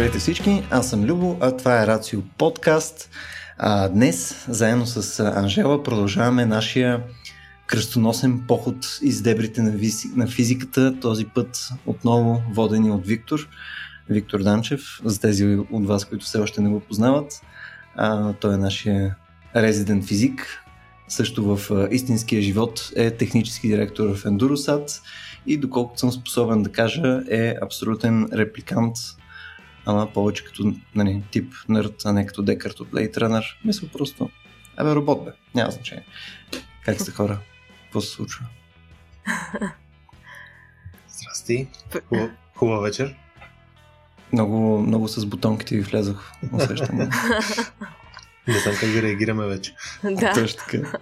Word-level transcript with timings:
Здравейте 0.00 0.18
всички, 0.18 0.62
аз 0.70 0.90
съм 0.90 1.04
Любо, 1.04 1.36
а 1.40 1.56
това 1.56 1.82
е 1.82 1.86
Рацио 1.86 2.22
подкаст. 2.38 3.10
А, 3.58 3.88
днес, 3.88 4.46
заедно 4.48 4.86
с 4.86 5.20
Анжела, 5.36 5.82
продължаваме 5.82 6.46
нашия 6.46 7.02
кръстоносен 7.66 8.44
поход 8.48 8.76
из 9.02 9.22
дебрите 9.22 9.62
на, 9.62 9.70
визи, 9.70 10.08
на 10.16 10.26
физиката, 10.26 11.00
този 11.00 11.24
път 11.24 11.68
отново 11.86 12.42
водени 12.52 12.90
от 12.90 13.06
Виктор, 13.06 13.48
Виктор 14.08 14.42
Данчев, 14.42 15.00
за 15.04 15.20
тези 15.20 15.58
от 15.70 15.86
вас, 15.86 16.04
които 16.04 16.24
все 16.24 16.38
още 16.38 16.60
не 16.60 16.68
го 16.68 16.80
познават. 16.80 17.42
А, 17.96 18.32
той 18.32 18.54
е 18.54 18.58
нашия 18.58 19.16
резидент 19.56 20.04
физик, 20.04 20.64
също 21.08 21.56
в 21.56 21.88
истинския 21.90 22.42
живот 22.42 22.92
е 22.96 23.10
технически 23.10 23.68
директор 23.68 24.14
в 24.14 24.24
Endurosat 24.24 25.00
и 25.46 25.56
доколкото 25.56 26.00
съм 26.00 26.12
способен 26.12 26.62
да 26.62 26.72
кажа 26.72 27.22
е 27.30 27.54
абсолютен 27.62 28.28
репликант 28.32 28.96
ама 29.90 30.12
повече 30.12 30.44
като 30.44 30.74
нали, 30.94 31.22
тип 31.30 31.54
нърд, 31.68 32.02
а 32.04 32.12
не 32.12 32.26
като 32.26 32.42
декарт 32.42 32.80
от 32.80 32.90
Blade 32.90 33.16
Runner. 33.16 33.44
Мисля 33.64 33.88
просто, 33.92 34.30
абе 34.76 34.94
робот 34.94 35.24
бе, 35.24 35.30
няма 35.54 35.70
значение. 35.70 36.04
Как 36.84 37.00
сте 37.00 37.10
хора? 37.10 37.38
Какво 37.82 38.00
се 38.00 38.10
случва? 38.10 38.46
Здрасти, 41.08 41.68
хубава, 42.08 42.30
хубава 42.54 42.80
вечер. 42.80 43.16
Много, 44.32 44.78
много 44.78 45.08
с 45.08 45.26
бутонките 45.26 45.76
ви 45.76 45.80
влязох 45.80 46.32
усещане. 46.52 47.04
Не 48.48 48.58
знам 48.58 48.74
как 48.80 48.90
да 48.90 49.02
реагираме 49.02 49.46
вече. 49.46 49.74
Да. 50.04 50.32
Точно 50.32 50.58
така. 50.58 50.98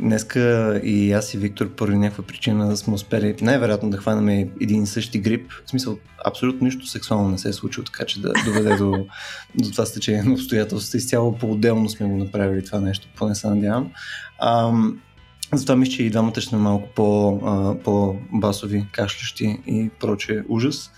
Днеска 0.00 0.80
и 0.84 1.12
аз 1.12 1.34
и 1.34 1.38
Виктор 1.38 1.70
поради 1.70 1.98
някаква 1.98 2.24
причина 2.24 2.76
сме 2.76 2.94
успели 2.94 3.36
най-вероятно 3.40 3.90
да 3.90 3.96
хванем 3.96 4.28
един 4.60 4.82
и 4.82 4.86
същи 4.86 5.18
грип. 5.18 5.52
В 5.66 5.70
смисъл, 5.70 5.98
абсолютно 6.26 6.64
нищо 6.64 6.86
сексуално 6.86 7.28
не 7.28 7.38
се 7.38 7.48
е 7.48 7.52
случило, 7.52 7.84
така 7.84 8.04
че 8.04 8.20
да 8.20 8.32
доведе 8.44 8.76
до, 8.76 9.06
до 9.54 9.70
това 9.70 9.86
стечение 9.86 10.22
на 10.22 10.32
обстоятелствата. 10.32 10.96
Изцяло 10.96 11.38
по-отделно 11.38 11.88
сме 11.88 12.06
го 12.06 12.16
направили 12.16 12.64
това 12.64 12.80
нещо, 12.80 13.08
поне 13.16 13.34
се 13.34 13.48
надявам. 13.48 13.90
Ам, 14.40 15.00
затова 15.52 15.76
мисля, 15.76 15.92
че 15.92 16.02
и 16.02 16.10
двамата 16.10 16.32
ще 16.32 16.40
сме 16.40 16.58
малко 16.58 16.88
по, 16.94 17.40
а, 17.44 17.74
по-басови, 17.84 18.86
кашлящи 18.92 19.60
и 19.66 19.90
проче 20.00 20.44
ужас. 20.48 20.90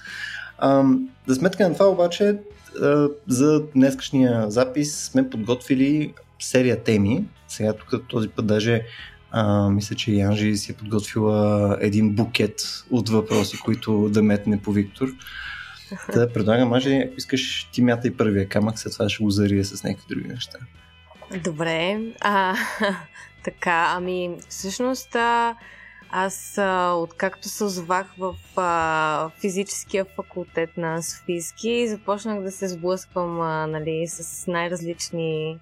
Ам, 0.58 1.08
за 1.26 1.34
сметка 1.34 1.68
на 1.68 1.74
това 1.74 1.88
обаче, 1.88 2.36
а, 2.82 3.08
за 3.28 3.62
днескашния 3.74 4.50
запис 4.50 5.04
сме 5.04 5.30
подготвили 5.30 6.14
серия 6.38 6.82
теми. 6.82 7.24
Сега 7.50 7.72
тук 7.72 8.08
този 8.08 8.28
път 8.28 8.46
даже 8.46 8.86
а, 9.30 9.70
мисля, 9.70 9.96
че 9.96 10.12
Янжи 10.12 10.56
си 10.56 10.72
е 10.72 10.74
подготвила 10.74 11.78
един 11.80 12.10
букет 12.10 12.60
от 12.90 13.08
въпроси, 13.08 13.58
които 13.64 14.08
да 14.08 14.22
метне 14.22 14.62
по 14.62 14.72
Виктор. 14.72 15.08
Да, 16.14 16.32
предлагам, 16.32 16.68
Маже, 16.68 16.96
ако 16.96 17.14
искаш, 17.16 17.68
ти 17.72 17.82
мята 17.82 18.08
и 18.08 18.16
първия 18.16 18.48
камък, 18.48 18.78
след 18.78 18.92
това 18.92 19.08
ще 19.08 19.24
го 19.24 19.30
зария 19.30 19.64
с 19.64 19.84
някакви 19.84 20.06
други 20.08 20.28
неща. 20.28 20.58
Добре. 21.44 22.00
А, 22.20 22.56
така, 23.44 23.92
ами, 23.96 24.30
всъщност, 24.48 25.14
а, 25.14 25.56
аз, 26.10 26.58
а, 26.58 26.92
откакто 26.92 27.48
се 27.48 27.64
озовах 27.64 28.06
в 28.18 28.34
а, 28.56 29.30
физическия 29.40 30.04
факултет 30.16 30.76
на 30.76 31.02
Софийски, 31.02 31.88
започнах 31.88 32.42
да 32.42 32.50
се 32.50 32.68
сблъсквам 32.68 33.40
а, 33.40 33.66
нали, 33.66 34.04
с 34.08 34.46
най-различни 34.46 35.58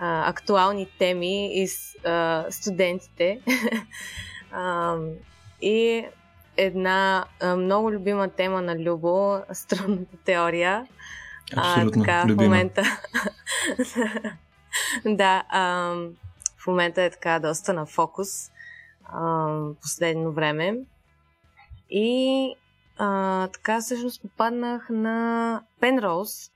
а, 0.00 0.28
актуални 0.30 0.86
теми 0.98 1.62
и 1.62 1.68
а, 2.04 2.46
студентите. 2.50 3.40
а, 4.52 4.96
и 5.62 6.04
една 6.56 7.24
а, 7.40 7.56
много 7.56 7.92
любима 7.92 8.28
тема 8.28 8.62
на 8.62 8.78
Любо 8.78 9.40
струнната 9.52 10.16
теория. 10.24 10.86
Абсолютно 11.56 12.02
а, 12.02 12.04
така, 12.04 12.24
любима. 12.28 12.42
В 12.42 12.44
момента, 12.44 12.82
да, 15.04 15.44
а, 15.48 15.94
в 16.58 16.66
момента 16.66 17.02
е 17.02 17.10
така 17.10 17.38
доста 17.38 17.72
на 17.72 17.86
фокус 17.86 18.50
а, 19.04 19.48
последно 19.82 20.32
време. 20.32 20.76
И 21.90 22.54
а, 22.98 23.48
така 23.48 23.80
всъщност 23.80 24.22
попаднах 24.22 24.90
на 24.90 25.62
Penrose, 25.80 26.50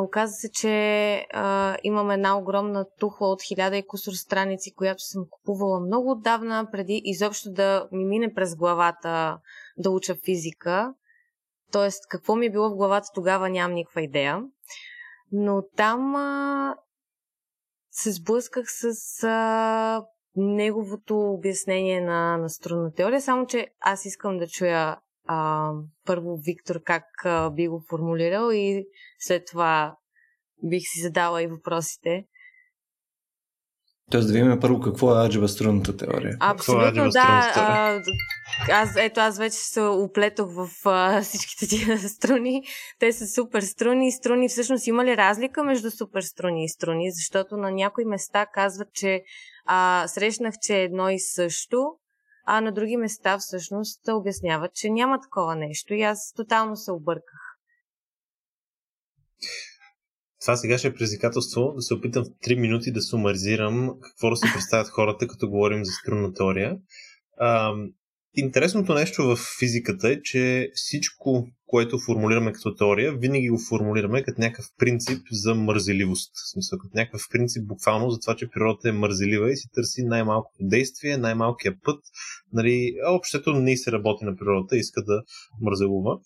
Оказва 0.00 0.34
се, 0.34 0.50
че 0.50 1.26
а, 1.32 1.76
имам 1.82 2.10
една 2.10 2.38
огромна 2.38 2.86
тухла 2.98 3.28
от 3.28 3.42
хиляда 3.42 3.76
и 3.76 3.86
кусор 3.86 4.12
страници, 4.12 4.74
която 4.74 5.02
съм 5.02 5.26
купувала 5.30 5.80
много 5.80 6.10
отдавна, 6.10 6.68
преди 6.72 7.02
изобщо 7.04 7.50
да 7.52 7.88
ми 7.92 8.04
мине 8.04 8.34
през 8.34 8.56
главата 8.56 9.38
да 9.78 9.90
уча 9.90 10.14
физика. 10.24 10.94
Тоест, 11.72 12.08
какво 12.08 12.36
ми 12.36 12.46
е 12.46 12.50
било 12.50 12.70
в 12.70 12.76
главата 12.76 13.06
тогава, 13.14 13.48
нямам 13.48 13.74
никаква 13.74 14.02
идея. 14.02 14.42
Но 15.32 15.62
там 15.76 16.16
а, 16.16 16.76
се 17.90 18.12
сблъсках 18.12 18.66
с 18.68 19.24
а, 19.24 20.04
неговото 20.36 21.18
обяснение 21.18 22.00
на, 22.00 22.36
на 22.36 22.50
струнна 22.50 22.92
теория, 22.92 23.20
само 23.20 23.46
че 23.46 23.68
аз 23.80 24.04
искам 24.04 24.38
да 24.38 24.46
чуя 24.46 24.96
а, 25.26 25.70
първо 26.04 26.36
Виктор 26.36 26.82
как 26.82 27.04
а, 27.24 27.50
би 27.50 27.68
го 27.68 27.84
формулирал 27.90 28.50
и 28.52 28.86
след 29.18 29.46
това 29.46 29.96
бих 30.62 30.82
си 30.82 31.00
задала 31.02 31.42
и 31.42 31.46
въпросите. 31.46 32.24
Тоест 34.10 34.28
да 34.28 34.34
видим 34.34 34.60
първо 34.60 34.80
какво 34.80 35.14
е 35.14 35.26
аджеба 35.26 35.48
струнната 35.48 35.96
теория. 35.96 36.36
Абсолютно, 36.40 37.04
е 37.04 37.08
да. 37.08 37.52
А, 37.56 38.02
аз, 38.70 38.96
ето, 38.96 39.20
аз 39.20 39.38
вече 39.38 39.56
се 39.56 39.80
оплетох 39.82 40.50
в 40.52 40.68
а, 40.84 41.22
всичките 41.22 41.66
тия 41.66 41.98
струни. 42.08 42.62
Те 42.98 43.12
са 43.12 43.26
супер 43.26 43.62
струни. 43.62 44.12
Струни, 44.12 44.48
всъщност 44.48 44.86
има 44.86 45.04
ли 45.04 45.16
разлика 45.16 45.64
между 45.64 45.90
супер 45.90 46.22
струни 46.22 46.64
и 46.64 46.68
струни? 46.68 47.10
Защото 47.12 47.56
на 47.56 47.70
някои 47.70 48.04
места 48.04 48.46
казват, 48.46 48.88
че 48.92 49.22
а, 49.64 50.04
срещнах, 50.08 50.54
че 50.62 50.76
е 50.76 50.82
едно 50.82 51.10
и 51.10 51.20
също, 51.20 51.86
а 52.46 52.60
на 52.60 52.72
други 52.72 52.96
места 52.96 53.38
всъщност 53.38 54.00
обясняват, 54.08 54.74
че 54.74 54.90
няма 54.90 55.20
такова 55.20 55.56
нещо 55.56 55.94
и 55.94 56.02
аз 56.02 56.32
тотално 56.36 56.76
се 56.76 56.92
обърках. 56.92 57.40
Това 60.40 60.56
сега 60.56 60.78
ще 60.78 60.88
е 60.88 60.92
предизвикателство 60.92 61.72
да 61.76 61.82
се 61.82 61.94
опитам 61.94 62.24
в 62.24 62.28
3 62.28 62.60
минути 62.60 62.92
да 62.92 63.02
сумаризирам 63.02 63.90
какво 64.00 64.30
да 64.30 64.36
си 64.36 64.46
представят 64.54 64.88
хората, 64.88 65.28
като 65.28 65.50
говорим 65.50 65.84
за 65.84 65.92
струнна 65.92 66.34
теория. 66.34 66.76
Интересното 68.36 68.94
нещо 68.94 69.22
в 69.22 69.38
физиката 69.58 70.08
е, 70.08 70.22
че 70.22 70.70
всичко, 70.74 71.48
което 71.66 71.98
формулираме 71.98 72.52
като 72.52 72.74
теория, 72.74 73.16
винаги 73.16 73.48
го 73.48 73.58
формулираме 73.68 74.22
като 74.22 74.40
някакъв 74.40 74.66
принцип 74.78 75.18
за 75.32 75.54
мързеливост. 75.54 76.32
В 76.34 76.50
смисъл, 76.52 76.78
като 76.78 76.90
някакъв 76.94 77.22
принцип 77.30 77.66
буквално 77.66 78.10
за 78.10 78.18
това, 78.20 78.36
че 78.36 78.48
природата 78.50 78.88
е 78.88 78.92
мързелива 78.92 79.52
и 79.52 79.56
си 79.56 79.68
търси 79.74 80.02
най-малкото 80.04 80.56
действие, 80.60 81.16
най-малкия 81.16 81.74
път. 81.84 82.00
Нали, 82.52 82.92
общото 83.08 83.52
не 83.52 83.76
се 83.76 83.92
работи 83.92 84.24
на 84.24 84.36
природата, 84.36 84.76
иска 84.76 85.02
да 85.02 85.22
мързелува. 85.60 86.18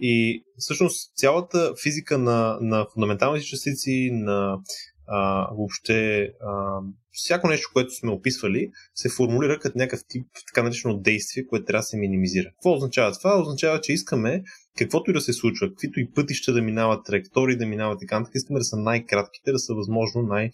И 0.00 0.42
всъщност 0.58 1.16
цялата 1.16 1.72
физика 1.82 2.18
на, 2.18 2.58
на 2.60 2.86
фундаменталните 2.94 3.46
частици, 3.46 4.10
на 4.12 4.58
а, 5.06 5.48
въобще 5.54 6.22
а, 6.40 6.80
всяко 7.12 7.48
нещо, 7.48 7.70
което 7.72 7.94
сме 7.94 8.10
описвали, 8.10 8.70
се 8.94 9.08
формулира 9.08 9.58
като 9.58 9.78
някакъв 9.78 10.00
тип 10.08 10.26
така 10.46 10.62
наречено 10.62 10.98
действие, 10.98 11.46
което 11.46 11.64
трябва 11.64 11.78
да 11.78 11.86
се 11.86 11.96
минимизира. 11.96 12.50
Какво 12.50 12.72
означава 12.72 13.12
това? 13.12 13.40
Означава, 13.40 13.80
че 13.80 13.92
искаме 13.92 14.42
каквото 14.78 15.10
и 15.10 15.14
да 15.14 15.20
се 15.20 15.32
случва, 15.32 15.68
каквито 15.68 16.00
и 16.00 16.10
пътища 16.12 16.52
да 16.52 16.62
минават, 16.62 17.06
траектории 17.06 17.56
да 17.56 17.66
минават 17.66 17.98
и 18.02 18.06
така, 18.06 18.24
искаме 18.34 18.58
да 18.58 18.64
са 18.64 18.76
най-кратките, 18.76 19.52
да 19.52 19.58
са 19.58 19.74
възможно 19.74 20.22
най- 20.22 20.50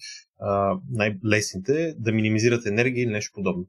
най-лесните, 0.91 1.95
да 1.99 2.13
минимизират 2.13 2.67
енергия 2.67 3.03
или 3.03 3.11
нещо 3.11 3.33
подобно. 3.35 3.67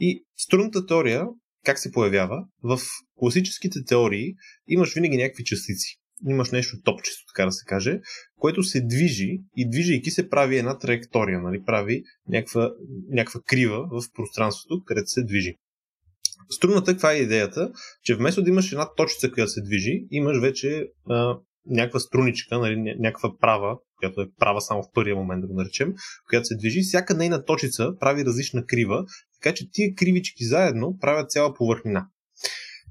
И 0.00 0.24
струнната 0.36 0.86
теория, 0.86 1.26
как 1.64 1.78
се 1.78 1.92
появява? 1.92 2.44
В 2.62 2.78
класическите 3.16 3.84
теории 3.84 4.34
имаш 4.68 4.94
винаги 4.94 5.16
някакви 5.16 5.44
частици 5.44 5.98
имаш 6.28 6.50
нещо 6.50 6.76
топчесто, 6.84 7.22
така 7.34 7.46
да 7.46 7.52
се 7.52 7.64
каже, 7.64 8.00
което 8.38 8.62
се 8.62 8.80
движи 8.80 9.40
и 9.56 9.70
движейки 9.70 10.10
се 10.10 10.28
прави 10.28 10.58
една 10.58 10.78
траектория, 10.78 11.40
нали? 11.40 11.62
прави 11.66 12.02
някаква, 12.28 12.70
някаква 13.08 13.40
крива 13.46 13.88
в 13.90 14.12
пространството, 14.14 14.82
където 14.84 15.08
се 15.08 15.24
движи. 15.24 15.54
Струната, 16.50 16.92
каква 16.92 17.12
е 17.12 17.16
идеята? 17.16 17.72
Че 18.02 18.14
вместо 18.14 18.42
да 18.42 18.50
имаш 18.50 18.72
една 18.72 18.94
точица, 18.94 19.30
която 19.30 19.50
се 19.50 19.62
движи, 19.62 20.06
имаш 20.10 20.38
вече 20.40 20.86
а, 21.10 21.36
някаква 21.66 22.00
струничка, 22.00 22.58
нали, 22.58 22.94
някаква 22.98 23.38
права, 23.38 23.78
която 23.98 24.20
е 24.20 24.26
права 24.38 24.60
само 24.60 24.82
в 24.82 24.92
първия 24.94 25.16
момент, 25.16 25.40
да 25.40 25.46
го 25.46 25.54
наречем, 25.54 25.94
която 26.28 26.46
се 26.46 26.56
движи. 26.56 26.80
Всяка 26.80 27.14
нейна 27.14 27.44
точица 27.44 27.92
прави 28.00 28.24
различна 28.24 28.66
крива, 28.66 29.04
така 29.40 29.54
че 29.54 29.70
тия 29.72 29.94
кривички 29.94 30.44
заедно 30.44 30.98
правят 31.00 31.30
цяла 31.30 31.54
повърхнина. 31.54 32.08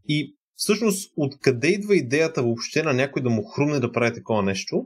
И 0.08 0.36
всъщност 0.56 1.14
откъде 1.18 1.68
идва 1.68 1.96
идеята 1.96 2.44
въобще 2.44 2.84
на 2.84 2.94
някой 2.94 3.22
да 3.22 3.30
му 3.30 3.44
хрумне 3.44 3.80
да 3.80 3.92
прави 3.92 4.14
такова 4.14 4.44
нещо? 4.44 4.86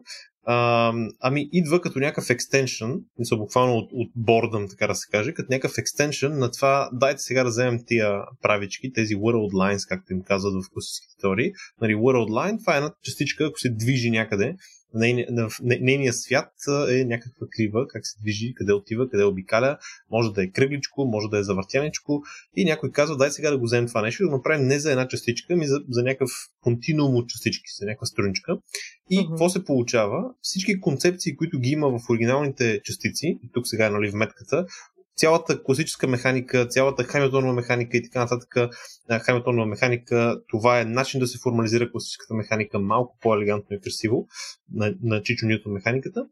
А, 0.50 0.94
ами 1.20 1.50
идва 1.52 1.82
като 1.82 2.00
някакъв 2.00 2.30
екстеншън, 2.30 2.96
мисля 3.20 3.38
буквално 3.38 3.74
от, 3.74 3.90
от 3.94 4.12
бордъм, 4.16 4.68
така 4.70 4.88
да 4.88 4.96
се 4.96 5.08
каже, 5.12 5.34
като 5.34 5.48
някакъв 5.52 5.78
екстеншън 5.78 6.40
на 6.40 6.52
това, 6.52 6.90
дайте 6.94 7.22
сега 7.22 7.44
да 7.44 7.50
вземем 7.50 7.80
тия 7.88 8.22
правички, 8.42 8.94
тези 8.94 9.16
world 9.16 9.54
lines, 9.54 9.90
както 9.90 10.14
им 10.14 10.22
казват 10.22 10.54
в 10.54 10.70
класическите 10.74 11.22
теории. 11.22 11.52
Нали, 11.82 11.96
world 11.96 12.30
line, 12.30 12.60
това 12.60 12.74
е 12.74 12.78
една 12.78 12.92
частичка, 13.04 13.46
ако 13.46 13.60
се 13.60 13.70
движи 13.70 14.12
някъде, 14.12 14.56
нейният 15.62 16.16
свят 16.16 16.52
е 16.90 17.06
някаква 17.06 17.48
крива, 17.50 17.88
как 17.88 18.08
се 18.08 18.20
движи, 18.22 18.54
къде 18.56 18.74
отива, 18.74 19.10
къде 19.10 19.24
обикаля, 19.24 19.78
може 20.12 20.34
да 20.34 20.44
е 20.44 20.48
кръгличко, 20.48 21.06
може 21.06 21.28
да 21.32 21.40
е 21.40 21.44
завъртяничко 21.44 22.24
и 22.56 22.66
някой 22.66 22.92
казва, 22.92 23.18
дай 23.18 23.32
сега 23.32 23.52
да 23.52 23.58
го 23.58 23.66
вземем 23.66 23.88
това 23.88 24.02
нещо 24.02 24.24
и 24.24 24.26
да 24.26 24.30
го 24.30 24.36
направим 24.36 24.68
не 24.68 24.80
за 24.80 24.92
една 24.92 25.08
частичка, 25.08 25.54
ами 25.54 25.68
за, 25.68 25.80
за 25.90 26.04
някакъв 26.04 26.30
континуум 26.62 27.16
от 27.16 27.30
частички, 27.30 27.64
за 27.80 27.86
някаква 27.86 28.06
струничка. 28.06 28.58
И 29.10 29.18
uh-huh. 29.18 29.30
какво 29.30 29.50
се 29.50 29.66
получава? 29.66 30.24
Всички 30.42 30.80
концепции, 30.80 31.36
които 31.36 31.60
ги 31.60 31.70
има 31.70 31.90
в 31.90 32.10
оригиналните 32.10 32.82
частици, 32.84 33.40
и 33.44 33.50
тук 33.54 33.68
сега 33.68 33.86
е 33.86 33.90
нали, 33.90 34.12
в 34.12 34.14
метката, 34.14 34.66
цялата 35.18 35.64
класическа 35.64 36.08
механика, 36.08 36.68
цялата 36.68 37.04
Хамилтонова 37.04 37.54
механика 37.54 37.98
и 37.98 38.04
така 38.04 38.20
нататък, 38.20 38.56
Хамилтонова 39.22 39.66
механика, 39.66 40.42
това 40.48 40.80
е 40.80 40.86
начин 40.86 41.20
да 41.20 41.28
се 41.28 41.40
формализира 41.44 41.92
класическата 41.92 42.34
механика 42.34 42.80
малко 42.80 43.18
по-елегантно 43.22 43.76
и 43.76 43.82
красиво 43.82 44.28
на, 44.74 44.96
на 45.04 45.22
Чичо 45.22 45.46
Ньютон 45.46 45.74
механиката. 45.74 46.26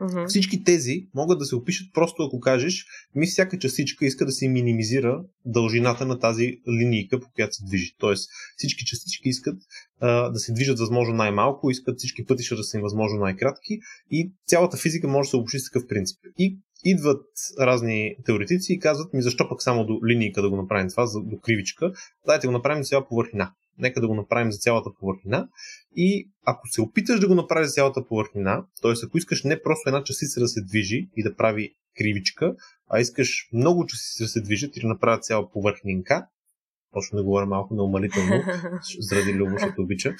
Uh-huh. 0.00 0.28
Всички 0.28 0.64
тези 0.64 1.06
могат 1.14 1.38
да 1.38 1.44
се 1.44 1.56
опишат 1.56 1.86
просто 1.94 2.22
ако 2.22 2.40
кажеш, 2.40 2.86
ми 3.14 3.26
всяка 3.26 3.58
частичка 3.58 4.06
иска 4.06 4.26
да 4.26 4.32
се 4.32 4.48
минимизира 4.48 5.24
дължината 5.44 6.06
на 6.06 6.18
тази 6.18 6.58
линийка, 6.80 7.20
по 7.20 7.26
която 7.34 7.54
се 7.54 7.64
движи. 7.64 7.94
Тоест 7.98 8.30
всички 8.56 8.84
частички 8.84 9.28
искат 9.28 9.58
а, 10.00 10.30
да 10.30 10.38
се 10.38 10.52
движат 10.52 10.78
възможно 10.78 11.14
най-малко, 11.14 11.70
искат 11.70 11.98
всички 11.98 12.26
пътища 12.26 12.56
да 12.56 12.64
са 12.64 12.76
им 12.76 12.82
възможно 12.82 13.18
най-кратки 13.18 13.78
и 14.10 14.32
цялата 14.46 14.76
физика 14.76 15.08
може 15.08 15.26
да 15.26 15.30
се 15.30 15.36
обобщи 15.36 15.58
с 15.58 15.70
такъв 15.70 15.88
принцип. 15.88 16.18
И 16.38 16.58
идват 16.84 17.26
разни 17.60 18.16
теоретици 18.26 18.72
и 18.72 18.78
казват 18.78 19.12
ми 19.12 19.22
защо 19.22 19.48
пък 19.48 19.62
само 19.62 19.86
до 19.86 20.00
линийка 20.06 20.42
да 20.42 20.50
го 20.50 20.56
направим 20.56 20.90
това, 20.90 21.06
до 21.16 21.38
кривичка, 21.40 21.92
дайте 22.26 22.46
го 22.46 22.52
направим 22.52 22.84
цяла 22.84 23.08
повърхина. 23.08 23.52
Нека 23.78 24.00
да 24.00 24.08
го 24.08 24.14
направим 24.14 24.52
за 24.52 24.58
цялата 24.58 24.90
повърхина. 25.00 25.48
И 25.96 26.30
ако 26.46 26.68
се 26.68 26.80
опиташ 26.80 27.20
да 27.20 27.28
го 27.28 27.34
направиш 27.34 27.66
за 27.66 27.72
цялата 27.72 28.06
повърхина, 28.06 28.64
т.е. 28.82 28.92
ако 29.06 29.18
искаш 29.18 29.44
не 29.44 29.62
просто 29.62 29.88
една 29.88 30.04
частица 30.04 30.40
да 30.40 30.48
се 30.48 30.60
движи 30.62 31.08
и 31.16 31.22
да 31.22 31.36
прави 31.36 31.74
кривичка, 31.98 32.54
а 32.90 33.00
искаш 33.00 33.48
много 33.52 33.86
частици 33.86 34.22
да 34.22 34.28
се 34.28 34.40
движат 34.40 34.76
и 34.76 34.80
да 34.80 34.88
направят 34.88 35.24
цяла 35.24 35.50
повърхнинка, 35.50 36.26
почна 36.92 37.16
да 37.16 37.24
говоря 37.24 37.46
малко 37.46 37.74
неумалително, 37.74 38.42
заради 39.00 39.32
Любо, 39.34 39.52
защото 39.52 39.82
обича. 39.82 40.14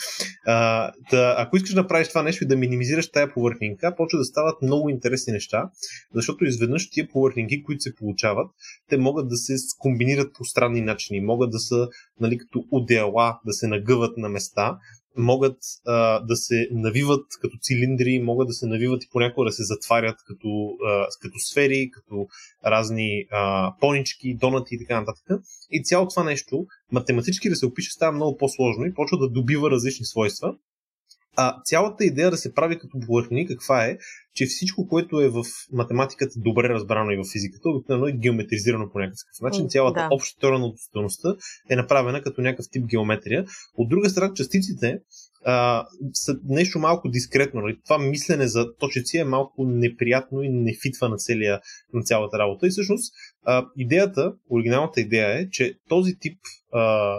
А, 0.47 0.91
да, 1.11 1.35
ако 1.39 1.57
искаш 1.57 1.75
да 1.75 1.83
направиш 1.83 2.09
това 2.09 2.23
нещо 2.23 2.45
и 2.45 2.47
да 2.47 2.57
минимизираш 2.57 3.11
тая 3.11 3.35
повърхнинка, 3.35 3.95
почва 3.97 4.19
да 4.19 4.25
стават 4.25 4.63
много 4.63 4.89
интересни 4.89 5.33
неща, 5.33 5.71
защото 6.15 6.45
изведнъж 6.45 6.91
тия 6.91 7.09
повърхнинки, 7.09 7.63
които 7.63 7.83
се 7.83 7.95
получават, 7.95 8.51
те 8.89 8.97
могат 8.97 9.29
да 9.29 9.37
се 9.37 9.55
комбинират 9.79 10.35
по 10.35 10.45
странни 10.45 10.81
начини, 10.81 11.21
могат 11.21 11.51
да 11.51 11.59
са 11.59 11.89
нали, 12.21 12.39
като 12.39 12.65
удела, 12.71 13.39
да 13.47 13.53
се 13.53 13.69
нагъват 13.69 14.17
на 14.17 14.29
места, 14.29 14.79
могат 15.17 15.57
а, 15.87 16.21
да 16.21 16.37
се 16.37 16.69
навиват 16.71 17.27
като 17.41 17.59
цилиндри, 17.61 18.23
могат 18.23 18.49
да 18.49 18.55
се 18.55 18.67
навиват 18.67 19.05
и 19.05 19.09
понякога 19.13 19.45
да 19.45 19.53
се 19.53 19.65
затварят 19.65 20.17
като, 20.27 20.77
а, 20.87 21.07
като 21.21 21.39
сфери, 21.39 21.91
като 21.91 22.27
разни 22.67 23.27
а, 23.31 23.75
понички, 23.81 24.35
донати 24.35 24.75
и 24.75 24.79
така 24.79 25.01
нататък. 25.01 25.43
И 25.71 25.85
цялото 25.85 26.11
това 26.11 26.25
нещо 26.25 26.67
математически 26.93 27.49
да 27.49 27.57
се 27.57 27.67
опише 27.67 27.93
става 27.93 28.13
много 28.13 28.37
по-сложно 28.37 28.87
и 28.87 28.95
почва 28.95 29.19
да 29.19 29.29
добива 29.29 29.71
различни 29.71 30.07
свойства. 30.07 30.55
А 31.37 31.63
цялата 31.65 32.05
идея 32.05 32.31
да 32.31 32.37
се 32.37 32.55
прави 32.55 32.79
като 32.79 32.99
повърхни, 33.07 33.47
каква 33.47 33.85
е, 33.85 33.99
че 34.35 34.47
всичко, 34.47 34.89
което 34.89 35.21
е 35.21 35.29
в 35.29 35.45
математиката 35.73 36.33
добре 36.37 36.69
разбрано 36.69 37.11
и 37.11 37.17
в 37.17 37.33
физиката, 37.33 37.69
обикновено 37.69 38.07
е 38.07 38.13
геометризирано 38.13 38.91
по 38.93 38.99
някакъв 38.99 39.41
начин. 39.43 39.69
Цялата 39.69 40.01
да. 40.01 40.09
обща 40.11 40.41
теория 40.41 40.59
на 40.59 40.67
относителността 40.67 41.35
е 41.71 41.77
направена 41.77 42.23
като 42.23 42.41
някакъв 42.41 42.67
тип 42.71 42.87
геометрия. 42.87 43.45
От 43.75 43.89
друга 43.89 44.11
страна, 44.11 44.35
частиците 44.35 44.99
а, 45.45 45.87
са 46.13 46.37
нещо 46.45 46.79
малко 46.79 47.09
дискретно. 47.09 47.61
Нали? 47.61 47.79
Това 47.85 47.99
мислене 47.99 48.47
за 48.47 48.77
точици 48.77 49.19
е 49.19 49.25
малко 49.25 49.65
неприятно 49.65 50.43
и 50.43 50.49
не 50.49 50.73
фитва 50.83 51.09
на, 51.09 51.17
целия, 51.17 51.61
на 51.93 52.03
цялата 52.03 52.39
работа. 52.39 52.67
И 52.67 52.71
всъщност 52.71 53.15
а, 53.45 53.67
идеята, 53.77 54.33
оригиналната 54.51 55.01
идея 55.01 55.41
е, 55.41 55.49
че 55.51 55.75
този 55.89 56.19
тип 56.21 56.39
а, 56.73 57.15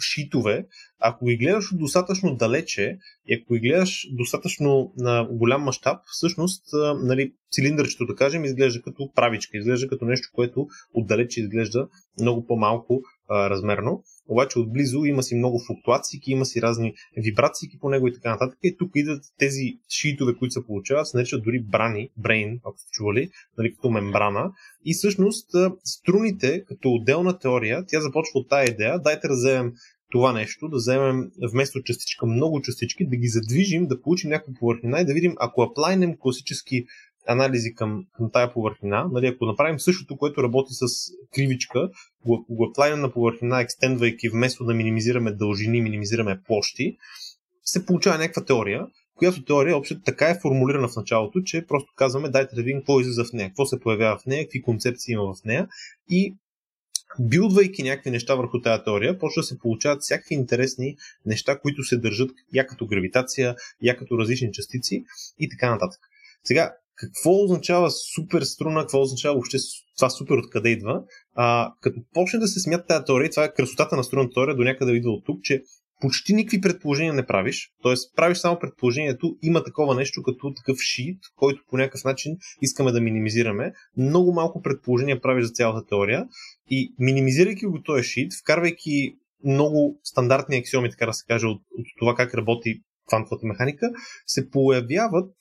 шитове, 0.00 0.66
ако 1.00 1.24
ги 1.24 1.36
гледаш 1.36 1.64
достатъчно 1.72 2.36
далече 2.36 2.98
и 3.26 3.34
ако 3.34 3.54
ги 3.54 3.60
гледаш 3.60 4.06
достатъчно 4.12 4.92
на 4.96 5.28
голям 5.30 5.62
мащаб, 5.62 5.98
всъщност 6.06 6.64
нали, 7.02 7.32
цилиндърчето, 7.52 8.06
да 8.06 8.14
кажем, 8.14 8.44
изглежда 8.44 8.82
като 8.82 9.12
правичка, 9.14 9.58
изглежда 9.58 9.88
като 9.88 10.04
нещо, 10.04 10.28
което 10.32 10.66
отдалече 10.94 11.40
изглежда 11.40 11.88
много 12.20 12.46
по-малко 12.46 13.00
а, 13.28 13.50
размерно. 13.50 14.02
Обаче 14.28 14.58
отблизо 14.58 15.04
има 15.04 15.22
си 15.22 15.34
много 15.34 15.60
флуктуации, 15.66 16.20
има 16.26 16.46
си 16.46 16.62
разни 16.62 16.94
вибрации 17.16 17.68
по 17.80 17.88
него 17.88 18.08
и 18.08 18.12
така 18.14 18.30
нататък. 18.30 18.58
И 18.62 18.76
тук 18.76 18.90
идват 18.94 19.22
тези 19.38 19.62
шиитове, 19.88 20.34
които 20.34 20.52
се 20.52 20.66
получават, 20.66 21.06
се 21.06 21.16
наричат 21.16 21.44
дори 21.44 21.60
брани, 21.60 22.10
брейн, 22.16 22.60
ако 22.64 22.78
сте 22.78 22.90
чували, 22.90 23.30
нали, 23.58 23.74
като 23.74 23.90
мембрана. 23.90 24.52
И 24.84 24.94
всъщност 24.94 25.50
струните, 25.84 26.64
като 26.64 26.90
отделна 26.90 27.38
теория, 27.38 27.84
тя 27.88 28.00
започва 28.00 28.40
от 28.40 28.48
тази 28.48 28.72
идея, 28.72 28.98
дайте 28.98 29.28
да 29.28 29.34
вземем 29.34 29.72
това 30.10 30.32
нещо, 30.32 30.68
да 30.68 30.76
вземем 30.76 31.30
вместо 31.52 31.82
частичка 31.82 32.26
много 32.26 32.62
частички, 32.62 33.06
да 33.06 33.16
ги 33.16 33.28
задвижим, 33.28 33.86
да 33.86 34.00
получим 34.00 34.30
някаква 34.30 34.54
повърхнина 34.60 35.00
и 35.00 35.04
да 35.04 35.14
видим, 35.14 35.34
ако 35.38 35.62
аплайнем 35.62 36.16
класически 36.18 36.84
анализи 37.28 37.74
към, 37.74 38.04
към 38.12 38.30
тая 38.32 38.52
повърхина, 38.52 39.08
нали, 39.12 39.26
ако 39.26 39.46
направим 39.46 39.80
същото, 39.80 40.16
което 40.16 40.42
работи 40.42 40.70
с 40.72 40.86
кривичка, 41.34 41.88
го, 42.26 42.68
аплайнем 42.70 43.00
на 43.00 43.12
повърхина, 43.12 43.60
екстендвайки 43.60 44.28
вместо 44.28 44.64
да 44.64 44.74
минимизираме 44.74 45.32
дължини, 45.32 45.82
минимизираме 45.82 46.40
площи, 46.46 46.96
се 47.62 47.86
получава 47.86 48.18
някаква 48.18 48.44
теория, 48.44 48.86
която 49.14 49.44
теория 49.44 49.76
общо 49.76 50.00
така 50.02 50.30
е 50.30 50.38
формулирана 50.42 50.88
в 50.88 50.96
началото, 50.96 51.42
че 51.42 51.66
просто 51.68 51.92
казваме 51.96 52.28
дайте 52.28 52.54
да 52.54 52.62
видим 52.62 52.80
какво 52.80 53.00
излиза 53.00 53.24
в 53.24 53.32
нея, 53.32 53.48
какво 53.48 53.66
се 53.66 53.80
появява 53.80 54.18
в 54.18 54.26
нея, 54.26 54.44
какви 54.44 54.62
концепции 54.62 55.12
има 55.12 55.34
в 55.34 55.44
нея 55.44 55.68
и 56.10 56.36
билдвайки 57.20 57.82
някакви 57.82 58.10
неща 58.10 58.34
върху 58.34 58.60
тази 58.60 58.84
теория, 58.84 59.18
почва 59.18 59.40
да 59.40 59.46
се 59.46 59.58
получават 59.58 60.02
всякакви 60.02 60.34
интересни 60.34 60.96
неща, 61.26 61.58
които 61.58 61.82
се 61.82 61.96
държат 61.96 62.30
я 62.54 62.66
като 62.66 62.86
гравитация, 62.86 63.54
я 63.82 63.96
като 63.96 64.18
различни 64.18 64.52
частици 64.52 65.04
и 65.38 65.48
така 65.48 65.70
нататък. 65.70 66.00
Сега, 66.44 66.72
какво 66.98 67.44
означава 67.44 67.90
супер 67.90 68.42
струна, 68.42 68.80
какво 68.80 69.00
означава 69.00 69.34
въобще 69.34 69.58
това 69.96 70.10
супер 70.10 70.34
откъде 70.34 70.68
идва? 70.68 71.02
А, 71.34 71.72
като 71.80 72.00
почне 72.14 72.38
да 72.38 72.48
се 72.48 72.60
смята 72.60 72.86
тази 72.86 73.04
теория, 73.04 73.30
това 73.30 73.44
е 73.44 73.52
красотата 73.52 73.96
на 73.96 74.04
струната 74.04 74.34
теория, 74.34 74.56
до 74.56 74.64
някъде 74.64 74.92
идва 74.92 75.10
от 75.10 75.24
тук, 75.24 75.42
че 75.42 75.62
почти 76.00 76.34
никакви 76.34 76.60
предположения 76.60 77.14
не 77.14 77.26
правиш, 77.26 77.70
т.е. 77.82 77.94
правиш 78.16 78.38
само 78.38 78.58
предположението, 78.58 79.36
има 79.42 79.64
такова 79.64 79.94
нещо 79.94 80.22
като 80.22 80.54
такъв 80.54 80.78
шит, 80.78 81.18
който 81.36 81.62
по 81.70 81.76
някакъв 81.76 82.04
начин 82.04 82.36
искаме 82.62 82.92
да 82.92 83.00
минимизираме. 83.00 83.72
Много 83.96 84.32
малко 84.32 84.62
предположения 84.62 85.20
правиш 85.20 85.44
за 85.44 85.52
цялата 85.52 85.86
теория 85.88 86.26
и 86.70 86.94
минимизирайки 86.98 87.66
го 87.66 87.82
този 87.82 88.02
шит, 88.02 88.32
вкарвайки 88.40 89.14
много 89.44 90.00
стандартни 90.04 90.56
аксиоми, 90.56 90.90
така 90.90 91.06
да 91.06 91.12
се 91.12 91.24
каже, 91.28 91.46
от, 91.46 91.60
от 91.78 91.86
това 91.98 92.14
как 92.14 92.34
работи 92.34 92.80
квантовата 93.08 93.46
механика, 93.46 93.90
се 94.26 94.50
появяват, 94.50 95.34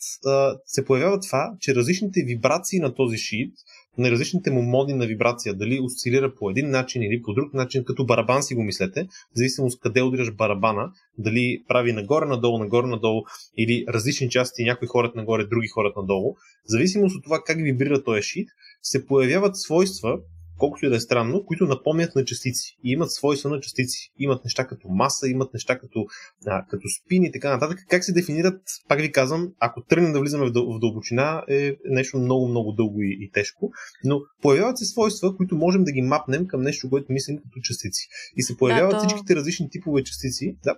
се 0.66 0.86
появява 0.86 1.20
това, 1.20 1.52
че 1.60 1.76
различните 1.76 2.24
вибрации 2.28 2.80
на 2.80 2.96
този 2.96 3.18
шит, 3.18 3.54
на 3.98 4.12
различните 4.12 4.52
му 4.52 4.62
моди 4.62 4.94
на 4.94 5.06
вибрация, 5.06 5.54
дали 5.54 5.80
осцилира 5.80 6.36
по 6.36 6.50
един 6.50 6.70
начин 6.70 7.02
или 7.02 7.22
по 7.22 7.34
друг 7.34 7.54
начин, 7.54 7.84
като 7.86 8.06
барабан 8.06 8.44
си 8.44 8.56
го 8.56 8.64
мислете, 8.64 9.04
в 9.04 9.38
зависимост 9.38 9.80
къде 9.82 10.02
удряш 10.02 10.32
барабана, 10.32 10.92
дали 11.18 11.64
прави 11.68 11.94
нагоре-надолу, 11.94 12.58
нагоре-надолу 12.58 13.24
или 13.58 13.86
различни 13.90 14.30
части, 14.30 14.64
някои 14.64 14.88
хората 14.88 15.18
нагоре, 15.18 15.44
други 15.44 15.68
хората 15.68 16.00
надолу, 16.00 16.34
в 16.34 16.38
зависимост 16.66 17.16
от 17.16 17.24
това 17.24 17.42
как 17.46 17.58
вибрира 17.58 18.04
този 18.04 18.22
шит, 18.22 18.50
се 18.82 19.06
появяват 19.06 19.58
свойства, 19.58 20.20
колкото 20.58 20.86
и 20.86 20.90
да 20.90 20.96
е 20.96 21.00
странно, 21.00 21.46
които 21.46 21.66
напомнят 21.66 22.16
на 22.16 22.26
частици 22.26 22.78
и 22.84 22.92
имат 22.92 23.12
свойства 23.12 23.50
на 23.50 23.60
частици. 23.60 24.12
Имат 24.20 24.44
неща 24.44 24.68
като 24.68 24.88
маса, 24.90 25.28
имат 25.28 25.54
неща 25.54 25.80
като, 25.80 26.06
а, 26.46 26.66
като 26.66 26.84
спин 26.90 27.24
и 27.24 27.32
така 27.32 27.50
нататък. 27.50 27.80
Как 27.90 28.04
се 28.04 28.14
дефинират, 28.14 28.62
пак 28.88 29.02
ви 29.02 29.12
казвам, 29.12 29.54
ако 29.60 29.84
тръгнем 29.84 30.14
да 30.14 30.20
влизаме 30.20 30.46
в, 30.46 30.52
дъл- 30.52 30.78
в 30.78 30.80
дълбочина, 30.80 31.44
е 31.50 31.74
нещо 31.86 32.18
много, 32.18 32.48
много 32.48 32.72
дълго 32.72 33.02
и, 33.02 33.18
и 33.22 33.32
тежко, 33.32 33.72
но 34.04 34.20
появяват 34.42 34.78
се 34.78 34.86
свойства, 34.86 35.38
които 35.38 35.56
можем 35.56 35.84
да 35.84 35.92
ги 35.92 36.02
мапнем 36.02 36.48
към 36.48 36.62
нещо, 36.62 36.90
което 36.90 37.14
мислим 37.14 37.38
като 37.38 37.60
частици. 37.64 38.08
И 38.36 38.44
се 38.44 38.58
появяват 38.58 38.92
да, 38.92 38.98
то... 38.98 39.08
всичките 39.08 39.36
различни 39.36 39.70
типове 39.70 40.04
частици. 40.04 40.58
Да. 40.64 40.76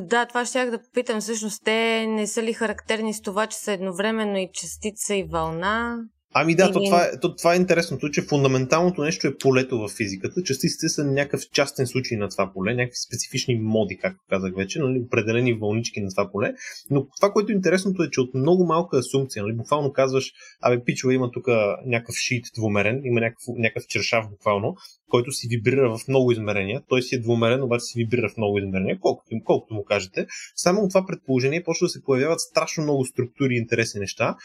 Да, 0.00 0.26
това 0.26 0.46
ще 0.46 0.70
да 0.70 0.82
попитам. 0.82 1.20
Всъщност, 1.20 1.64
те 1.64 2.06
не 2.06 2.26
са 2.26 2.42
ли 2.42 2.52
характерни 2.52 3.14
с 3.14 3.20
това, 3.20 3.46
че 3.46 3.58
са 3.58 3.72
едновременно 3.72 4.38
и 4.38 4.50
частица 4.52 5.14
и 5.14 5.24
вълна? 5.24 5.98
Ами 6.34 6.54
да, 6.54 6.72
то 6.72 6.84
това, 6.84 7.04
е, 7.04 7.20
то, 7.20 7.36
това 7.36 7.54
е 7.54 7.56
интересното, 7.56 8.10
че 8.10 8.22
фундаменталното 8.22 9.02
нещо 9.02 9.26
е 9.26 9.36
полето 9.38 9.78
в 9.78 9.88
физиката. 9.88 10.42
Частиците 10.42 10.88
са 10.88 11.04
някакъв 11.04 11.40
частен 11.52 11.86
случай 11.86 12.18
на 12.18 12.28
това 12.28 12.52
поле, 12.52 12.74
някакви 12.74 12.96
специфични 12.96 13.54
моди, 13.54 13.96
както 13.96 14.24
казах 14.30 14.52
вече, 14.56 14.78
нали, 14.78 14.98
определени 15.06 15.54
вълнички 15.54 16.00
на 16.00 16.10
това 16.10 16.30
поле. 16.32 16.54
Но 16.90 17.06
това, 17.20 17.32
което 17.32 17.52
е 17.52 17.54
интересното 17.54 18.02
е, 18.02 18.10
че 18.10 18.20
от 18.20 18.34
много 18.34 18.66
малка 18.66 18.98
асумпция, 18.98 19.42
нали, 19.42 19.56
буквално 19.56 19.92
казваш, 19.92 20.32
абе, 20.60 20.84
пичова 20.84 21.14
има 21.14 21.30
тук 21.30 21.46
някакъв 21.86 22.14
шит 22.16 22.44
двумерен, 22.56 23.00
има 23.04 23.20
някакъв, 23.20 23.44
някакъв 23.56 23.86
чершав 23.88 24.30
буквално, 24.30 24.74
който 25.08 25.32
си 25.32 25.48
вибрира 25.50 25.98
в 25.98 26.08
много 26.08 26.32
измерения. 26.32 26.82
Той 26.88 27.02
си 27.02 27.14
е 27.14 27.20
двумерен, 27.20 27.62
обаче 27.62 27.84
си 27.84 27.92
вибрира 27.96 28.28
в 28.28 28.36
много 28.36 28.58
измерения, 28.58 28.98
колкото, 29.00 29.30
колкото 29.44 29.74
му 29.74 29.84
кажете. 29.84 30.26
Само 30.56 30.80
от 30.80 30.90
това 30.90 31.06
предположение 31.06 31.64
почва 31.64 31.84
да 31.84 31.88
се 31.88 32.02
появяват 32.02 32.40
страшно 32.40 32.82
много 32.82 33.04
структури 33.04 33.54
и 33.54 33.58
интересни 33.58 34.00
неща, 34.00 34.36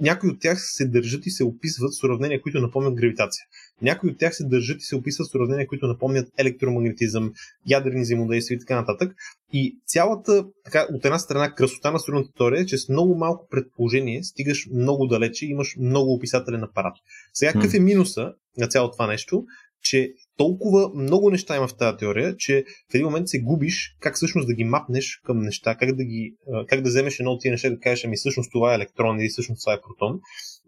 някои 0.00 0.30
от 0.30 0.40
тях 0.40 0.58
се 0.60 0.88
държат 0.88 1.26
и 1.26 1.30
се 1.30 1.44
описват 1.44 1.94
с 1.94 2.04
уравнения, 2.04 2.42
които 2.42 2.60
напомнят 2.60 2.94
гравитация. 2.94 3.44
Някои 3.82 4.10
от 4.10 4.18
тях 4.18 4.34
се 4.34 4.44
държат 4.44 4.82
и 4.82 4.84
се 4.84 4.96
описват 4.96 5.28
с 5.28 5.34
уравнения, 5.34 5.66
които 5.66 5.86
напомнят 5.86 6.28
електромагнетизъм, 6.38 7.32
ядрени 7.66 8.00
взаимодействия 8.00 8.56
и 8.56 8.58
така 8.58 8.76
нататък. 8.76 9.14
И 9.52 9.78
цялата, 9.86 10.44
така, 10.64 10.86
от 10.94 11.04
една 11.04 11.18
страна, 11.18 11.54
красота 11.54 11.90
на 11.90 11.98
струната 11.98 12.30
теория 12.36 12.60
е, 12.60 12.66
че 12.66 12.78
с 12.78 12.88
много 12.88 13.14
малко 13.14 13.48
предположение 13.50 14.24
стигаш 14.24 14.68
много 14.74 15.06
далече 15.06 15.46
и 15.46 15.50
имаш 15.50 15.76
много 15.80 16.14
описателен 16.14 16.64
апарат. 16.64 16.94
Сега, 17.32 17.52
какъв 17.52 17.74
е 17.74 17.80
минуса 17.80 18.32
на 18.58 18.68
цялото 18.68 18.92
това 18.92 19.06
нещо? 19.06 19.44
Че 19.82 20.12
толкова 20.36 20.90
много 20.94 21.30
неща 21.30 21.56
има 21.56 21.68
в 21.68 21.76
тази 21.76 21.96
теория, 21.96 22.36
че 22.36 22.64
в 22.90 22.94
един 22.94 23.06
момент 23.06 23.28
се 23.28 23.40
губиш 23.40 23.96
как 24.00 24.16
всъщност 24.16 24.48
да 24.48 24.54
ги 24.54 24.64
мапнеш 24.64 25.20
към 25.24 25.38
неща, 25.38 25.74
как 25.74 25.96
да, 25.96 26.04
ги, 26.04 26.34
как 26.66 26.80
да 26.80 26.88
вземеш 26.88 27.20
едно 27.20 27.30
от 27.30 27.40
тия 27.40 27.50
неща 27.50 27.68
и 27.68 27.70
да 27.70 27.78
кажеш, 27.78 28.04
ами 28.04 28.16
всъщност 28.16 28.52
това 28.52 28.72
е 28.72 28.76
електрон 28.76 29.20
или 29.20 29.28
всъщност 29.28 29.62
това 29.64 29.72
е 29.72 29.80
протон. 29.80 30.20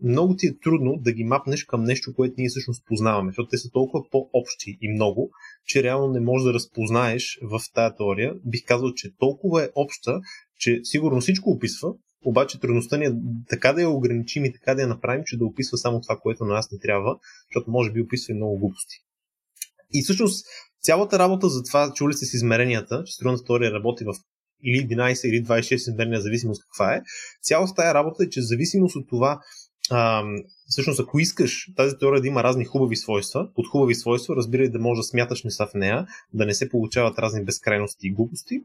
Много 0.02 0.36
ти 0.36 0.46
е 0.46 0.58
трудно 0.62 0.96
да 1.00 1.12
ги 1.12 1.24
мапнеш 1.24 1.64
към 1.64 1.84
нещо, 1.84 2.14
което 2.14 2.34
ние 2.38 2.48
всъщност 2.48 2.86
познаваме, 2.86 3.30
защото 3.30 3.48
те 3.48 3.58
са 3.58 3.70
толкова 3.70 4.04
по-общи 4.10 4.78
и 4.80 4.92
много, 4.92 5.30
че 5.66 5.82
реално 5.82 6.12
не 6.12 6.20
можеш 6.20 6.44
да 6.44 6.54
разпознаеш 6.54 7.38
в 7.42 7.60
тази 7.74 7.94
теория. 7.96 8.34
Бих 8.44 8.64
казал, 8.64 8.92
че 8.94 9.16
толкова 9.18 9.64
е 9.64 9.68
обща, 9.74 10.20
че 10.58 10.80
сигурно 10.82 11.20
всичко 11.20 11.50
описва, 11.50 11.92
обаче 12.24 12.60
трудността 12.60 12.96
ни 12.96 13.04
е 13.04 13.12
така 13.48 13.72
да 13.72 13.82
я 13.82 13.90
ограничим 13.90 14.44
и 14.44 14.52
така 14.52 14.74
да 14.74 14.82
я 14.82 14.88
направим, 14.88 15.22
че 15.26 15.38
да 15.38 15.44
описва 15.44 15.78
само 15.78 16.00
това, 16.00 16.16
което 16.16 16.44
на 16.44 16.54
нас 16.54 16.70
не 16.72 16.78
трябва, 16.78 17.18
защото 17.50 17.70
може 17.70 17.92
би 17.92 18.02
описва 18.02 18.32
и 18.32 18.36
много 18.36 18.58
глупости. 18.58 18.96
И 19.94 20.02
всъщност 20.02 20.46
цялата 20.82 21.18
работа 21.18 21.48
за 21.48 21.62
това, 21.62 21.92
чули 21.94 22.14
сте 22.14 22.26
с 22.26 22.34
измеренията, 22.34 23.02
че 23.04 23.14
струната 23.14 23.44
теория 23.44 23.72
работи 23.72 24.04
в 24.04 24.14
или 24.64 24.88
11 24.88 25.28
или 25.28 25.44
26 25.44 25.74
измерения, 25.74 26.20
зависимост 26.20 26.62
каква 26.62 26.94
е. 26.94 27.02
Цялата 27.42 27.74
тая 27.74 27.94
работа 27.94 28.24
е, 28.24 28.28
че 28.28 28.42
зависимост 28.42 28.96
от 28.96 29.08
това, 29.08 29.40
а, 29.90 30.24
всъщност 30.68 31.00
ако 31.00 31.18
искаш 31.18 31.66
тази 31.76 31.96
теория 31.98 32.20
да 32.20 32.28
има 32.28 32.42
разни 32.42 32.64
хубави 32.64 32.96
свойства, 32.96 33.48
под 33.54 33.66
хубави 33.66 33.94
свойства, 33.94 34.36
разбирай 34.36 34.68
да 34.68 34.78
можеш 34.78 35.00
да 35.00 35.08
смяташ 35.08 35.44
неща 35.44 35.66
в 35.66 35.74
нея, 35.74 36.06
да 36.34 36.46
не 36.46 36.54
се 36.54 36.68
получават 36.68 37.18
разни 37.18 37.44
безкрайности 37.44 38.06
и 38.06 38.12
глупости, 38.12 38.60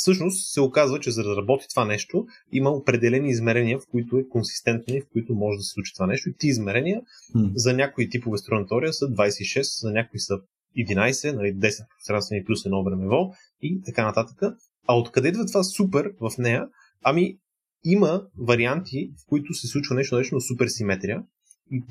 всъщност 0.00 0.52
се 0.52 0.60
оказва, 0.60 1.00
че 1.00 1.10
за 1.10 1.22
да 1.22 1.36
работи 1.36 1.66
това 1.70 1.84
нещо, 1.84 2.26
има 2.52 2.70
определени 2.70 3.30
измерения, 3.30 3.78
в 3.78 3.86
които 3.90 4.18
е 4.18 4.28
консистентно 4.28 4.94
и 4.94 5.00
в 5.00 5.08
които 5.12 5.34
може 5.34 5.56
да 5.56 5.62
се 5.62 5.72
случи 5.72 5.94
това 5.94 6.06
нещо. 6.06 6.28
И 6.28 6.34
ти 6.38 6.46
измерения 6.46 7.00
hmm. 7.34 7.52
за 7.54 7.72
някои 7.72 8.08
типове 8.08 8.38
струнатория 8.38 8.92
са 8.92 9.04
26, 9.04 9.82
за 9.82 9.92
някои 9.92 10.20
са 10.20 10.38
11, 10.78 11.32
нали, 11.32 11.48
10 11.48 11.86
пространствени 11.98 12.44
плюс 12.44 12.66
едно 12.66 12.84
времево 12.84 13.32
и 13.62 13.82
така 13.82 14.04
нататък. 14.04 14.42
А 14.88 14.94
откъде 14.94 15.28
идва 15.28 15.46
това 15.46 15.62
супер 15.62 16.12
в 16.20 16.38
нея? 16.38 16.66
Ами 17.04 17.38
има 17.84 18.22
варианти, 18.38 19.10
в 19.22 19.28
които 19.28 19.54
се 19.54 19.66
случва 19.66 19.94
нещо 19.94 20.16
нещо 20.16 20.40
суперсиметрия. 20.40 21.22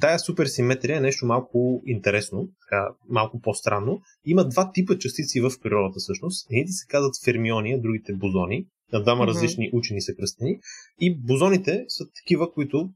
Тая 0.01 0.19
суперсиметрия 0.19 0.97
е 0.97 1.01
нещо 1.01 1.25
малко 1.25 1.81
интересно, 1.85 2.49
така, 2.61 2.87
малко 3.09 3.41
по-странно. 3.41 4.01
Има 4.25 4.47
два 4.47 4.71
типа 4.71 4.97
частици 4.97 5.41
в 5.41 5.51
природата 5.63 5.99
всъщност. 5.99 6.47
Едните 6.51 6.71
се 6.71 6.87
казват 6.87 7.13
фермиони, 7.25 7.73
а 7.73 7.79
другите 7.81 8.13
бозони. 8.13 8.65
На 8.93 9.01
двама 9.01 9.23
mm-hmm. 9.23 9.27
различни 9.27 9.69
учени 9.73 10.01
са 10.01 10.15
кръстени. 10.15 10.59
И 10.99 11.17
бозоните 11.17 11.85
са 11.87 12.03
такива, 12.15 12.53
които 12.53 12.89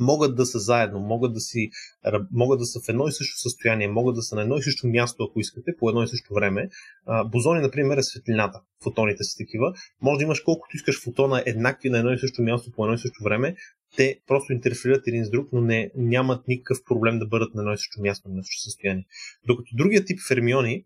могат 0.00 0.36
да 0.36 0.46
са 0.46 0.58
заедно, 0.58 1.00
могат 1.00 1.32
да, 1.32 1.40
си, 1.40 1.70
могат 2.32 2.58
да 2.58 2.64
са 2.64 2.80
в 2.80 2.88
едно 2.88 3.08
и 3.08 3.12
също 3.12 3.38
състояние, 3.38 3.88
могат 3.88 4.14
да 4.14 4.22
са 4.22 4.34
на 4.34 4.42
едно 4.42 4.56
и 4.56 4.62
също 4.62 4.86
място, 4.86 5.24
ако 5.24 5.40
искате, 5.40 5.76
по 5.78 5.88
едно 5.88 6.02
и 6.02 6.08
също 6.08 6.34
време. 6.34 6.68
Бозони, 7.26 7.60
например, 7.60 7.96
е 7.96 8.02
светлината. 8.02 8.60
Фотоните 8.82 9.24
са 9.24 9.36
такива. 9.38 9.72
Може 10.02 10.18
да 10.18 10.24
имаш 10.24 10.40
колкото 10.40 10.76
искаш 10.76 11.02
фотона 11.04 11.42
еднакви 11.46 11.90
на 11.90 11.98
едно 11.98 12.12
и 12.12 12.18
също 12.18 12.42
място 12.42 12.72
по 12.72 12.84
едно 12.84 12.94
и 12.94 12.98
също 12.98 13.24
време. 13.24 13.54
Те 13.96 14.20
просто 14.26 14.52
интерферират 14.52 15.06
един 15.06 15.24
с 15.24 15.30
друг, 15.30 15.48
но 15.52 15.60
не, 15.60 15.90
нямат 15.96 16.48
никакъв 16.48 16.78
проблем 16.84 17.18
да 17.18 17.26
бъдат 17.26 17.54
на 17.54 17.62
едно 17.62 17.72
и 17.72 17.78
също 17.78 18.00
място, 18.00 18.28
на 18.28 18.44
също 18.44 18.62
състояние. 18.62 19.06
Докато 19.46 19.76
другия 19.76 20.04
тип 20.04 20.18
фермиони, 20.28 20.84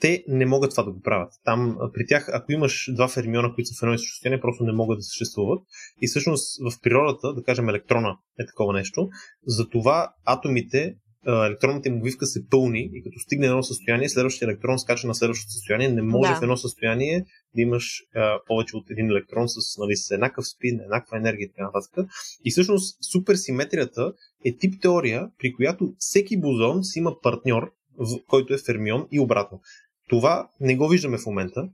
те 0.00 0.24
не 0.28 0.46
могат 0.46 0.70
това 0.70 0.82
да 0.82 0.92
го 0.92 1.00
правят. 1.00 1.32
Там 1.44 1.78
при 1.94 2.06
тях, 2.06 2.28
ако 2.32 2.52
имаш 2.52 2.90
два 2.94 3.08
фермиона, 3.08 3.54
които 3.54 3.66
са 3.66 3.74
в 3.78 3.82
едно 3.82 3.94
и 3.94 3.98
състояние, 3.98 4.40
просто 4.40 4.64
не 4.64 4.72
могат 4.72 4.98
да 4.98 5.02
съществуват. 5.02 5.62
И 6.02 6.06
всъщност 6.06 6.58
в 6.70 6.80
природата, 6.82 7.34
да 7.34 7.42
кажем 7.42 7.68
електрона 7.68 8.18
е 8.38 8.46
такова 8.46 8.72
нещо, 8.72 9.08
затова 9.46 10.12
атомите, 10.24 10.94
електронната 11.26 11.88
им 11.88 11.96
обвивка 11.96 12.26
се 12.26 12.48
пълни 12.48 12.90
и 12.92 13.02
като 13.04 13.20
стигне 13.20 13.46
едно 13.46 13.62
състояние, 13.62 14.08
следващия 14.08 14.46
електрон 14.46 14.78
скача 14.78 15.06
на 15.06 15.14
следващото 15.14 15.52
състояние. 15.52 15.88
Не 15.88 16.02
може 16.02 16.32
да. 16.32 16.38
в 16.38 16.42
едно 16.42 16.56
състояние 16.56 17.24
да 17.54 17.62
имаш 17.62 18.02
а, 18.14 18.38
повече 18.46 18.76
от 18.76 18.90
един 18.90 19.10
електрон 19.10 19.48
с, 19.48 19.78
нали, 19.78 19.96
с 19.96 20.10
еднакъв 20.10 20.48
спин, 20.48 20.80
еднаква 20.80 21.16
енергия 21.16 21.44
и 21.44 21.48
така 21.48 21.64
нататък. 21.64 22.10
И 22.44 22.50
всъщност 22.50 23.04
суперсиметрията 23.12 24.12
е 24.44 24.56
тип 24.56 24.74
теория, 24.82 25.28
при 25.38 25.52
която 25.52 25.94
всеки 25.98 26.40
бозон 26.40 26.84
си 26.84 26.98
има 26.98 27.20
партньор, 27.22 27.72
в, 27.98 28.18
който 28.26 28.54
е 28.54 28.58
фермион 28.66 29.06
и 29.10 29.20
обратно. 29.20 29.60
Това 30.08 30.48
не 30.60 30.76
го 30.76 30.88
виждаме 30.88 31.18
в 31.18 31.26
момента. 31.26 31.68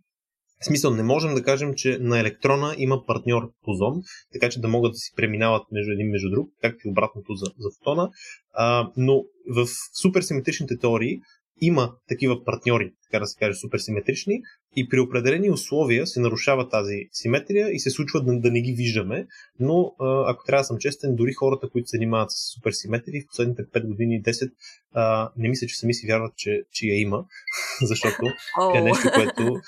В 0.60 0.64
смисъл, 0.64 0.94
не 0.94 1.02
можем 1.02 1.34
да 1.34 1.42
кажем, 1.42 1.74
че 1.76 1.98
на 2.00 2.20
електрона 2.20 2.74
има 2.78 3.06
партньор 3.06 3.42
бозон, 3.66 4.02
така 4.32 4.48
че 4.48 4.60
да 4.60 4.68
могат 4.68 4.92
да 4.92 4.96
си 4.96 5.12
преминават 5.16 5.62
между 5.72 5.92
един 5.92 6.10
между 6.10 6.30
друг, 6.30 6.50
както 6.60 6.88
и 6.88 6.90
обратното 6.90 7.34
за, 7.34 7.46
за 7.58 7.68
фотона. 7.78 8.10
А, 8.52 8.90
но 8.96 9.24
в 9.50 9.66
суперсиметричните 10.00 10.78
теории 10.78 11.20
има 11.64 11.94
такива 12.08 12.44
партньори, 12.44 12.92
така 13.10 13.20
да 13.20 13.26
се 13.26 13.38
каже, 13.38 13.58
суперсиметрични 13.58 14.40
и 14.76 14.88
при 14.88 15.00
определени 15.00 15.50
условия 15.50 16.06
се 16.06 16.20
нарушава 16.20 16.68
тази 16.68 16.96
симетрия 17.12 17.70
и 17.70 17.78
се 17.78 17.90
случва 17.90 18.22
да, 18.24 18.40
да 18.40 18.50
не 18.50 18.60
ги 18.60 18.72
виждаме, 18.72 19.26
но 19.60 19.94
ако 20.26 20.44
трябва 20.44 20.60
да 20.60 20.64
съм 20.64 20.78
честен, 20.78 21.16
дори 21.16 21.32
хората, 21.32 21.68
които 21.70 21.88
се 21.88 21.96
занимават 21.96 22.30
с 22.30 22.54
суперсиметрии 22.54 23.20
в 23.20 23.26
последните 23.26 23.62
5 23.62 23.86
години 23.86 24.22
10, 24.22 25.32
не 25.36 25.48
мисля, 25.48 25.66
че 25.66 25.76
сами 25.76 25.94
си 25.94 26.06
вярват, 26.06 26.36
че, 26.36 26.62
че 26.72 26.86
я 26.86 27.00
има, 27.00 27.24
защото 27.82 28.22
oh. 28.60 28.78
е 28.78 28.80
нещо, 28.80 29.08
което 29.14 29.60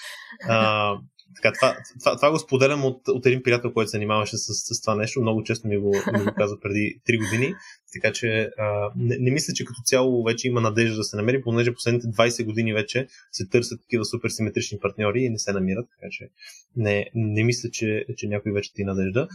а, 0.48 0.94
така, 1.36 1.52
това, 1.52 1.76
това, 2.00 2.16
това 2.16 2.30
го 2.30 2.38
споделям 2.38 2.84
от, 2.84 3.08
от 3.08 3.26
един 3.26 3.42
приятел, 3.42 3.72
който 3.72 3.90
се 3.90 3.96
занимаваше 3.96 4.36
с, 4.36 4.74
с 4.74 4.80
това 4.80 4.94
нещо. 4.94 5.20
Много 5.20 5.42
често 5.42 5.68
ми 5.68 5.78
го, 5.78 5.94
ми 6.12 6.24
го 6.24 6.34
каза 6.36 6.60
преди 6.60 7.00
3 7.08 7.18
години. 7.18 7.54
Така 7.92 8.12
че 8.12 8.50
а, 8.58 8.90
не, 8.96 9.16
не 9.20 9.30
мисля, 9.30 9.52
че 9.54 9.64
като 9.64 9.80
цяло 9.84 10.24
вече 10.24 10.48
има 10.48 10.60
надежда 10.60 10.96
да 10.96 11.04
се 11.04 11.16
намери, 11.16 11.42
понеже 11.42 11.74
последните 11.74 12.06
20 12.06 12.44
години 12.44 12.72
вече 12.72 13.06
се 13.32 13.48
търсят 13.48 13.80
такива 13.80 14.04
суперсиметрични 14.04 14.78
партньори 14.78 15.20
и 15.20 15.30
не 15.30 15.38
се 15.38 15.52
намират. 15.52 15.86
Така 16.00 16.08
че 16.10 16.28
не, 16.76 17.10
не 17.14 17.44
мисля, 17.44 17.70
че, 17.72 18.04
че 18.16 18.28
някой 18.28 18.52
вече 18.52 18.72
ти 18.72 18.84
надежда. 18.84 19.28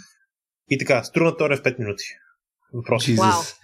И 0.69 0.77
така, 0.77 1.03
струна 1.03 1.37
Торе 1.37 1.57
в 1.57 1.61
5 1.61 1.79
минути. 1.79 2.03
Въпрос. 2.73 3.05
Wow. 3.05 3.55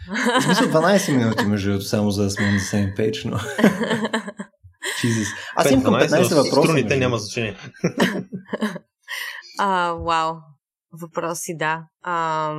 Смисъл 0.46 0.68
12 0.68 1.18
минути, 1.18 1.46
между 1.46 1.70
другото, 1.70 1.86
само 1.86 2.12
за 2.12 2.24
да 2.24 2.30
сме 2.30 2.52
на 2.52 2.60
same 2.60 2.98
page, 2.98 3.30
но... 3.30 3.38
Jesus. 5.06 5.28
Аз 5.56 5.72
имам 5.72 5.84
към 5.84 5.94
15 5.94 6.36
въпроса. 6.36 6.50
Струните 6.50 6.98
няма 6.98 7.18
значение. 7.18 7.58
а, 9.60 9.92
вау. 9.92 10.34
Въпроси, 11.02 11.58
да. 11.58 11.84
А, 12.02 12.54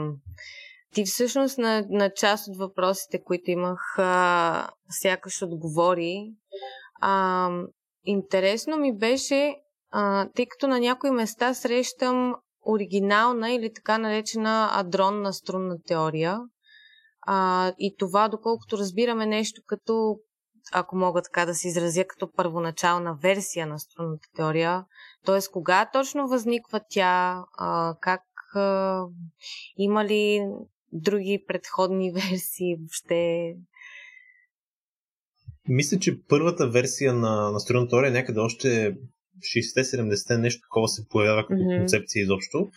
ти 0.95 1.05
всъщност 1.05 1.59
на, 1.59 1.85
на 1.91 2.11
част 2.11 2.49
от 2.49 2.57
въпросите, 2.57 3.23
които 3.25 3.51
имах, 3.51 3.99
а, 3.99 4.69
сякаш 4.91 5.43
отговори. 5.43 6.33
А, 7.01 7.51
интересно 8.05 8.77
ми 8.77 8.97
беше, 8.97 9.55
а, 9.91 10.29
тъй 10.35 10.47
като 10.47 10.69
на 10.69 10.81
някои 10.81 11.11
места 11.11 11.55
срещам 11.55 12.35
оригинална 12.67 13.51
или 13.51 13.73
така 13.75 13.99
наречена 13.99 14.69
адронна 14.73 15.33
струнна 15.33 15.77
теория. 15.87 16.41
А, 17.27 17.73
и 17.79 17.95
това, 17.99 18.29
доколкото 18.29 18.79
разбираме 18.79 19.27
нещо 19.27 19.63
като 19.67 20.17
ако 20.73 20.97
мога 20.97 21.23
така 21.23 21.47
да 21.47 21.55
се 21.55 21.69
изразя, 21.69 22.05
като 22.05 22.33
първоначална 22.33 23.19
версия 23.23 23.67
на 23.67 23.79
струнната 23.79 24.29
теория. 24.37 24.85
Т.е. 25.27 25.39
кога 25.53 25.91
точно 25.93 26.29
възниква 26.29 26.81
тя, 26.91 27.45
а, 27.59 27.95
как 28.01 28.23
а, 28.55 29.03
има 29.77 30.05
ли 30.05 30.41
други 30.93 31.45
предходни 31.49 32.13
версии 32.15 32.77
въобще? 32.81 33.55
Мисля, 35.69 35.99
че 35.99 36.23
първата 36.29 36.69
версия 36.69 37.15
на, 37.15 37.51
на 37.51 37.61
струнната 37.61 37.91
теория 37.91 38.11
някъде 38.11 38.41
още 38.41 38.97
60-70 39.77 40.41
нещо 40.41 40.61
такова 40.61 40.89
се 40.89 41.09
появява 41.09 41.47
като 41.47 41.61
mm-hmm. 41.61 41.79
концепция 41.79 42.23
изобщо. 42.23 42.69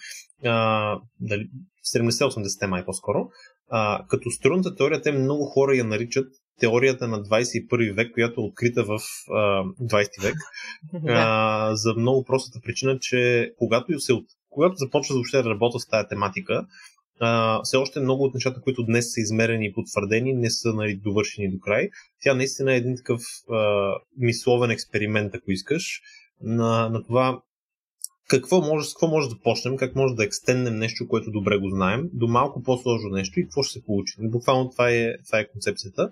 А, 0.45 0.99
дали, 1.19 1.49
70-80 1.95 2.67
май 2.67 2.85
по-скоро. 2.85 3.29
А, 3.69 4.05
като 4.09 4.31
струнната 4.31 4.75
теория, 4.75 5.01
те 5.01 5.11
много 5.11 5.45
хора 5.45 5.75
я 5.75 5.83
наричат 5.83 6.27
теорията 6.59 7.07
на 7.07 7.23
21 7.23 7.95
век, 7.95 8.13
която 8.13 8.41
е 8.41 8.43
открита 8.43 8.83
в 8.83 8.99
а, 9.29 9.63
20 9.81 10.23
век. 10.23 10.35
а, 11.07 11.75
за 11.75 11.93
много 11.93 12.23
простата 12.23 12.59
причина, 12.63 12.99
че 13.01 13.51
когато, 13.57 13.99
се, 13.99 14.13
когато 14.49 14.75
започва 14.75 15.13
въобще 15.15 15.41
да 15.41 15.49
работя 15.49 15.79
с 15.79 15.87
тази 15.87 16.07
тематика, 16.07 16.65
а, 17.19 17.61
все 17.63 17.77
още 17.77 17.99
много 17.99 18.23
от 18.23 18.33
нещата, 18.33 18.61
които 18.61 18.83
днес 18.83 19.13
са 19.13 19.21
измерени 19.21 19.65
и 19.65 19.73
потвърдени, 19.73 20.33
не 20.33 20.49
са 20.49 20.73
нали, 20.73 20.95
довършени 20.95 21.51
до 21.51 21.59
край. 21.59 21.89
Тя 22.21 22.33
наистина 22.33 22.73
е 22.73 22.77
един 22.77 22.95
такъв 22.97 23.21
а, 23.51 23.91
мисловен 24.17 24.71
експеримент, 24.71 25.35
ако 25.35 25.51
искаш, 25.51 26.01
на, 26.41 26.89
на 26.89 27.03
това 27.03 27.41
какво 28.29 28.61
може, 28.61 28.87
с 28.87 28.93
какво 28.93 29.07
може 29.07 29.29
да 29.29 29.39
почнем, 29.43 29.77
как 29.77 29.95
може 29.95 30.15
да 30.15 30.23
екстенднем 30.23 30.75
нещо, 30.75 31.07
което 31.07 31.31
добре 31.31 31.57
го 31.57 31.69
знаем, 31.69 32.09
до 32.13 32.27
малко 32.27 32.63
по-сложно 32.63 33.09
нещо 33.09 33.39
и 33.39 33.43
какво 33.43 33.63
ще 33.63 33.79
се 33.79 33.85
получи. 33.85 34.13
Буквално 34.19 34.69
това 34.69 34.91
е, 34.91 35.13
това 35.25 35.39
е 35.39 35.47
концепцията. 35.47 36.09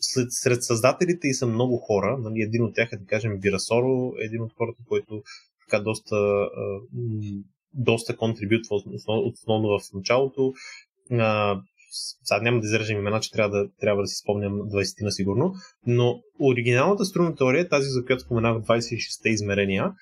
След, 0.00 0.26
сред 0.30 0.64
създателите 0.64 1.28
и 1.28 1.34
са 1.34 1.46
много 1.46 1.76
хора. 1.76 2.18
Нали, 2.18 2.40
един 2.42 2.64
от 2.64 2.74
тях 2.74 2.88
е, 2.92 2.96
да 2.96 3.04
кажем, 3.04 3.38
Вирасоро, 3.38 4.12
един 4.18 4.42
от 4.42 4.52
хората, 4.58 4.78
който 4.88 5.22
така 5.68 5.82
доста, 5.82 6.16
а, 6.16 6.80
доста 7.74 8.16
контрибютва 8.16 8.76
основно 9.08 9.68
в 9.68 9.80
началото. 9.94 10.52
А, 11.10 11.60
сега 12.24 12.40
няма 12.42 12.60
да 12.60 12.66
изрежем 12.66 12.98
имена, 12.98 13.20
че 13.20 13.30
трябва 13.30 13.58
да, 13.58 13.70
трябва 13.80 14.02
да 14.02 14.06
си 14.06 14.16
спомням 14.22 14.52
20 14.52 15.04
на 15.04 15.12
сигурно, 15.12 15.54
но 15.86 16.20
оригиналната 16.40 17.04
струнна 17.04 17.34
теория 17.34 17.68
тази, 17.68 17.88
за 17.88 18.04
която 18.04 18.22
споменах 18.22 18.56
26-те 18.56 19.28
измерения, 19.28 19.92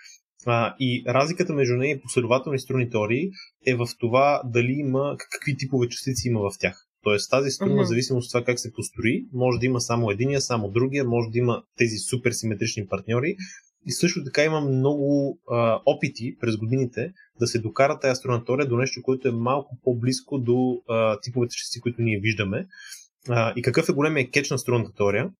а, 0.46 0.74
и 0.80 1.04
разликата 1.08 1.52
между 1.52 1.76
нея 1.76 1.96
и 1.96 2.00
последователни 2.00 2.58
струнни 2.58 2.90
теории 2.90 3.30
е 3.66 3.74
в 3.74 3.86
това 3.98 4.42
дали 4.44 4.72
има, 4.72 5.16
какви 5.30 5.56
типове 5.56 5.88
частици 5.88 6.28
има 6.28 6.40
в 6.40 6.58
тях. 6.60 6.85
Тоест 7.06 7.30
тази 7.30 7.50
струна, 7.50 7.72
mm-hmm. 7.72 7.82
зависимост 7.82 8.26
от 8.26 8.30
това 8.30 8.44
как 8.44 8.60
се 8.60 8.72
построи, 8.72 9.26
може 9.32 9.58
да 9.58 9.66
има 9.66 9.80
само 9.80 10.10
единия, 10.10 10.40
само 10.40 10.70
другия, 10.70 11.04
може 11.04 11.30
да 11.30 11.38
има 11.38 11.62
тези 11.76 11.96
супер 11.98 12.30
симетрични 12.32 12.86
партньори. 12.86 13.36
И 13.86 13.92
също 13.92 14.24
така 14.24 14.44
има 14.44 14.60
много 14.60 15.38
а, 15.50 15.80
опити 15.86 16.36
през 16.40 16.56
годините 16.56 17.12
да 17.40 17.46
се 17.46 17.58
докара 17.58 17.98
тази 18.00 18.12
астронатория 18.12 18.68
до 18.68 18.76
нещо, 18.76 19.02
което 19.02 19.28
е 19.28 19.32
малко 19.32 19.78
по-близко 19.82 20.38
до 20.38 20.82
а, 20.88 21.20
типовете 21.20 21.54
частици, 21.54 21.80
които 21.80 22.02
ние 22.02 22.20
виждаме. 22.20 22.66
А, 23.28 23.52
и 23.56 23.62
какъв 23.62 23.88
е 23.88 23.92
големия 23.92 24.30
кетч 24.30 24.50
на 24.50 24.58
струнната 24.58 24.92
теория? 24.96 25.30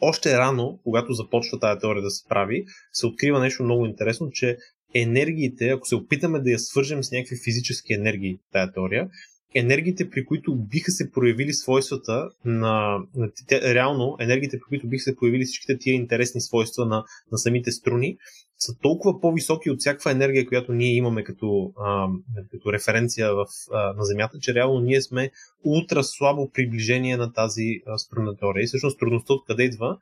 Още 0.00 0.38
рано, 0.38 0.80
когато 0.84 1.12
започва 1.12 1.58
тази 1.58 1.80
теория 1.80 2.02
да 2.02 2.10
се 2.10 2.28
прави, 2.28 2.64
се 2.92 3.06
открива 3.06 3.40
нещо 3.40 3.62
много 3.62 3.86
интересно, 3.86 4.30
че 4.30 4.56
енергиите, 4.94 5.68
ако 5.68 5.86
се 5.86 5.94
опитаме 5.96 6.40
да 6.40 6.50
я 6.50 6.58
свържем 6.58 7.04
с 7.04 7.10
някакви 7.12 7.36
физически 7.44 7.92
енергии, 7.92 8.38
тази 8.52 8.72
теория, 8.72 9.08
енергиите, 9.54 10.10
при 10.10 10.24
които 10.24 10.56
биха 10.56 10.90
се 10.90 11.10
проявили 11.10 11.52
свойствата 11.52 12.28
на, 12.44 12.98
на 13.14 13.30
реално 13.50 14.16
енергиите, 14.20 14.58
при 14.58 14.68
които 14.68 14.88
биха 14.88 15.02
се 15.02 15.16
появили 15.16 15.44
всичките 15.44 15.78
тия 15.78 15.94
интересни 15.94 16.40
свойства 16.40 16.86
на, 16.86 17.04
на 17.32 17.38
самите 17.38 17.72
струни, 17.72 18.16
са 18.58 18.78
толкова 18.82 19.20
по-високи 19.20 19.70
от 19.70 19.80
всякаква 19.80 20.10
енергия, 20.10 20.46
която 20.46 20.72
ние 20.72 20.94
имаме 20.94 21.24
като, 21.24 21.72
а, 21.84 22.08
като 22.50 22.72
референция 22.72 23.34
в, 23.34 23.46
а, 23.72 23.92
на 23.92 24.04
Земята, 24.04 24.38
че 24.38 24.54
реално 24.54 24.80
ние 24.80 25.02
сме 25.02 25.30
ултра 25.64 26.04
слабо 26.04 26.50
приближение 26.50 27.16
на 27.16 27.32
тази 27.32 27.80
струнна 27.96 28.36
теория. 28.36 28.62
И 28.62 28.66
всъщност 28.66 28.98
трудността 28.98 29.32
откъде 29.32 29.62
идва? 29.62 29.98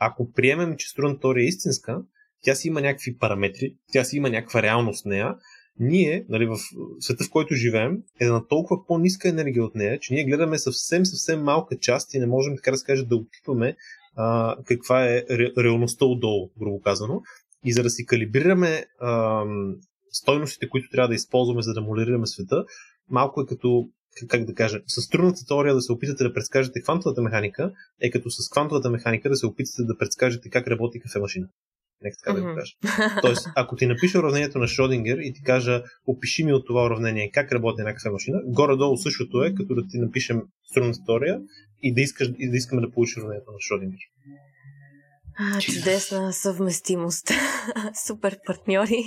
Ако 0.00 0.32
приемем, 0.32 0.76
че 0.76 0.88
струнна 0.88 1.20
теория 1.20 1.44
е 1.44 1.48
истинска, 1.48 2.02
тя 2.42 2.54
си 2.54 2.68
има 2.68 2.80
някакви 2.80 3.18
параметри, 3.18 3.74
тя 3.92 4.04
си 4.04 4.16
има 4.16 4.30
някаква 4.30 4.62
реалност 4.62 5.02
в 5.02 5.08
нея, 5.08 5.34
ние, 5.80 6.26
нали, 6.28 6.46
в 6.46 6.56
света, 7.00 7.24
в 7.24 7.30
който 7.30 7.54
живеем, 7.54 7.98
е 8.20 8.26
на 8.26 8.46
толкова 8.46 8.86
по-ниска 8.86 9.28
енергия 9.28 9.64
от 9.64 9.74
нея, 9.74 9.98
че 10.00 10.14
ние 10.14 10.24
гледаме 10.24 10.58
съвсем, 10.58 11.06
съвсем 11.06 11.42
малка 11.42 11.78
част 11.78 12.14
и 12.14 12.18
не 12.18 12.26
можем, 12.26 12.56
така 12.56 12.70
да 12.70 12.76
се 12.76 12.86
каже, 12.86 13.06
да 13.06 13.16
опитваме 13.16 13.76
а, 14.16 14.56
каква 14.64 15.04
е 15.04 15.24
ре, 15.30 15.52
реалността 15.58 16.04
отдолу, 16.04 16.50
грубо 16.58 16.80
казано. 16.80 17.22
И 17.64 17.72
за 17.72 17.82
да 17.82 17.90
си 17.90 18.06
калибрираме 18.06 18.84
а, 19.00 19.44
стойностите, 20.10 20.68
които 20.68 20.88
трябва 20.90 21.08
да 21.08 21.14
използваме, 21.14 21.62
за 21.62 21.72
да 21.72 21.80
молираме 21.80 22.26
света, 22.26 22.64
малко 23.10 23.40
е 23.40 23.46
като 23.46 23.88
как 24.28 24.44
да 24.44 24.54
кажа, 24.54 24.80
с 24.86 25.08
трудната 25.08 25.46
теория 25.48 25.74
да 25.74 25.80
се 25.80 25.92
опитате 25.92 26.24
да 26.24 26.32
предскажете 26.32 26.82
квантовата 26.82 27.22
механика, 27.22 27.72
е 28.02 28.10
като 28.10 28.30
с 28.30 28.50
квантовата 28.50 28.90
механика 28.90 29.28
да 29.28 29.36
се 29.36 29.46
опитате 29.46 29.82
да 29.82 29.98
предскажете 29.98 30.50
как 30.50 30.68
работи 30.68 31.00
кафемашина. 31.00 31.46
Нека 32.04 32.16
така 32.24 32.38
mm-hmm. 32.38 32.42
да 32.42 32.50
го 32.50 32.56
кажа. 32.56 33.20
Тоест, 33.22 33.48
ако 33.56 33.76
ти 33.76 33.86
напиша 33.86 34.18
уравнението 34.18 34.58
на 34.58 34.66
Шродингер 34.66 35.18
и 35.18 35.32
ти 35.32 35.42
кажа, 35.42 35.82
опиши 36.06 36.44
ми 36.44 36.52
от 36.52 36.66
това 36.66 36.84
уравнение 36.84 37.30
как 37.34 37.52
работи 37.52 37.80
една 37.80 37.94
кафемашина, 37.94 38.40
горе-долу 38.46 38.96
същото 38.96 39.44
е, 39.44 39.54
като 39.54 39.74
да 39.74 39.82
ти 39.88 39.98
напишем 39.98 40.42
струнната 40.70 40.98
теория 41.06 41.40
и 41.82 41.94
да, 41.94 42.00
искаш, 42.00 42.28
и 42.38 42.50
да 42.50 42.56
искаме 42.56 42.82
да 42.82 42.90
получиш 42.90 43.16
уравнението 43.16 43.50
на 43.50 43.58
Шродингер. 43.60 43.98
А, 45.38 45.60
чудесна 45.60 46.32
съвместимост. 46.32 47.30
Супер 48.06 48.38
партньори. 48.46 49.04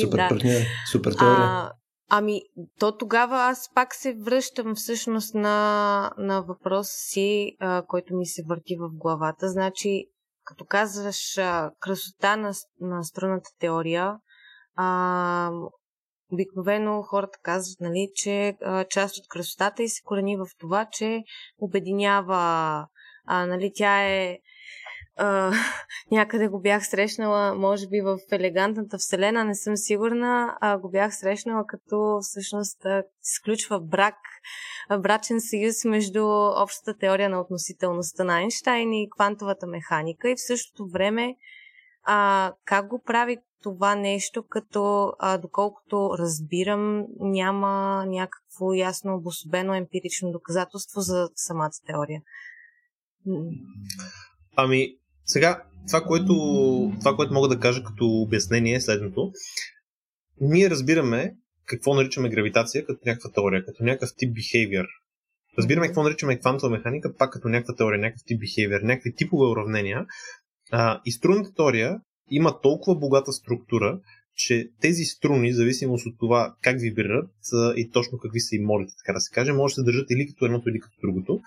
Супер 0.00 0.16
да. 0.16 0.28
партньори, 0.28 0.66
супер 0.92 1.12
теория. 1.12 1.36
А, 1.38 1.72
ами, 2.08 2.40
то 2.78 2.96
тогава 2.96 3.36
аз 3.36 3.70
пак 3.74 3.94
се 3.94 4.16
връщам 4.24 4.74
всъщност 4.74 5.34
на, 5.34 6.12
на 6.18 6.42
въпрос 6.42 6.86
си, 6.90 7.56
а, 7.60 7.82
който 7.86 8.16
ми 8.16 8.26
се 8.26 8.42
върти 8.48 8.76
в 8.76 8.90
главата. 8.92 9.48
Значи, 9.48 10.06
като 10.50 10.64
казваш 10.64 11.34
красота 11.80 12.36
на, 12.36 12.52
на 12.80 13.04
струнната 13.04 13.50
теория, 13.58 14.16
а, 14.76 15.50
обикновено 16.32 17.02
хората 17.02 17.38
казват, 17.42 17.80
нали, 17.80 18.10
че 18.14 18.56
а, 18.62 18.84
част 18.84 19.16
от 19.16 19.28
красотата 19.28 19.82
и 19.82 19.88
се 19.88 20.02
корени 20.02 20.36
в 20.36 20.46
това, 20.58 20.88
че 20.92 21.22
обединява, 21.58 22.86
а, 23.26 23.46
нали, 23.46 23.72
тя 23.74 24.02
е 24.02 24.38
а, 25.16 25.52
някъде 26.10 26.48
го 26.48 26.60
бях 26.60 26.86
срещнала, 26.86 27.54
може 27.54 27.88
би 27.88 28.00
в 28.00 28.18
елегантната 28.32 28.98
вселена, 28.98 29.44
не 29.44 29.54
съм 29.54 29.76
сигурна, 29.76 30.56
а 30.60 30.78
го 30.78 30.90
бях 30.90 31.16
срещнала 31.16 31.64
като 31.66 32.18
всъщност 32.22 32.86
изключва 33.22 33.80
брак, 33.80 34.16
брачен 35.00 35.40
съюз 35.40 35.84
между 35.84 36.26
общата 36.62 36.98
теория 36.98 37.28
на 37.30 37.40
относителността 37.40 38.24
на 38.24 38.36
Айнштайн 38.36 38.92
и 38.92 39.10
квантовата 39.16 39.66
механика 39.66 40.30
и 40.30 40.36
в 40.36 40.46
същото 40.46 40.88
време 40.88 41.36
а, 42.04 42.52
как 42.64 42.88
го 42.88 43.02
прави 43.06 43.36
това 43.62 43.94
нещо, 43.94 44.44
като 44.48 45.12
а, 45.18 45.38
доколкото 45.38 46.10
разбирам, 46.18 47.06
няма 47.20 48.04
някакво 48.06 48.72
ясно 48.72 49.14
обособено 49.14 49.74
емпирично 49.74 50.32
доказателство 50.32 51.00
за 51.00 51.28
самата 51.34 51.70
теория. 51.86 52.22
Ами, 54.56 54.96
сега, 55.24 55.62
това 55.86 56.00
което, 56.00 56.34
това, 57.00 57.16
което 57.16 57.34
мога 57.34 57.48
да 57.48 57.60
кажа 57.60 57.84
като 57.84 58.06
обяснение 58.06 58.74
е 58.74 58.80
следното. 58.80 59.32
Ние 60.40 60.70
разбираме 60.70 61.34
какво 61.70 61.94
наричаме 61.94 62.28
гравитация 62.28 62.86
като 62.86 63.00
някаква 63.06 63.30
теория, 63.30 63.64
като 63.64 63.84
някакъв 63.84 64.10
тип 64.16 64.36
behavior. 64.36 64.86
Разбираме 65.58 65.86
какво 65.86 66.02
наричаме 66.02 66.38
квантова 66.38 66.70
механика, 66.70 67.14
пак 67.18 67.32
като 67.32 67.48
някаква 67.48 67.74
теория, 67.74 68.00
някакъв 68.00 68.22
тип 68.26 68.40
behavior, 68.40 68.82
някакви 68.82 69.14
типове 69.14 69.50
уравнения. 69.50 70.06
А, 70.72 71.00
и 71.04 71.12
струнната 71.12 71.54
теория 71.54 72.00
има 72.30 72.60
толкова 72.60 72.98
богата 72.98 73.32
структура, 73.32 74.00
че 74.34 74.68
тези 74.80 75.04
струни, 75.04 75.52
зависимост 75.52 76.06
от 76.06 76.14
това 76.18 76.54
как 76.62 76.80
вибрират 76.80 77.30
и 77.76 77.90
точно 77.90 78.18
какви 78.18 78.40
са 78.40 78.56
и 78.56 78.64
молите, 78.64 78.92
така 79.04 79.12
да 79.12 79.20
се 79.20 79.34
каже, 79.34 79.52
може 79.52 79.72
да 79.72 79.74
се 79.74 79.82
държат 79.82 80.10
или 80.10 80.26
като 80.26 80.44
едното, 80.44 80.68
или 80.68 80.80
като 80.80 80.96
другото. 81.02 81.40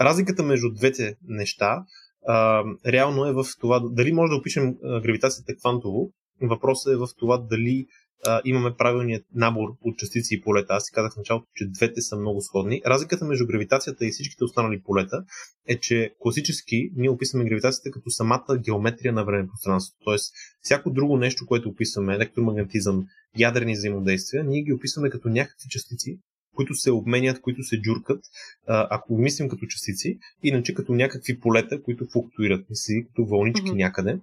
Разликата 0.00 0.42
между 0.42 0.70
двете 0.70 1.16
неща 1.28 1.84
а, 2.26 2.64
реално 2.86 3.26
е 3.26 3.32
в 3.32 3.44
това 3.60 3.80
дали 3.90 4.12
може 4.12 4.30
да 4.30 4.36
опишем 4.36 4.74
гравитацията 5.02 5.54
квантово. 5.56 6.10
Въпросът 6.42 6.92
е 6.92 6.96
в 6.96 7.08
това 7.18 7.38
дали 7.38 7.86
а, 8.26 8.40
имаме 8.44 8.76
правилният 8.76 9.24
набор 9.34 9.68
от 9.80 9.98
частици 9.98 10.34
и 10.34 10.40
полета. 10.40 10.74
Аз 10.74 10.84
си 10.84 10.92
казах 10.94 11.12
в 11.12 11.16
началото, 11.16 11.46
че 11.54 11.68
двете 11.68 12.00
са 12.00 12.16
много 12.16 12.40
сходни. 12.40 12.82
Разликата 12.86 13.24
между 13.24 13.46
гравитацията 13.46 14.06
и 14.06 14.10
всичките 14.10 14.44
останали 14.44 14.82
полета 14.82 15.24
е, 15.68 15.80
че 15.80 16.10
класически 16.18 16.90
ние 16.96 17.10
описваме 17.10 17.44
гравитацията 17.44 17.90
като 17.90 18.10
самата 18.10 18.58
геометрия 18.64 19.12
на 19.12 19.24
време 19.24 19.48
пространството. 19.48 20.04
Тоест, 20.04 20.34
всяко 20.60 20.90
друго 20.90 21.16
нещо, 21.16 21.46
което 21.46 21.68
описваме, 21.68 22.14
електромагнетизъм, 22.14 23.04
ядрени 23.38 23.72
взаимодействия, 23.72 24.44
ние 24.44 24.62
ги 24.62 24.72
описваме 24.72 25.10
като 25.10 25.28
някакви 25.28 25.68
частици, 25.70 26.18
които 26.54 26.74
се 26.74 26.90
обменят, 26.90 27.40
които 27.40 27.62
се 27.62 27.80
джуркат, 27.80 28.20
ако 28.66 29.18
мислим 29.18 29.48
като 29.48 29.66
частици, 29.66 30.18
иначе 30.42 30.74
като 30.74 30.94
някакви 30.94 31.40
полета, 31.40 31.82
които 31.82 32.06
флуктуират, 32.12 32.66
мисли, 32.70 33.06
като 33.06 33.26
вълнички 33.26 33.66
mm-hmm. 33.66 33.76
някъде. 33.76 34.18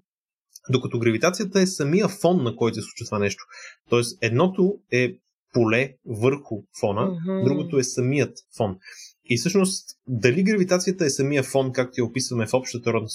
Докато 0.69 0.99
гравитацията 0.99 1.61
е 1.61 1.67
самия 1.67 2.07
фон, 2.07 2.43
на 2.43 2.55
който 2.55 2.75
се 2.75 2.81
случва 2.81 3.05
това 3.05 3.19
нещо. 3.19 3.43
Тоест, 3.89 4.17
едното 4.21 4.79
е 4.91 5.15
поле 5.53 5.93
върху 6.05 6.63
фона, 6.79 7.01
mm-hmm. 7.01 7.43
другото 7.43 7.77
е 7.77 7.83
самият 7.83 8.37
фон. 8.57 8.77
И 9.25 9.37
всъщност, 9.37 9.89
дали 10.07 10.43
гравитацията 10.43 11.05
е 11.05 11.09
самия 11.09 11.43
фон, 11.43 11.71
както 11.71 12.01
я 12.01 12.05
описваме 12.05 12.47
в 12.47 12.53
общата 12.53 12.93
родна 12.93 13.07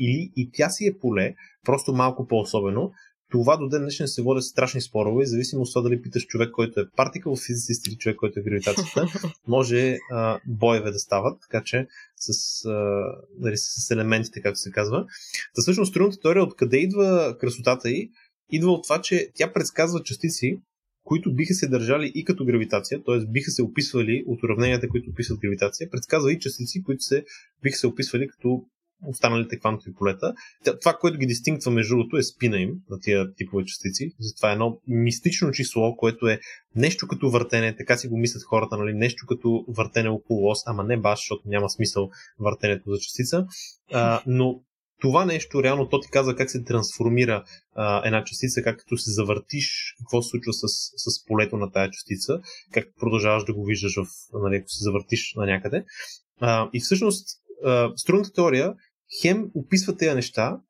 или 0.00 0.32
и 0.36 0.50
тя 0.52 0.70
си 0.70 0.86
е 0.86 0.98
поле, 0.98 1.34
просто 1.64 1.92
малко 1.92 2.26
по-особено, 2.26 2.92
това 3.30 3.56
до 3.56 3.68
ден 3.68 3.82
днешен 3.82 4.08
се 4.08 4.22
водят 4.22 4.44
страшни 4.44 4.80
спорове, 4.80 5.26
зависимо 5.26 5.62
от 5.62 5.68
това 5.72 5.82
дали 5.82 6.02
питаш 6.02 6.26
човек, 6.26 6.50
който 6.50 6.80
е 6.80 6.90
партикъл 6.96 7.36
физицист 7.36 7.86
или 7.86 7.96
човек, 7.96 8.16
който 8.16 8.40
е 8.40 8.42
гравитацията, 8.42 9.06
може 9.48 9.98
а, 10.12 10.40
боеве 10.46 10.90
да 10.90 10.98
стават, 10.98 11.38
така 11.40 11.62
че 11.64 11.86
с, 12.16 12.64
а, 12.64 13.04
дали, 13.38 13.56
с 13.56 13.90
елементите, 13.90 14.42
както 14.42 14.58
се 14.58 14.70
казва. 14.70 15.06
Та 15.54 15.62
всъщност 15.62 15.90
струнната 15.90 16.20
теория, 16.20 16.42
откъде 16.44 16.76
идва 16.76 17.36
красотата 17.40 17.90
й, 17.90 18.10
идва 18.50 18.70
от 18.72 18.82
това, 18.82 19.00
че 19.00 19.28
тя 19.34 19.52
предсказва 19.52 20.02
частици, 20.02 20.60
които 21.04 21.34
биха 21.34 21.54
се 21.54 21.68
държали 21.68 22.12
и 22.14 22.24
като 22.24 22.44
гравитация, 22.44 23.02
т.е. 23.06 23.26
биха 23.26 23.50
се 23.50 23.62
описвали 23.62 24.24
от 24.26 24.42
уравненията, 24.42 24.88
които 24.88 25.10
описват 25.10 25.40
гравитация, 25.40 25.90
предсказва 25.90 26.32
и 26.32 26.38
частици, 26.38 26.82
които 26.82 27.02
се, 27.02 27.24
биха 27.62 27.76
се 27.76 27.86
описвали 27.86 28.28
като 28.28 28.62
останалите 29.06 29.58
квантови 29.58 29.94
полета. 29.94 30.34
Това, 30.80 30.92
което 31.00 31.18
ги 31.18 31.26
дистинктва 31.26 31.70
между 31.70 31.96
другото 31.96 32.16
е 32.16 32.22
спина 32.22 32.58
им 32.58 32.70
на 32.90 33.00
тия 33.00 33.34
типове 33.34 33.64
частици. 33.64 34.10
Това 34.36 34.50
е 34.50 34.52
едно 34.52 34.80
мистично 34.88 35.50
число, 35.50 35.96
което 35.96 36.28
е 36.28 36.40
нещо 36.76 37.08
като 37.08 37.30
въртене, 37.30 37.76
така 37.76 37.96
си 37.96 38.08
го 38.08 38.18
мислят 38.18 38.42
хората, 38.42 38.76
нали? 38.76 38.92
нещо 38.94 39.26
като 39.26 39.64
въртене 39.68 40.08
около 40.08 40.50
ос, 40.50 40.58
ама 40.66 40.84
не 40.84 40.96
баш, 40.96 41.18
защото 41.18 41.42
няма 41.46 41.70
смисъл 41.70 42.10
въртенето 42.38 42.90
за 42.90 42.98
частица. 42.98 43.46
А, 43.92 44.22
но 44.26 44.60
това 45.00 45.24
нещо, 45.24 45.62
реално, 45.62 45.88
то 45.88 46.00
ти 46.00 46.08
казва 46.10 46.36
как 46.36 46.50
се 46.50 46.64
трансформира 46.64 47.44
а, 47.74 48.06
една 48.06 48.24
частица, 48.24 48.62
как 48.62 48.78
като 48.78 48.96
се 48.96 49.10
завъртиш, 49.10 49.94
какво 49.98 50.22
се 50.22 50.30
случва 50.30 50.52
с, 50.52 50.66
с 50.96 51.24
полето 51.26 51.56
на 51.56 51.72
тая 51.72 51.90
частица, 51.90 52.40
как 52.72 52.84
продължаваш 53.00 53.44
да 53.44 53.54
го 53.54 53.64
виждаш, 53.64 53.96
в, 53.96 54.06
нали, 54.42 54.56
ако 54.56 54.68
се 54.68 54.84
завъртиш 54.84 55.34
на 55.36 55.46
някъде. 55.46 55.84
А, 56.40 56.70
и 56.72 56.80
всъщност, 56.80 57.40
струнната 57.96 58.32
теория 58.32 58.74
хем 59.22 59.50
описва 59.54 59.96
тези 59.96 60.14
неща, 60.14 60.60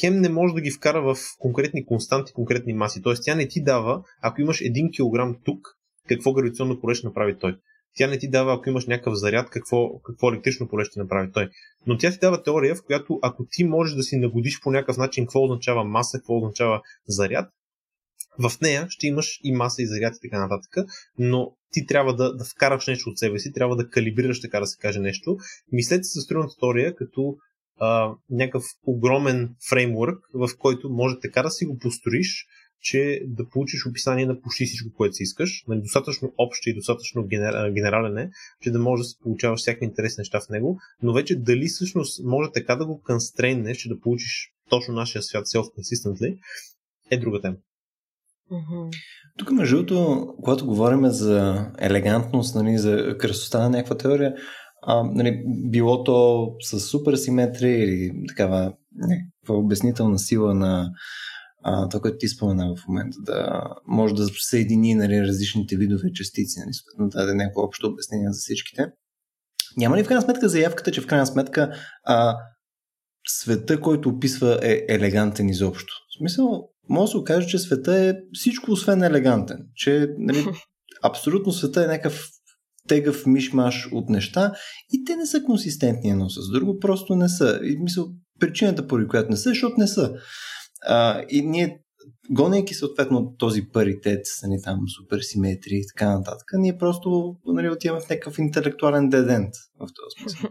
хем 0.00 0.20
не 0.20 0.28
може 0.28 0.54
да 0.54 0.60
ги 0.60 0.70
вкара 0.70 1.02
в 1.02 1.18
конкретни 1.38 1.86
константи, 1.86 2.32
конкретни 2.32 2.72
маси. 2.72 3.02
Тоест 3.02 3.22
тя 3.24 3.34
не 3.34 3.48
ти 3.48 3.62
дава, 3.62 4.02
ако 4.22 4.40
имаш 4.40 4.58
1 4.58 5.34
кг 5.34 5.40
тук, 5.44 5.68
какво 6.08 6.32
гравитационно 6.32 6.80
поле 6.80 6.94
ще 6.94 7.06
направи 7.06 7.38
той. 7.38 7.58
Тя 7.96 8.06
не 8.06 8.18
ти 8.18 8.30
дава, 8.30 8.54
ако 8.54 8.68
имаш 8.68 8.86
някакъв 8.86 9.14
заряд, 9.14 9.50
какво, 9.50 10.00
какво 10.00 10.28
електрично 10.28 10.68
поле 10.68 10.84
ще 10.84 11.00
направи 11.00 11.32
той. 11.32 11.48
Но 11.86 11.98
тя 11.98 12.10
ти 12.10 12.18
дава 12.18 12.42
теория, 12.42 12.74
в 12.74 12.84
която 12.86 13.18
ако 13.22 13.46
ти 13.50 13.64
можеш 13.64 13.94
да 13.94 14.02
си 14.02 14.16
нагодиш 14.16 14.60
по 14.60 14.70
някакъв 14.70 14.96
начин 14.96 15.24
какво 15.24 15.44
означава 15.44 15.84
маса, 15.84 16.18
какво 16.18 16.36
означава 16.36 16.82
заряд, 17.08 17.50
в 18.38 18.60
нея 18.60 18.86
ще 18.90 19.06
имаш 19.06 19.40
и 19.44 19.52
маса 19.52 19.82
и 19.82 19.86
заряд 19.86 20.14
и 20.16 20.28
така 20.28 20.40
нататък, 20.40 20.86
но 21.18 21.52
ти 21.72 21.86
трябва 21.86 22.16
да, 22.16 22.36
да 22.36 22.44
вкараш 22.44 22.86
нещо 22.86 23.10
от 23.10 23.18
себе 23.18 23.38
си, 23.38 23.52
трябва 23.52 23.76
да 23.76 23.88
калибрираш, 23.88 24.40
така 24.40 24.60
да 24.60 24.66
се 24.66 24.78
каже 24.78 25.00
нещо. 25.00 25.36
Мислете 25.72 26.02
се 26.02 26.20
струната 26.20 26.54
теория 26.60 26.96
като 26.96 27.36
а, 27.80 28.14
някакъв 28.30 28.64
огромен 28.86 29.54
фреймворк, 29.70 30.18
в 30.34 30.48
който 30.58 30.90
може 30.90 31.20
така 31.22 31.42
да 31.42 31.50
си 31.50 31.64
го 31.64 31.78
построиш, 31.78 32.46
че 32.80 33.22
да 33.26 33.48
получиш 33.48 33.86
описание 33.86 34.26
на 34.26 34.40
почти 34.40 34.66
всичко, 34.66 34.96
което 34.96 35.14
си 35.14 35.22
искаш, 35.22 35.64
нали, 35.68 35.80
достатъчно 35.80 36.32
общо 36.38 36.70
и 36.70 36.74
достатъчно 36.74 37.26
генерален 37.74 38.18
е, 38.18 38.30
че 38.62 38.70
да 38.70 38.78
можеш 38.78 39.04
да 39.04 39.08
се 39.08 39.18
получаваш 39.22 39.60
всякакви 39.60 39.86
интересни 39.86 40.20
неща 40.20 40.40
в 40.40 40.48
него, 40.50 40.78
но 41.02 41.12
вече 41.12 41.36
дали 41.36 41.66
всъщност 41.66 42.24
може 42.24 42.50
така 42.54 42.76
да 42.76 42.86
го 42.86 43.02
констрейнеш, 43.02 43.76
че 43.76 43.88
да 43.88 44.00
получиш 44.00 44.52
точно 44.70 44.94
нашия 44.94 45.22
свят 45.22 45.46
self-consistently, 45.46 46.38
е 47.10 47.18
друга 47.18 47.40
тема. 47.40 47.56
Mm-hmm. 48.52 48.90
Тук, 49.38 49.50
между 49.50 49.76
другото, 49.76 50.26
когато 50.42 50.66
говорим 50.66 51.06
за 51.06 51.66
елегантност, 51.78 52.54
нали, 52.54 52.78
за 52.78 53.16
красота 53.18 53.58
на 53.58 53.70
някаква 53.70 53.96
теория, 53.96 54.34
а, 54.82 55.02
нали, 55.02 55.44
било 55.46 56.04
то 56.04 56.48
с 56.60 56.80
суперсиметрия 56.80 57.84
или 57.84 58.26
такава 58.28 58.72
някаква 58.94 59.54
обяснителна 59.54 60.18
сила 60.18 60.54
на 60.54 60.90
а, 61.62 61.88
това, 61.88 62.00
което 62.00 62.18
ти 62.18 62.28
спомена 62.28 62.74
в 62.76 62.88
момента, 62.88 63.16
да 63.20 63.62
може 63.86 64.14
да 64.14 64.26
съедини 64.38 64.94
нали, 64.94 65.22
различните 65.22 65.76
видове 65.76 66.12
частици, 66.12 66.58
нали, 66.58 66.70
да 67.10 67.18
даде 67.18 67.34
някакво 67.34 67.62
общо 67.62 67.86
обяснение 67.86 68.32
за 68.32 68.38
всичките. 68.38 68.86
Няма 69.76 69.96
ли 69.96 70.04
в 70.04 70.08
крайна 70.08 70.22
сметка 70.22 70.48
заявката, 70.48 70.92
че 70.92 71.00
в 71.00 71.06
крайна 71.06 71.26
сметка 71.26 71.74
а, 72.04 72.36
света, 73.26 73.80
който 73.80 74.08
описва 74.08 74.58
е 74.62 74.84
елегантен 74.88 75.48
изобщо? 75.48 75.94
В 76.08 76.18
смисъл, 76.18 76.68
може 76.88 77.08
да 77.08 77.10
се 77.10 77.16
окаже, 77.16 77.48
че 77.48 77.58
света 77.58 77.98
е 77.98 78.14
всичко 78.32 78.72
освен 78.72 79.02
елегантен. 79.02 79.66
Че 79.74 80.08
нали, 80.18 80.46
абсолютно 81.02 81.52
света 81.52 81.84
е 81.84 81.86
някакъв 81.86 82.28
тегъв 82.88 83.26
мишмаш 83.26 83.88
от 83.92 84.08
неща 84.08 84.52
и 84.92 85.04
те 85.04 85.16
не 85.16 85.26
са 85.26 85.42
консистентни 85.42 86.10
едно 86.10 86.28
с 86.28 86.52
друго, 86.52 86.78
просто 86.78 87.14
не 87.14 87.28
са. 87.28 87.60
И 87.62 87.78
мисъл, 87.78 88.08
причината, 88.40 88.86
поради 88.86 89.08
която 89.08 89.30
не 89.30 89.36
са, 89.36 89.48
защото 89.48 89.74
не 89.78 89.86
са. 89.86 90.14
А, 90.86 91.22
и 91.30 91.42
ние, 91.42 91.80
гонейки 92.30 92.74
съответно 92.74 93.34
този 93.38 93.62
паритет, 93.72 94.26
нали, 94.42 94.60
там 94.64 94.78
суперсиметрии 95.00 95.78
и 95.78 95.86
така 95.96 96.18
нататък, 96.18 96.46
ние 96.52 96.78
просто 96.78 97.36
нали, 97.46 97.70
отиваме 97.70 98.00
в 98.00 98.08
някакъв 98.08 98.38
интелектуален 98.38 99.08
дедент 99.08 99.54
в 99.80 99.86
този 99.86 100.22
смисъл. 100.22 100.50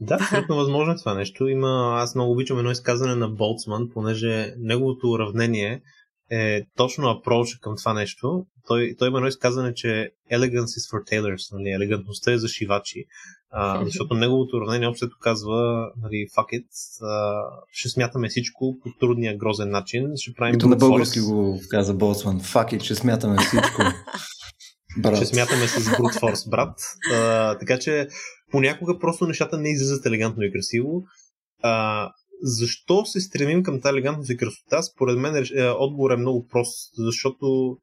Да, 0.00 0.14
абсолютно 0.14 0.56
възможно 0.56 0.92
е 0.92 0.96
това 0.96 1.14
нещо. 1.14 1.48
Има, 1.48 1.92
аз 1.94 2.14
много 2.14 2.32
обичам 2.32 2.58
едно 2.58 2.70
изказване 2.70 3.14
на 3.14 3.28
Болцман, 3.28 3.88
понеже 3.94 4.54
неговото 4.58 5.10
уравнение 5.10 5.82
е 6.30 6.62
точно 6.76 7.08
апроч 7.08 7.58
към 7.60 7.76
това 7.76 7.94
нещо. 7.94 8.46
Той, 8.68 8.94
той 8.98 9.08
има 9.08 9.18
едно 9.18 9.28
изказване, 9.28 9.74
че 9.74 10.10
elegance 10.32 10.64
is 10.64 10.92
for 10.92 11.12
tailors, 11.12 11.52
нали, 11.52 11.70
елегантността 11.70 12.32
е 12.32 12.38
за 12.38 12.48
шивачи, 12.48 13.04
а, 13.50 13.84
защото 13.84 14.14
неговото 14.14 14.56
уравнение 14.56 14.88
общо 14.88 15.08
казва, 15.20 15.90
нали, 16.02 16.26
fuck 16.36 16.60
it, 16.60 16.66
а, 17.02 17.42
ще 17.72 17.88
смятаме 17.88 18.28
всичко 18.28 18.78
по 18.82 18.90
трудния 19.00 19.36
грозен 19.36 19.70
начин, 19.70 20.06
ще 20.16 20.32
правим 20.34 20.52
Като 20.52 20.68
на 20.68 20.76
български 20.76 21.20
го 21.20 21.60
каза 21.70 21.94
Болсман, 21.94 22.40
fuck 22.40 22.76
it, 22.76 22.82
ще 22.82 22.94
смятаме 22.94 23.36
всичко. 23.38 23.82
брат. 24.98 25.16
Ще 25.16 25.26
смятаме 25.26 25.68
с 25.68 25.84
brute 25.84 26.20
force, 26.20 26.50
брат. 26.50 26.78
А, 27.12 27.58
така 27.58 27.78
че 27.78 28.08
понякога 28.50 28.98
просто 28.98 29.26
нещата 29.26 29.58
не 29.58 29.70
излизат 29.70 30.06
елегантно 30.06 30.42
и 30.42 30.52
красиво. 30.52 31.02
А, 31.62 32.10
защо 32.42 33.04
се 33.04 33.20
стремим 33.20 33.62
към 33.62 33.80
тази 33.80 33.92
елегантност 33.92 34.30
и 34.30 34.36
красота? 34.36 34.82
Според 34.82 35.18
мен 35.18 35.36
е, 35.36 35.68
отговор 35.68 36.10
е 36.10 36.16
много 36.16 36.46
прост, 36.46 36.92
защото 36.98 37.76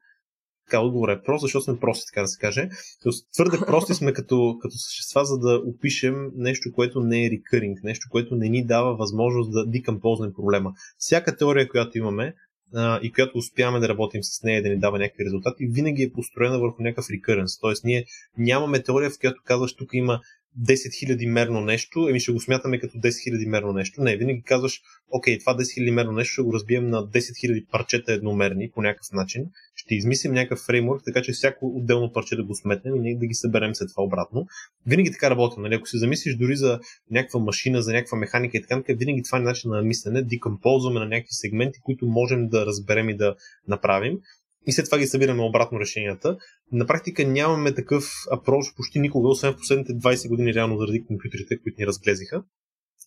така, 0.65 0.79
отговор 0.79 1.09
е 1.09 1.21
прост, 1.21 1.41
защото 1.41 1.63
сме 1.63 1.79
прости, 1.79 2.05
така 2.13 2.21
да 2.21 2.27
се 2.27 2.39
каже. 2.39 2.69
Тоест, 3.03 3.27
твърде 3.33 3.57
прости 3.57 3.93
сме 3.93 4.13
като, 4.13 4.57
като 4.61 4.75
същества, 4.77 5.25
за 5.25 5.37
да 5.37 5.61
опишем 5.65 6.15
нещо, 6.35 6.71
което 6.73 6.99
не 6.99 7.25
е 7.25 7.29
рекъринг, 7.29 7.83
нещо, 7.83 8.07
което 8.11 8.35
не 8.35 8.49
ни 8.49 8.65
дава 8.65 8.95
възможност 8.95 9.51
да 9.51 9.65
дикампознем 9.65 10.33
проблема. 10.33 10.73
Всяка 10.97 11.37
теория, 11.37 11.69
която 11.69 11.97
имаме, 11.97 12.33
а, 12.75 12.99
и 13.03 13.11
която 13.11 13.37
успяваме 13.37 13.79
да 13.79 13.89
работим 13.89 14.23
с 14.23 14.43
нея 14.43 14.63
да 14.63 14.69
ни 14.69 14.79
дава 14.79 14.99
някакви 14.99 15.25
резултати, 15.25 15.67
винаги 15.67 16.03
е 16.03 16.11
построена 16.11 16.59
върху 16.59 16.83
някакъв 16.83 17.09
рекъренс. 17.09 17.59
Тоест, 17.59 17.83
ние 17.83 18.05
нямаме 18.37 18.83
теория, 18.83 19.09
в 19.09 19.19
която 19.19 19.41
казваш, 19.45 19.75
тук 19.75 19.89
има 19.93 20.19
10 20.61 20.73
000 20.73 21.29
мерно 21.29 21.61
нещо, 21.61 22.07
еми 22.09 22.19
ще 22.19 22.31
го 22.31 22.39
смятаме 22.39 22.79
като 22.79 22.97
10 22.97 23.07
000 23.07 23.47
мерно 23.47 23.73
нещо. 23.73 24.01
Не, 24.01 24.17
винаги 24.17 24.43
казваш, 24.43 24.81
окей, 25.11 25.39
това 25.39 25.57
10 25.57 25.59
000 25.59 25.91
мерно 25.91 26.11
нещо 26.11 26.33
ще 26.33 26.41
го 26.41 26.53
разбием 26.53 26.89
на 26.89 26.97
10 26.97 27.17
000 27.17 27.65
парчета 27.71 28.13
едномерни 28.13 28.71
по 28.75 28.81
някакъв 28.81 29.07
начин. 29.11 29.45
Ще 29.75 29.95
измислим 29.95 30.33
някакъв 30.33 30.59
фреймворк, 30.59 31.01
така 31.05 31.21
че 31.21 31.31
всяко 31.31 31.67
отделно 31.77 32.11
парче 32.11 32.35
да 32.35 32.43
го 32.43 32.55
сметнем 32.55 32.95
и 32.95 32.99
ние 32.99 33.17
да 33.17 33.25
ги 33.25 33.33
съберем 33.33 33.75
след 33.75 33.89
това 33.89 34.03
обратно. 34.03 34.45
Винаги 34.85 35.11
така 35.11 35.29
работим. 35.29 35.63
Нали? 35.63 35.75
Ако 35.75 35.87
се 35.87 35.97
замислиш 35.97 36.35
дори 36.35 36.55
за 36.55 36.79
някаква 37.11 37.39
машина, 37.39 37.81
за 37.81 37.93
някаква 37.93 38.17
механика 38.17 38.57
и 38.57 38.61
така, 38.61 38.93
винаги 38.93 39.23
това 39.23 39.37
е 39.37 39.41
начин 39.41 39.71
на 39.71 39.81
мислене. 39.81 40.21
Декомползваме 40.21 40.99
на 40.99 41.05
някакви 41.05 41.31
сегменти, 41.31 41.79
които 41.83 42.05
можем 42.05 42.49
да 42.49 42.65
разберем 42.65 43.09
и 43.09 43.17
да 43.17 43.35
направим 43.67 44.19
и 44.67 44.71
след 44.71 44.85
това 44.85 44.97
ги 44.97 45.07
събираме 45.07 45.43
обратно 45.43 45.79
решенията. 45.79 46.37
На 46.71 46.85
практика 46.85 47.27
нямаме 47.27 47.73
такъв 47.73 48.05
апроч 48.31 48.65
почти 48.75 48.99
никога, 48.99 49.29
освен 49.29 49.53
в 49.53 49.57
последните 49.57 49.93
20 49.93 50.29
години, 50.29 50.53
реално 50.53 50.77
заради 50.77 51.05
компютрите, 51.05 51.59
които 51.63 51.75
ни 51.81 51.87
разглезиха 51.87 52.43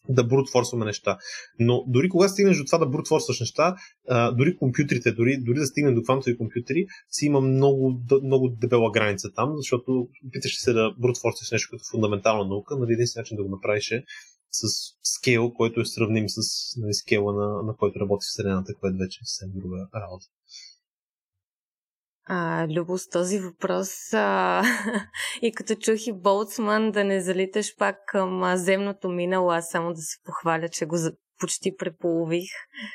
да 0.09 0.25
брутфорсваме 0.25 0.85
неща. 0.85 1.19
Но 1.59 1.85
дори 1.87 2.09
кога 2.09 2.29
стигнеш 2.29 2.59
до 2.59 2.65
това 2.65 2.79
да 2.79 2.87
брутфорсваш 2.87 3.41
неща, 3.41 3.77
дори 4.33 4.57
компютрите, 4.57 5.13
дори, 5.13 5.37
дори 5.41 5.59
да 5.59 5.67
стигнем 5.67 5.95
до 5.95 6.03
квантови 6.03 6.39
компютри, 6.39 6.87
си 7.11 7.27
има 7.27 7.41
много, 7.41 8.01
много 8.23 8.49
дебела 8.49 8.91
граница 8.91 9.33
там, 9.35 9.53
защото 9.57 10.09
опиташ 10.29 10.61
се 10.61 10.73
да 10.73 10.95
брутфорсваш 10.99 11.51
нещо 11.51 11.69
като 11.71 11.85
фундаментална 11.91 12.45
наука, 12.45 12.77
нали 12.77 12.93
единствен 12.93 13.21
начин 13.21 13.37
да 13.37 13.45
го 13.45 13.51
направиш 13.51 13.91
е 13.91 14.05
с 14.51 14.63
скейл, 15.03 15.53
който 15.53 15.81
е 15.81 15.85
сравним 15.85 16.29
с 16.29 16.37
нали, 16.77 16.95
скейла, 16.95 17.33
на, 17.33 17.63
на 17.63 17.77
който 17.77 18.01
работи 18.01 18.25
в 18.25 18.33
Вселената, 18.33 18.75
което 18.81 18.99
вече 18.99 19.19
е 19.23 19.27
съвсем 19.27 19.51
друга 19.55 19.89
работа. 19.95 20.27
А, 22.29 22.67
Любо, 22.69 22.99
с 22.99 23.09
този 23.09 23.39
въпрос 23.39 24.13
а, 24.13 24.63
и 25.43 25.53
като 25.53 25.75
чух 25.75 26.07
и 26.07 26.13
Болцман 26.13 26.91
да 26.91 27.05
не 27.05 27.21
залиташ 27.21 27.77
пак 27.77 27.97
към 28.07 28.57
земното 28.57 29.09
минало, 29.09 29.51
аз 29.51 29.71
само 29.71 29.93
да 29.93 30.01
се 30.01 30.17
похваля, 30.25 30.69
че 30.69 30.87
го 30.87 30.97
почти 31.41 31.77
преполових. 31.77 32.49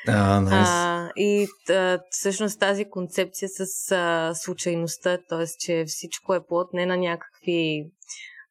А, 0.08 0.40
nice. 0.40 0.50
а, 0.52 1.10
и 1.16 1.46
а, 1.70 2.00
всъщност 2.10 2.60
тази 2.60 2.84
концепция 2.90 3.48
с 3.48 3.92
а, 3.92 4.34
случайността, 4.34 5.18
т.е. 5.28 5.46
че 5.58 5.84
всичко 5.86 6.34
е 6.34 6.46
плод 6.46 6.72
не 6.72 6.86
на 6.86 6.96
някакви 6.96 7.90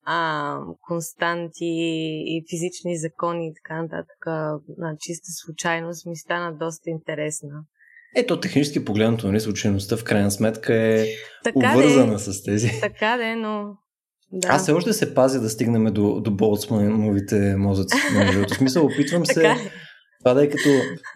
а, 0.06 0.58
константи 0.88 1.66
и 2.26 2.46
физични 2.50 2.98
закони 2.98 3.48
и 3.48 3.54
така 3.54 3.82
нататък, 3.82 4.26
на 4.78 4.96
чиста 5.00 5.28
случайност 5.32 6.06
ми 6.06 6.16
стана 6.16 6.54
доста 6.54 6.90
интересна. 6.90 7.64
Ето, 8.16 8.40
технически 8.40 8.86
погледнато, 8.86 9.28
нали, 9.28 9.40
случайността 9.40 9.98
в 9.98 10.04
крайна 10.04 10.32
сметка 10.32 10.76
е 10.76 11.06
така 11.44 11.58
обвързана 11.60 12.14
де, 12.14 12.20
с 12.20 12.44
тези. 12.44 12.72
Така 12.82 13.18
де, 13.18 13.36
но... 13.36 13.78
Да. 14.32 14.48
Аз 14.48 14.62
все 14.62 14.72
още 14.72 14.94
се 14.94 15.14
пазя 15.14 15.42
да 15.42 15.50
стигнем 15.50 15.94
до, 15.94 16.22
до 16.22 16.32
болцмановите 16.32 17.56
мозъци. 17.58 17.98
В 18.50 18.56
смисъл, 18.56 18.86
опитвам 18.86 19.26
се 19.26 19.56
това 20.24 20.34
да 20.34 20.44
е 20.44 20.50
като, 20.50 20.70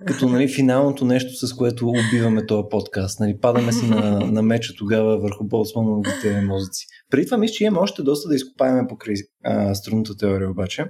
като 0.05 0.29
нали, 0.29 0.47
финалното 0.47 1.05
нещо, 1.05 1.47
с 1.47 1.53
което 1.53 1.87
убиваме 1.87 2.45
този 2.45 2.63
подкаст. 2.69 3.19
Нали, 3.19 3.39
падаме 3.41 3.71
си 3.71 3.85
на, 3.85 4.19
на 4.19 4.41
меча 4.41 4.73
тогава 4.77 5.17
върху 5.17 5.47
болцмановите 5.47 6.41
мозъци. 6.41 6.85
Преди 7.09 7.25
това 7.25 7.37
мисля, 7.37 7.53
че 7.53 7.63
имаме 7.63 7.79
още 7.79 8.03
доста 8.03 8.29
да 8.29 8.35
изкопаем 8.35 8.87
покрай 8.87 9.15
а, 9.43 9.75
струнната 9.75 10.17
теория 10.17 10.51
обаче. 10.51 10.85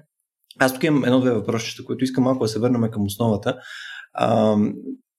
Аз 0.60 0.74
тук 0.74 0.84
имам 0.84 1.04
едно-две 1.04 1.32
въпросища, 1.32 1.86
които 1.86 2.04
искам 2.04 2.24
малко 2.24 2.44
да 2.44 2.48
се 2.48 2.60
върнем 2.60 2.92
към 2.92 3.04
основата. 3.04 3.58
А, 4.14 4.56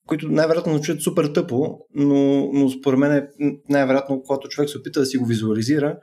които 0.07 0.29
най-вероятно 0.29 0.73
звучат 0.73 1.03
супер 1.03 1.27
тъпо, 1.27 1.79
но, 1.95 2.51
но 2.53 2.71
според 2.71 2.99
мен 2.99 3.13
е 3.13 3.29
най-вероятно, 3.69 4.23
когато 4.23 4.49
човек 4.49 4.71
се 4.71 4.79
опита 4.79 5.01
да 5.01 5.07
си 5.07 5.19
го 5.19 5.27
визуализира, 5.27 5.99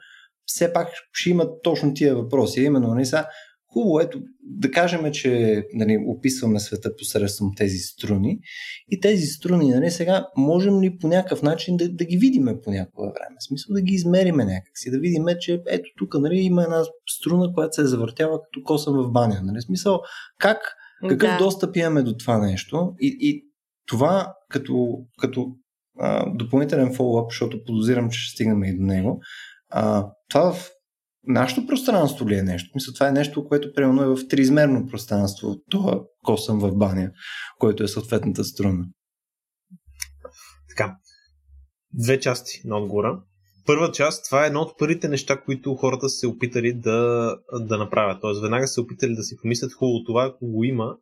все 0.45 0.73
пак 0.73 0.89
ще 1.11 1.29
има 1.29 1.61
точно 1.63 1.93
тия 1.93 2.15
въпроси. 2.15 2.61
Именно, 2.61 2.87
нали, 2.87 3.05
са, 3.05 3.25
хубаво, 3.73 3.99
ето, 3.99 4.21
да 4.43 4.71
кажем, 4.71 5.11
че 5.11 5.63
нали, 5.73 5.97
описваме 6.07 6.59
света 6.59 6.95
посредством 6.95 7.51
тези 7.57 7.77
струни 7.77 8.39
и 8.89 8.99
тези 8.99 9.25
струни, 9.25 9.69
нали, 9.69 9.91
сега 9.91 10.27
можем 10.37 10.81
ли 10.81 10.97
по 10.97 11.07
някакъв 11.07 11.41
начин 11.41 11.77
да, 11.77 11.89
да 11.89 12.05
ги 12.05 12.17
видиме 12.17 12.61
по 12.61 12.71
някакво 12.71 13.01
време? 13.01 13.35
В 13.39 13.47
смисъл 13.47 13.73
да 13.73 13.81
ги 13.81 13.93
измериме 13.93 14.45
някакси, 14.45 14.91
да 14.91 14.99
видим, 14.99 15.25
че 15.39 15.61
ето 15.67 15.89
тук 15.97 16.13
нали, 16.13 16.35
има 16.39 16.63
една 16.63 16.83
струна, 17.19 17.53
която 17.53 17.75
се 17.75 17.85
завъртява 17.85 18.39
като 18.41 18.63
косъм 18.63 18.93
в 18.93 19.11
баня. 19.11 19.41
Нали? 19.43 19.59
В 19.59 19.65
смисъл, 19.65 19.99
как, 20.39 20.75
какъв 21.09 21.29
да. 21.29 21.37
достъп 21.37 21.75
имаме 21.75 22.03
до 22.03 22.17
това 22.17 22.37
нещо 22.37 22.93
и, 23.01 23.17
и 23.19 23.52
това 23.87 24.33
като, 24.49 24.97
като 25.19 25.47
а, 25.99 26.29
допълнителен 26.35 26.95
фоллоуап, 26.95 27.31
защото 27.31 27.63
подозирам, 27.63 28.09
че 28.09 28.19
ще 28.19 28.31
стигнем 28.31 28.63
и 28.63 28.77
до 28.77 28.83
него, 28.83 29.21
а, 29.69 30.07
това 30.29 30.53
в 30.53 30.69
нашето 31.27 31.67
пространство 31.67 32.29
ли 32.29 32.35
е 32.35 32.43
нещо? 32.43 32.71
Мисля, 32.75 32.93
това 32.93 33.07
е 33.07 33.11
нещо, 33.11 33.47
което 33.47 33.73
примерно 33.73 34.03
е 34.03 34.15
в 34.15 34.27
триизмерно 34.27 34.87
пространство, 34.87 35.55
това 35.69 36.01
косъм 36.23 36.59
в 36.59 36.75
баня, 36.75 37.11
който 37.59 37.83
е 37.83 37.87
съответната 37.87 38.43
струна. 38.43 38.85
Така. 40.69 40.97
Две 41.93 42.19
части 42.19 42.61
на 42.65 42.77
отговора. 42.77 43.21
Първа 43.65 43.91
част, 43.91 44.25
това 44.25 44.43
е 44.43 44.47
едно 44.47 44.61
от 44.61 44.77
първите 44.79 45.07
неща, 45.07 45.41
които 45.41 45.75
хората 45.75 46.09
се 46.09 46.27
опитали 46.27 46.73
да, 46.73 47.29
да 47.59 47.77
направят. 47.77 48.21
Тоест, 48.21 48.41
веднага 48.41 48.67
се 48.67 48.81
опитали 48.81 49.15
да 49.15 49.23
си 49.23 49.35
помислят 49.41 49.73
хубаво 49.73 50.03
това, 50.03 50.25
ако 50.25 50.51
го 50.51 50.63
има, 50.63 50.95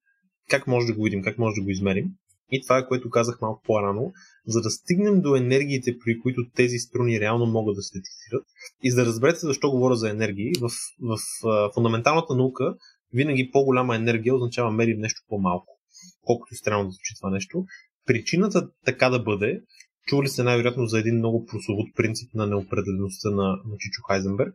как 0.50 0.67
може 0.67 0.88
да 0.88 0.94
го 0.94 1.04
видим, 1.04 1.22
как 1.22 1.38
може 1.38 1.56
да 1.56 1.63
го 1.63 1.70
измерим. 1.70 2.06
И 2.52 2.62
това 2.62 2.78
е 2.78 2.88
което 2.88 3.10
казах 3.10 3.42
малко 3.42 3.62
по-рано, 3.66 4.12
за 4.48 4.62
да 4.62 4.70
стигнем 4.70 5.22
до 5.22 5.36
енергиите, 5.36 5.98
при 6.06 6.20
които 6.20 6.42
тези 6.56 6.78
струни 6.78 7.20
реално 7.20 7.46
могат 7.46 7.76
да 7.76 7.82
се 7.82 8.00
детектират. 8.00 8.46
И 8.84 8.92
за 8.92 8.96
да 8.96 9.06
разберете 9.06 9.40
защо 9.40 9.72
говоря 9.72 9.96
за 9.96 10.10
енергии, 10.10 10.52
в, 10.62 10.70
в, 11.02 11.18
в 11.44 11.72
фундаменталната 11.74 12.36
наука 12.36 12.76
винаги 13.14 13.50
по-голяма 13.52 13.96
енергия 13.96 14.36
означава 14.36 14.72
мерим 14.72 15.00
нещо 15.00 15.22
по-малко. 15.28 15.78
Колкото 16.22 16.56
странно 16.56 16.86
да 16.86 16.92
звучи 16.92 17.16
това 17.20 17.30
нещо. 17.30 17.66
Причината 18.06 18.70
така 18.86 19.10
да 19.10 19.20
бъде, 19.20 19.62
чували 20.08 20.28
сте 20.28 20.44
най-вероятно 20.44 20.86
за 20.86 21.00
един 21.00 21.16
много 21.16 21.46
прословут 21.46 21.96
принцип 21.96 22.34
на 22.34 22.48
неопределеността 22.48 23.30
на, 23.30 23.44
на 23.44 23.78
Чичо 23.80 24.02
Хайзенберг, 24.08 24.54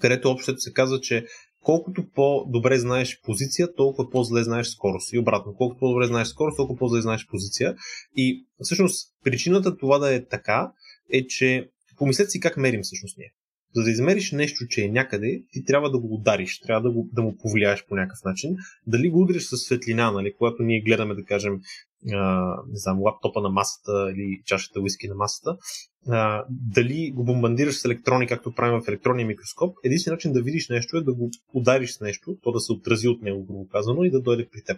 където 0.00 0.30
общото 0.30 0.60
се 0.60 0.72
казва, 0.72 1.00
че 1.00 1.26
колкото 1.62 2.04
по-добре 2.14 2.78
знаеш 2.78 3.20
позиция, 3.24 3.74
толкова 3.74 4.10
по-зле 4.10 4.42
знаеш 4.42 4.66
скорост. 4.66 5.12
И 5.12 5.18
обратно, 5.18 5.54
колкото 5.54 5.78
по-добре 5.78 6.06
знаеш 6.06 6.28
скорост, 6.28 6.56
толкова 6.56 6.78
по-зле 6.78 7.00
знаеш 7.00 7.26
позиция. 7.26 7.76
И 8.16 8.46
всъщност 8.60 9.14
причината 9.24 9.76
това 9.76 9.98
да 9.98 10.14
е 10.14 10.24
така 10.24 10.72
е, 11.12 11.26
че 11.26 11.68
помислете 11.98 12.30
си 12.30 12.40
как 12.40 12.56
мерим 12.56 12.82
всъщност 12.82 13.18
ние. 13.18 13.32
За 13.74 13.82
да 13.82 13.90
измериш 13.90 14.32
нещо, 14.32 14.66
че 14.68 14.84
е 14.84 14.88
някъде, 14.88 15.42
ти 15.52 15.64
трябва 15.64 15.90
да 15.90 15.98
го 15.98 16.14
удариш, 16.14 16.60
трябва 16.60 16.82
да, 16.82 16.90
го, 16.90 17.08
да 17.12 17.22
му 17.22 17.36
повлияеш 17.36 17.86
по 17.86 17.94
някакъв 17.94 18.24
начин. 18.24 18.56
Дали 18.86 19.08
го 19.08 19.20
удриш 19.20 19.42
с 19.42 19.56
светлина, 19.56 20.10
нали, 20.10 20.34
когато 20.38 20.62
ние 20.62 20.80
гледаме, 20.80 21.14
да 21.14 21.24
кажем, 21.24 21.60
не 22.04 22.78
знам, 22.78 23.02
лаптопа 23.02 23.40
на 23.40 23.48
масата 23.48 24.12
или 24.16 24.42
чашата 24.44 24.80
уиски 24.80 25.08
на 25.08 25.14
масата, 25.14 25.56
а, 26.08 26.44
дали 26.50 27.12
го 27.14 27.24
бомбандираш 27.24 27.74
с 27.74 27.84
електрони, 27.84 28.26
както 28.26 28.54
правим 28.54 28.80
в 28.82 28.88
електронния 28.88 29.26
микроскоп, 29.26 29.76
единственият 29.84 30.18
начин 30.18 30.32
да 30.32 30.42
видиш 30.42 30.68
нещо 30.68 30.96
е 30.96 31.02
да 31.02 31.14
го 31.14 31.30
удариш 31.54 31.92
с 31.92 32.00
нещо, 32.00 32.36
то 32.42 32.52
да 32.52 32.60
се 32.60 32.72
отрази 32.72 33.08
от 33.08 33.22
него, 33.22 33.46
грубо 33.46 33.68
казано, 33.68 34.04
и 34.04 34.10
да 34.10 34.20
дойде 34.20 34.48
при 34.52 34.62
теб. 34.66 34.76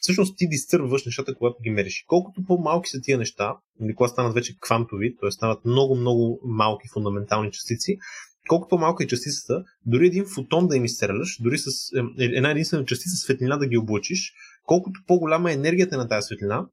Всъщност 0.00 0.34
ти 0.38 0.48
дистърваш 0.48 1.04
нещата, 1.06 1.34
когато 1.34 1.62
ги 1.62 1.70
мериш. 1.70 2.04
Колкото 2.06 2.44
по-малки 2.46 2.88
са 2.90 3.00
тия 3.02 3.18
неща, 3.18 3.56
или 3.82 3.94
когато 3.94 4.12
станат 4.12 4.34
вече 4.34 4.56
квантови, 4.60 5.16
т.е. 5.20 5.30
станат 5.30 5.64
много-много 5.64 6.40
малки 6.44 6.88
фундаментални 6.94 7.52
частици, 7.52 7.96
колкото 8.48 8.68
по-малка 8.68 9.04
е 9.04 9.06
частицата, 9.06 9.64
дори 9.86 10.06
един 10.06 10.24
фотон 10.26 10.68
да 10.68 10.76
им 10.76 10.84
изстреляш, 10.84 11.38
дори 11.40 11.58
с 11.58 11.66
е, 12.18 12.24
една 12.24 12.50
единствена 12.50 12.84
частица 12.84 13.16
светлина 13.16 13.56
да 13.56 13.66
ги 13.66 13.78
облъчиш, 13.78 14.32
колкото 14.66 15.00
по-голяма 15.06 15.50
е 15.50 15.54
енергията 15.54 15.96
на 15.96 16.08
тази 16.08 16.26
светлина, 16.26 16.66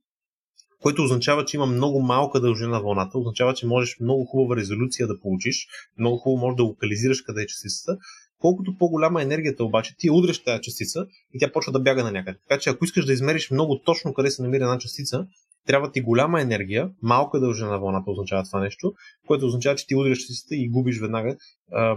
което 0.82 1.04
означава, 1.04 1.46
че 1.46 1.58
има 1.58 1.66
много 1.66 2.02
малка 2.02 2.40
дължина 2.40 2.70
на 2.70 2.82
вълната, 2.82 3.18
означава, 3.18 3.54
че 3.54 3.68
можеш 3.68 4.00
много 4.00 4.26
хубава 4.26 4.56
резолюция 4.56 5.08
да 5.08 5.20
получиш, 5.20 5.68
много 5.98 6.18
хубаво 6.18 6.46
можеш 6.46 6.56
да 6.56 6.64
локализираш 6.64 7.22
къде 7.22 7.42
е 7.42 7.48
частицата. 7.48 7.98
Колкото 8.40 8.78
по-голяма 8.80 9.22
е 9.22 9.24
енергията 9.24 9.64
обаче, 9.64 9.96
ти 9.98 10.10
удреш 10.12 10.44
тази 10.44 10.62
частица 10.62 11.06
и 11.34 11.40
тя 11.40 11.52
почва 11.52 11.72
да 11.72 11.80
бяга 11.80 12.04
на 12.04 12.12
някъде. 12.12 12.38
Така 12.50 12.62
че 12.62 12.70
ако 12.70 12.86
искаш 12.86 13.06
да 13.06 13.14
измериш 13.14 13.52
много 13.52 13.82
точно 13.86 14.14
къде 14.14 14.32
се 14.32 14.42
намира 14.42 14.64
една 14.64 14.78
частица, 14.78 15.26
трябва 15.68 15.92
ти 15.92 16.02
голяма 16.02 16.42
енергия, 16.42 16.90
малка 17.02 17.40
дължина 17.40 17.70
на 17.70 17.80
вълната 17.80 18.12
означава 18.12 18.44
това 18.44 18.60
нещо, 18.60 18.94
което 19.28 19.46
означава, 19.46 19.76
че 19.76 19.88
ти 19.88 19.96
удряш 19.96 20.20
частицата 20.20 20.56
и 20.56 20.70
губиш 20.70 21.00
веднага. 21.00 21.36
А, 21.72 21.96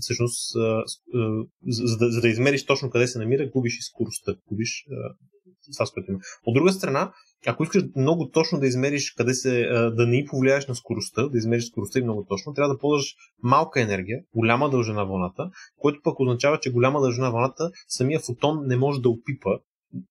всъщност, 0.00 0.56
а, 0.56 0.82
за, 1.68 1.96
да, 1.96 2.10
за 2.10 2.20
да 2.20 2.28
измериш 2.28 2.66
точно 2.66 2.90
къде 2.90 3.06
се 3.06 3.18
намира, 3.18 3.50
губиш 3.50 3.78
и 3.78 3.82
скоростта, 3.82 4.34
губиш 4.48 4.84
това, 5.74 5.86
с 5.86 5.90
което 5.90 6.10
има. 6.10 6.20
От 6.46 6.54
друга 6.54 6.72
страна, 6.72 7.12
ако 7.46 7.62
искаш 7.62 7.82
много 7.96 8.30
точно 8.30 8.60
да 8.60 8.66
измериш 8.66 9.12
къде 9.12 9.34
се, 9.34 9.66
да 9.96 10.06
не 10.06 10.24
повлияеш 10.24 10.66
на 10.66 10.74
скоростта, 10.74 11.28
да 11.28 11.38
измериш 11.38 11.66
скоростта 11.66 11.98
и 11.98 12.02
много 12.02 12.26
точно, 12.28 12.54
трябва 12.54 12.74
да 12.74 12.78
ползваш 12.78 13.14
малка 13.42 13.80
енергия, 13.80 14.18
голяма 14.34 14.70
дължина 14.70 15.04
вълната, 15.04 15.50
което 15.78 16.00
пък 16.04 16.20
означава, 16.20 16.60
че 16.60 16.72
голяма 16.72 17.00
дължина 17.00 17.30
вълната 17.30 17.70
самия 17.88 18.20
фотон 18.20 18.66
не 18.66 18.76
може 18.76 19.00
да 19.00 19.08
опипа 19.08 19.50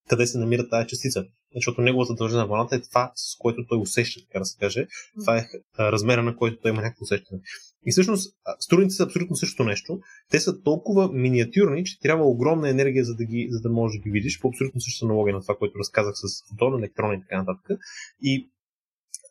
къде 0.10 0.28
се 0.28 0.38
намира 0.38 0.70
тази 0.70 0.88
частица. 0.88 1.26
Защото 1.56 1.82
неговата 1.82 2.14
дължина 2.14 2.40
на 2.40 2.48
вълната 2.48 2.76
е 2.76 2.82
това, 2.82 3.12
с 3.16 3.38
което 3.40 3.68
той 3.68 3.78
усеща, 3.78 4.22
така 4.28 4.40
да 4.40 4.46
се 4.46 4.58
каже. 4.60 4.88
Това 5.20 5.38
е 5.38 5.46
размера, 5.80 6.24
на 6.24 6.36
който 6.36 6.62
той 6.62 6.72
има 6.72 6.82
някакво 6.82 7.04
усещане. 7.04 7.42
И 7.86 7.92
всъщност 7.92 8.36
струните 8.60 8.94
са 8.94 9.04
абсолютно 9.04 9.36
същото 9.36 9.64
нещо. 9.64 10.00
Те 10.32 10.40
са 10.40 10.62
толкова 10.62 11.12
миниатюрни, 11.14 11.86
че 11.86 12.00
трябва 12.00 12.26
огромна 12.26 12.70
енергия, 12.70 13.06
за 13.06 13.16
да, 13.16 13.26
ги, 13.26 13.48
за 13.52 13.62
да 13.62 13.70
можеш 13.70 13.98
да 13.98 14.04
ги 14.04 14.10
видиш, 14.10 14.40
по 14.40 14.48
абсолютно 14.48 14.82
същата 14.82 15.06
аналогия 15.06 15.36
на 15.36 15.42
това, 15.42 15.56
което 15.56 15.80
разказах 15.80 16.14
с 16.16 16.50
фотон, 16.50 16.80
електрон 16.80 17.14
и 17.14 17.22
така 17.22 17.38
нататък. 17.38 17.80
И 18.22 18.50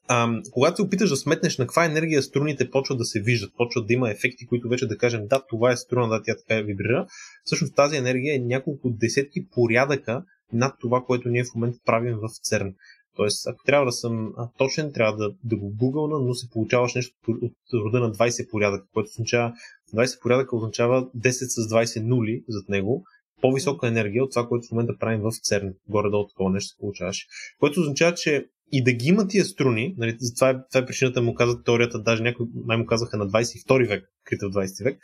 а, 0.09 0.41
когато 0.51 0.77
се 0.77 0.83
опиташ 0.83 1.11
да 1.11 1.17
сметнеш 1.17 1.59
на 1.59 1.67
каква 1.67 1.85
енергия 1.85 2.23
струните 2.23 2.71
почват 2.71 2.99
да 2.99 3.05
се 3.05 3.21
виждат, 3.21 3.53
почват 3.57 3.87
да 3.87 3.93
има 3.93 4.11
ефекти, 4.11 4.47
които 4.47 4.69
вече 4.69 4.87
да 4.87 4.99
кажем, 4.99 5.27
да, 5.27 5.43
това 5.49 5.73
е 5.73 5.77
струна, 5.77 6.09
да, 6.09 6.23
тя 6.23 6.35
така 6.37 6.63
вибрира, 6.63 7.07
всъщност 7.45 7.77
тази 7.77 7.97
енергия 7.97 8.35
е 8.35 8.39
няколко 8.39 8.91
десетки 8.91 9.49
порядъка 9.51 10.25
над 10.55 10.75
това, 10.81 11.03
което 11.07 11.29
ние 11.29 11.45
в 11.45 11.55
момента 11.55 11.79
правим 11.85 12.17
в 12.17 12.29
ЦЕРН. 12.43 12.75
Тоест, 13.17 13.47
ако 13.47 13.65
трябва 13.65 13.87
да 13.87 13.93
съм 13.93 14.33
точен, 14.59 14.93
трябва 14.93 15.17
да, 15.17 15.35
да 15.45 15.57
го 15.57 15.73
гугълна, 15.77 16.19
но 16.19 16.35
се 16.35 16.51
получаваш 16.51 16.95
нещо 16.95 17.17
от 17.29 17.53
рода 17.75 18.01
на 18.01 18.13
20 18.13 18.51
порядъка, 18.51 18.85
което 18.93 19.11
означава 19.15 19.53
20 19.95 20.23
порядъка 20.23 20.57
означава 20.57 21.07
10 21.17 21.31
с 21.31 21.69
20 21.69 22.03
нули 22.07 22.45
зад 22.49 22.69
него, 22.69 23.05
по-висока 23.41 23.89
енергия 23.89 24.25
от 24.25 24.31
това, 24.31 24.47
което 24.49 24.69
в 24.69 24.71
момента 24.71 24.97
правим 25.01 25.21
в 25.21 25.31
ЦЕРН. 25.43 25.75
Горе-долу 25.89 26.27
такова 26.27 26.51
нещо 26.51 26.69
се 26.69 26.81
получаваш. 26.81 27.27
Което 27.61 27.81
означава, 27.81 28.15
че 28.15 28.47
и 28.73 28.85
да 28.85 28.93
ги 28.93 29.09
има 29.09 29.29
тия 29.29 29.45
струни, 29.45 29.95
нали, 29.99 30.17
това, 30.37 30.51
е, 30.51 30.55
това 30.73 30.81
е 30.81 30.87
причината 30.87 31.23
му 31.23 31.35
казват 31.35 31.65
теорията, 31.65 32.03
даже 32.03 32.23
някои 32.23 32.47
май 32.67 32.77
му 32.77 32.87
казаха 32.87 33.17
на 33.17 33.27
22 33.29 33.89
век, 33.89 34.05
крита 34.25 34.49
в 34.49 34.53
20 34.53 34.85
век. 34.85 34.99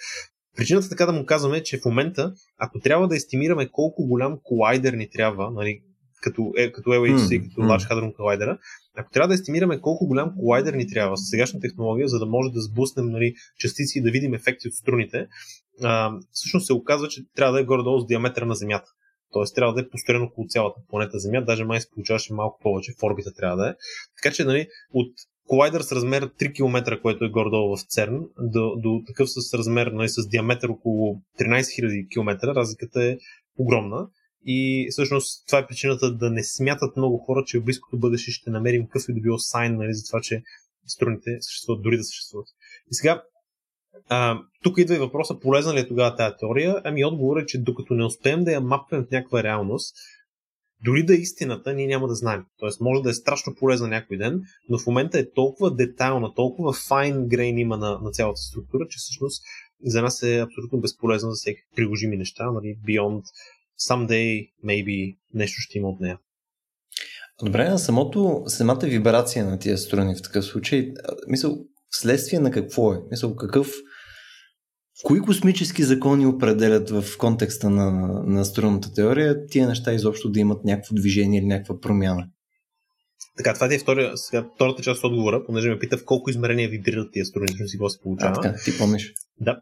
Причината 0.56 0.88
така 0.88 1.06
да 1.06 1.12
му 1.12 1.26
казваме 1.26 1.56
е, 1.56 1.62
че 1.62 1.78
в 1.78 1.84
момента, 1.84 2.34
ако 2.58 2.80
трябва 2.80 3.08
да 3.08 3.16
естимираме 3.16 3.68
колко 3.68 4.06
голям 4.06 4.38
колайдер 4.42 4.92
ни 4.92 5.10
трябва, 5.10 5.50
нали, 5.50 5.80
като, 6.22 6.52
е, 6.56 6.72
като 6.72 6.90
LHC, 6.90 7.16
mm, 7.16 7.48
като 7.48 7.60
Large 7.60 7.90
Hadron 7.90 8.16
Collider, 8.16 8.58
ако 8.96 9.10
трябва 9.10 9.28
да 9.28 9.34
естимираме 9.34 9.80
колко 9.80 10.06
голям 10.06 10.34
колайдер 10.38 10.74
ни 10.74 10.88
трябва 10.88 11.16
с 11.16 11.30
сегашна 11.30 11.60
технология, 11.60 12.08
за 12.08 12.18
да 12.18 12.26
може 12.26 12.50
да 12.52 12.60
сблъснем 12.60 13.06
нали, 13.06 13.34
частици 13.58 13.98
и 13.98 14.02
да 14.02 14.10
видим 14.10 14.34
ефекти 14.34 14.68
от 14.68 14.74
струните, 14.74 15.26
а, 15.82 16.12
всъщност 16.32 16.66
се 16.66 16.72
оказва, 16.72 17.08
че 17.08 17.22
трябва 17.36 17.52
да 17.52 17.60
е 17.60 17.64
горе-долу 17.64 18.00
с 18.00 18.06
диаметъра 18.06 18.46
на 18.46 18.54
Земята. 18.54 18.90
Тоест 19.32 19.54
трябва 19.54 19.74
да 19.74 19.80
е 19.80 19.88
построено 19.88 20.24
около 20.24 20.46
цялата 20.48 20.80
планета 20.88 21.18
Земя, 21.18 21.44
даже 21.44 21.64
май 21.64 21.80
се 21.80 21.90
получаваше 21.90 22.34
малко 22.34 22.58
повече, 22.62 22.92
в 22.92 23.02
орбита 23.02 23.32
трябва 23.34 23.56
да 23.56 23.70
е. 23.70 23.74
Така 24.22 24.34
че 24.34 24.44
нали, 24.44 24.66
от 24.92 25.12
колайдер 25.50 25.80
с 25.80 25.92
размер 25.92 26.28
3 26.28 26.54
км, 26.54 27.00
което 27.02 27.24
е 27.24 27.30
гордо 27.30 27.76
в 27.76 27.82
ЦЕРН, 27.88 28.20
до, 28.38 28.76
до 28.76 29.02
такъв 29.06 29.30
с 29.30 29.54
размер 29.54 29.86
нали, 29.86 30.08
с 30.08 30.28
диаметър 30.28 30.68
около 30.68 31.20
13 31.40 31.60
000 31.60 32.12
км, 32.12 32.54
разликата 32.54 33.04
е 33.04 33.16
огромна. 33.58 34.08
и 34.46 34.88
всъщност 34.90 35.46
това 35.46 35.58
е 35.58 35.66
причината 35.66 36.14
да 36.14 36.30
не 36.30 36.44
смятат 36.44 36.96
много 36.96 37.18
хора, 37.18 37.44
че 37.46 37.58
в 37.58 37.64
близкото 37.64 37.98
бъдеще 37.98 38.30
ще 38.30 38.50
намерим 38.50 38.86
какъв 38.86 39.08
и 39.08 39.14
да 39.14 39.20
било 39.20 39.38
сайн 39.38 39.76
нали, 39.76 39.94
за 39.94 40.06
това, 40.10 40.20
че 40.20 40.42
струните 40.86 41.36
съществуват, 41.40 41.82
дори 41.82 41.96
да 41.96 42.04
съществуват. 42.04 42.46
И 42.90 42.94
сега, 42.94 43.22
а, 44.08 44.38
тук 44.62 44.78
идва 44.78 44.94
и 44.94 44.98
въпроса, 44.98 45.40
полезна 45.40 45.74
ли 45.74 45.78
е 45.78 45.88
тогава 45.88 46.16
тази 46.16 46.34
теория? 46.38 46.80
Ами 46.84 47.04
отговор 47.04 47.36
е, 47.36 47.46
че 47.46 47.62
докато 47.62 47.94
не 47.94 48.04
успеем 48.04 48.44
да 48.44 48.52
я 48.52 48.60
мапнем 48.60 49.04
в 49.04 49.10
някаква 49.10 49.42
реалност, 49.42 49.96
дори 50.84 51.06
да 51.06 51.14
е 51.14 51.16
истината, 51.16 51.72
ние 51.72 51.86
няма 51.86 52.08
да 52.08 52.14
знаем. 52.14 52.44
Тоест, 52.58 52.80
може 52.80 53.02
да 53.02 53.10
е 53.10 53.14
страшно 53.14 53.54
полезна 53.54 53.88
някой 53.88 54.16
ден, 54.16 54.42
но 54.68 54.78
в 54.78 54.86
момента 54.86 55.18
е 55.18 55.30
толкова 55.30 55.74
детайлна, 55.74 56.34
толкова 56.34 56.72
файн 56.72 57.28
грейн 57.28 57.58
има 57.58 57.76
на, 57.76 57.98
на 57.98 58.10
цялата 58.10 58.40
структура, 58.40 58.86
че 58.90 58.98
всъщност 58.98 59.42
за 59.84 60.02
нас 60.02 60.22
е 60.22 60.38
абсолютно 60.38 60.80
безполезно 60.80 61.30
за 61.30 61.36
всеки 61.36 61.60
приложими 61.76 62.16
неща, 62.16 62.50
нали, 62.50 62.76
beyond 62.88 63.22
someday, 63.88 64.50
maybe, 64.64 65.16
нещо 65.34 65.60
ще 65.60 65.78
има 65.78 65.88
от 65.88 66.00
нея. 66.00 66.18
Добре, 67.44 67.68
на 67.68 67.78
самото, 67.78 68.42
самата 68.46 68.80
вибрация 68.82 69.44
на 69.44 69.58
тия 69.58 69.78
струни 69.78 70.14
в 70.16 70.22
такъв 70.22 70.44
случай, 70.44 70.92
мисъл, 71.28 71.58
вследствие 71.90 72.38
на 72.40 72.50
какво 72.50 72.92
е? 72.92 73.00
Мисъл, 73.10 73.36
какъв, 73.36 73.72
кои 75.04 75.20
космически 75.20 75.82
закони 75.82 76.26
определят 76.26 76.90
в 76.90 77.04
контекста 77.18 77.70
на, 77.70 77.90
на 78.26 78.44
струнната 78.44 78.92
теория 78.94 79.46
тия 79.46 79.68
неща 79.68 79.92
изобщо 79.92 80.30
да 80.30 80.40
имат 80.40 80.64
някакво 80.64 80.94
движение 80.94 81.40
или 81.40 81.46
някаква 81.46 81.80
промяна? 81.80 82.28
Така, 83.36 83.54
това 83.54 83.74
е 83.74 83.78
втория, 83.78 84.16
сега, 84.16 84.46
втората 84.54 84.82
част 84.82 85.04
от 85.04 85.10
отговора, 85.10 85.44
понеже 85.46 85.68
ме 85.68 85.78
пита 85.78 85.98
в 85.98 86.04
колко 86.04 86.30
измерения 86.30 86.68
вибрират 86.68 87.12
тия 87.12 87.26
струни, 87.26 87.48
си 87.66 87.76
го 87.76 87.90
се 87.90 88.00
получава. 88.00 88.32
А, 88.38 88.40
така, 88.40 88.58
ти 88.64 88.78
помниш. 88.78 89.12
Да. 89.40 89.60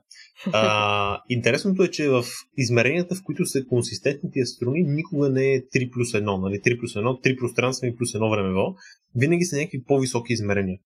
А, 0.53 1.21
интересното 1.29 1.83
е, 1.83 1.91
че 1.91 2.09
в 2.09 2.25
измеренията, 2.57 3.15
в 3.15 3.23
които 3.25 3.47
са 3.47 3.65
консистентни 3.69 4.31
тия 4.33 4.47
струни, 4.47 4.83
никога 4.83 5.29
не 5.29 5.55
е 5.55 5.61
3 5.61 5.91
плюс 5.91 6.13
1, 6.13 6.41
нали? 6.41 6.55
3 6.55 6.81
плюс 6.81 6.95
1, 6.95 7.27
3 7.27 7.39
пространствени 7.39 7.97
плюс 7.97 8.13
1 8.13 8.31
времево. 8.31 8.75
Винаги 9.15 9.45
са 9.45 9.57
някакви 9.57 9.85
по-високи 9.85 10.33
измерения. 10.33 10.79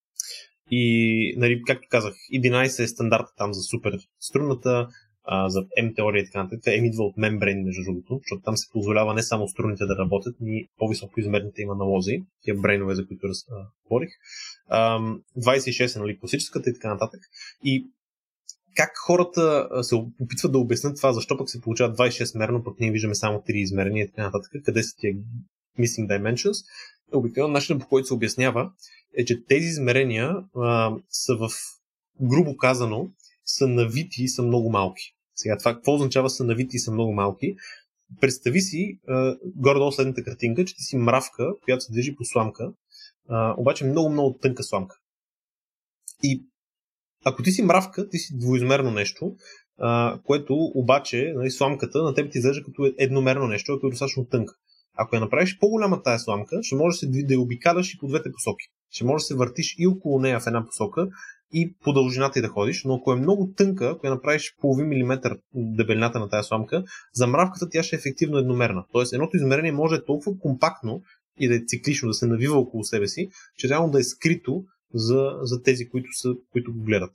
И, 0.75 1.35
нали, 1.37 1.63
както 1.67 1.89
казах, 1.91 2.15
11 2.35 2.83
е 2.83 2.89
стандарта 2.89 3.33
там 3.39 3.55
за 3.55 3.63
супер 3.63 3.99
струната, 4.21 4.89
а, 5.25 5.49
за 5.49 5.61
M 5.83 5.97
теория 5.97 6.23
и 6.23 6.25
така 6.25 6.43
нататък. 6.43 6.67
М 6.67 6.87
идва 6.87 7.05
от 7.05 7.17
мембрейн, 7.17 7.65
между 7.65 7.83
другото, 7.85 8.21
защото 8.23 8.43
там 8.43 8.57
се 8.57 8.71
позволява 8.73 9.15
не 9.15 9.23
само 9.23 9.49
струните 9.49 9.85
да 9.85 9.97
работят, 9.99 10.37
ни 10.41 10.69
по-високо 10.79 11.21
измерните 11.21 11.63
има 11.63 11.75
налози, 11.75 12.23
тия 12.43 12.55
брейнове, 12.55 12.95
за 12.95 13.07
които 13.07 13.29
раз, 13.29 13.39
а, 13.51 13.67
говорих. 13.85 14.11
А, 14.69 14.99
26 15.37 15.97
е 15.97 15.99
нали, 15.99 16.19
класическата 16.19 16.71
и 16.71 16.75
така 16.75 16.89
нататък. 16.89 17.21
И 17.65 17.87
как 18.77 18.91
хората 19.07 19.69
се 19.83 19.95
опитват 19.95 20.53
да 20.53 20.59
обяснят 20.59 20.97
това, 20.97 21.13
защо 21.13 21.39
пък 21.39 21.51
се 21.51 21.61
получава 21.61 21.95
26 21.95 22.39
мерно, 22.39 22.65
пък 22.65 22.81
ние 22.81 22.91
виждаме 22.91 23.15
само 23.15 23.39
3 23.39 23.53
измерения 23.53 24.05
и 24.05 24.09
така 24.09 24.23
нататък, 24.23 24.53
къде 24.65 24.83
са 24.83 24.97
тия 24.99 25.15
missing 25.79 26.07
dimensions. 26.07 26.65
Обикновено 27.15 27.53
начинът 27.53 27.83
по 27.83 27.89
който 27.89 28.07
се 28.07 28.15
обяснява 28.15 28.71
е, 29.17 29.25
че 29.25 29.45
тези 29.45 29.67
измерения 29.67 30.35
а, 30.57 30.97
са 31.09 31.37
в, 31.37 31.51
грубо 32.21 32.57
казано, 32.57 33.11
са 33.45 33.69
навити 33.69 34.23
и 34.23 34.29
са 34.29 34.43
много 34.43 34.71
малки. 34.71 35.15
Сега 35.35 35.59
това 35.59 35.75
какво 35.75 35.95
означава 35.95 36.31
са 36.31 36.45
навити 36.45 36.77
и 36.77 36.81
са 36.81 36.93
много 36.93 37.13
малки? 37.13 37.57
Представи 38.21 38.61
си 38.61 38.99
горе-долу 39.57 39.93
следната 39.93 40.25
картинка, 40.25 40.65
че 40.65 40.77
ти 40.77 40.83
си 40.83 40.97
мравка, 40.97 41.53
която 41.65 41.85
се 41.85 41.93
движи 41.93 42.17
по 42.17 42.25
сламка, 42.25 42.73
а, 43.29 43.55
обаче 43.59 43.85
много-много 43.85 44.39
тънка 44.39 44.63
сламка. 44.63 44.97
И 46.23 46.45
ако 47.25 47.43
ти 47.43 47.51
си 47.51 47.63
мравка, 47.63 48.09
ти 48.09 48.19
си 48.19 48.39
двоизмерно 48.39 48.91
нещо, 48.91 49.37
а, 49.79 50.21
което 50.25 50.55
обаче, 50.55 51.33
нали, 51.37 51.51
сламката 51.51 52.03
на 52.03 52.15
теб 52.15 52.33
ти 52.33 52.39
изглежда 52.39 52.65
като 52.65 52.93
едномерно 52.99 53.47
нещо, 53.49 53.73
ако 53.73 53.87
е 53.87 53.91
достатъчно 53.91 54.25
тънка. 54.25 54.55
Ако 54.95 55.17
я 55.17 55.21
направиш 55.21 55.59
по-голяма 55.59 56.03
тая 56.03 56.19
сламка, 56.19 56.59
ще 56.63 56.77
можеш 56.77 57.01
да 57.11 57.35
я 57.35 57.41
обикаляш 57.41 57.95
и 57.95 57.99
по 57.99 58.09
двете 58.09 58.33
посоки. 58.33 58.67
Ще 58.93 59.05
можеш 59.05 59.25
да 59.25 59.27
се 59.27 59.35
въртиш 59.35 59.75
и 59.79 59.87
около 59.87 60.21
нея 60.21 60.41
в 60.41 60.47
една 60.47 60.67
посока 60.67 61.09
и 61.53 61.75
по 61.85 61.93
дължината 61.93 62.39
и 62.39 62.43
да 62.43 62.49
ходиш, 62.49 62.85
но 62.85 62.95
ако 62.95 63.13
е 63.13 63.17
много 63.17 63.53
тънка, 63.57 63.91
ако 63.91 64.07
я 64.07 64.13
направиш 64.13 64.55
половин 64.61 64.89
милиметър 64.89 65.39
дебелината 65.55 66.19
на 66.19 66.29
тази 66.29 66.47
сламка, 66.47 66.85
за 67.15 67.27
мравката 67.27 67.69
тя 67.71 67.83
ще 67.83 67.97
е 67.97 67.99
ефективно 67.99 68.39
едномерна. 68.39 68.85
Тоест 68.93 69.13
едното 69.13 69.37
измерение 69.37 69.73
може 69.73 69.95
е 69.95 70.05
толкова 70.05 70.39
компактно 70.39 71.03
и 71.41 71.49
да 71.49 71.55
е 71.55 71.61
циклично, 71.67 72.09
да 72.09 72.15
се 72.15 72.27
навива 72.27 72.59
около 72.59 72.85
себе 72.85 73.09
си, 73.09 73.29
че 73.59 73.69
реално 73.69 73.91
да 73.91 74.01
е 74.01 74.05
скрито 74.05 74.65
за, 74.95 75.31
за 75.43 75.63
тези, 75.63 75.89
които, 75.89 76.09
са, 76.13 76.35
които 76.53 76.73
го 76.73 76.83
гледат. 76.83 77.11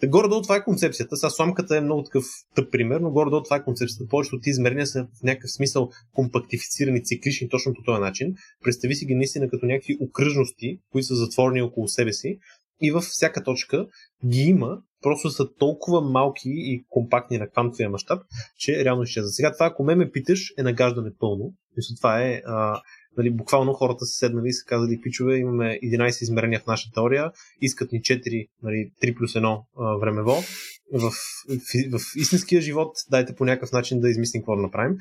Та 0.00 0.06
горе-долу 0.06 0.42
това 0.42 0.56
е 0.56 0.64
концепцията. 0.64 1.16
Сега 1.16 1.30
сламката 1.30 1.76
е 1.76 1.80
много 1.80 2.02
такъв 2.02 2.24
тъп 2.54 2.72
пример, 2.72 3.00
но 3.00 3.10
горе-долу 3.10 3.42
това 3.42 3.56
е 3.56 3.64
концепцията. 3.64 4.10
Повечето 4.10 4.36
от 4.36 4.46
измерения 4.46 4.86
са 4.86 5.04
в 5.20 5.22
някакъв 5.22 5.50
смисъл 5.50 5.90
компактифицирани, 6.14 7.04
циклични 7.04 7.48
точно 7.48 7.74
по 7.74 7.82
този 7.82 8.00
начин. 8.00 8.34
Представи 8.64 8.94
си 8.94 9.06
ги 9.06 9.14
наистина 9.14 9.50
като 9.50 9.66
някакви 9.66 9.96
окръжности, 10.00 10.78
които 10.92 11.06
са 11.06 11.14
затворени 11.14 11.62
около 11.62 11.88
себе 11.88 12.12
си 12.12 12.38
и 12.82 12.90
във 12.90 13.04
всяка 13.04 13.44
точка 13.44 13.86
ги 14.26 14.40
има, 14.40 14.78
просто 15.02 15.30
са 15.30 15.54
толкова 15.58 16.00
малки 16.00 16.48
и 16.48 16.84
компактни 16.88 17.38
на 17.38 17.50
квантовия 17.50 17.90
мащаб, 17.90 18.22
че 18.56 18.84
реално 18.84 19.02
изчезва. 19.02 19.28
Сега 19.28 19.52
това, 19.52 19.66
ако 19.66 19.84
ме 19.84 19.94
ме 19.94 20.10
питаш, 20.10 20.54
е 20.58 20.62
нагаждане 20.62 21.10
пълно. 21.18 21.54
Мисля, 21.76 21.94
това 21.96 22.22
е 22.22 22.42
а, 22.46 22.80
нали, 23.18 23.30
буквално 23.30 23.72
хората 23.72 24.06
са 24.06 24.18
седнали 24.18 24.48
и 24.48 24.52
са 24.52 24.64
казали, 24.66 25.00
пичове, 25.02 25.36
имаме 25.36 25.78
11 25.84 26.22
измерения 26.22 26.60
в 26.60 26.66
нашата 26.66 26.94
теория, 26.94 27.30
искат 27.60 27.92
ни 27.92 28.00
4, 28.00 28.48
нали, 28.62 28.90
3 29.02 29.18
плюс 29.18 29.32
1 29.32 29.62
а, 29.78 29.98
времево. 29.98 30.36
В, 30.92 31.00
в, 31.00 31.98
в 31.98 32.16
истинския 32.16 32.60
живот 32.60 32.96
дайте 33.10 33.34
по 33.34 33.44
някакъв 33.44 33.72
начин 33.72 34.00
да 34.00 34.10
измислим 34.10 34.42
какво 34.42 34.56
да 34.56 34.62
направим. 34.62 34.96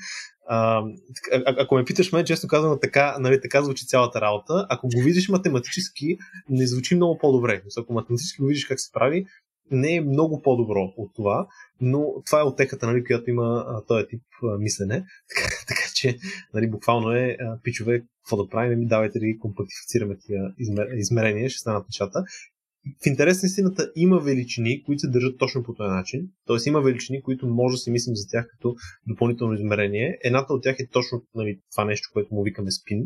А, 0.47 0.83
а, 1.31 1.55
ако 1.57 1.75
ме 1.75 1.85
питаш 1.85 2.11
мен, 2.11 2.25
често 2.25 2.47
казвам, 2.47 2.77
така, 2.81 3.17
нали, 3.19 3.41
така 3.41 3.63
звучи 3.63 3.87
цялата 3.87 4.21
работа. 4.21 4.67
Ако 4.69 4.87
го 4.87 5.01
видиш 5.01 5.29
математически, 5.29 6.17
не 6.49 6.67
звучи 6.67 6.95
много 6.95 7.17
по-добре. 7.17 7.61
Ако 7.77 7.93
математически 7.93 8.41
го 8.41 8.47
видиш 8.47 8.65
как 8.65 8.79
се 8.79 8.91
прави, 8.93 9.25
не 9.71 9.95
е 9.95 10.01
много 10.01 10.41
по-добро 10.41 10.93
от 10.97 11.15
това, 11.15 11.47
но 11.81 12.05
това 12.25 12.39
е 12.39 12.43
отехата, 12.43 12.87
нали, 12.87 13.03
която 13.03 13.29
има 13.29 13.65
а, 13.67 13.85
този 13.85 14.07
тип 14.07 14.21
а, 14.43 14.57
мислене. 14.57 14.95
Така, 15.35 15.49
така 15.67 15.81
че, 15.95 16.17
нали, 16.53 16.69
буквално 16.69 17.11
е, 17.11 17.37
а, 17.39 17.59
пичове, 17.63 18.01
какво 18.23 18.43
да 18.43 18.49
правим, 18.49 18.79
ми 18.79 18.87
давайте 18.87 19.19
да 19.19 19.25
ги 19.25 19.39
компактифицираме 19.39 20.17
тия 20.25 20.53
измер... 20.57 20.87
измерения, 20.95 21.49
ще 21.49 21.59
станат 21.59 21.87
нещата. 21.87 22.23
В 23.03 23.05
интерес 23.05 23.43
на 23.43 23.47
истината 23.47 23.91
има 23.95 24.19
величини, 24.19 24.83
които 24.83 24.99
се 24.99 25.07
държат 25.07 25.37
точно 25.37 25.63
по 25.63 25.73
този 25.73 25.89
начин. 25.89 26.27
Тоест 26.45 26.65
има 26.65 26.81
величини, 26.81 27.21
които 27.21 27.47
може 27.47 27.73
да 27.73 27.77
си 27.77 27.91
мислим 27.91 28.15
за 28.15 28.27
тях 28.31 28.47
като 28.49 28.75
допълнително 29.07 29.53
измерение. 29.53 30.17
Едната 30.23 30.53
от 30.53 30.63
тях 30.63 30.75
е 30.79 30.87
точно 30.87 31.23
нали, 31.35 31.59
това 31.71 31.85
нещо, 31.85 32.09
което 32.13 32.35
му 32.35 32.43
викаме 32.43 32.71
спин, 32.71 33.03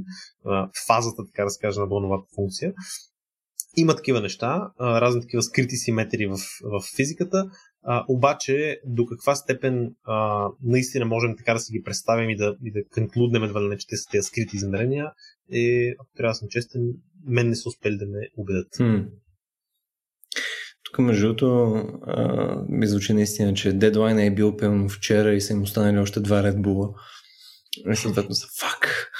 фазата, 0.87 1.23
така 1.25 1.43
да 1.43 1.49
се 1.49 1.61
каже, 1.61 1.79
на 1.79 1.87
бълновата 1.87 2.27
функция. 2.35 2.73
Има 3.77 3.95
такива 3.95 4.21
неща, 4.21 4.71
разни 4.79 5.21
такива 5.21 5.43
скрити 5.43 5.75
симетрии 5.75 6.27
в, 6.27 6.37
в 6.63 6.83
физиката, 6.95 7.49
а, 7.83 8.05
обаче 8.07 8.79
до 8.85 9.05
каква 9.05 9.35
степен 9.35 9.95
а, 10.03 10.47
наистина 10.63 11.05
можем 11.05 11.37
така 11.37 11.53
да 11.53 11.59
си 11.59 11.71
ги 11.71 11.83
представим 11.83 12.29
и 12.29 12.35
да, 12.35 12.55
и 12.63 12.71
да 12.71 12.79
конклуднем 12.93 13.43
едва 13.43 13.61
не, 13.61 13.77
че 13.77 13.87
те 13.87 13.97
са 13.97 14.09
тези 14.11 14.25
скрити 14.27 14.55
измерения, 14.55 15.11
е, 15.53 15.93
ако 15.99 16.09
трябва 16.17 16.31
да 16.31 16.35
съм 16.35 16.47
честен, 16.49 16.81
мен 17.27 17.49
не 17.49 17.55
са 17.55 17.69
успели 17.69 17.97
да 17.97 18.05
ме 18.05 18.29
убедят. 18.37 18.67
Hmm. 18.79 19.07
Тук, 20.83 20.99
между 20.99 21.27
другото, 21.27 21.75
ми 22.69 22.87
звучи 22.87 23.13
наистина, 23.13 23.53
че 23.53 23.73
дедлайн 23.73 24.19
е 24.19 24.35
бил 24.35 24.57
пълно 24.57 24.89
вчера 24.89 25.33
и 25.33 25.41
са 25.41 25.53
им 25.53 25.61
останали 25.61 25.97
още 25.97 26.19
два 26.19 26.43
Red. 26.43 26.93
И 27.91 27.95
съответно 27.95 28.35
са 28.35 28.47
фак. 28.59 29.11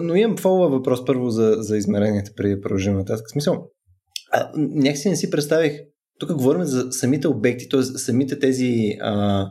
Но 0.00 0.14
имам 0.14 0.36
фолва 0.36 0.68
въпрос 0.68 1.04
първо 1.04 1.30
за, 1.30 1.56
за 1.58 1.76
измеренията, 1.76 2.30
преди 2.36 2.54
да 2.54 2.60
продължим 2.60 2.96
нататък. 2.96 3.30
Смисъл, 3.30 3.70
а, 4.32 4.50
някакси 4.56 5.08
не 5.08 5.16
си 5.16 5.30
представих, 5.30 5.72
тук 6.18 6.32
говорим 6.32 6.64
за 6.64 6.92
самите 6.92 7.28
обекти, 7.28 7.68
т.е. 7.68 7.82
самите 7.82 8.38
тези 8.38 8.96
а, 9.00 9.46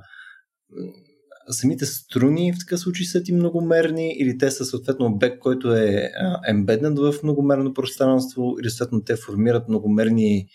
самите 1.50 1.86
струни 1.86 2.54
в 2.54 2.60
такъв 2.60 2.80
случай 2.80 3.06
са 3.06 3.24
ти 3.24 3.34
многомерни 3.34 4.16
или 4.20 4.38
те 4.38 4.52
са 4.52 4.66
съответно 4.66 5.06
обект, 5.06 5.40
който 5.40 5.76
е 5.76 6.12
ембеднат 6.48 7.00
в 7.00 7.14
многомерно 7.24 7.74
пространство 7.74 8.56
или 8.62 8.70
съответно 8.70 9.04
те 9.04 9.16
формират 9.16 9.70
многомерни 9.70 10.48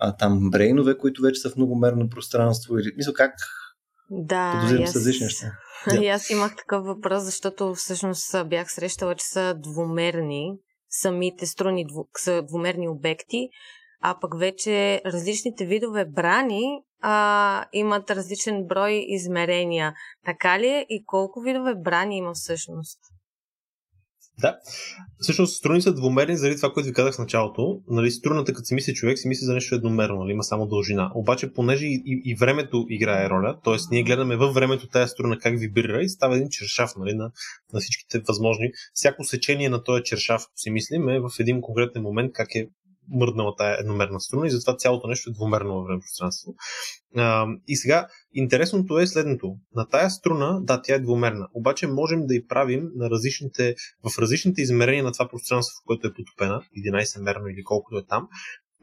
а, 0.00 0.16
там 0.16 0.50
брейнове, 0.50 0.98
които 0.98 1.22
вече 1.22 1.40
са 1.40 1.50
в 1.50 1.56
многомерно 1.56 2.08
пространство 2.08 2.78
или 2.78 2.92
мисля 2.96 3.12
как 3.12 3.34
да, 4.10 4.52
подозирам 4.54 4.86
с 4.86 4.96
различни 4.96 5.24
неща. 5.24 5.52
Да. 5.86 5.96
И 5.96 6.08
аз 6.08 6.30
имах 6.30 6.56
такъв 6.56 6.84
въпрос, 6.84 7.22
защото 7.22 7.74
всъщност 7.74 8.46
бях 8.46 8.72
срещала, 8.72 9.14
че 9.14 9.24
са 9.24 9.54
двумерни, 9.58 10.52
самите 10.90 11.46
струни 11.46 11.86
дву, 11.86 12.04
са 12.16 12.42
двумерни 12.42 12.88
обекти, 12.88 13.48
а 14.00 14.18
пък 14.20 14.38
вече 14.38 15.02
различните 15.06 15.66
видове 15.66 16.04
брани 16.04 16.82
а, 17.00 17.64
имат 17.72 18.10
различен 18.10 18.66
брой 18.66 19.04
измерения. 19.08 19.94
Така 20.24 20.58
ли 20.58 20.66
е 20.66 20.86
и 20.88 21.04
колко 21.06 21.40
видове 21.40 21.74
брани 21.74 22.16
има 22.16 22.32
всъщност? 22.34 22.98
Да. 24.40 24.58
Всъщност 25.20 25.56
струни 25.56 25.82
са 25.82 25.94
двумерни 25.94 26.36
заради 26.36 26.56
това, 26.56 26.72
което 26.72 26.86
ви 26.86 26.92
казах 26.92 27.14
в 27.14 27.18
началото. 27.18 27.80
Нали, 27.90 28.10
струната, 28.10 28.52
като 28.52 28.64
си 28.64 28.74
мисли 28.74 28.94
човек, 28.94 29.18
си 29.18 29.28
мисли 29.28 29.44
за 29.44 29.54
нещо 29.54 29.74
едномерно, 29.74 30.16
нали, 30.16 30.32
има 30.32 30.42
само 30.42 30.66
дължина. 30.66 31.10
Обаче, 31.14 31.52
понеже 31.52 31.86
и, 31.86 32.02
и, 32.06 32.22
и 32.24 32.34
времето 32.34 32.86
играе 32.88 33.30
роля, 33.30 33.58
т.е. 33.64 33.76
ние 33.90 34.02
гледаме 34.02 34.36
във 34.36 34.54
времето 34.54 34.88
тая 34.88 35.08
струна 35.08 35.38
как 35.38 35.58
вибрира 35.58 36.02
и 36.02 36.08
става 36.08 36.36
един 36.36 36.48
чершав 36.50 36.90
нали, 36.96 37.14
на, 37.14 37.30
на 37.72 37.80
всичките 37.80 38.22
възможни. 38.28 38.70
Всяко 38.94 39.24
сечение 39.24 39.68
на 39.68 39.84
този 39.84 40.02
чершав, 40.04 40.42
ако 40.42 40.58
си 40.58 40.70
мислим, 40.70 41.08
е 41.08 41.20
в 41.20 41.30
един 41.38 41.60
конкретен 41.60 42.02
момент 42.02 42.32
как 42.32 42.54
е 42.54 42.68
мръднала 43.10 43.54
тая 43.56 43.80
едномерна 43.80 44.20
струна 44.20 44.46
и 44.46 44.50
затова 44.50 44.76
цялото 44.76 45.08
нещо 45.08 45.30
е 45.30 45.32
двумерно 45.32 45.74
във 45.74 45.86
време 45.86 46.00
пространство. 46.00 46.54
И 47.68 47.76
сега, 47.76 48.08
интересното 48.32 48.98
е 48.98 49.06
следното. 49.06 49.56
На 49.74 49.88
тая 49.88 50.10
струна, 50.10 50.60
да, 50.62 50.82
тя 50.82 50.94
е 50.94 50.98
двумерна, 50.98 51.48
обаче 51.54 51.86
можем 51.86 52.26
да 52.26 52.34
и 52.34 52.46
правим 52.46 52.90
на 52.94 53.10
различните, 53.10 53.74
в 54.10 54.18
различните 54.18 54.62
измерения 54.62 55.04
на 55.04 55.12
това 55.12 55.28
пространство, 55.28 55.74
в 55.82 55.86
което 55.86 56.06
е 56.06 56.14
потопена, 56.14 56.62
11-мерно 56.86 57.48
или 57.48 57.64
колкото 57.64 57.98
е 57.98 58.06
там, 58.06 58.28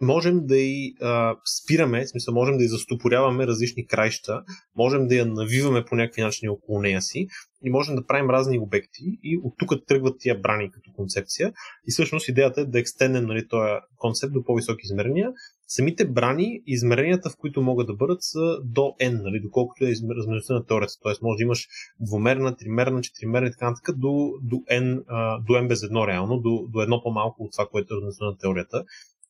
можем 0.02 0.46
да 0.46 0.58
и 0.58 0.96
а, 1.02 1.36
спираме, 1.46 2.06
в 2.06 2.10
смисъл 2.10 2.34
можем 2.34 2.58
да 2.58 2.64
и 2.64 2.68
застопоряваме 2.68 3.48
различни 3.48 3.88
краища, 3.88 4.44
можем 4.76 5.08
да 5.08 5.16
я 5.16 5.26
навиваме 5.26 5.86
по 5.86 5.96
някакви 5.96 6.22
начини 6.22 6.50
около 6.50 6.82
нея 6.82 7.02
си 7.02 7.28
и 7.64 7.70
можем 7.70 7.96
да 7.96 8.06
правим 8.06 8.30
разни 8.30 8.60
обекти 8.60 9.04
и 9.24 9.40
от 9.44 9.54
тук 9.58 9.86
тръгват 9.88 10.16
тия 10.20 10.40
брани 10.40 10.72
като 10.72 10.92
концепция 10.96 11.54
и 11.88 11.92
всъщност 11.92 12.28
идеята 12.28 12.62
е 12.62 12.66
да 12.66 12.80
екстендем 12.80 13.26
нали, 13.26 13.48
този 13.48 13.72
концепт 13.98 14.34
до 14.34 14.44
по-високи 14.44 14.82
измерения. 14.84 15.32
Самите 15.68 16.06
брани, 16.06 16.62
измеренията, 16.66 17.30
в 17.30 17.38
които 17.38 17.62
могат 17.62 17.88
да 17.88 17.94
бъдат 17.94 18.24
са 18.24 18.58
до 18.64 18.82
n, 19.02 19.24
нали, 19.24 19.40
доколкото 19.40 19.86
е 19.86 19.94
размерността 20.18 20.54
на 20.54 20.66
теорията. 20.66 20.94
Тоест 21.04 21.22
може 21.22 21.38
да 21.38 21.44
имаш 21.44 21.68
двумерна, 22.00 22.56
тримерна, 22.56 23.02
четиримерна 23.02 23.48
и 23.48 23.52
така 23.52 23.70
нататък 23.70 23.98
до, 23.98 24.32
до, 24.42 24.56
n, 24.56 25.04
до 25.46 25.54
n 25.54 25.68
без 25.68 25.84
едно 25.84 26.08
реално, 26.08 26.38
до, 26.38 26.68
до 26.70 26.82
едно 26.82 27.04
по-малко 27.04 27.44
от 27.44 27.52
това, 27.52 27.68
което 27.72 27.94
е 27.94 27.96
размерността 27.96 28.26
на 28.26 28.38
теорията. 28.38 28.84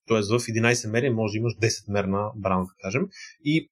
Тоест 0.08 0.30
в 0.30 0.40
11 0.40 0.92
мери 0.92 1.10
може 1.10 1.32
да 1.32 1.38
имаш 1.38 1.54
10 1.54 1.92
мерна 1.92 2.32
брана, 2.36 2.64
да 2.64 2.72
кажем. 2.82 3.08
И 3.44 3.70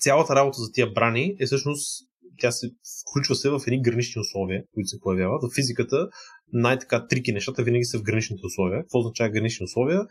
цялата 0.00 0.36
работа 0.36 0.58
за 0.58 0.72
тия 0.72 0.92
брани 0.92 1.36
е 1.40 1.46
всъщност 1.46 2.08
тя 2.38 2.50
се 2.50 2.70
включва 3.10 3.34
се 3.34 3.50
в 3.50 3.60
едни 3.66 3.82
гранични 3.82 4.20
условия, 4.20 4.64
които 4.74 4.88
се 4.88 5.00
появяват. 5.00 5.42
В 5.42 5.54
физиката 5.54 6.08
най-така 6.52 7.06
трики 7.06 7.32
нещата 7.32 7.62
винаги 7.62 7.84
са 7.84 7.98
в 7.98 8.02
граничните 8.02 8.46
условия. 8.46 8.82
Какво 8.82 8.98
означава 8.98 9.30
гранични 9.30 9.64
условия? 9.64 10.06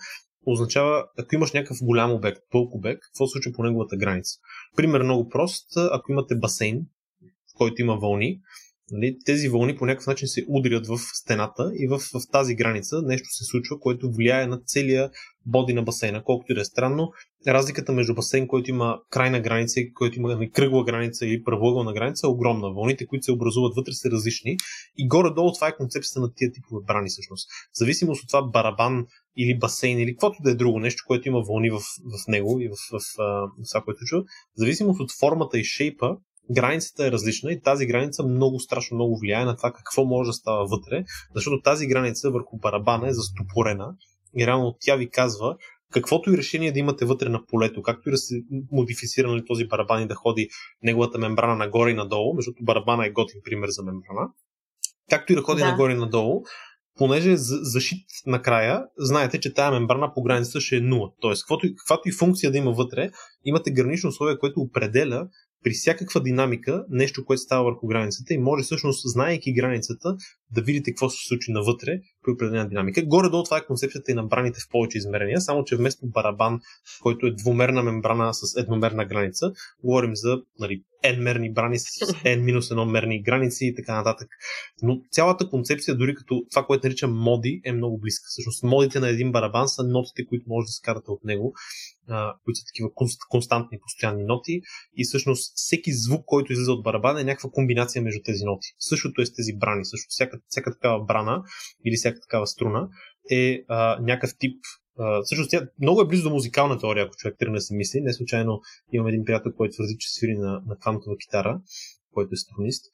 Означава, 0.46 1.06
ако 1.20 1.36
имаш 1.36 1.52
някакъв 1.52 1.78
голям 1.82 2.12
обект, 2.12 2.40
пълк 2.52 2.76
обект, 2.76 3.02
какво 3.02 3.28
се 3.28 3.32
случва 3.32 3.52
по 3.52 3.64
неговата 3.64 3.98
граница? 3.98 4.40
Пример 4.76 5.02
много 5.02 5.30
прост, 5.30 5.66
ако 5.92 6.12
имате 6.12 6.36
басейн, 6.36 6.80
в 7.22 7.58
който 7.58 7.82
има 7.82 7.98
вълни, 7.98 8.40
Нали, 8.92 9.18
тези 9.26 9.50
вълни 9.50 9.78
по 9.78 9.86
някакъв 9.86 10.08
начин 10.08 10.28
се 10.28 10.46
удрят 10.48 10.88
в 10.88 10.98
стената 10.98 11.72
и 11.76 11.88
в, 11.88 12.00
в 12.00 12.32
тази 12.32 12.56
граница 12.56 13.02
нещо 13.02 13.28
се 13.30 13.44
случва, 13.44 13.80
което 13.80 14.12
влияе 14.12 14.48
на 14.48 14.62
целия 14.66 15.10
боди 15.46 15.74
на 15.74 15.84
басейна. 15.84 16.24
Колкото 16.24 16.52
и 16.52 16.56
да 16.56 16.62
е 16.62 16.66
странно, 16.66 17.12
разликата 17.48 17.94
между 17.94 18.16
басейн, 18.16 18.48
който 18.48 18.70
има 18.70 19.00
крайна 19.10 19.40
граница 19.40 19.80
и 19.80 19.94
който 19.94 20.20
има 20.20 20.36
нали, 20.36 20.52
кръгла 20.52 20.84
граница 20.84 21.26
или 21.26 21.44
правоъгълна 21.44 21.94
граница 21.94 22.28
е 22.28 22.30
огромна. 22.30 22.74
Вълните, 22.74 23.06
които 23.06 23.24
се 23.24 23.32
образуват 23.32 23.76
вътре 23.76 23.94
са 23.94 24.12
различни 24.12 24.58
и 24.98 25.08
горе-долу 25.08 25.54
това 25.54 25.68
е 25.68 25.76
концепцията 25.76 26.20
на 26.20 26.34
тия 26.36 26.52
типове 26.52 26.86
брани 26.88 27.10
всъщност. 27.10 27.50
В 27.50 27.78
зависимост 27.78 28.24
от 28.24 28.28
това 28.28 28.42
барабан 28.42 29.06
или 29.38 29.60
басейн 29.60 30.00
или 30.00 30.14
каквото 30.14 30.38
да 30.44 30.52
е 30.52 30.56
друго 30.56 30.80
нещо, 30.80 31.04
което 31.08 31.28
има 31.28 31.42
вълни 31.42 31.70
в, 31.70 31.80
в 31.80 32.28
него 32.28 32.60
и 32.60 32.68
в, 32.68 32.72
в, 32.72 33.00
в, 33.00 33.24
в 33.66 33.70
това, 33.72 33.82
което 33.82 34.06
чува, 34.06 34.24
в 34.24 34.26
зависимост 34.58 35.00
от 35.00 35.12
формата 35.20 35.60
и 35.60 35.64
шейпа, 35.64 36.18
границата 36.50 37.08
е 37.08 37.12
различна 37.12 37.52
и 37.52 37.62
тази 37.62 37.86
граница 37.86 38.24
много 38.24 38.60
страшно 38.60 38.96
много 38.96 39.20
влияе 39.20 39.46
на 39.46 39.58
това 39.58 39.72
какво 39.72 40.06
може 40.06 40.28
да 40.28 40.34
става 40.34 40.66
вътре, 40.66 41.04
защото 41.36 41.62
тази 41.62 41.88
граница 41.88 42.32
върху 42.32 42.58
барабана 42.58 43.08
е 43.08 43.14
застопорена 43.14 43.96
и 44.38 44.48
реално 44.48 44.78
тя 44.80 44.96
ви 44.96 45.10
казва 45.10 45.56
каквото 45.92 46.34
и 46.34 46.38
решение 46.38 46.72
да 46.72 46.80
имате 46.80 47.06
вътре 47.06 47.30
на 47.30 47.46
полето, 47.46 47.82
както 47.82 48.10
и 48.10 48.12
да 48.12 48.18
се 48.18 48.36
модифицира 48.72 49.28
нали, 49.28 49.46
този 49.46 49.66
барабан 49.66 50.02
и 50.02 50.08
да 50.08 50.16
ходи 50.16 50.50
неговата 50.84 51.18
мембрана 51.18 51.56
нагоре 51.56 51.92
и 51.92 51.94
надолу, 51.94 52.36
защото 52.36 52.64
барабана 52.64 53.06
е 53.06 53.12
готин 53.12 53.42
пример 53.44 53.68
за 53.70 53.84
мембрана, 53.84 54.30
както 55.10 55.34
и 55.34 55.36
да 55.36 55.42
ходи 55.42 55.62
да. 55.62 55.72
нагоре 55.72 55.94
и 55.94 55.98
надолу, 55.98 56.42
понеже 56.98 57.32
е 57.32 57.38
защит 57.38 58.06
накрая, 58.26 58.86
знаете, 58.98 59.40
че 59.40 59.54
тая 59.54 59.72
мембрана 59.72 60.14
по 60.14 60.24
границата 60.24 60.62
ще 60.62 60.76
е 60.76 60.82
0. 60.82 61.14
Тоест, 61.22 61.44
каквото, 61.44 61.68
каквато 61.78 62.10
и 62.10 62.12
функция 62.12 62.52
да 62.52 62.58
има 62.58 62.72
вътре, 62.72 63.12
имате 63.46 63.72
гранично 63.72 64.10
условие, 64.10 64.38
което 64.38 64.62
определя 64.62 65.28
при 65.64 65.72
всякаква 65.72 66.24
динамика 66.24 66.86
нещо, 66.90 67.26
което 67.26 67.42
става 67.42 67.64
върху 67.64 67.88
границата 67.88 68.34
и 68.34 68.38
може 68.38 68.64
всъщност, 68.64 69.12
знаейки 69.12 69.54
границата, 69.54 70.16
да 70.52 70.62
видите 70.62 70.92
какво 70.92 71.10
се 71.10 71.28
случи 71.28 71.52
навътре 71.52 72.00
при 72.24 72.32
определена 72.32 72.70
динамика. 72.70 73.04
Горе-долу 73.06 73.44
това 73.44 73.58
е 73.58 73.66
концепцията 73.66 74.12
и 74.12 74.16
на 74.16 74.24
браните 74.24 74.60
в 74.60 74.70
повече 74.72 74.98
измерения, 74.98 75.42
само 75.42 75.64
че 75.64 75.76
вместо 75.76 76.08
барабан, 76.08 76.60
който 77.02 77.26
е 77.26 77.32
двумерна 77.32 77.84
мембрана 77.84 78.34
с 78.34 78.60
едномерна 78.60 79.06
граница, 79.06 79.52
говорим 79.84 80.16
за 80.16 80.42
нали, 80.60 80.84
n-мерни 81.04 81.54
брани 81.54 81.80
с 81.80 81.84
n-1 82.24 82.92
мерни 82.92 83.22
граници 83.22 83.66
и 83.66 83.76
така 83.76 83.96
нататък. 83.96 84.28
Но 84.82 85.02
цялата 85.12 85.50
концепция, 85.50 85.96
дори 85.96 86.16
като 86.16 86.44
това, 86.52 86.66
което 86.66 86.88
наричам 86.88 87.18
моди, 87.18 87.62
е 87.66 87.72
много 87.72 88.00
близка. 88.00 88.26
Всъщност, 88.30 88.64
модите 88.64 89.00
на 89.00 89.10
един 89.10 89.32
барабан 89.32 89.70
са 89.70 89.84
нотите, 89.84 90.26
които 90.26 90.46
може 90.48 90.66
да 90.66 90.72
скарате 90.72 91.12
от 91.12 91.24
него 91.24 91.54
които 92.44 92.60
са 92.60 92.66
такива 92.66 92.90
константни, 93.30 93.80
постоянни 93.80 94.24
ноти 94.24 94.62
и 94.98 95.04
всъщност 95.04 95.54
всеки 95.56 95.94
звук, 95.94 96.26
който 96.26 96.54
излиза 96.54 96.72
от 96.72 96.84
барабана 96.84 97.22
е 97.22 97.24
някаква 97.24 97.50
комбинация 97.50 98.02
между 98.02 98.22
тези 98.26 98.44
ноти. 98.44 98.68
Същото 98.80 99.22
е 99.22 99.26
с 99.26 99.34
тези 99.34 99.54
брани. 99.54 99.86
Също 99.86 100.06
всяка, 100.10 100.40
всяка 100.48 100.72
такава 100.74 101.06
брана 101.06 101.44
или 101.86 101.96
всяка 101.96 102.20
такава 102.22 102.48
струна 102.48 102.90
е 103.32 103.64
а, 103.68 104.00
някакъв 104.02 104.32
тип 104.40 104.58
Uh, 105.00 105.24
всъщност 105.24 105.50
тя 105.50 105.68
много 105.82 106.02
е 106.02 106.08
близо 106.08 106.24
до 106.24 106.30
музикална 106.30 106.80
теория, 106.80 107.06
ако 107.06 107.16
човек 107.16 107.36
тръгне 107.40 107.58
да 107.58 107.62
се 107.62 107.76
мисли. 107.76 108.02
Не 108.02 108.14
случайно 108.14 108.62
имам 108.94 109.08
един 109.08 109.26
приятел, 109.26 109.52
който 109.58 109.74
твърди, 109.74 109.96
че 110.00 110.10
свири 110.10 110.38
на, 110.38 110.62
на 110.68 110.78
квантова 110.78 111.16
китара, 111.18 111.62
който 112.14 112.30
е 112.34 112.38
струнист. 112.38 112.86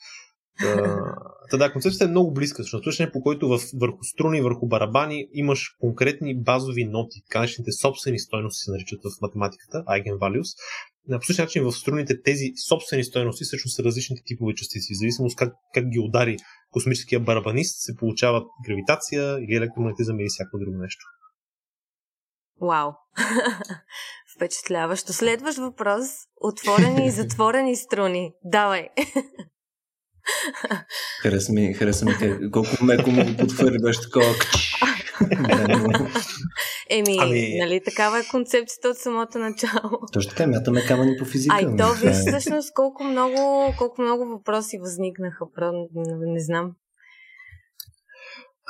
Та 1.50 1.58
да, 1.58 1.72
концепцията 1.72 2.06
е 2.06 2.08
много 2.08 2.34
близка, 2.34 2.64
защото 2.64 2.90
начинът 2.90 3.14
по 3.14 3.22
който 3.22 3.48
в, 3.48 3.60
върху 3.74 4.04
струни, 4.04 4.42
върху 4.42 4.68
барабани 4.68 5.28
имаш 5.34 5.70
конкретни 5.80 6.42
базови 6.42 6.86
ноти, 6.86 7.22
така 7.28 7.40
наречените 7.40 7.72
собствени 7.72 8.20
стойности 8.20 8.64
се 8.64 8.72
наричат 8.72 9.00
в 9.04 9.22
математиката, 9.22 9.84
eigenvalues. 9.88 10.58
На 11.08 11.20
същия 11.22 11.44
начин 11.44 11.64
в 11.64 11.72
струните 11.72 12.22
тези 12.22 12.52
собствени 12.68 13.04
стойности 13.04 13.44
всъщност 13.44 13.76
са 13.76 13.84
различните 13.84 14.22
типове 14.26 14.54
частици. 14.56 14.94
В 14.94 14.98
зависимост 14.98 15.36
как, 15.36 15.54
как 15.74 15.90
ги 15.90 16.00
удари 16.00 16.38
космическия 16.78 17.20
барабанист, 17.20 17.76
се 17.80 17.96
получават 17.96 18.48
гравитация 18.68 19.38
или 19.40 19.56
електромагнетизъм 19.56 20.20
или 20.20 20.28
всяко 20.30 20.58
друго 20.58 20.78
нещо. 20.78 21.06
Вау! 22.62 22.92
Впечатляващо. 24.36 25.14
Следващ 25.14 25.58
въпрос. 25.58 26.08
Отворени 26.42 27.08
и 27.08 27.12
затворени 27.20 27.76
струни. 27.76 28.34
Давай! 28.44 28.88
Хареса 31.22 31.54
ми, 31.54 31.74
хареса 31.74 32.06
ми 32.06 32.14
колко 32.52 32.84
меко 32.84 33.12
му 33.12 33.26
го 33.26 33.38
подхвърли, 33.38 33.78
беше 33.82 34.02
такова. 34.02 34.26
Еми, 36.90 37.18
ами... 37.20 37.58
нали 37.60 37.82
такава 37.86 38.20
е 38.20 38.28
концепцията 38.32 38.90
от 38.90 38.98
самото 38.98 39.40
начало. 39.40 40.00
Точно 40.14 40.30
така, 40.30 40.48
мятаме 40.48 40.86
камъни 40.88 41.18
по 41.20 41.26
физика. 41.26 41.56
Ай, 41.56 41.66
то 41.78 41.94
виж 41.94 42.16
всъщност 42.16 42.74
колко 42.74 43.04
много, 43.04 43.74
колко 43.78 44.02
много 44.02 44.26
въпроси 44.26 44.78
възникнаха. 44.78 45.46
Не, 45.96 46.34
не 46.34 46.40
знам. 46.40 46.72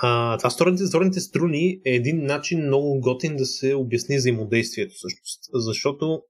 А, 0.02 0.38
това 0.38 0.50
стороните, 0.50 0.86
стороните 0.86 1.20
струни 1.20 1.82
е 1.86 1.92
един 1.92 2.26
начин 2.26 2.66
много 2.66 3.00
готин 3.00 3.36
да 3.36 3.46
се 3.46 3.76
обясни 3.76 4.18
взаимодействието 4.18 4.94
всъщност. 4.96 5.40
Защото 5.54 6.22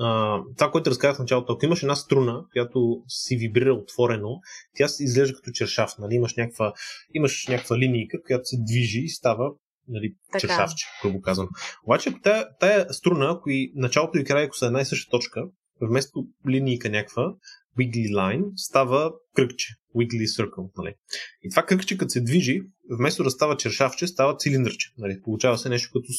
а, 0.00 0.40
това, 0.56 0.70
което 0.70 0.90
разказах 0.90 1.16
в 1.16 1.20
началото, 1.20 1.52
ако 1.52 1.64
имаш 1.64 1.82
една 1.82 1.96
струна, 1.96 2.44
която 2.52 3.02
си 3.08 3.36
вибрира 3.36 3.74
отворено, 3.74 4.40
тя 4.76 4.88
се 4.88 5.04
изглежда 5.04 5.36
като 5.36 5.50
чершав. 5.50 5.90
Нали? 5.98 6.14
Имаш, 6.14 6.34
някаква, 6.36 6.72
имаш 7.14 7.46
някаква 7.48 7.78
линийка, 7.78 8.18
която 8.26 8.44
се 8.44 8.56
движи 8.60 9.00
и 9.00 9.08
става 9.08 9.50
нали, 9.88 10.14
чершавче, 10.40 10.86
грубо 11.02 11.20
казвам. 11.20 11.48
Обаче, 11.84 12.08
ако 12.08 12.20
тая, 12.20 12.46
тая 12.60 12.92
струна, 12.94 13.30
ако 13.30 13.50
и 13.50 13.72
началото 13.74 14.18
и 14.18 14.24
края 14.24 14.48
са 14.52 14.66
една 14.66 14.80
и 14.80 14.84
съща 14.84 15.10
точка, 15.10 15.42
вместо 15.80 16.26
линийка 16.48 16.90
някаква, 16.90 17.34
wiggly 17.78 18.10
line, 18.10 18.44
става 18.56 19.12
кръгче, 19.34 19.74
wiggly 19.96 20.24
circle. 20.24 20.70
Нали. 20.78 20.94
И 21.42 21.50
това 21.50 21.62
кръгче, 21.62 21.98
като 21.98 22.10
се 22.10 22.20
движи, 22.20 22.60
вместо 22.98 23.22
да 23.22 23.30
става 23.30 23.56
чершавче, 23.56 24.06
става 24.06 24.36
цилиндърче. 24.36 24.90
Нали. 24.98 25.20
Получава 25.22 25.58
се 25.58 25.68
нещо 25.68 25.90
като 25.92 26.12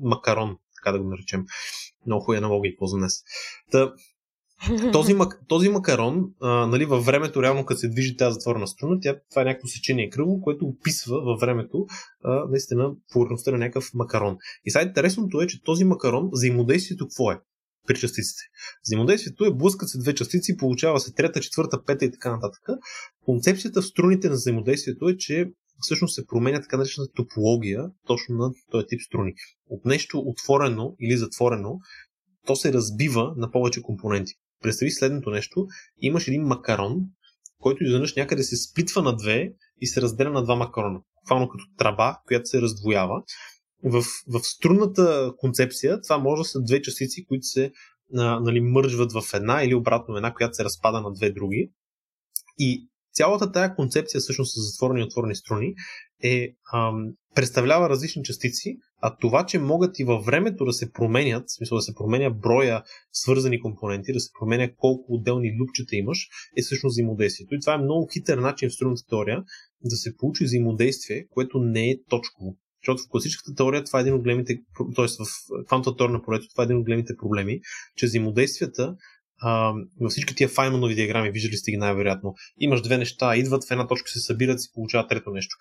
макарон, 0.00 0.56
така 0.76 0.92
да 0.92 1.02
го 1.02 1.10
наречем. 1.10 1.44
Много 2.06 2.24
хубави 2.24 2.38
аналогии 2.38 2.76
за 2.82 2.96
днес. 2.96 3.12
Та, 3.70 3.92
този, 4.92 5.14
този 5.48 5.68
макарон, 5.68 6.24
а, 6.40 6.66
нали, 6.66 6.84
във 6.84 7.04
времето, 7.04 7.42
реално 7.42 7.64
като 7.64 7.80
се 7.80 7.88
движи 7.88 8.16
тази 8.16 8.34
затворена 8.34 8.66
струна, 8.66 9.00
тя, 9.00 9.16
това 9.30 9.42
е 9.42 9.44
някакво 9.44 9.68
сечение 9.68 10.10
кръгло, 10.10 10.40
което 10.40 10.66
описва 10.66 11.20
във 11.20 11.40
времето 11.40 11.86
а, 12.24 12.44
наистина 12.50 12.90
повърхността 13.12 13.50
на 13.50 13.58
някакъв 13.58 13.90
макарон. 13.94 14.36
И 14.64 14.70
сега 14.70 14.84
интересното 14.84 15.40
е, 15.40 15.46
че 15.46 15.62
този 15.62 15.84
макарон, 15.84 16.28
взаимодействието 16.32 17.04
какво 17.04 17.32
е? 17.32 17.40
при 17.88 17.98
частиците. 17.98 18.42
Взаимодействието 18.86 19.44
е 19.44 19.54
блъскат 19.54 19.88
се 19.88 19.98
две 19.98 20.14
частици, 20.14 20.56
получава 20.56 21.00
се 21.00 21.12
трета, 21.14 21.40
четвърта, 21.40 21.84
пета 21.84 22.04
и 22.04 22.10
така 22.10 22.30
нататък. 22.30 22.62
Концепцията 23.24 23.82
в 23.82 23.86
струните 23.86 24.28
на 24.28 24.34
взаимодействието 24.34 25.08
е, 25.08 25.16
че 25.16 25.50
всъщност 25.80 26.14
се 26.14 26.26
променя 26.26 26.60
така 26.60 26.76
наречената 26.76 27.12
топология 27.12 27.90
точно 28.06 28.36
на 28.36 28.50
този 28.70 28.86
тип 28.86 29.00
струни. 29.00 29.34
От 29.68 29.84
нещо 29.84 30.18
отворено 30.18 30.94
или 31.00 31.16
затворено, 31.16 31.78
то 32.46 32.56
се 32.56 32.72
разбива 32.72 33.34
на 33.36 33.50
повече 33.50 33.82
компоненти. 33.82 34.32
Представи 34.62 34.90
следното 34.90 35.30
нещо. 35.30 35.66
Имаш 36.00 36.28
един 36.28 36.42
макарон, 36.42 36.96
който 37.60 37.84
изведнъж 37.84 38.14
някъде 38.14 38.42
се 38.42 38.56
сплитва 38.56 39.02
на 39.02 39.16
две 39.16 39.52
и 39.80 39.86
се 39.86 40.02
разделя 40.02 40.30
на 40.30 40.44
два 40.44 40.56
макарона. 40.56 41.00
Буквално 41.22 41.48
като 41.48 41.64
траба, 41.78 42.18
която 42.26 42.46
се 42.46 42.60
раздвоява. 42.60 43.22
В, 43.84 44.02
в 44.28 44.40
струнната 44.42 45.32
концепция 45.36 46.00
това 46.00 46.18
може 46.18 46.40
да 46.40 46.44
са 46.44 46.62
две 46.62 46.82
частици, 46.82 47.26
които 47.26 47.46
се 47.46 47.72
а, 48.16 48.40
нали, 48.40 48.60
мържват 48.60 49.12
в 49.12 49.22
една 49.34 49.62
или 49.62 49.74
обратно 49.74 50.16
една, 50.16 50.34
която 50.34 50.54
се 50.54 50.64
разпада 50.64 51.00
на 51.00 51.12
две 51.12 51.30
други. 51.30 51.70
И 52.58 52.88
цялата 53.12 53.52
тая 53.52 53.74
концепция 53.74 54.20
всъщност 54.20 54.54
с 54.54 54.70
затворени 54.70 55.00
и 55.00 55.04
отворени 55.04 55.36
струни 55.36 55.74
е, 56.22 56.48
ам, 56.74 57.12
представлява 57.34 57.88
различни 57.88 58.24
частици, 58.24 58.76
а 59.02 59.16
това, 59.16 59.46
че 59.46 59.58
могат 59.58 59.98
и 59.98 60.04
във 60.04 60.24
времето 60.24 60.64
да 60.64 60.72
се 60.72 60.92
променят, 60.92 61.44
в 61.46 61.52
смисъл 61.56 61.76
да 61.76 61.82
се 61.82 61.94
променя 61.94 62.30
броя 62.30 62.82
свързани 63.12 63.60
компоненти, 63.60 64.12
да 64.12 64.20
се 64.20 64.30
променя 64.40 64.68
колко 64.76 65.14
отделни 65.14 65.52
лупчета 65.60 65.96
имаш, 65.96 66.28
е 66.58 66.62
всъщност 66.62 66.94
взаимодействието. 66.94 67.54
И 67.54 67.60
това 67.60 67.74
е 67.74 67.78
много 67.78 68.08
хитър 68.12 68.38
начин 68.38 68.68
в 68.68 68.72
струнната 68.72 69.02
теория 69.08 69.44
да 69.84 69.96
се 69.96 70.16
получи 70.16 70.44
взаимодействие, 70.44 71.26
което 71.30 71.58
не 71.58 71.90
е 71.90 71.96
точково. 72.08 72.56
Защото 72.82 73.02
в 73.02 73.10
класическата 73.10 73.54
теория 73.54 73.84
това 73.84 73.98
е 73.98 74.02
един 74.02 74.14
от 74.14 74.22
големите, 74.22 74.54
т.е. 74.96 75.06
в 75.06 75.66
квантовата 75.66 75.96
теория 75.98 76.12
на 76.12 76.22
полето 76.22 76.48
това 76.48 76.62
е 76.62 76.66
един 76.66 76.76
от 76.76 76.84
големите 76.84 77.16
проблеми, 77.16 77.60
че 77.96 78.06
взаимодействията 78.06 78.96
а, 79.40 79.72
във 80.00 80.10
всички 80.10 80.34
тия 80.34 80.48
файманови 80.48 80.94
диаграми, 80.94 81.30
виждали 81.30 81.56
сте 81.56 81.70
ги 81.70 81.76
най-вероятно, 81.76 82.34
имаш 82.60 82.82
две 82.82 82.98
неща, 82.98 83.36
идват 83.36 83.64
в 83.64 83.70
една 83.70 83.86
точка, 83.86 84.10
се 84.10 84.20
събират 84.20 84.56
и 84.56 84.62
се 84.62 84.72
получава 84.74 85.06
трето 85.06 85.30
нещо. 85.30 85.56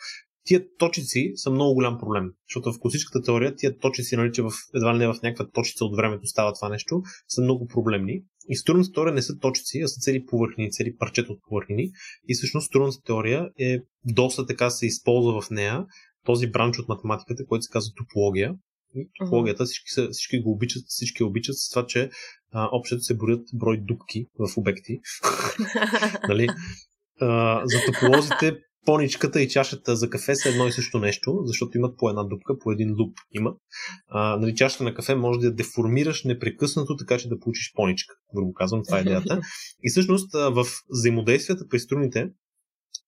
Тия 0.48 0.66
точици 0.78 1.32
са 1.36 1.52
много 1.52 1.74
голям 1.74 1.98
проблем, 1.98 2.32
защото 2.50 2.74
в 2.74 2.80
класическата 2.80 3.26
теория 3.26 3.56
тия 3.56 3.78
точици, 3.78 4.16
нали, 4.16 4.32
че 4.32 4.42
в, 4.42 4.52
едва 4.76 4.94
ли 4.94 4.98
не 4.98 5.08
в 5.08 5.16
някаква 5.24 5.48
точица 5.52 5.86
от 5.86 5.96
времето 5.96 6.28
става 6.28 6.54
това 6.54 6.70
нещо, 6.70 7.02
са 7.28 7.42
много 7.42 7.68
проблемни. 7.68 8.22
И 8.50 8.56
струнната 8.56 8.92
теория 8.92 9.14
не 9.14 9.22
са 9.22 9.40
точици, 9.40 9.82
а 9.82 9.88
са 9.88 10.00
цели 10.00 10.26
повърхни, 10.26 10.72
цели 10.72 10.98
парчета 10.98 11.34
от 11.34 11.40
повърхни. 11.50 11.92
И 12.28 12.34
всъщност 12.34 12.68
струнната 12.68 12.98
теория 13.06 13.50
е 13.60 13.80
доста 14.06 14.46
така 14.46 14.70
се 14.70 14.86
използва 14.86 15.42
в 15.42 15.50
нея 15.50 15.86
този 16.26 16.48
бранч 16.48 16.80
от 16.80 16.88
математиката, 16.88 17.46
който 17.46 17.64
се 17.64 17.72
казва 17.72 17.94
топология. 17.98 18.56
И 18.96 19.10
топологията 19.20 19.66
всички, 19.66 19.90
са, 19.90 20.10
всички 20.12 20.40
го 20.40 20.52
обичат, 20.52 20.84
всички 20.88 21.24
обичат 21.24 21.56
с 21.58 21.70
това, 21.70 21.86
че 21.86 22.10
а, 22.52 22.70
общото 22.72 23.02
се 23.02 23.18
борят 23.18 23.48
брой 23.54 23.78
дупки 23.78 24.26
в 24.40 24.58
обекти. 24.58 25.00
нали? 26.28 26.48
а, 27.22 27.62
за 27.66 27.78
тополозите 27.86 28.58
поничката 28.88 29.42
и 29.42 29.50
чашата 29.50 29.96
за 29.96 30.10
кафе 30.10 30.36
са 30.36 30.50
едно 30.50 30.68
и 30.68 30.72
също 30.72 31.00
нещо, 31.00 31.42
защото 31.46 31.78
имат 31.78 31.98
по 31.98 32.10
една 32.10 32.24
дупка, 32.24 32.60
по 32.60 32.72
един 32.72 32.96
луп 33.00 33.18
имат. 33.34 33.58
А, 34.08 34.38
нали, 34.38 34.56
чашата 34.56 34.84
на 34.84 34.94
кафе 34.94 35.16
може 35.16 35.40
да 35.40 35.46
я 35.46 35.54
деформираш 35.54 36.24
непрекъснато, 36.24 36.98
така 36.98 37.18
че 37.18 37.30
да 37.30 37.40
получиш 37.40 37.74
поничка. 37.76 38.16
Грубо 38.36 38.54
казвам, 38.54 38.82
това 38.86 38.98
е 38.98 39.02
идеята. 39.02 39.40
И 39.84 39.90
всъщност 39.90 40.34
в 40.34 40.66
взаимодействията 40.90 41.68
при 41.70 41.80
струните 41.80 42.30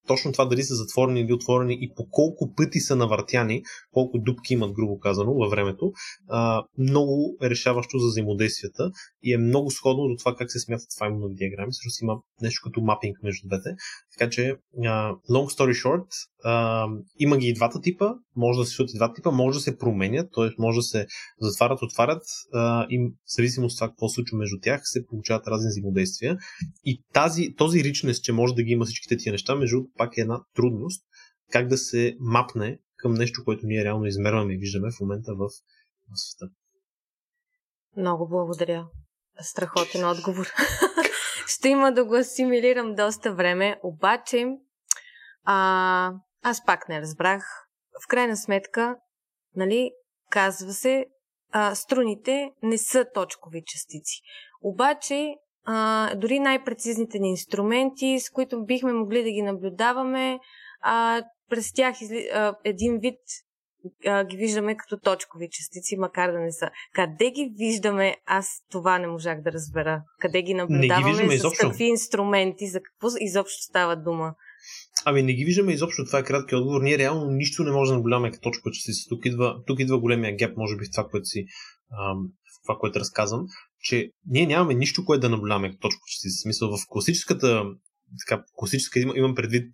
точно 0.10 0.32
това 0.32 0.45
дали 0.45 0.64
са 0.64 0.76
затворени 0.76 1.22
или 1.22 1.34
отворени 1.34 1.78
и 1.82 1.93
по 1.95 2.07
колко 2.12 2.53
пъти 2.55 2.80
са 2.80 2.95
навъртяни, 2.95 3.64
колко 3.91 4.18
дупки 4.18 4.53
имат, 4.53 4.74
грубо 4.74 4.99
казано, 4.99 5.34
във 5.34 5.51
времето, 5.51 5.91
а, 6.30 6.64
много 6.78 7.38
е 7.43 7.49
решаващо 7.49 7.97
за 7.97 8.07
взаимодействията 8.07 8.91
и 9.24 9.34
е 9.34 9.38
много 9.38 9.72
сходно 9.72 10.07
до 10.07 10.16
това 10.20 10.36
как 10.36 10.51
се 10.51 10.60
смятат 10.60 10.88
файмонови 10.99 11.36
диаграми. 11.36 11.74
Също 11.74 12.03
има 12.03 12.16
нещо 12.41 12.62
като 12.64 12.82
мапинг 12.82 13.18
между 13.24 13.47
двете. 13.47 13.70
Така 14.18 14.30
че, 14.30 14.55
а, 14.86 15.14
long 15.32 15.47
story 15.55 15.74
short, 15.84 16.07
а, 16.43 16.86
има 17.20 17.38
ги 17.38 17.47
и 17.47 17.53
двата 17.53 17.82
типа, 17.82 18.14
може 18.40 18.60
да 18.60 18.66
се 18.66 18.84
и 18.84 18.98
двата 18.98 19.14
типа, 19.14 19.32
може 19.32 19.58
да 19.58 19.62
се 19.62 19.78
променят, 19.78 20.30
т.е. 20.36 20.50
може 20.58 20.76
да 20.76 20.82
се 20.82 21.08
затварят, 21.40 21.82
отварят 21.82 22.24
а, 22.54 22.88
и 22.90 23.00
в 23.00 23.12
зависимост 23.36 23.74
от 23.74 23.78
това 23.78 23.88
какво 23.88 24.10
се 24.10 24.14
случва 24.14 24.38
между 24.38 24.58
тях, 24.62 24.82
се 24.84 25.06
получават 25.06 25.48
разни 25.48 25.68
взаимодействия. 25.70 26.38
И 26.84 27.04
тази, 27.14 27.56
този 27.56 27.84
ричнес, 27.84 28.22
че 28.22 28.34
може 28.34 28.56
да 28.56 28.64
ги 28.64 28.72
има 28.72 28.86
всичките 28.86 29.18
тия 29.18 29.32
неща, 29.32 29.56
между 29.56 29.82
пак 29.98 30.18
е 30.18 30.22
една 30.22 30.42
трудност, 30.56 31.04
как 31.52 31.68
да 31.68 31.78
се 31.78 32.16
мапне 32.20 32.80
към 32.98 33.14
нещо, 33.14 33.42
което 33.46 33.66
ние 33.66 33.84
реално 33.84 34.06
измерваме 34.06 34.54
и 34.54 34.58
виждаме 34.58 34.92
в 34.92 35.00
момента 35.02 35.32
в, 35.36 35.48
в 35.48 35.52
света. 36.16 36.52
Много 37.98 38.28
благодаря. 38.30 38.88
Страхотен 39.42 40.10
отговор. 40.10 40.48
Ще 41.48 41.70
има 41.70 41.92
да 41.92 42.06
го 42.06 42.16
асимилирам 42.16 42.96
доста 42.96 43.34
време, 43.34 43.80
обаче 43.84 44.46
а, 45.44 46.12
аз 46.44 46.66
пак 46.66 46.90
не 46.90 47.02
разбрах. 47.02 47.69
В 48.04 48.08
крайна 48.08 48.38
сметка, 48.38 48.95
нали, 49.56 49.91
казва 50.30 50.74
се, 50.74 51.06
а, 51.52 51.76
струните 51.76 52.52
не 52.64 52.78
са 52.78 53.06
точкови 53.14 53.64
частици. 53.66 54.22
Обаче, 54.62 55.36
а, 55.66 56.16
дори 56.16 56.39
най-прецизните 56.39 57.20
ни 57.20 57.30
инструменти, 57.30 58.20
с 58.20 58.30
които 58.30 58.66
бихме 58.66 58.93
могли 58.93 59.24
да 59.24 59.32
ги 59.32 59.41
наблюдаваме, 59.41 60.39
а, 60.82 61.24
през 61.50 61.74
тях 61.74 62.02
изли, 62.02 62.30
а, 62.34 62.56
един 62.64 63.00
вид 63.00 63.20
а, 64.06 64.24
ги 64.24 64.38
виждаме 64.38 64.78
като 64.78 65.00
точкови 65.00 65.50
частици, 65.52 65.97
макар 65.97 66.32
да 66.32 66.39
не 66.39 66.52
са. 66.52 66.70
Къде 66.93 67.32
ги 67.32 67.54
виждаме? 67.58 68.16
Аз 68.26 68.47
това 68.72 69.00
не 69.00 69.08
можах 69.08 69.41
да 69.41 69.52
разбера. 69.52 70.04
Къде 70.20 70.41
ги 70.41 70.54
наблюдаваме? 70.54 71.14
Не 71.14 71.24
ги 71.24 71.30
с 71.30 71.34
изобщо. 71.34 71.68
какви 71.68 71.84
инструменти? 71.84 72.68
За 72.68 72.82
какво 72.82 73.08
изобщо 73.20 73.64
става 73.64 73.95
дума? 73.95 74.36
Ами 75.06 75.24
не 75.24 75.34
ги 75.34 75.45
виждаме 75.45 75.74
изобщо, 75.74 76.06
това 76.06 76.20
е 76.20 76.24
краткият 76.24 76.60
отговор. 76.60 76.82
Ние 76.82 76.97
реално 76.97 77.32
нищо 77.32 77.64
не 77.64 77.72
можем 77.72 77.93
да 77.93 77.97
наблюдаваме 77.97 78.32
като 78.32 78.41
точка 78.41 78.72
частица. 78.72 79.10
Тук 79.10 79.26
идва, 79.26 79.64
тук 79.68 79.80
идва 79.80 80.00
големия 80.00 80.36
геп, 80.36 80.58
може 80.58 80.78
би 80.78 80.86
в 80.86 80.91
това, 80.91 81.08
което 81.08 81.26
си 81.26 81.45
ам, 81.91 82.28
в 82.28 82.62
това, 82.66 82.78
което 82.80 83.00
разказвам, 83.00 83.45
че 83.82 84.12
ние 84.28 84.45
нямаме 84.45 84.74
нищо, 84.74 85.06
което 85.06 85.22
да 85.22 85.30
наблюдаваме 85.30 85.70
като 85.70 85.80
точка 85.80 86.02
частица. 86.08 86.41
Смисъл 86.41 86.78
в 86.78 86.86
класическата 86.89 87.66
така, 88.28 88.43
класическа, 88.56 89.00
имам 89.00 89.36
предвид 89.36 89.74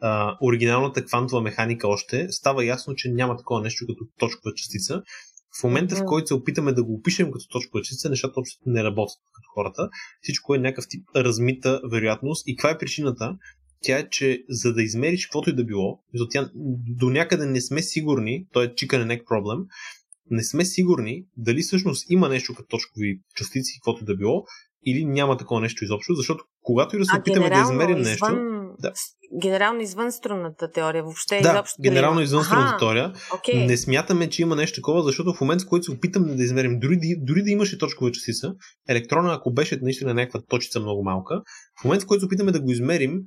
а, 0.00 0.36
оригиналната 0.42 1.04
квантова 1.04 1.42
механика 1.42 1.88
още, 1.88 2.26
става 2.30 2.64
ясно, 2.64 2.94
че 2.94 3.10
няма 3.10 3.36
такова 3.36 3.60
нещо 3.60 3.84
като 3.88 4.04
точкова 4.18 4.54
частица. 4.54 5.02
В 5.60 5.64
момента, 5.64 5.96
в 5.96 6.04
който 6.04 6.26
се 6.26 6.34
опитаме 6.34 6.72
да 6.72 6.84
го 6.84 6.94
опишем 6.94 7.30
като 7.30 7.48
точкова 7.48 7.82
частица, 7.82 8.10
нещата 8.10 8.40
общо 8.40 8.58
не 8.66 8.84
работят 8.84 9.18
като 9.34 9.48
хората. 9.54 9.88
Всичко 10.22 10.54
е 10.54 10.58
някакъв 10.58 10.84
тип 10.88 11.08
размита 11.16 11.80
вероятност. 11.90 12.44
И 12.46 12.56
каква 12.56 12.70
е 12.70 12.78
причината? 12.78 13.36
Тя 13.82 13.98
е, 13.98 14.08
че 14.08 14.44
за 14.48 14.74
да 14.74 14.82
измериш 14.82 15.26
каквото 15.26 15.50
и 15.50 15.54
да 15.54 15.64
било, 15.64 16.00
тя, 16.30 16.50
до 16.98 17.10
някъде 17.10 17.46
не 17.46 17.60
сме 17.60 17.82
сигурни, 17.82 18.46
то 18.52 18.62
е 18.62 18.68
chicken 18.68 19.06
and 19.06 19.18
egg 19.18 19.24
проблем, 19.24 19.58
не 20.30 20.44
сме 20.44 20.64
сигурни 20.64 21.24
дали 21.36 21.62
всъщност 21.62 22.06
има 22.10 22.28
нещо 22.28 22.54
като 22.54 22.68
точкови 22.68 23.20
частици, 23.36 23.78
каквото 23.78 24.02
и 24.02 24.06
да 24.06 24.16
било, 24.16 24.44
или 24.86 25.04
няма 25.04 25.36
такова 25.36 25.60
нещо 25.60 25.84
изобщо, 25.84 26.14
защото 26.14 26.44
когато 26.62 26.96
и 26.96 26.98
да 26.98 27.04
се 27.04 27.16
опитаме 27.18 27.50
да 27.50 27.60
измерим 27.60 27.98
извън, 27.98 28.10
нещо... 28.10 28.60
Да. 28.78 28.92
Генерално 29.42 29.80
извън 29.80 30.12
струнната 30.12 30.70
теория, 30.70 31.02
въобще 31.02 31.40
да, 31.40 31.50
изобщо. 31.50 31.82
Генерално 31.82 32.20
извън 32.20 32.44
струнната 32.44 32.78
теория. 32.78 33.12
Okay. 33.30 33.66
Не 33.66 33.76
смятаме, 33.76 34.30
че 34.30 34.42
има 34.42 34.56
нещо 34.56 34.76
такова, 34.76 35.02
защото 35.02 35.34
в 35.34 35.40
момента, 35.40 35.64
в 35.64 35.68
който 35.68 35.84
се 35.84 35.90
опитаме 35.90 36.34
да 36.34 36.42
измерим, 36.42 36.78
дори, 36.80 36.98
дори 37.18 37.42
да 37.42 37.50
имаше 37.50 37.78
точкова 37.78 38.12
частица, 38.12 38.54
електрона, 38.88 39.34
ако 39.34 39.52
беше 39.52 39.78
наистина 39.82 40.14
някаква 40.14 40.40
точица 40.48 40.80
много 40.80 41.04
малка, 41.04 41.42
в 41.80 41.84
момента, 41.84 42.04
в 42.04 42.06
който 42.06 42.20
се 42.20 42.26
опитаме 42.26 42.52
да 42.52 42.60
го 42.60 42.70
измерим, 42.70 43.20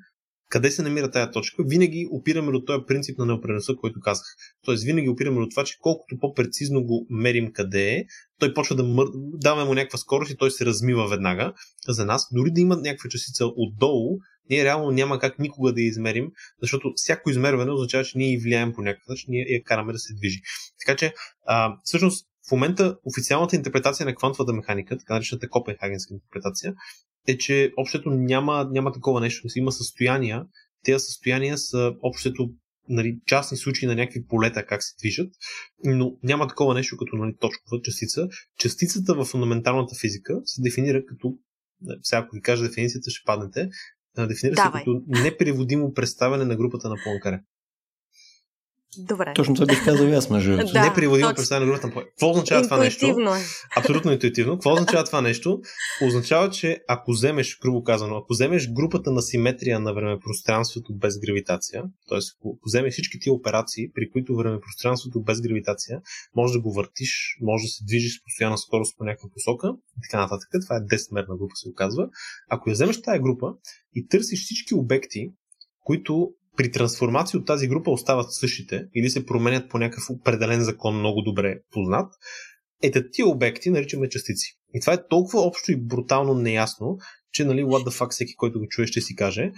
къде 0.53 0.71
се 0.71 0.81
намира 0.81 1.11
тая 1.11 1.31
точка, 1.31 1.63
винаги 1.65 2.07
опираме 2.11 2.51
до 2.51 2.65
този 2.65 2.83
принцип 2.87 3.17
на 3.17 3.25
неопределеността, 3.25 3.73
който 3.75 3.99
казах. 3.99 4.25
Тоест, 4.65 4.83
винаги 4.83 5.09
опираме 5.09 5.39
до 5.39 5.47
това, 5.49 5.63
че 5.63 5.77
колкото 5.81 6.19
по-прецизно 6.19 6.83
го 6.83 7.07
мерим 7.09 7.51
къде 7.53 7.91
е, 7.91 8.05
той 8.39 8.53
почва 8.53 8.75
да 8.75 8.83
мър... 8.83 9.07
даваме 9.15 9.67
му 9.67 9.73
някаква 9.73 9.97
скорост 9.97 10.31
и 10.31 10.37
той 10.37 10.51
се 10.51 10.65
размива 10.65 11.07
веднага. 11.07 11.53
За 11.87 12.05
нас, 12.05 12.27
дори 12.31 12.51
да 12.51 12.61
има 12.61 12.75
някаква 12.75 13.09
частица 13.09 13.45
отдолу, 13.45 14.17
ние 14.49 14.63
реално 14.63 14.91
няма 14.91 15.19
как 15.19 15.39
никога 15.39 15.73
да 15.73 15.81
я 15.81 15.87
измерим, 15.87 16.27
защото 16.61 16.93
всяко 16.95 17.29
измерване 17.29 17.71
означава, 17.71 18.03
че 18.03 18.17
ние 18.17 18.39
влияем 18.39 18.73
по 18.73 18.81
някакъв 18.81 19.07
начин, 19.07 19.25
ние 19.27 19.45
я 19.49 19.63
караме 19.63 19.93
да 19.93 19.99
се 19.99 20.13
движи. 20.13 20.39
Така 20.85 20.97
че, 20.97 21.13
а, 21.45 21.75
всъщност, 21.83 22.27
в 22.49 22.51
момента 22.51 22.97
официалната 23.05 23.55
интерпретация 23.55 24.05
на 24.05 24.15
квантовата 24.15 24.53
механика, 24.53 24.97
така 24.97 25.13
наречената 25.13 25.49
Копенхагенска 25.49 26.13
интерпретация, 26.13 26.73
е, 27.27 27.37
че 27.37 27.71
общото 27.77 28.09
няма, 28.09 28.69
няма 28.71 28.91
такова 28.91 29.21
нещо. 29.21 29.47
Има 29.55 29.71
състояния. 29.71 30.45
Тези 30.85 30.99
състояния 30.99 31.57
са 31.57 31.93
общото 32.01 32.49
нали, 32.89 33.19
частни 33.25 33.57
случаи 33.57 33.87
на 33.87 33.95
някакви 33.95 34.25
полета 34.25 34.65
как 34.65 34.83
се 34.83 34.95
движат, 34.99 35.33
но 35.83 36.17
няма 36.23 36.47
такова 36.47 36.73
нещо 36.73 36.97
като 36.97 37.15
нали, 37.15 37.35
точкова 37.39 37.81
частица. 37.83 38.27
Частицата 38.59 39.13
в 39.13 39.25
фундаменталната 39.25 39.95
физика 40.01 40.41
се 40.45 40.61
дефинира 40.61 41.05
като, 41.05 41.37
сега 42.01 42.19
ако 42.19 42.35
ви 42.35 42.41
кажа 42.41 42.63
дефиницията, 42.63 43.11
ще 43.11 43.25
паднете, 43.25 43.69
дефинира 44.17 44.55
Давай. 44.55 44.81
се 44.81 44.85
като 44.85 45.01
непреводимо 45.07 45.93
представяне 45.93 46.45
на 46.45 46.55
групата 46.55 46.89
на 46.89 46.95
Пуанкаре. 47.03 47.39
Добре. 48.97 49.33
Точно 49.35 49.55
това 49.55 49.65
бих 49.65 49.85
казал 49.85 50.05
и 50.05 50.13
аз, 50.13 50.29
между 50.29 50.51
Да, 50.57 50.63
не 50.63 50.93
точно. 50.93 51.35
представяне 51.35 51.65
на 51.65 51.71
групата. 51.71 52.05
Какво 52.09 52.31
означава 52.31 52.63
това 52.63 52.77
нещо? 52.77 53.05
Интуитивно 53.05 53.35
е. 53.35 53.39
Абсолютно 53.75 54.11
интуитивно. 54.11 54.53
Какво 54.53 54.73
означава 54.73 55.03
това 55.03 55.21
нещо? 55.21 55.59
Означава, 56.07 56.49
че 56.49 56.79
ако 56.87 57.11
вземеш, 57.11 57.59
грубо 57.61 57.83
казано, 57.83 58.17
ако 58.17 58.27
вземеш 58.29 58.69
групата 58.71 59.11
на 59.11 59.21
симетрия 59.21 59.79
на 59.79 59.93
времепространството 59.93 60.93
без 60.95 61.19
гравитация, 61.19 61.83
т.е. 62.09 62.17
ако 62.39 62.59
вземеш 62.65 62.93
всички 62.93 63.19
тия 63.19 63.33
операции, 63.33 63.91
при 63.95 64.11
които 64.11 64.35
времепространството 64.35 65.21
без 65.21 65.41
гравитация, 65.41 66.01
може 66.35 66.53
да 66.53 66.61
го 66.61 66.73
въртиш, 66.73 67.37
може 67.41 67.61
да 67.63 67.67
се 67.67 67.83
движиш 67.83 68.19
с 68.19 68.23
постоянна 68.23 68.57
скорост 68.57 68.97
по 68.97 69.03
някаква 69.03 69.29
посока 69.33 69.67
и 69.97 70.01
така 70.01 70.21
нататък. 70.21 70.49
Това 70.65 70.75
е 70.75 70.79
10-мерна 70.79 71.37
група, 71.37 71.55
се 71.55 71.69
оказва. 71.69 72.09
Ако 72.49 72.69
я 72.69 72.73
вземеш 72.73 73.01
тая 73.01 73.19
група 73.19 73.47
и 73.95 74.07
търсиш 74.07 74.43
всички 74.43 74.73
обекти, 74.75 75.29
които 75.83 76.33
при 76.57 76.71
трансформация 76.71 77.39
от 77.39 77.47
тази 77.47 77.67
група 77.67 77.91
остават 77.91 78.33
същите 78.33 78.85
или 78.95 79.09
се 79.09 79.25
променят 79.25 79.69
по 79.69 79.79
някакъв 79.79 80.09
определен 80.09 80.63
закон 80.63 80.99
много 80.99 81.21
добре 81.21 81.55
познат, 81.71 82.13
ето 82.83 83.01
тия 83.11 83.27
обекти 83.27 83.69
наричаме 83.69 84.09
частици. 84.09 84.57
И 84.73 84.79
това 84.79 84.93
е 84.93 85.07
толкова 85.07 85.41
общо 85.41 85.71
и 85.71 85.81
брутално 85.81 86.33
неясно, 86.33 86.97
че 87.31 87.45
нали, 87.45 87.63
what 87.63 87.89
the 87.89 87.99
fuck 87.99 88.11
всеки, 88.11 88.35
който 88.35 88.59
го 88.59 88.67
чуе, 88.67 88.87
ще 88.87 89.01
си 89.01 89.15
каже. 89.15 89.51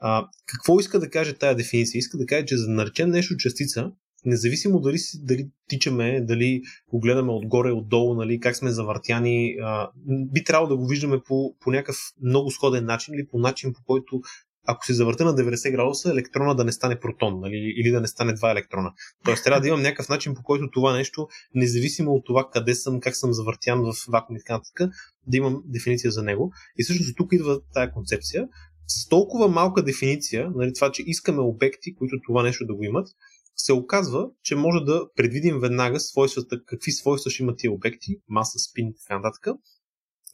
А, 0.00 0.26
какво 0.46 0.80
иска 0.80 1.00
да 1.00 1.10
каже 1.10 1.34
тая 1.34 1.54
дефиниция? 1.54 1.98
Иска 1.98 2.18
да 2.18 2.26
каже, 2.26 2.44
че 2.46 2.56
за 2.56 2.66
да 2.66 2.72
наречем 2.72 3.10
нещо 3.10 3.36
частица, 3.36 3.90
независимо 4.24 4.80
дали, 4.80 4.98
дали 5.14 5.48
тичаме, 5.68 6.20
дали 6.20 6.62
го 6.88 7.00
гледаме 7.00 7.32
отгоре, 7.32 7.72
отдолу, 7.72 8.14
нали, 8.14 8.40
как 8.40 8.56
сме 8.56 8.70
завъртяни, 8.70 9.56
а, 9.62 9.90
би 10.06 10.44
трябвало 10.44 10.68
да 10.68 10.76
го 10.76 10.86
виждаме 10.86 11.20
по, 11.26 11.54
по 11.60 11.70
някакъв 11.70 11.96
много 12.22 12.50
сходен 12.50 12.84
начин 12.84 13.14
или 13.14 13.26
по 13.26 13.38
начин, 13.38 13.72
по 13.72 13.80
който 13.86 14.20
ако 14.66 14.86
се 14.86 14.94
завърта 14.94 15.24
на 15.24 15.34
90 15.34 15.72
градуса, 15.72 16.10
електрона 16.10 16.54
да 16.54 16.64
не 16.64 16.72
стане 16.72 17.00
протон, 17.00 17.40
нали, 17.40 17.74
или 17.76 17.90
да 17.90 18.00
не 18.00 18.06
стане 18.06 18.32
два 18.32 18.50
електрона. 18.50 18.92
Тоест 19.24 19.44
трябва 19.44 19.60
да 19.60 19.68
имам 19.68 19.82
някакъв 19.82 20.08
начин, 20.08 20.34
по 20.34 20.42
който 20.42 20.70
това 20.70 20.96
нещо, 20.96 21.28
независимо 21.54 22.12
от 22.12 22.26
това 22.26 22.48
къде 22.52 22.74
съм, 22.74 23.00
как 23.00 23.16
съм 23.16 23.32
завъртян 23.32 23.80
в 23.80 23.92
вакуум 24.08 24.36
и 24.36 24.40
така 24.40 24.52
нататък, 24.52 24.94
да 25.26 25.36
имам 25.36 25.62
дефиниция 25.66 26.10
за 26.10 26.22
него. 26.22 26.52
И 26.78 26.84
всъщност 26.84 27.16
тук 27.16 27.32
идва 27.32 27.60
тая 27.74 27.92
концепция. 27.92 28.48
С 28.86 29.08
толкова 29.08 29.48
малка 29.48 29.82
дефиниция, 29.82 30.50
нали, 30.54 30.72
това, 30.74 30.92
че 30.92 31.02
искаме 31.06 31.40
обекти, 31.40 31.94
които 31.94 32.16
това 32.26 32.42
нещо 32.42 32.66
да 32.66 32.74
го 32.74 32.84
имат, 32.84 33.08
се 33.56 33.72
оказва, 33.72 34.28
че 34.42 34.56
може 34.56 34.84
да 34.84 35.06
предвидим 35.16 35.60
веднага 35.60 36.00
свойствата, 36.00 36.56
какви 36.66 36.92
свойства 36.92 37.30
ще 37.30 37.42
имат 37.42 37.58
тия 37.58 37.72
обекти, 37.72 38.16
маса, 38.28 38.58
спин 38.58 38.88
и 38.88 38.94
така 38.94 39.18
нататък. 39.18 39.46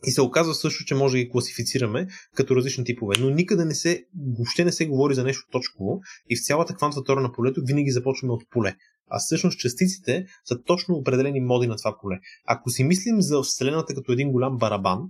И 0.07 0.11
се 0.11 0.23
оказва 0.23 0.55
също, 0.55 0.85
че 0.85 0.95
може 0.95 1.13
да 1.13 1.25
ги 1.25 1.31
класифицираме 1.31 2.07
като 2.35 2.57
различни 2.57 2.85
типове. 2.85 3.15
Но 3.21 3.31
никъде 3.31 3.65
не 3.65 3.75
се, 3.75 4.05
въобще 4.39 4.65
не 4.65 4.73
се 4.73 4.87
говори 4.87 5.15
за 5.15 5.25
нещо 5.25 5.47
точково 5.51 6.01
и 6.31 6.37
в 6.37 6.45
цялата 6.45 6.75
квантова 6.75 7.05
теория 7.05 7.23
на 7.23 7.33
полето 7.33 7.63
винаги 7.65 7.91
започваме 7.91 8.33
от 8.33 8.43
поле. 8.51 8.77
А 9.11 9.19
всъщност 9.19 9.59
частиците 9.59 10.27
са 10.45 10.63
точно 10.63 10.95
определени 10.95 11.41
моди 11.41 11.67
на 11.67 11.77
това 11.77 11.97
поле. 12.01 12.19
Ако 12.47 12.71
си 12.71 12.85
мислим 12.85 13.21
за 13.21 13.43
Вселената 13.43 13.95
като 13.95 14.13
един 14.13 14.33
голям 14.33 14.59
барабан, 14.59 15.01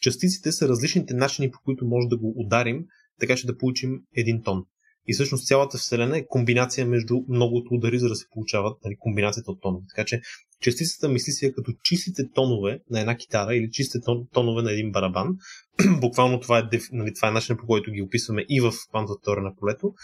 частиците 0.00 0.52
са 0.52 0.68
различните 0.68 1.14
начини, 1.14 1.50
по 1.50 1.58
които 1.64 1.86
може 1.86 2.08
да 2.08 2.16
го 2.16 2.34
ударим, 2.36 2.84
така 3.20 3.36
че 3.36 3.46
да 3.46 3.58
получим 3.58 4.00
един 4.16 4.42
тон. 4.42 4.64
И 5.08 5.14
всъщност 5.14 5.46
цялата 5.46 5.78
Вселена 5.78 6.18
е 6.18 6.26
комбинация 6.26 6.86
между 6.86 7.20
многото 7.28 7.74
удари, 7.74 7.98
за 7.98 8.08
да 8.08 8.16
се 8.16 8.26
получават 8.30 8.78
нали, 8.84 8.96
комбинацията 8.98 9.50
от 9.50 9.60
тонове. 9.62 9.84
Така 9.96 10.04
че 10.04 10.20
частицата 10.62 11.08
мисли 11.08 11.32
си 11.32 11.44
я 11.44 11.54
като 11.54 11.72
чистите 11.82 12.22
тонове 12.34 12.80
на 12.90 13.00
една 13.00 13.16
китара 13.16 13.56
или 13.56 13.70
чистите 13.70 14.04
тон, 14.04 14.26
тонове 14.32 14.62
на 14.62 14.72
един 14.72 14.92
барабан. 14.92 15.28
Буквално 16.00 16.40
това 16.40 16.58
е, 16.58 16.62
нали, 16.92 17.14
това 17.14 17.28
е 17.28 17.32
начинът 17.32 17.60
по 17.60 17.66
който 17.66 17.90
ги 17.90 18.02
описваме 18.02 18.44
и 18.48 18.60
в 18.60 18.72
квантовата 18.90 19.22
теория 19.24 19.42
на 19.42 19.54
полето. 19.56 19.94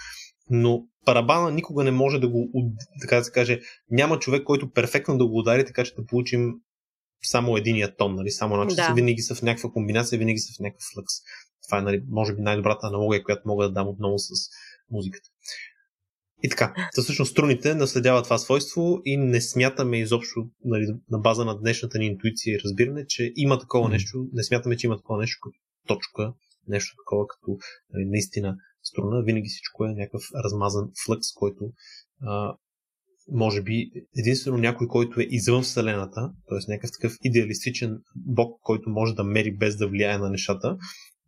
Но 0.50 0.84
барабана 1.04 1.50
никога 1.50 1.84
не 1.84 1.90
може 1.90 2.18
да 2.18 2.28
го, 2.28 2.50
така 3.00 3.16
да 3.16 3.24
се 3.24 3.32
каже, 3.32 3.60
няма 3.90 4.18
човек, 4.18 4.44
който 4.44 4.70
перфектно 4.70 5.18
да 5.18 5.26
го 5.26 5.38
удари, 5.38 5.64
така 5.64 5.84
че 5.84 5.94
да 5.94 6.06
получим 6.06 6.54
само 7.22 7.56
единия 7.56 7.96
тон, 7.96 8.14
нали? 8.14 8.30
само 8.30 8.56
Да. 8.56 8.74
да. 8.74 8.94
винаги 8.94 9.22
са 9.22 9.34
в 9.34 9.42
някаква 9.42 9.70
комбинация, 9.70 10.18
винаги 10.18 10.38
са 10.38 10.52
в 10.56 10.60
някакъв 10.60 10.82
флъкс. 10.94 11.14
Това 11.68 11.78
е, 11.78 11.82
нали, 11.82 12.02
може 12.08 12.34
би, 12.34 12.42
най-добрата 12.42 12.86
аналогия, 12.86 13.24
която 13.24 13.42
мога 13.46 13.64
да 13.64 13.72
дам 13.72 13.88
отново 13.88 14.18
с 14.18 14.30
музиката. 14.90 15.28
И 16.42 16.48
така, 16.48 16.74
та 16.94 17.02
всъщност 17.02 17.30
струните 17.30 17.74
наследяват 17.74 18.24
това 18.24 18.38
свойство 18.38 19.00
и 19.04 19.16
не 19.16 19.40
смятаме 19.40 20.00
изобщо 20.00 20.50
нали, 20.64 20.86
на 21.10 21.18
база 21.18 21.44
на 21.44 21.58
днешната 21.58 21.98
ни 21.98 22.06
интуиция 22.06 22.54
и 22.54 22.60
разбиране, 22.64 23.06
че 23.06 23.32
има 23.36 23.58
такова 23.58 23.88
нещо, 23.88 24.26
не 24.32 24.44
смятаме, 24.44 24.76
че 24.76 24.86
има 24.86 24.96
такова 24.96 25.20
нещо 25.20 25.38
като 25.42 25.58
точка, 25.86 26.32
нещо 26.68 26.96
такова 27.04 27.26
като 27.26 27.58
нали, 27.92 28.04
наистина 28.04 28.56
струна. 28.82 29.22
Винаги 29.22 29.48
всичко 29.48 29.84
е 29.84 29.94
някакъв 29.94 30.22
размазан 30.44 30.90
флъкс, 31.06 31.32
който 31.34 31.72
а, 32.22 32.54
може 33.32 33.62
би 33.62 33.90
единствено 34.16 34.58
някой, 34.58 34.88
който 34.88 35.20
е 35.20 35.26
извън 35.30 35.62
Вселената, 35.62 36.32
т.е. 36.48 36.72
някакъв 36.72 36.90
такъв 36.92 37.16
идеалистичен 37.22 37.98
бог, 38.16 38.60
който 38.62 38.90
може 38.90 39.14
да 39.14 39.24
мери 39.24 39.56
без 39.56 39.76
да 39.76 39.88
влияе 39.88 40.18
на 40.18 40.30
нещата, 40.30 40.76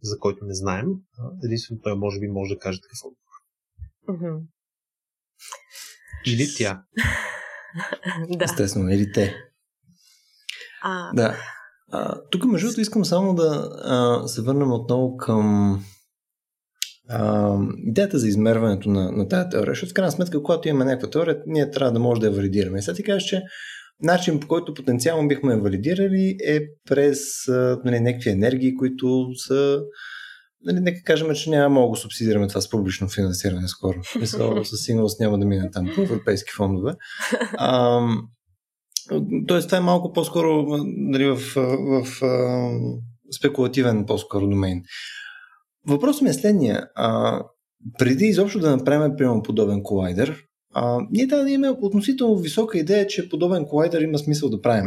за 0.02 0.18
който 0.18 0.44
не 0.44 0.54
знаем, 0.54 0.86
единствено 1.44 1.80
той 1.80 1.96
може 1.96 2.20
би 2.20 2.28
може 2.28 2.54
да 2.54 2.58
каже 2.58 2.80
такъв 2.80 2.98
отговор. 3.04 3.20
Мгм. 4.08 4.46
Или 6.26 6.54
тя. 6.56 6.82
Да. 8.28 8.44
Естествено, 8.44 8.90
или 8.90 9.12
те. 9.12 9.36
А, 10.82 11.10
Да. 11.14 11.36
А, 11.92 12.20
тук, 12.30 12.44
между 12.44 12.66
другото, 12.66 12.80
искам 12.80 13.04
само 13.04 13.34
да 13.34 13.70
а, 13.84 14.28
се 14.28 14.42
върнем 14.42 14.72
отново 14.72 15.16
към 15.16 15.74
а, 17.08 17.56
идеята 17.86 18.18
за 18.18 18.28
измерването 18.28 18.88
на, 18.90 19.12
на 19.12 19.28
тази 19.28 19.48
теория. 19.50 19.70
Защото 19.70 19.90
в 19.90 19.94
крайна 19.94 20.12
сметка, 20.12 20.42
когато 20.42 20.68
имаме 20.68 20.84
някаква 20.84 21.10
теория, 21.10 21.42
ние 21.46 21.70
трябва 21.70 21.92
да 21.92 21.98
може 21.98 22.20
да 22.20 22.26
я 22.26 22.32
валидираме. 22.32 22.78
И 22.78 22.82
сега 22.82 22.94
ти 22.94 23.02
кажеш, 23.02 23.28
че 23.28 23.42
начин 24.02 24.40
по 24.40 24.48
който 24.48 24.74
потенциално 24.74 25.28
бихме 25.28 25.52
я 25.52 25.60
валидирали 25.60 26.36
е 26.46 26.60
през 26.88 27.48
а, 27.48 27.80
нали, 27.84 28.00
някакви 28.00 28.30
енергии, 28.30 28.76
които 28.76 29.28
са 29.46 29.80
Нали, 30.64 30.80
нека 30.80 31.02
кажем, 31.02 31.34
че 31.34 31.50
няма 31.50 31.68
много 31.68 31.94
да 31.94 32.00
субсидираме 32.00 32.48
това 32.48 32.60
с 32.60 32.70
публично 32.70 33.08
финансиране 33.08 33.68
скоро. 33.68 33.98
Мисля, 34.20 34.64
със 34.64 34.82
сигурност 34.82 35.20
няма 35.20 35.38
да 35.38 35.46
мине 35.46 35.70
там 35.70 35.90
по 35.94 36.02
европейски 36.02 36.50
фондове. 36.56 36.92
А, 37.58 38.00
Тоест, 39.46 39.68
това 39.68 39.78
е 39.78 39.80
малко 39.80 40.12
по-скоро 40.12 40.66
нали, 40.82 41.24
в, 41.24 41.36
в, 41.54 42.04
в 42.04 42.22
спекулативен 43.36 44.06
по-скоро 44.06 44.46
домейн. 44.46 44.82
Въпросът 45.86 46.22
ми 46.22 46.30
е 46.30 46.32
следния. 46.32 46.86
А, 46.94 47.40
преди 47.98 48.24
изобщо 48.24 48.58
да 48.58 48.76
направим, 48.76 49.16
примерно, 49.16 49.42
подобен 49.42 49.82
колайдер, 49.82 50.44
а, 50.74 50.98
ние 51.10 51.28
трябва 51.28 51.44
да 51.44 51.50
имаме 51.50 51.78
относително 51.80 52.36
висока 52.36 52.78
идея, 52.78 53.06
че 53.06 53.28
подобен 53.28 53.64
колайдер 53.64 54.00
има 54.00 54.18
смисъл 54.18 54.50
да 54.50 54.60
правим. 54.60 54.86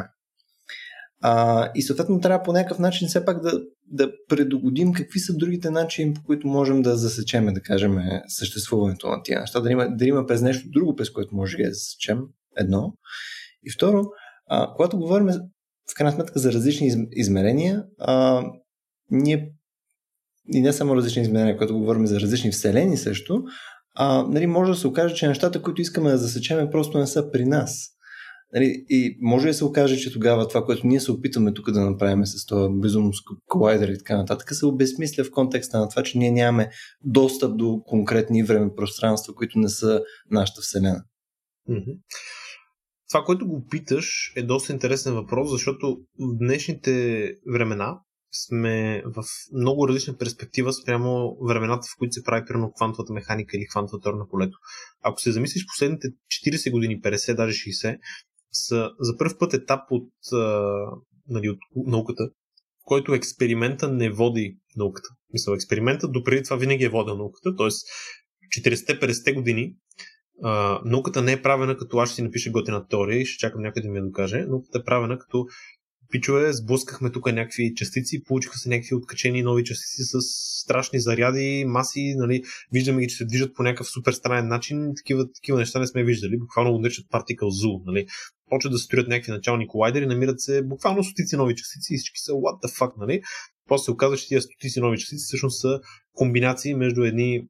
А, 1.25 1.69
и 1.75 1.81
съответно 1.81 2.19
трябва 2.19 2.43
по 2.43 2.53
някакъв 2.53 2.79
начин 2.79 3.07
все 3.07 3.25
пак 3.25 3.41
да, 3.41 3.61
да 3.87 4.11
предогодим 4.29 4.93
какви 4.93 5.19
са 5.19 5.33
другите 5.33 5.69
начини, 5.69 6.13
по 6.13 6.23
които 6.23 6.47
можем 6.47 6.81
да 6.81 6.97
засечеме, 6.97 7.51
да 7.51 7.61
кажем, 7.61 7.97
съществуването 8.27 9.09
на 9.09 9.23
тия 9.23 9.39
неща. 9.39 9.59
Дали 9.59 9.73
има, 9.73 9.87
дали 9.89 10.09
има 10.09 10.25
през 10.27 10.41
нещо 10.41 10.69
друго, 10.69 10.95
през 10.95 11.09
което 11.09 11.35
може 11.35 11.57
да 11.57 11.73
засечем. 11.73 12.19
Едно. 12.57 12.93
И 13.63 13.71
второ, 13.71 14.03
а, 14.47 14.73
когато 14.75 14.97
говорим 14.97 15.27
в 15.91 15.95
крайна 15.95 16.15
сметка 16.15 16.39
за 16.39 16.53
различни 16.53 16.87
из, 16.87 16.97
измерения, 17.11 17.83
а, 17.99 18.43
ние 19.11 19.53
и 20.53 20.61
не 20.61 20.73
само 20.73 20.95
различни 20.95 21.21
измерения, 21.21 21.57
когато 21.57 21.79
говорим 21.79 22.07
за 22.07 22.19
различни 22.19 22.51
вселени 22.51 22.97
също, 22.97 23.43
а, 23.95 24.23
нали, 24.23 24.47
може 24.47 24.71
да 24.71 24.77
се 24.77 24.87
окаже, 24.87 25.15
че 25.15 25.27
нещата, 25.27 25.61
които 25.61 25.81
искаме 25.81 26.11
да 26.11 26.17
засечем, 26.17 26.69
просто 26.71 26.97
не 26.97 27.07
са 27.07 27.31
при 27.31 27.45
нас. 27.45 27.89
Нали, 28.53 28.85
и 28.89 29.17
може 29.21 29.47
да 29.47 29.53
се 29.53 29.65
окаже, 29.65 29.97
че 29.97 30.13
тогава 30.13 30.47
това, 30.47 30.65
което 30.65 30.87
ние 30.87 30.99
се 30.99 31.11
опитваме 31.11 31.53
тук 31.53 31.71
да 31.71 31.89
направим 31.89 32.25
с 32.25 32.45
този 32.45 32.73
безумно 32.73 33.11
колайдер 33.45 33.87
и 33.87 33.97
така 33.97 34.17
нататък, 34.17 34.55
се 34.55 34.65
обезмисля 34.65 35.23
в 35.23 35.31
контекста 35.31 35.79
на 35.79 35.89
това, 35.89 36.03
че 36.03 36.17
ние 36.17 36.31
нямаме 36.31 36.69
достъп 37.03 37.57
до 37.57 37.81
конкретни 37.85 38.43
време 38.43 38.75
пространства, 38.75 39.35
които 39.35 39.59
не 39.59 39.69
са 39.69 40.01
нашата 40.31 40.61
вселена. 40.61 41.03
Това, 43.09 43.23
което 43.25 43.47
го 43.47 43.65
питаш, 43.69 44.33
е 44.35 44.43
доста 44.43 44.73
интересен 44.73 45.13
въпрос, 45.13 45.51
защото 45.51 45.97
в 46.19 46.37
днешните 46.37 47.31
времена 47.53 47.99
сме 48.47 49.03
в 49.05 49.23
много 49.53 49.87
различна 49.87 50.17
перспектива 50.17 50.73
спрямо 50.73 51.37
времената, 51.47 51.87
в 51.87 51.97
които 51.97 52.13
се 52.13 52.23
прави 52.23 52.45
примерно 52.47 52.71
квантовата 52.71 53.13
механика 53.13 53.57
или 53.57 53.67
квантовата 53.67 54.11
на 54.11 54.27
полето. 54.27 54.57
Ако 55.01 55.21
се 55.21 55.31
замислиш 55.31 55.65
последните 55.65 56.07
40 56.47 56.71
години, 56.71 57.01
50, 57.01 57.35
даже 57.35 57.53
60, 57.53 57.97
са 58.53 58.91
за 58.99 59.17
първ 59.17 59.37
път 59.39 59.53
етап 59.53 59.81
от, 59.89 60.09
а, 60.33 60.71
нали, 61.27 61.49
от 61.49 61.59
науката, 61.75 62.23
в 62.81 62.85
който 62.85 63.13
експеримента 63.13 63.91
не 63.91 64.09
води 64.09 64.57
науката. 64.75 65.09
Мисля, 65.33 65.55
експериментът 65.55 66.11
допреди 66.11 66.43
това 66.43 66.57
винаги 66.57 66.83
е 66.83 66.89
водил 66.89 67.17
науката, 67.17 67.55
т.е. 67.55 67.69
40-50 68.61 69.33
години 69.33 69.75
Uh, 70.43 70.81
науката 70.85 71.21
не 71.21 71.31
е 71.31 71.41
правена 71.41 71.77
като 71.77 71.97
аз 71.97 72.09
ще 72.09 72.15
си 72.15 72.21
напиша 72.21 72.51
готина 72.51 72.87
теория 72.87 73.21
и 73.21 73.25
ще 73.25 73.37
чакам 73.37 73.61
някой 73.61 73.81
да 73.81 73.89
ми 73.89 73.97
я 73.97 74.03
докаже. 74.03 74.45
Науката 74.45 74.79
е 74.79 74.83
правена 74.83 75.19
като 75.19 75.45
пичове, 76.11 76.53
сблъскахме 76.53 77.11
тук 77.11 77.25
някакви 77.25 77.73
частици, 77.75 78.23
получиха 78.23 78.57
се 78.57 78.69
някакви 78.69 78.95
откачени 78.95 79.43
нови 79.43 79.63
частици 79.63 80.03
с 80.03 80.17
страшни 80.63 80.99
заряди, 80.99 81.65
маси, 81.67 82.13
нали, 82.17 82.43
виждаме 82.71 83.01
ги, 83.01 83.07
че 83.07 83.15
се 83.15 83.25
движат 83.25 83.55
по 83.55 83.63
някакъв 83.63 83.87
супер 83.87 84.11
странен 84.11 84.47
начин, 84.47 84.91
такива, 84.97 85.31
такива 85.31 85.59
неща 85.59 85.79
не 85.79 85.87
сме 85.87 86.03
виждали, 86.03 86.37
буквално 86.37 86.79
наричат 86.79 87.05
Particle 87.05 87.65
Zoo, 87.65 87.81
нали. 87.85 88.05
Почват 88.49 88.71
да 88.73 88.77
строят 88.77 89.07
някакви 89.07 89.31
начални 89.31 89.67
колайдери, 89.67 90.05
намират 90.05 90.41
се 90.41 90.63
буквално 90.63 91.03
стотици 91.03 91.35
нови 91.35 91.55
частици 91.55 91.93
и 91.93 91.97
всички 91.97 92.19
са 92.19 92.31
what 92.31 92.67
the 92.67 92.79
fuck, 92.79 92.91
нали. 92.97 93.21
После 93.67 93.83
се 93.83 93.91
оказва, 93.91 94.17
че 94.17 94.27
тези 94.27 94.41
стотици 94.41 94.79
нови 94.79 94.97
частици 94.97 95.23
всъщност 95.27 95.61
са 95.61 95.79
комбинации 96.13 96.73
между 96.73 97.03
едни 97.03 97.47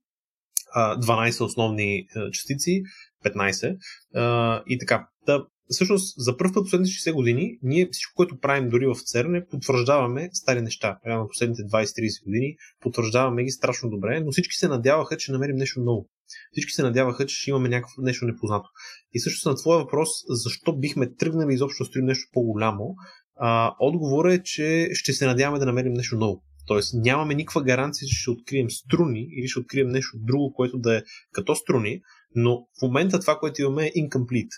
12 0.75 1.43
основни 1.45 2.07
частици, 2.31 2.81
15 3.25 4.63
и 4.67 4.77
така. 4.77 5.07
Та, 5.25 5.45
всъщност, 5.69 6.13
за 6.17 6.37
първ 6.37 6.53
път 6.53 6.63
последните 6.63 6.91
60 6.91 7.13
години, 7.13 7.57
ние 7.61 7.89
всичко, 7.91 8.13
което 8.15 8.39
правим 8.39 8.69
дори 8.69 8.85
в 8.85 8.95
ЦЕРН, 9.05 9.43
потвърждаваме 9.51 10.29
стари 10.33 10.61
неща. 10.61 10.97
Реално 11.07 11.27
последните 11.27 11.61
20-30 11.61 12.23
години 12.25 12.55
потвърждаваме 12.79 13.43
ги 13.43 13.51
страшно 13.51 13.89
добре, 13.89 14.19
но 14.19 14.31
всички 14.31 14.55
се 14.55 14.67
надяваха, 14.67 15.17
че 15.17 15.31
намерим 15.31 15.55
нещо 15.55 15.79
ново. 15.79 16.09
Всички 16.51 16.71
се 16.71 16.83
надяваха, 16.83 17.25
че 17.25 17.35
ще 17.35 17.49
имаме 17.49 17.69
някакво 17.69 18.01
нещо 18.01 18.25
непознато. 18.25 18.69
И 19.13 19.19
също 19.19 19.49
на 19.49 19.55
твоя 19.55 19.79
въпрос, 19.79 20.09
защо 20.29 20.77
бихме 20.77 21.15
тръгнали 21.15 21.53
изобщо 21.53 21.83
да 21.83 21.87
строим 21.87 22.05
нещо 22.05 22.29
по-голямо, 22.33 22.95
а, 23.35 23.75
отговорът 23.79 24.33
е, 24.33 24.43
че 24.43 24.89
ще 24.93 25.13
се 25.13 25.25
надяваме 25.25 25.59
да 25.59 25.65
намерим 25.65 25.93
нещо 25.93 26.15
ново. 26.15 26.43
Тоест 26.67 26.93
нямаме 26.93 27.35
никаква 27.35 27.63
гаранция, 27.63 28.07
че 28.07 28.21
ще 28.21 28.31
открием 28.31 28.69
струни 28.69 29.27
или 29.31 29.47
ще 29.47 29.59
открием 29.59 29.87
нещо 29.87 30.17
друго, 30.19 30.53
което 30.53 30.77
да 30.77 30.97
е 30.97 31.01
като 31.31 31.55
струни, 31.55 32.01
но 32.35 32.67
в 32.79 32.81
момента 32.81 33.19
това, 33.19 33.39
което 33.39 33.61
имаме 33.61 33.85
е 33.85 33.91
incomplete. 33.91 34.51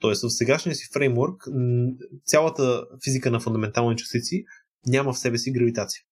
Тоест 0.00 0.22
в 0.22 0.30
сегашния 0.30 0.74
си 0.74 0.88
фреймворк 0.92 1.42
цялата 2.24 2.84
физика 3.04 3.30
на 3.30 3.40
фундаментални 3.40 3.96
частици 3.96 4.44
няма 4.86 5.12
в 5.12 5.18
себе 5.18 5.38
си 5.38 5.52
гравитация. 5.52 6.02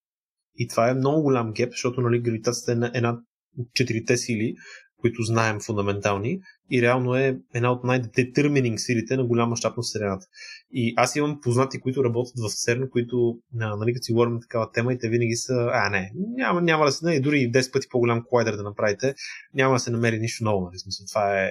И 0.56 0.68
това 0.68 0.90
е 0.90 0.94
много 0.94 1.22
голям 1.22 1.52
геп, 1.52 1.70
защото 1.70 2.00
нали, 2.00 2.20
гравитацията 2.20 2.90
е 2.94 2.98
една 2.98 3.20
от 3.58 3.68
четирите 3.74 4.16
сили, 4.16 4.54
които 5.00 5.22
знаем 5.22 5.60
фундаментални 5.60 6.40
и 6.70 6.82
реално 6.82 7.14
е 7.14 7.38
една 7.54 7.72
от 7.72 7.84
най-детермининг 7.84 8.80
силите 8.80 9.16
на 9.16 9.24
голям 9.24 9.48
мащаб 9.48 9.76
на 9.76 9.82
Вселената. 9.82 10.26
И 10.72 10.94
аз 10.96 11.16
имам 11.16 11.40
познати, 11.40 11.80
които 11.80 12.04
работят 12.04 12.34
в 12.38 12.54
ЦЕРН, 12.54 12.90
които, 12.90 13.38
нали, 13.52 13.94
като 13.94 14.04
си 14.04 14.12
говорим 14.12 14.34
на 14.34 14.40
такава 14.40 14.72
тема 14.72 14.92
и 14.92 14.98
те 14.98 15.08
винаги 15.08 15.36
са, 15.36 15.70
а 15.72 15.90
не, 15.90 16.10
няма, 16.14 16.62
няма 16.62 16.84
да 16.84 16.92
се, 16.92 17.06
не, 17.06 17.20
дори 17.20 17.50
10 17.52 17.72
пъти 17.72 17.88
по-голям 17.90 18.24
колайдер 18.28 18.56
да 18.56 18.62
направите, 18.62 19.14
няма 19.54 19.74
да 19.74 19.80
се 19.80 19.90
намери 19.90 20.18
нищо 20.18 20.44
ново. 20.44 20.64
Нали, 20.64 20.78
смисъл, 20.78 21.06
това 21.06 21.44
е, 21.44 21.50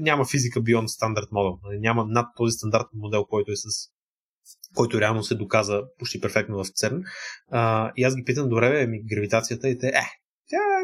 няма 0.00 0.24
физика 0.24 0.60
beyond 0.60 0.86
стандарт 0.86 1.28
модел. 1.32 1.58
Нали, 1.64 1.78
няма 1.78 2.06
над 2.08 2.26
този 2.36 2.52
стандартен 2.52 3.00
модел, 3.00 3.24
който 3.24 3.52
е 3.52 3.56
с 3.56 3.64
който 4.74 5.00
реално 5.00 5.22
се 5.22 5.34
доказа 5.34 5.82
почти 5.98 6.20
перфектно 6.20 6.64
в 6.64 6.68
ЦЕРН. 6.74 7.02
А, 7.50 7.92
и 7.96 8.04
аз 8.04 8.16
ги 8.16 8.24
питам, 8.24 8.48
добре, 8.48 8.86
ми 8.86 9.02
гравитацията 9.02 9.68
и 9.68 9.78
те, 9.78 9.88
е, 9.88 10.02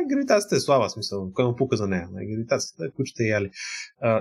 гравитацията 0.08 0.56
е 0.56 0.60
слаба, 0.60 0.88
смисъл, 0.88 1.30
кой 1.34 1.44
му 1.44 1.56
пука 1.56 1.76
за 1.76 1.88
нея. 1.88 2.08
Не, 2.12 2.26
гравитацията 2.26 2.84
е 2.84 2.90
кучета 2.96 3.22
и 3.22 3.28
яли. 3.28 3.50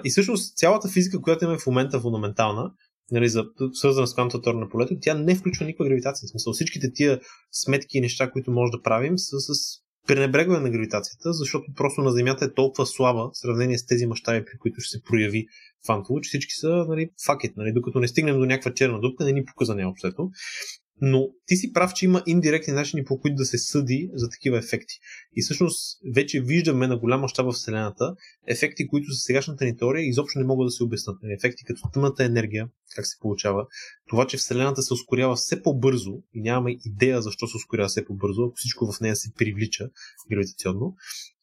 И 0.04 0.10
всъщност 0.10 0.58
цялата 0.58 0.90
физика, 0.90 1.22
която 1.22 1.44
имаме 1.44 1.60
в 1.60 1.68
момента 1.68 2.00
фундаментална, 2.00 2.72
нали, 3.12 3.30
за, 3.30 3.46
свързана 3.74 4.08
с 4.08 4.14
квантовата 4.14 4.54
на 4.54 4.70
полето, 4.70 4.96
тя 5.02 5.14
не 5.14 5.36
включва 5.36 5.66
никаква 5.66 5.86
гравитация. 5.86 6.28
В 6.28 6.30
смисъл, 6.30 6.54
всичките 6.54 6.94
тия 6.94 7.20
сметки 7.52 7.98
и 7.98 8.02
неща, 8.02 8.32
които 8.32 8.52
може 8.52 8.72
да 8.72 8.82
правим, 8.82 9.18
са 9.18 9.40
с 9.40 9.84
пренебрегване 10.08 10.60
на 10.60 10.70
гравитацията, 10.70 11.34
защото 11.34 11.66
просто 11.76 12.02
на 12.02 12.12
Земята 12.12 12.46
е 12.46 12.54
толкова 12.54 12.86
слаба 12.86 13.30
в 13.34 13.38
сравнение 13.38 13.78
с 13.78 13.86
тези 13.86 14.06
мащаби, 14.06 14.46
при 14.46 14.58
които 14.60 14.82
ще 14.82 14.98
се 14.98 15.04
прояви 15.04 15.48
квантово, 15.84 16.22
че 16.22 16.28
всички 16.28 16.54
са 16.54 16.86
нали, 16.90 17.10
факет. 17.26 17.58
Нали, 17.58 17.72
докато 17.74 18.00
не 18.00 18.08
стигнем 18.08 18.40
до 18.40 18.46
някаква 18.46 18.74
черна 18.74 19.00
дупка, 19.00 19.26
не 19.26 19.32
ни 19.32 19.46
показа 19.46 19.76
нея 19.76 19.90
общото. 19.90 20.30
Но 21.06 21.30
ти 21.46 21.56
си 21.56 21.74
прав, 21.74 21.94
че 21.94 22.06
има 22.06 22.24
индиректни 22.26 22.74
начини 22.74 23.04
по 23.04 23.20
които 23.20 23.36
да 23.36 23.46
се 23.46 23.58
съди 23.58 24.10
за 24.14 24.30
такива 24.30 24.58
ефекти. 24.58 25.00
И 25.36 25.42
всъщност 25.42 26.00
вече 26.16 26.42
виждаме 26.42 26.88
на 26.88 26.98
голяма 26.98 27.28
щаба 27.28 27.52
в 27.52 27.56
Вселената 27.56 28.16
ефекти, 28.48 28.88
които 28.88 29.12
за 29.12 29.18
сегашната 29.18 29.66
ни 29.66 29.78
теория 29.78 30.08
изобщо 30.08 30.40
не 30.40 30.46
могат 30.46 30.68
да 30.68 30.72
се 30.72 30.84
обяснат. 30.84 31.18
Ефекти 31.38 31.64
като 31.64 31.82
тъмната 31.94 32.24
енергия, 32.24 32.70
как 32.96 33.08
се 33.08 33.20
получава, 33.20 33.66
това, 34.10 34.28
че 34.28 34.38
Вселената 34.38 34.82
се 34.82 34.94
ускорява 34.94 35.36
все 35.36 35.62
по-бързо 35.62 36.12
и 36.34 36.42
нямаме 36.42 36.78
идея 36.86 37.22
защо 37.22 37.48
се 37.48 37.58
ускорява 37.58 37.88
все 37.88 38.06
по-бързо, 38.06 38.44
ако 38.44 38.56
всичко 38.56 38.92
в 38.92 39.00
нея 39.00 39.16
се 39.16 39.34
привлича 39.38 39.90
гравитационно. 40.32 40.96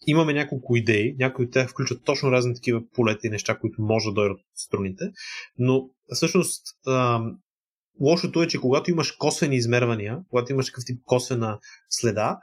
Имаме 0.06 0.32
няколко 0.32 0.76
идеи, 0.76 1.16
някои 1.18 1.44
от 1.44 1.52
тях 1.52 1.70
включват 1.70 2.04
точно 2.04 2.32
разни 2.32 2.54
такива 2.54 2.82
полета 2.94 3.26
и 3.26 3.30
неща, 3.30 3.58
които 3.58 3.82
може 3.82 4.08
да 4.08 4.12
дойдат 4.12 4.38
от 4.38 4.44
струните, 4.54 5.04
но 5.58 5.88
всъщност 6.14 6.62
Лошото 8.00 8.42
е, 8.42 8.46
че 8.46 8.60
когато 8.60 8.90
имаш 8.90 9.12
косвени 9.12 9.56
измервания, 9.56 10.18
когато 10.30 10.52
имаш 10.52 10.66
такъв 10.66 10.84
тип 10.86 11.00
косвена 11.04 11.58
следа, 11.88 12.38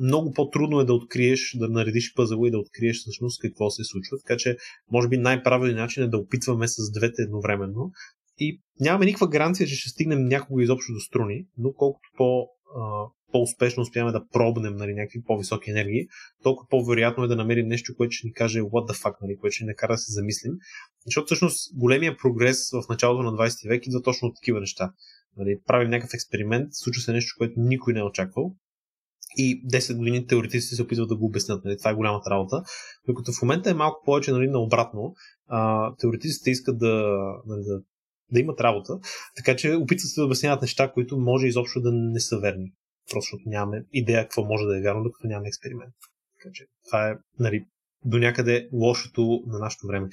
много 0.00 0.32
по-трудно 0.32 0.80
е 0.80 0.84
да 0.84 0.94
откриеш, 0.94 1.56
да 1.58 1.68
наредиш 1.68 2.14
пъзъл 2.14 2.44
и 2.46 2.50
да 2.50 2.58
откриеш 2.58 3.00
всъщност 3.00 3.40
какво 3.40 3.70
се 3.70 3.84
случва. 3.84 4.18
Така 4.26 4.36
че, 4.36 4.56
може 4.92 5.08
би 5.08 5.16
най-правилният 5.16 5.78
начин 5.78 6.02
е 6.02 6.08
да 6.08 6.18
опитваме 6.18 6.68
с 6.68 6.92
двете 6.92 7.22
едновременно. 7.22 7.90
И 8.38 8.60
нямаме 8.80 9.04
никаква 9.04 9.28
гаранция, 9.28 9.66
че 9.66 9.76
ще 9.76 9.88
стигнем 9.88 10.24
някога 10.24 10.62
изобщо 10.62 10.92
до 10.92 11.00
струни, 11.00 11.46
но 11.58 11.72
колкото 11.72 12.08
по, 12.16 12.46
по-успешно 13.32 13.82
успяваме 13.82 14.12
да 14.12 14.28
пробнем 14.32 14.76
нали, 14.76 14.94
някакви 14.94 15.22
по-високи 15.22 15.70
енергии, 15.70 16.06
толкова 16.42 16.68
по-вероятно 16.68 17.24
е 17.24 17.28
да 17.28 17.36
намерим 17.36 17.66
нещо, 17.68 17.96
което 17.96 18.12
ще 18.12 18.26
ни 18.26 18.32
каже 18.32 18.60
what 18.60 18.92
the 18.92 19.02
fuck, 19.02 19.14
нали, 19.22 19.36
което 19.36 19.54
ще 19.54 19.64
ни 19.64 19.68
накара 19.68 19.92
да 19.92 19.98
се 19.98 20.12
замислим. 20.12 20.52
Защото 21.06 21.26
всъщност 21.26 21.76
големия 21.76 22.16
прогрес 22.16 22.70
в 22.70 22.88
началото 22.88 23.22
на 23.22 23.32
20 23.32 23.68
век 23.68 23.86
идва 23.86 24.02
точно 24.02 24.28
от 24.28 24.34
такива 24.36 24.60
неща. 24.60 24.92
Нали, 25.36 25.58
правим 25.66 25.90
някакъв 25.90 26.14
експеримент, 26.14 26.68
случва 26.72 27.02
се 27.02 27.12
нещо, 27.12 27.34
което 27.38 27.54
никой 27.56 27.92
не 27.92 28.00
е 28.00 28.02
очаквал 28.02 28.56
и 29.36 29.68
10 29.68 29.96
години 29.96 30.26
теоретиците 30.26 30.74
се 30.74 30.82
опитват 30.82 31.08
да 31.08 31.16
го 31.16 31.26
обяснят. 31.26 31.64
Нали? 31.64 31.78
Това 31.78 31.90
е 31.90 31.94
голямата 31.94 32.30
работа. 32.30 32.62
Докато 33.06 33.32
в 33.32 33.42
момента 33.42 33.70
е 33.70 33.74
малко 33.74 34.02
повече 34.04 34.32
нали, 34.32 34.48
наобратно. 34.48 35.14
А, 35.48 35.90
теоретиците 35.96 36.50
искат 36.50 36.78
да, 36.78 36.94
нали, 37.46 37.62
да, 37.64 37.80
да 38.32 38.40
имат 38.40 38.60
работа, 38.60 38.98
така 39.36 39.56
че 39.56 39.74
опитват 39.74 40.08
се 40.08 40.20
да 40.20 40.24
обясняват 40.24 40.62
неща, 40.62 40.92
които 40.92 41.18
може 41.18 41.46
изобщо 41.46 41.80
да 41.80 41.92
не 41.92 42.20
са 42.20 42.38
верни. 42.38 42.72
Просто 43.10 43.36
нямаме 43.46 43.84
идея 43.92 44.22
какво 44.22 44.44
може 44.44 44.64
да 44.64 44.78
е 44.78 44.82
вярно, 44.82 45.02
докато 45.02 45.26
нямаме 45.26 45.48
експеримент. 45.48 45.94
Така 46.38 46.52
че 46.52 46.66
това 46.86 47.08
е 47.10 47.14
нали, 47.38 47.64
до 48.04 48.18
някъде 48.18 48.68
лошото 48.72 49.42
на 49.46 49.58
нашето 49.58 49.86
време. 49.86 50.08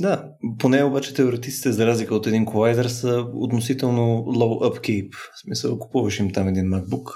Да, 0.00 0.32
поне 0.58 0.84
обаче 0.84 1.14
теоретиците, 1.14 1.72
за 1.72 1.86
разлика 1.86 2.14
от 2.14 2.26
един 2.26 2.44
колайдер, 2.44 2.84
са 2.84 3.26
относително 3.32 4.24
low 4.26 4.70
upkeep. 4.70 5.14
В 5.14 5.40
смисъл, 5.40 5.78
купуваш 5.78 6.18
им 6.18 6.32
там 6.32 6.48
един 6.48 6.64
MacBook 6.64 7.10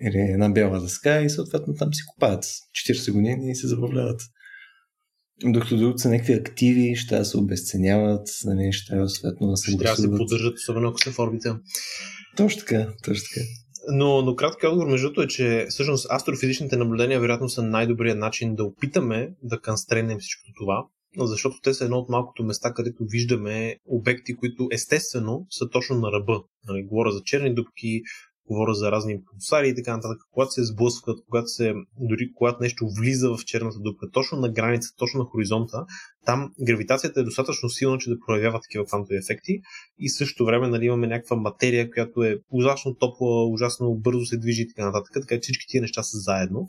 или 0.00 0.18
една 0.18 0.48
бяла 0.48 0.80
дъска 0.80 1.20
и 1.20 1.30
съответно 1.30 1.74
там 1.74 1.94
си 1.94 2.02
купаят 2.06 2.44
40 2.44 3.12
години 3.12 3.50
и 3.50 3.54
се 3.54 3.68
забавляват. 3.68 4.20
Докато 5.42 5.76
другото 5.76 5.98
са 5.98 6.08
някакви 6.08 6.32
активи, 6.32 6.96
ще 6.96 7.18
да 7.18 7.24
се 7.24 7.38
обесценяват, 7.38 8.28
нали, 8.44 8.72
ще 8.72 8.90
трябва 8.90 9.08
съответно 9.08 9.46
да 9.46 9.56
се 9.56 9.70
Ще 9.70 9.78
трябва 9.78 9.96
да 9.96 10.02
се 10.02 10.10
поддържат, 10.10 10.58
особено 10.58 10.88
ако 10.88 10.98
са 10.98 11.12
в 11.12 11.18
орбита. 11.18 11.60
Точно 12.36 12.60
така, 12.60 12.88
точно 13.04 13.24
така. 13.34 13.46
Но, 13.88 14.22
но 14.22 14.36
краткият 14.36 14.72
отговор 14.72 14.90
между 14.90 15.22
е, 15.22 15.26
че 15.26 15.66
всъщност 15.68 16.06
астрофизичните 16.10 16.76
наблюдения 16.76 17.20
вероятно 17.20 17.48
са 17.48 17.62
най-добрият 17.62 18.18
начин 18.18 18.54
да 18.54 18.64
опитаме 18.64 19.30
да 19.42 19.60
констрейнем 19.60 20.18
всичко 20.18 20.50
това, 20.58 20.86
защото 21.18 21.56
те 21.62 21.74
са 21.74 21.84
едно 21.84 21.96
от 21.96 22.08
малкото 22.08 22.44
места, 22.44 22.72
където 22.72 23.04
виждаме 23.04 23.76
обекти, 23.86 24.36
които 24.36 24.68
естествено 24.72 25.46
са 25.50 25.68
точно 25.68 25.96
на 25.96 26.12
ръба. 26.12 26.42
Нали, 26.68 26.84
говоря 26.84 27.12
за 27.12 27.22
черни 27.24 27.54
дубки, 27.54 28.02
говоря 28.48 28.74
за 28.74 28.92
разни 28.92 29.20
пулсари 29.30 29.68
и 29.68 29.74
така 29.74 29.96
нататък, 29.96 30.18
когато 30.32 30.50
се 30.50 30.64
сблъскват, 30.64 31.18
когато 31.28 31.48
се, 31.48 31.74
дори 32.00 32.32
когато 32.34 32.62
нещо 32.62 32.88
влиза 33.00 33.28
в 33.30 33.44
черната 33.44 33.78
дупка, 33.78 34.10
точно 34.12 34.40
на 34.40 34.52
граница, 34.52 34.88
точно 34.96 35.18
на 35.18 35.24
хоризонта, 35.24 35.86
там 36.26 36.50
гравитацията 36.66 37.20
е 37.20 37.24
достатъчно 37.24 37.68
силна, 37.68 37.98
че 37.98 38.10
да 38.10 38.16
проявява 38.26 38.60
такива 38.60 38.84
квантови 38.84 39.16
ефекти 39.16 39.60
и 39.98 40.08
също 40.08 40.44
време 40.44 40.68
нали, 40.68 40.84
имаме 40.84 41.06
някаква 41.06 41.36
материя, 41.36 41.90
която 41.90 42.22
е 42.22 42.38
ужасно 42.50 42.94
топла, 42.94 43.48
ужасно 43.48 43.94
бързо 43.94 44.26
се 44.26 44.36
движи 44.36 44.62
и 44.62 44.68
така 44.68 44.86
нататък, 44.86 45.12
така 45.14 45.34
че 45.34 45.40
всички 45.40 45.66
тия 45.68 45.80
неща 45.80 46.02
са 46.02 46.18
заедно. 46.18 46.66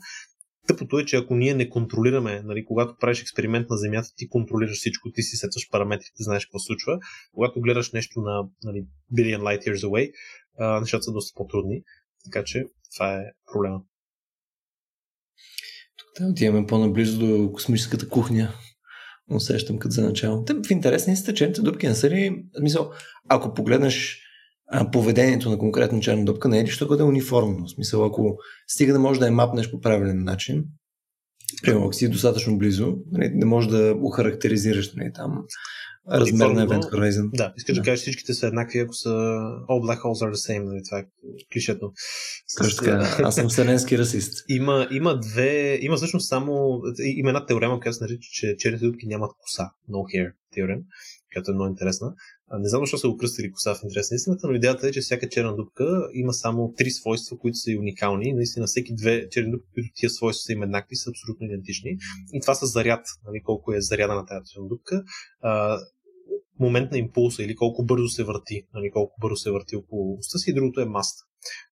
Тъпото 0.66 0.98
е, 0.98 1.04
че 1.04 1.16
ако 1.16 1.34
ние 1.34 1.54
не 1.54 1.68
контролираме, 1.68 2.42
нали, 2.44 2.64
когато 2.64 2.96
правиш 3.00 3.20
експеримент 3.20 3.70
на 3.70 3.76
Земята, 3.76 4.08
ти 4.16 4.28
контролираш 4.28 4.76
всичко, 4.76 5.10
ти 5.10 5.22
си 5.22 5.36
сетваш 5.36 5.70
параметрите, 5.70 6.22
знаеш 6.22 6.46
какво 6.46 6.58
случва. 6.58 6.98
Когато 7.32 7.60
гледаш 7.60 7.92
нещо 7.92 8.20
на 8.20 8.48
нали, 8.64 8.86
billion 9.18 9.40
light 9.40 9.68
years 9.68 9.86
away, 9.86 10.10
а, 10.58 10.80
нещата 10.80 11.02
са 11.02 11.12
доста 11.12 11.34
по-трудни. 11.36 11.82
Така 12.24 12.44
че 12.44 12.64
това 12.94 13.14
е 13.14 13.24
проблема. 13.52 13.80
Тук 15.96 16.24
да 16.24 16.30
отиваме 16.30 16.66
по-наблизо 16.66 17.18
до 17.18 17.52
космическата 17.52 18.08
кухня. 18.08 18.52
Усещам 19.30 19.78
като 19.78 19.92
за 19.92 20.04
начало. 20.04 20.44
Те, 20.44 20.54
в 20.54 20.70
интерес 20.70 21.06
на 21.06 21.34
черните 21.34 21.62
дупки 21.62 21.88
не 21.88 21.94
са 21.94 22.10
ли... 22.10 22.44
Смисъл, 22.58 22.92
ако 23.28 23.54
погледнеш 23.54 24.22
а, 24.68 24.90
поведението 24.90 25.50
на 25.50 25.58
конкретна 25.58 26.00
черна 26.00 26.24
дупка, 26.24 26.48
не 26.48 26.60
е 26.60 26.64
ли 26.64 26.70
ще 26.70 26.84
да 26.84 27.02
е 27.02 27.06
униформно? 27.06 27.66
В 27.66 27.70
смисъл, 27.70 28.04
ако 28.04 28.38
стига 28.66 28.92
да 28.92 28.98
може 28.98 29.20
да 29.20 29.26
я 29.26 29.32
мапнеш 29.32 29.70
по 29.70 29.80
правилен 29.80 30.24
начин 30.24 30.64
Примерно, 31.62 31.84
ако 31.84 31.92
си 31.92 32.08
достатъчно 32.08 32.58
близо, 32.58 32.96
нали, 33.12 33.30
не 33.34 33.44
можеш 33.44 33.70
да 33.70 33.94
охарактеризираш 34.02 34.94
нали, 34.94 35.12
там 35.14 35.44
размер 36.10 36.46
на 36.46 36.66
Event 36.66 36.82
Horizon. 36.82 37.30
Да, 37.34 37.52
искаш 37.56 37.74
да. 37.74 37.80
да 37.80 37.84
кажеш 37.84 38.00
всичките 38.00 38.34
са 38.34 38.46
еднакви, 38.46 38.78
ако 38.78 38.92
са 38.94 39.08
All 39.68 39.80
Black 39.82 40.00
Holes 40.00 40.26
are 40.26 40.34
the 40.34 40.50
same, 40.50 40.64
нали, 40.64 40.80
това 40.84 40.98
е 40.98 41.04
клишето. 41.52 41.92
Също 42.46 42.84
така, 42.84 43.16
аз 43.22 43.34
съм 43.34 43.48
вселенски 43.48 43.98
расист. 43.98 44.44
Има, 44.48 44.88
има 44.90 45.20
две, 45.20 45.78
има 45.82 45.96
всъщност 45.96 46.28
само, 46.28 46.80
има 46.98 47.30
една 47.30 47.46
теорема, 47.46 47.80
която 47.80 47.96
се 47.96 48.04
нарича, 48.04 48.28
че 48.32 48.56
черните 48.58 48.86
дупки 48.86 49.06
нямат 49.06 49.30
коса, 49.38 49.70
no 49.90 49.96
hair 49.96 50.32
теорем, 50.54 50.80
която 51.36 51.50
е 51.50 51.54
много 51.54 51.70
интересна. 51.70 52.14
Не 52.58 52.68
знам 52.68 52.82
защо 52.82 52.98
са 52.98 53.08
го 53.08 53.16
кръстили 53.16 53.52
коса 53.52 53.74
в 53.74 53.82
интерес 53.84 54.10
на 54.10 54.14
истината, 54.14 54.48
но 54.48 54.54
идеята 54.54 54.88
е, 54.88 54.92
че 54.92 55.00
всяка 55.00 55.28
черна 55.28 55.56
дупка 55.56 56.08
има 56.14 56.32
само 56.32 56.74
три 56.76 56.90
свойства, 56.90 57.38
които 57.38 57.56
са 57.56 57.70
уникални. 57.78 58.32
Наистина, 58.32 58.66
всеки 58.66 58.94
две 58.94 59.28
черни 59.28 59.50
дупки, 59.50 59.68
които 59.74 59.88
тия 59.94 60.10
свойства 60.10 60.42
са 60.42 60.52
им 60.52 60.62
еднакви, 60.62 60.96
са 60.96 61.10
абсолютно 61.10 61.46
идентични. 61.46 61.90
И 62.32 62.40
това 62.40 62.54
са 62.54 62.66
заряд, 62.66 63.04
нали, 63.26 63.42
колко 63.44 63.72
е 63.72 63.80
заряда 63.80 64.14
на 64.14 64.26
тази 64.26 64.50
черна 64.52 64.68
дупка 64.68 65.02
момент 66.60 66.92
на 66.92 66.98
импулса 66.98 67.42
или 67.42 67.56
колко 67.56 67.84
бързо 67.84 68.08
се 68.08 68.24
върти, 68.24 68.62
нали, 68.74 68.90
колко 68.90 69.14
бързо 69.20 69.36
се 69.36 69.50
върти 69.50 69.76
около 69.76 70.18
уста 70.18 70.38
си 70.38 70.50
и 70.50 70.54
другото 70.54 70.80
е 70.80 70.84
маста. 70.84 71.22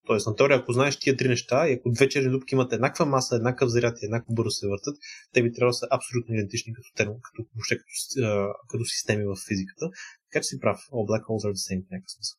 Тоест, 0.06 0.26
на 0.26 0.36
теория, 0.36 0.58
ако 0.58 0.72
знаеш 0.72 0.98
тия 0.98 1.16
три 1.16 1.28
неща 1.28 1.68
и 1.68 1.72
ако 1.72 1.90
две 1.90 2.08
черни 2.08 2.30
дупки 2.30 2.54
имат 2.54 2.72
еднаква 2.72 3.06
маса, 3.06 3.36
еднакъв 3.36 3.68
заряд 3.68 3.98
и 4.02 4.04
еднакво 4.04 4.34
бързо 4.34 4.50
се 4.50 4.68
въртат, 4.68 4.96
те 5.32 5.42
би 5.42 5.52
трябвало 5.52 5.70
да 5.70 5.74
са 5.74 5.86
абсолютно 5.90 6.34
идентични 6.34 6.74
като, 6.74 6.88
термо, 6.96 7.14
като, 7.22 7.48
въобще, 7.54 7.76
като, 7.76 8.52
като 8.70 8.84
системи 8.84 9.24
в 9.24 9.36
физиката. 9.48 9.86
Така 10.32 10.42
че 10.42 10.48
си 10.48 10.60
прав. 10.60 10.78
All 10.92 11.06
black 11.10 11.22
holes 11.28 11.44
are 11.46 11.54
the 11.58 11.64
same 11.68 11.82
в 11.86 11.90
някакъв 11.90 12.12
смисъл. 12.16 12.36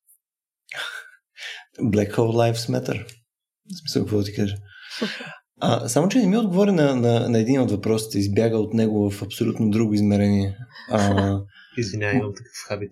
Black 1.93 2.11
hole 2.15 2.35
lives 2.43 2.63
matter. 2.73 3.05
В 3.73 3.79
смисъл, 3.79 4.03
какво 4.03 4.23
ти 4.23 4.33
кажа? 4.33 4.55
А, 5.61 5.89
само, 5.89 6.09
че 6.09 6.19
не 6.19 6.27
ми 6.27 6.37
отговори 6.37 6.71
на, 6.71 6.95
на, 6.95 7.29
на 7.29 7.39
един 7.39 7.61
от 7.61 7.71
въпросите, 7.71 8.19
избяга 8.19 8.57
от 8.57 8.73
него 8.73 9.09
в 9.09 9.21
абсолютно 9.21 9.69
друго 9.69 9.93
измерение. 9.93 10.57
А, 10.89 11.39
Извинявай, 11.77 12.17
имам 12.17 12.33
такъв 12.35 12.53
хабит. 12.67 12.91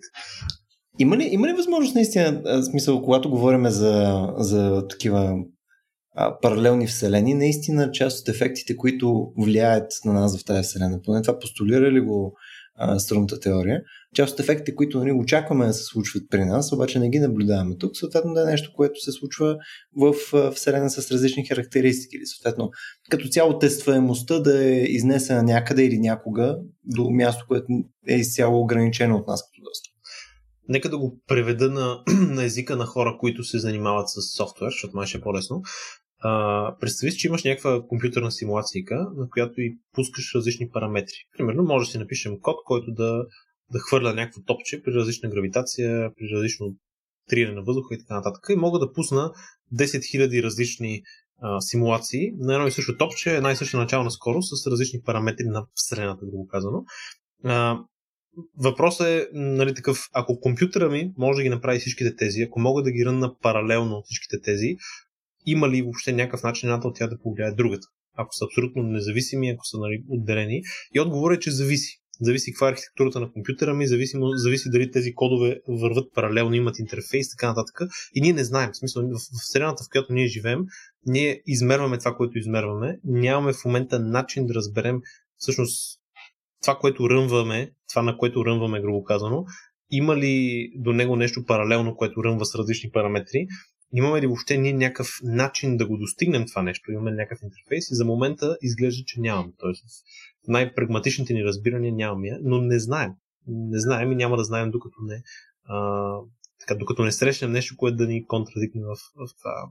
Има 0.98 1.16
ли, 1.16 1.28
има 1.32 1.48
ли 1.48 1.52
възможност 1.52 1.94
наистина, 1.94 2.42
смисъл, 2.70 3.02
когато 3.02 3.30
говорим 3.30 3.68
за, 3.68 4.26
за 4.38 4.88
такива 4.88 5.36
а, 6.16 6.38
паралелни 6.40 6.86
вселени, 6.86 7.34
наистина 7.34 7.92
част 7.92 8.20
от 8.20 8.28
ефектите, 8.28 8.76
които 8.76 9.32
влияят 9.38 9.92
на 10.04 10.12
нас 10.12 10.38
в 10.38 10.44
тази 10.44 10.62
вселена, 10.62 11.00
поне 11.04 11.22
това 11.22 11.38
постулира 11.38 11.92
ли 11.92 12.00
го 12.00 12.36
а, 12.76 12.98
теория, 13.42 13.82
част 14.14 14.32
от 14.32 14.40
ефектите, 14.40 14.74
които 14.74 14.98
нали, 14.98 15.12
очакваме 15.12 15.66
да 15.66 15.72
се 15.72 15.84
случват 15.84 16.22
при 16.30 16.44
нас, 16.44 16.72
обаче 16.72 16.98
не 16.98 17.10
ги 17.10 17.18
наблюдаваме 17.18 17.76
тук, 17.78 17.96
съответно 17.96 18.34
да 18.34 18.42
е 18.42 18.50
нещо, 18.50 18.72
което 18.76 19.00
се 19.00 19.12
случва 19.12 19.56
в 19.96 20.14
Вселена 20.54 20.90
с 20.90 21.10
различни 21.10 21.46
характеристики. 21.46 22.16
Или 22.16 22.26
съответно, 22.26 22.70
като 23.10 23.28
цяло 23.28 23.58
тестваемостта 23.58 24.38
да 24.38 24.64
е 24.64 24.82
изнесена 24.82 25.42
някъде 25.42 25.84
или 25.84 25.98
някога 25.98 26.58
до 26.84 27.10
място, 27.10 27.44
което 27.48 27.66
е 28.08 28.14
изцяло 28.14 28.60
ограничено 28.60 29.16
от 29.16 29.26
нас 29.26 29.42
като 29.42 29.62
достъп. 29.64 29.93
Нека 30.68 30.88
да 30.88 30.98
го 30.98 31.20
преведа 31.26 31.70
на, 31.70 32.02
на 32.34 32.44
езика 32.44 32.76
на 32.76 32.86
хора, 32.86 33.16
които 33.20 33.44
се 33.44 33.58
занимават 33.58 34.08
с 34.08 34.36
софтуер, 34.36 34.70
защото 34.70 34.96
май 34.96 35.06
ще 35.06 35.18
е 35.18 35.20
по-лесно. 35.20 35.62
А, 36.18 36.76
представи 36.80 37.12
си, 37.12 37.18
че 37.18 37.26
имаш 37.26 37.44
някаква 37.44 37.82
компютърна 37.88 38.32
симулация, 38.32 38.84
на 39.16 39.28
която 39.30 39.60
и 39.60 39.78
пускаш 39.92 40.34
различни 40.34 40.70
параметри. 40.70 41.16
Примерно, 41.36 41.62
може 41.62 41.86
да 41.86 41.92
си 41.92 41.98
напишем 41.98 42.40
код, 42.40 42.56
който 42.64 42.92
да 42.92 43.24
да 43.72 43.78
хвърля 43.78 44.14
някакво 44.14 44.40
топче 44.42 44.82
при 44.82 44.92
различна 44.92 45.30
гравитация, 45.30 46.10
при 46.16 46.34
различно 46.34 46.66
триене 47.28 47.52
на 47.52 47.62
въздуха 47.62 47.94
и 47.94 47.98
така 47.98 48.14
нататък. 48.14 48.46
И 48.50 48.56
мога 48.56 48.78
да 48.78 48.92
пусна 48.92 49.32
10 49.74 49.84
000 49.84 50.42
различни 50.42 51.02
а, 51.40 51.60
симулации 51.60 52.32
на 52.38 52.54
едно 52.54 52.66
и 52.66 52.70
също 52.70 52.96
топче, 52.96 53.36
една 53.36 53.52
и 53.52 53.56
съща 53.56 53.76
начална 53.76 54.10
скорост 54.10 54.48
с 54.56 54.66
различни 54.66 55.02
параметри 55.02 55.44
на 55.44 55.66
Вселената, 55.74 56.26
грубо 56.26 56.46
казано. 56.46 56.84
А, 57.44 57.78
въпросът 58.56 59.06
е, 59.06 59.28
нали, 59.32 59.74
такъв, 59.74 60.08
ако 60.12 60.40
компютъра 60.40 60.88
ми 60.88 61.12
може 61.18 61.36
да 61.36 61.42
ги 61.42 61.48
направи 61.48 61.78
всичките 61.78 62.16
тези, 62.16 62.42
ако 62.42 62.60
мога 62.60 62.82
да 62.82 62.92
ги 62.92 63.04
рънна 63.06 63.38
паралелно 63.42 64.02
всичките 64.04 64.40
тези, 64.40 64.76
има 65.46 65.68
ли 65.68 65.82
въобще 65.82 66.12
някакъв 66.12 66.42
начин 66.42 66.68
едната 66.68 66.88
от 66.88 66.96
тях 66.96 67.10
да 67.10 67.18
повлияе 67.18 67.52
другата? 67.52 67.86
Ако 68.16 68.34
са 68.34 68.44
абсолютно 68.44 68.82
независими, 68.82 69.50
ако 69.50 69.64
са 69.64 69.78
нали, 69.78 70.04
отделени. 70.08 70.62
И 70.94 71.00
отговорът 71.00 71.36
е, 71.36 71.40
че 71.40 71.50
зависи 71.50 72.00
зависи 72.20 72.52
каква 72.52 72.68
е 72.68 72.70
архитектурата 72.70 73.20
на 73.20 73.32
компютъра 73.32 73.74
ми, 73.74 73.86
зависи, 73.86 74.16
зависи 74.34 74.70
дали 74.70 74.90
тези 74.90 75.14
кодове 75.14 75.60
върват 75.68 76.14
паралелно, 76.14 76.54
имат 76.54 76.78
интерфейс, 76.78 77.30
така 77.30 77.48
нататък. 77.48 77.80
И 78.14 78.20
ние 78.20 78.32
не 78.32 78.44
знаем. 78.44 78.70
В 78.72 78.76
смисъл, 78.76 79.02
в 79.02 79.40
вселената, 79.42 79.84
в 79.84 79.90
която 79.92 80.12
ние 80.12 80.26
живеем, 80.26 80.60
ние 81.06 81.42
измерваме 81.46 81.98
това, 81.98 82.14
което 82.14 82.38
измерваме. 82.38 82.98
Нямаме 83.04 83.52
в 83.52 83.64
момента 83.64 83.98
начин 83.98 84.46
да 84.46 84.54
разберем 84.54 85.00
всъщност 85.36 86.00
това, 86.62 86.78
което 86.78 87.10
ръмваме, 87.10 87.70
това 87.94 88.02
на 88.02 88.18
което 88.18 88.44
ръмваме, 88.44 88.80
грубо 88.80 89.04
казано, 89.04 89.44
има 89.90 90.16
ли 90.16 90.68
до 90.76 90.92
него 90.92 91.16
нещо 91.16 91.44
паралелно, 91.46 91.96
което 91.96 92.24
ръмва 92.24 92.46
с 92.46 92.54
различни 92.54 92.90
параметри 92.90 93.46
имаме 93.94 94.20
ли 94.20 94.26
въобще 94.26 94.58
ние 94.58 94.72
някакъв 94.72 95.08
начин 95.22 95.76
да 95.76 95.86
го 95.86 95.96
достигнем 95.96 96.46
това 96.46 96.62
нещо, 96.62 96.92
имаме 96.92 97.10
ли 97.10 97.14
някакъв 97.14 97.42
интерфейс 97.42 97.90
и 97.90 97.94
за 97.94 98.04
момента 98.04 98.56
изглежда, 98.62 99.04
че 99.06 99.20
нямаме. 99.20 99.52
Тоест, 99.58 99.84
най-прагматичните 100.48 101.34
ни 101.34 101.44
разбирания 101.44 101.92
нямаме, 101.92 102.38
но 102.42 102.60
не 102.60 102.78
знаем. 102.78 103.10
Не 103.46 103.80
знаем 103.80 104.12
и 104.12 104.16
няма 104.16 104.36
да 104.36 104.44
знаем 104.44 104.70
докато 104.70 104.96
не, 105.02 105.22
а, 105.64 106.18
така, 106.60 106.74
докато 106.74 107.04
не 107.04 107.12
срещнем 107.12 107.52
нещо, 107.52 107.76
което 107.76 107.96
да 107.96 108.06
ни 108.06 108.26
контрадикне 108.26 108.82
в, 108.82 108.94
в 108.94 109.36
това 109.38 109.70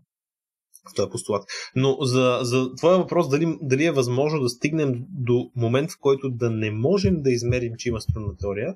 в 0.91 0.95
този 0.95 1.09
постулат. 1.09 1.43
Но 1.75 1.97
за, 2.01 2.39
за 2.41 2.75
твоя 2.75 2.97
въпрос, 2.97 3.29
дали, 3.29 3.57
дали 3.61 3.85
е 3.85 3.91
възможно 3.91 4.39
да 4.39 4.49
стигнем 4.49 4.93
до 5.09 5.51
момент, 5.55 5.91
в 5.91 5.97
който 5.99 6.29
да 6.29 6.49
не 6.49 6.71
можем 6.71 7.21
да 7.21 7.31
измерим, 7.31 7.73
че 7.77 7.89
има 7.89 8.01
струнна 8.01 8.37
теория, 8.37 8.75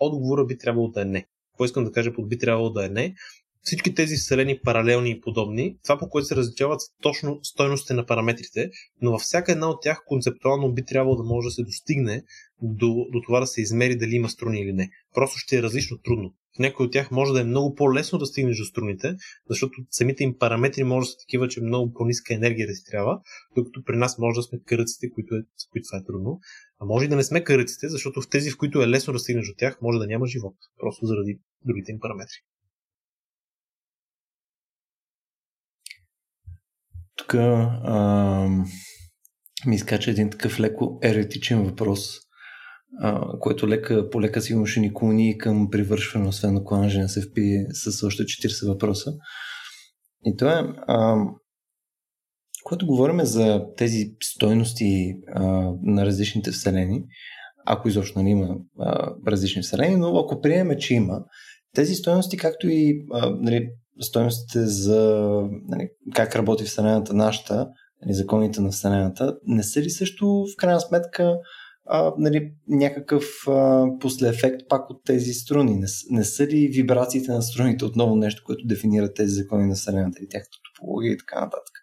отговора 0.00 0.44
би 0.44 0.58
трябвало 0.58 0.88
да 0.88 1.02
е 1.02 1.04
не. 1.04 1.26
Какво 1.52 1.64
искам 1.64 1.84
да 1.84 1.92
кажа 1.92 2.12
под 2.14 2.28
би 2.28 2.38
трябвало 2.38 2.70
да 2.70 2.86
е 2.86 2.88
не? 2.88 3.14
всички 3.62 3.94
тези 3.94 4.16
вселени 4.16 4.60
паралелни 4.64 5.10
и 5.10 5.20
подобни, 5.20 5.76
това 5.82 5.98
по 5.98 6.08
което 6.08 6.26
се 6.26 6.36
различават 6.36 6.80
точно 7.02 7.40
стойностите 7.42 7.94
на 7.94 8.06
параметрите, 8.06 8.70
но 9.02 9.10
във 9.10 9.20
всяка 9.20 9.52
една 9.52 9.70
от 9.70 9.82
тях 9.82 10.02
концептуално 10.06 10.72
би 10.72 10.84
трябвало 10.84 11.16
да 11.16 11.22
може 11.22 11.46
да 11.46 11.50
се 11.50 11.62
достигне 11.62 12.22
до, 12.62 13.06
до 13.12 13.20
това 13.26 13.40
да 13.40 13.46
се 13.46 13.60
измери 13.60 13.98
дали 13.98 14.14
има 14.14 14.28
струни 14.28 14.60
или 14.60 14.72
не. 14.72 14.90
Просто 15.14 15.38
ще 15.38 15.56
е 15.58 15.62
различно 15.62 15.98
трудно. 15.98 16.34
В 16.56 16.58
някои 16.58 16.86
от 16.86 16.92
тях 16.92 17.10
може 17.10 17.32
да 17.32 17.40
е 17.40 17.44
много 17.44 17.74
по-лесно 17.74 18.18
да 18.18 18.26
стигнеш 18.26 18.58
до 18.58 18.64
струните, 18.64 19.16
защото 19.50 19.74
самите 19.90 20.24
им 20.24 20.38
параметри 20.38 20.84
може 20.84 21.06
да 21.06 21.10
са 21.10 21.18
такива, 21.18 21.48
че 21.48 21.60
много 21.60 21.92
по-ниска 21.92 22.34
енергия 22.34 22.66
да 22.66 22.74
ти 22.74 22.84
трябва, 22.90 23.20
докато 23.56 23.84
при 23.84 23.96
нас 23.96 24.18
може 24.18 24.36
да 24.36 24.42
сме 24.42 24.60
къръците, 24.66 25.10
които, 25.10 25.34
е, 25.34 25.42
с 25.56 25.66
които 25.66 25.86
това 25.88 25.98
е 25.98 26.04
трудно. 26.04 26.40
А 26.80 26.84
може 26.84 27.04
и 27.04 27.08
да 27.08 27.16
не 27.16 27.24
сме 27.24 27.44
къръците, 27.44 27.88
защото 27.88 28.22
в 28.22 28.28
тези, 28.28 28.50
в 28.50 28.56
които 28.56 28.82
е 28.82 28.88
лесно 28.88 29.12
да 29.12 29.18
стигнеш 29.18 29.46
до 29.46 29.54
тях, 29.58 29.78
може 29.82 29.98
да 29.98 30.06
няма 30.06 30.26
живот, 30.26 30.54
просто 30.80 31.06
заради 31.06 31.40
другите 31.64 31.92
им 31.92 32.00
параметри. 32.00 32.38
тук 37.30 37.34
а, 37.34 38.48
ми 39.66 39.74
изкача 39.74 40.10
един 40.10 40.30
такъв 40.30 40.60
леко 40.60 40.98
еретичен 41.02 41.64
въпрос, 41.64 42.18
а, 42.98 43.38
който 43.38 43.68
лека, 43.68 44.10
полека 44.10 44.40
сигурно 44.40 44.66
ще 44.66 44.80
ни 44.80 44.94
клони 44.94 45.38
към 45.38 45.70
привършване, 45.70 46.28
освен 46.28 46.56
ако 46.56 46.74
Анжи 46.74 46.98
не 46.98 47.08
се 47.08 47.22
впие 47.22 47.66
с 47.72 48.06
още 48.06 48.22
40 48.22 48.68
въпроса. 48.68 49.12
И 50.24 50.36
това 50.36 50.58
е, 50.58 50.62
а, 50.86 51.16
когато 52.64 52.86
говорим 52.86 53.20
за 53.20 53.66
тези 53.76 54.04
стойности 54.22 55.14
а, 55.34 55.42
на 55.82 56.06
различните 56.06 56.50
вселени, 56.50 57.04
ако 57.66 57.88
изобщо 57.88 58.18
нали, 58.18 58.30
има 58.30 58.56
а, 58.78 59.14
различни 59.26 59.62
вселени, 59.62 59.96
но 59.96 60.18
ако 60.18 60.40
приемем, 60.40 60.78
че 60.78 60.94
има, 60.94 61.24
тези 61.74 61.94
стойности, 61.94 62.36
както 62.36 62.68
и 62.68 63.06
а, 63.12 63.30
нали, 63.30 63.68
стоеностите 64.00 64.66
за 64.66 65.30
нали, 65.68 65.88
как 66.14 66.36
работи 66.36 66.64
Вселената 66.64 67.14
нашата, 67.14 67.68
нали, 68.02 68.14
законите 68.14 68.60
на 68.60 68.70
Вселената, 68.70 69.36
не 69.46 69.62
са 69.62 69.80
ли 69.80 69.90
също 69.90 70.26
в 70.26 70.56
крайна 70.56 70.80
сметка 70.80 71.36
а, 71.92 72.12
нали, 72.18 72.52
някакъв 72.68 73.24
а, 73.48 73.86
послеефект 74.00 74.60
пак 74.68 74.90
от 74.90 75.04
тези 75.04 75.32
струни? 75.32 75.74
Не, 75.74 75.86
не 76.10 76.24
са 76.24 76.46
ли 76.46 76.68
вибрациите 76.68 77.32
на 77.32 77.42
струните 77.42 77.84
отново 77.84 78.16
нещо, 78.16 78.42
което 78.46 78.66
дефинира 78.66 79.14
тези 79.14 79.34
закони 79.34 79.66
на 79.66 79.74
Вселената 79.74 80.18
и 80.22 80.28
тяхната 80.28 80.58
топология 80.74 81.12
и 81.12 81.18
така 81.18 81.40
нататък? 81.40 81.74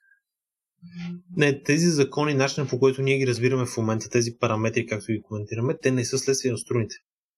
Не, 1.36 1.64
тези 1.64 1.90
закони, 1.90 2.34
начинът 2.34 2.70
по 2.70 2.80
който 2.80 3.02
ние 3.02 3.18
ги 3.18 3.28
разбираме 3.28 3.66
в 3.66 3.78
момента, 3.78 4.10
тези 4.10 4.38
параметри, 4.40 4.86
както 4.86 5.12
ги 5.12 5.22
коментираме, 5.22 5.78
те 5.82 5.92
не 5.92 6.06
са 6.06 6.18
следствие 6.18 6.52
на 6.52 6.58
струните. 6.58 6.96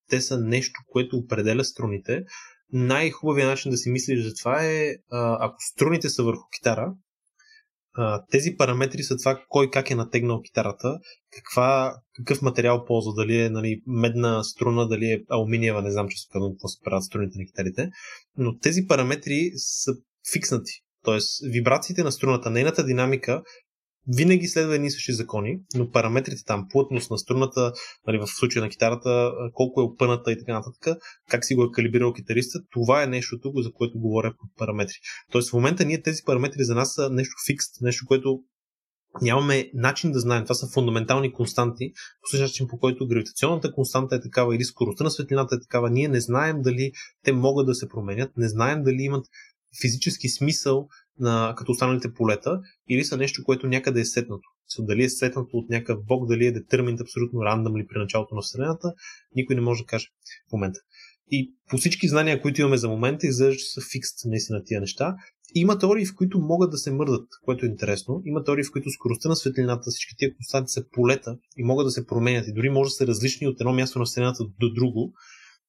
Те 0.09 0.22
са 0.22 0.39
нещо, 0.39 0.82
което 0.88 1.17
определя 1.17 1.63
струните, 1.63 2.24
най-хубавият 2.74 3.49
начин 3.49 3.72
да 3.72 3.78
си 3.78 3.89
мислиш 3.89 4.24
за 4.24 4.34
това 4.34 4.65
е, 4.65 4.95
ако 5.11 5.55
струните 5.59 6.09
са 6.09 6.24
върху 6.24 6.43
китара, 6.57 6.93
тези 8.32 8.56
параметри 8.58 9.04
са 9.04 9.18
това 9.18 9.44
кой 9.50 9.70
как 9.70 9.92
е 9.92 9.96
натегнал 9.96 10.42
китарата, 10.42 11.00
каква, 11.32 11.96
какъв 12.16 12.42
материал 12.42 12.86
ползва, 12.86 13.14
дали 13.14 13.42
е 13.42 13.50
нали, 13.50 13.82
медна 13.88 14.44
струна, 14.44 14.88
дали 14.88 15.06
е 15.06 15.24
алуминиева, 15.30 15.82
не 15.82 15.92
знам 15.92 16.08
че 16.10 16.16
казвам 16.32 16.52
какво 16.54 16.68
се 16.68 16.80
правят 16.84 17.04
струните 17.04 17.40
на 17.40 17.46
китарите, 17.46 17.90
но 18.38 18.58
тези 18.58 18.88
параметри 18.88 19.52
са 19.56 19.92
фикснати. 20.34 20.72
Тоест, 21.04 21.30
вибрациите 21.54 22.04
на 22.04 22.12
струната, 22.12 22.50
нейната 22.50 22.86
динамика 22.86 23.44
винаги 24.08 24.47
следва 24.47 24.76
едни 24.76 24.91
същи 24.91 25.14
закони, 25.14 25.60
но 25.76 25.91
параметрите 25.91 26.43
там, 26.45 26.68
плътност 26.70 27.12
на 27.12 27.18
струната, 27.18 27.74
нали, 28.08 28.18
в 28.18 28.28
случая 28.28 28.64
на 28.64 28.70
китарата, 28.70 29.32
колко 29.54 29.82
е 29.82 29.84
опъната 29.84 30.32
и 30.32 30.39
така 30.39 30.54
нататък, 30.54 31.02
как 31.30 31.45
си 31.45 31.56
го 31.56 31.64
е 31.64 31.72
калибрирал 31.72 32.14
китариста, 32.14 32.60
това 32.72 33.04
е 33.04 33.08
нещото, 33.08 33.52
за 33.56 33.72
което 33.74 34.00
говоря 34.00 34.34
по 34.39 34.47
параметри. 34.58 34.95
Тоест 35.32 35.50
в 35.50 35.54
момента 35.54 35.86
ние 35.86 36.02
тези 36.02 36.22
параметри 36.26 36.64
за 36.64 36.76
нас 36.76 36.93
са 36.93 37.10
нещо 37.10 37.34
фикст, 37.47 37.82
нещо, 37.82 38.06
което 38.08 38.39
нямаме 39.22 39.70
начин 39.74 40.12
да 40.12 40.20
знаем. 40.20 40.43
Това 40.43 40.56
са 40.56 40.68
фундаментални 40.74 41.34
константи, 41.34 41.91
по 42.22 42.28
същия 42.30 42.45
начин 42.45 42.68
по 42.68 42.80
който 42.80 43.08
гравитационната 43.08 43.72
константа 43.72 44.16
е 44.16 44.22
такава 44.22 44.56
или 44.56 44.64
скоростта 44.64 45.04
на 45.04 45.12
светлината 45.12 45.56
е 45.56 45.62
такава. 45.62 45.89
Ние 45.89 46.08
не 46.08 46.20
знаем 46.20 46.62
дали 46.62 46.91
те 47.24 47.32
могат 47.32 47.68
да 47.68 47.76
се 47.76 47.89
променят, 47.89 48.32
не 48.38 48.50
знаем 48.50 48.84
дали 48.84 49.02
имат 49.02 49.26
физически 49.82 50.30
смисъл 50.30 50.88
на, 51.20 51.53
като 51.57 51.72
останалите 51.72 52.13
полета 52.13 52.61
или 52.89 53.05
са 53.05 53.17
нещо, 53.17 53.43
което 53.43 53.67
някъде 53.67 53.99
е 53.99 54.05
сетнато. 54.05 54.49
So, 54.78 54.86
дали 54.86 55.03
е 55.03 55.09
сетнато 55.09 55.57
от 55.57 55.70
някакъв 55.70 56.05
бог, 56.05 56.28
дали 56.28 56.45
е 56.45 56.51
детерминт 56.51 57.01
абсолютно 57.01 57.43
рандъм 57.43 57.78
ли 57.78 57.88
при 57.88 57.99
началото 57.99 58.36
на 58.36 58.41
Вселената, 58.41 58.93
никой 59.36 59.55
не 59.55 59.61
може 59.61 59.84
да 59.84 59.86
каже 59.86 60.07
в 60.49 60.51
момента. 60.51 60.80
И 61.32 61.53
по 61.70 61.78
всички 61.78 62.07
знания, 62.07 62.41
които 62.41 62.61
имаме 62.61 62.78
за 62.78 62.89
момента, 62.89 63.28
изглежда, 63.28 63.57
че 63.57 63.65
са 63.65 63.82
фикст 63.91 64.20
наистина 64.26 64.63
тия 64.65 64.82
неща. 64.82 65.15
Има 65.55 65.80
теории, 65.80 66.05
в 66.05 66.15
които 66.15 66.39
могат 66.39 66.72
да 66.72 66.78
се 66.78 66.91
мърдат, 66.91 67.28
което 67.41 67.65
е 67.65 67.70
интересно. 67.70 68.22
Има 68.26 68.43
теории, 68.43 68.63
в 68.63 68.72
които 68.72 68.89
скоростта 68.89 69.30
на 69.30 69.36
светлината, 69.36 69.89
всички 69.89 70.15
тия 70.17 70.36
константи 70.36 70.70
са 70.70 70.84
полета 70.91 71.38
и 71.57 71.63
могат 71.63 71.88
да 71.88 71.91
се 71.91 72.05
променят. 72.05 72.47
И 72.47 72.53
дори 72.53 72.70
може 72.70 72.88
да 72.88 72.91
са 72.91 73.07
различни 73.07 73.47
от 73.47 73.61
едно 73.61 73.74
място 73.74 73.99
на 73.99 74.05
Вселената 74.05 74.43
до 74.59 74.74
друго. 74.74 75.13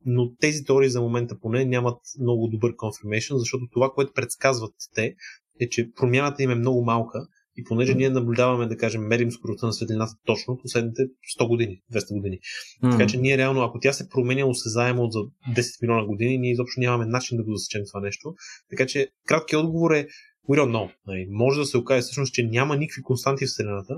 Но 0.06 0.34
тези 0.34 0.64
теории 0.64 0.88
за 0.88 1.00
момента 1.00 1.38
поне 1.40 1.64
нямат 1.64 1.98
много 2.20 2.48
добър 2.48 2.72
confirmation, 2.72 3.36
защото 3.36 3.68
това, 3.72 3.90
което 3.94 4.12
предсказват 4.12 4.74
те, 4.94 5.14
е, 5.60 5.68
че 5.68 5.90
промяната 5.96 6.42
им 6.42 6.50
е 6.50 6.54
много 6.54 6.84
малка 6.84 7.26
и 7.56 7.64
понеже 7.64 7.94
ние 7.94 8.10
наблюдаваме, 8.10 8.66
да 8.66 8.76
кажем, 8.76 9.02
мерим 9.02 9.30
скоростта 9.30 9.66
на 9.66 9.72
светлината 9.72 10.12
точно 10.26 10.58
последните 10.62 11.02
100 11.40 11.48
години, 11.48 11.82
200 11.92 12.16
години. 12.16 12.38
Mm. 12.82 12.90
Така 12.90 13.06
че 13.06 13.16
ние 13.16 13.38
реално, 13.38 13.62
ако 13.62 13.78
тя 13.80 13.92
се 13.92 14.08
променя 14.08 14.46
осезаемо 14.46 15.10
за 15.10 15.18
10 15.54 15.82
милиона 15.82 16.06
години, 16.06 16.38
ние 16.38 16.52
изобщо 16.52 16.80
нямаме 16.80 17.06
начин 17.06 17.36
да 17.36 17.44
го 17.44 17.54
засечем 17.54 17.82
това 17.90 18.00
нещо. 18.00 18.34
Така 18.70 18.86
че 18.86 19.08
краткият 19.26 19.64
отговор 19.64 19.90
е 19.90 20.06
we 20.48 20.58
don't 20.58 20.70
know. 20.70 20.92
Нали, 21.06 21.26
може 21.30 21.60
да 21.60 21.66
се 21.66 21.78
окаже 21.78 22.02
всъщност, 22.02 22.34
че 22.34 22.46
няма 22.46 22.76
никакви 22.76 23.02
константи 23.02 23.46
в 23.46 23.48
Вселената. 23.48 23.94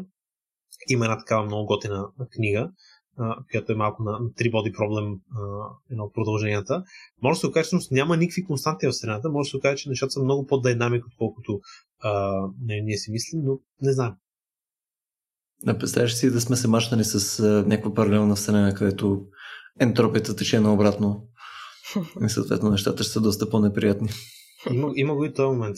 Има 0.89 1.05
една 1.05 1.19
такава 1.19 1.47
много 1.47 1.67
готина 1.67 2.07
книга, 2.37 2.71
която 3.51 3.73
е 3.73 3.77
малко 3.77 4.03
на, 4.03 4.13
на 4.13 4.33
три 4.37 4.51
боди 4.51 4.73
проблем, 4.73 5.15
едно 5.91 6.05
от 6.05 6.15
продълженията, 6.15 6.83
може 7.23 7.37
да 7.37 7.41
се 7.41 7.47
окаже, 7.47 7.69
че 7.69 7.77
няма 7.91 8.17
никакви 8.17 8.45
константи 8.45 8.87
в 8.87 8.91
Вселената, 8.91 9.29
може 9.29 9.47
да 9.47 9.51
се 9.51 9.57
окаже, 9.57 9.83
че 9.83 9.89
нещата 9.89 10.11
са 10.11 10.23
много 10.23 10.47
по-динамик, 10.47 11.07
отколкото 11.07 11.61
а, 12.01 12.43
не, 12.61 12.81
ние 12.81 12.97
си 12.97 13.11
мислим, 13.11 13.41
но 13.45 13.59
не 13.83 13.93
знам. 13.93 14.17
Да, 15.65 15.79
представяш 15.79 16.15
си 16.15 16.31
да 16.31 16.41
сме 16.41 16.57
се 16.57 16.69
мащали 16.69 17.05
с 17.05 17.41
а, 17.41 17.65
някаква 17.67 17.95
паралелна 17.95 18.35
Вселена, 18.35 18.75
където 18.75 19.27
ентропията 19.81 20.37
тече 20.37 20.61
наобратно. 20.61 21.29
И 22.27 22.29
съответно 22.29 22.71
нещата 22.71 23.03
ще 23.03 23.13
са 23.13 23.21
доста 23.21 23.51
по-неприятни. 23.51 24.09
Има, 24.71 24.93
има 24.95 25.15
го 25.15 25.25
и 25.25 25.33
този 25.33 25.47
момент. 25.47 25.77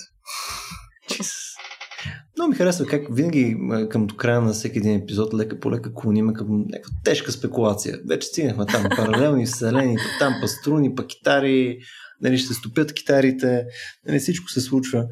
Ми 2.55 2.59
харесва 2.59 2.87
как 2.87 3.03
винаги 3.11 3.57
към 3.91 4.07
до 4.07 4.17
края 4.17 4.41
на 4.41 4.53
всеки 4.53 4.79
един 4.79 4.95
епизод 4.95 5.35
лека 5.35 5.61
по 5.61 5.71
лека 5.71 5.95
клониме 5.95 6.33
към 6.33 6.47
някаква 6.69 6.93
тежка 7.05 7.33
спекулация. 7.33 7.99
Вече 8.09 8.27
стигнахме 8.27 8.67
там 8.67 8.85
паралелни 8.97 9.47
вселени, 9.47 9.97
там 10.19 10.35
па 10.41 10.49
струни, 10.49 10.95
па 10.95 11.07
китари, 11.07 11.79
нали, 12.23 12.39
ще 12.39 12.55
стопят 12.55 12.93
китарите, 12.93 13.65
нали, 14.07 14.19
всичко 14.19 14.51
се 14.51 14.61
случва. 14.61 15.07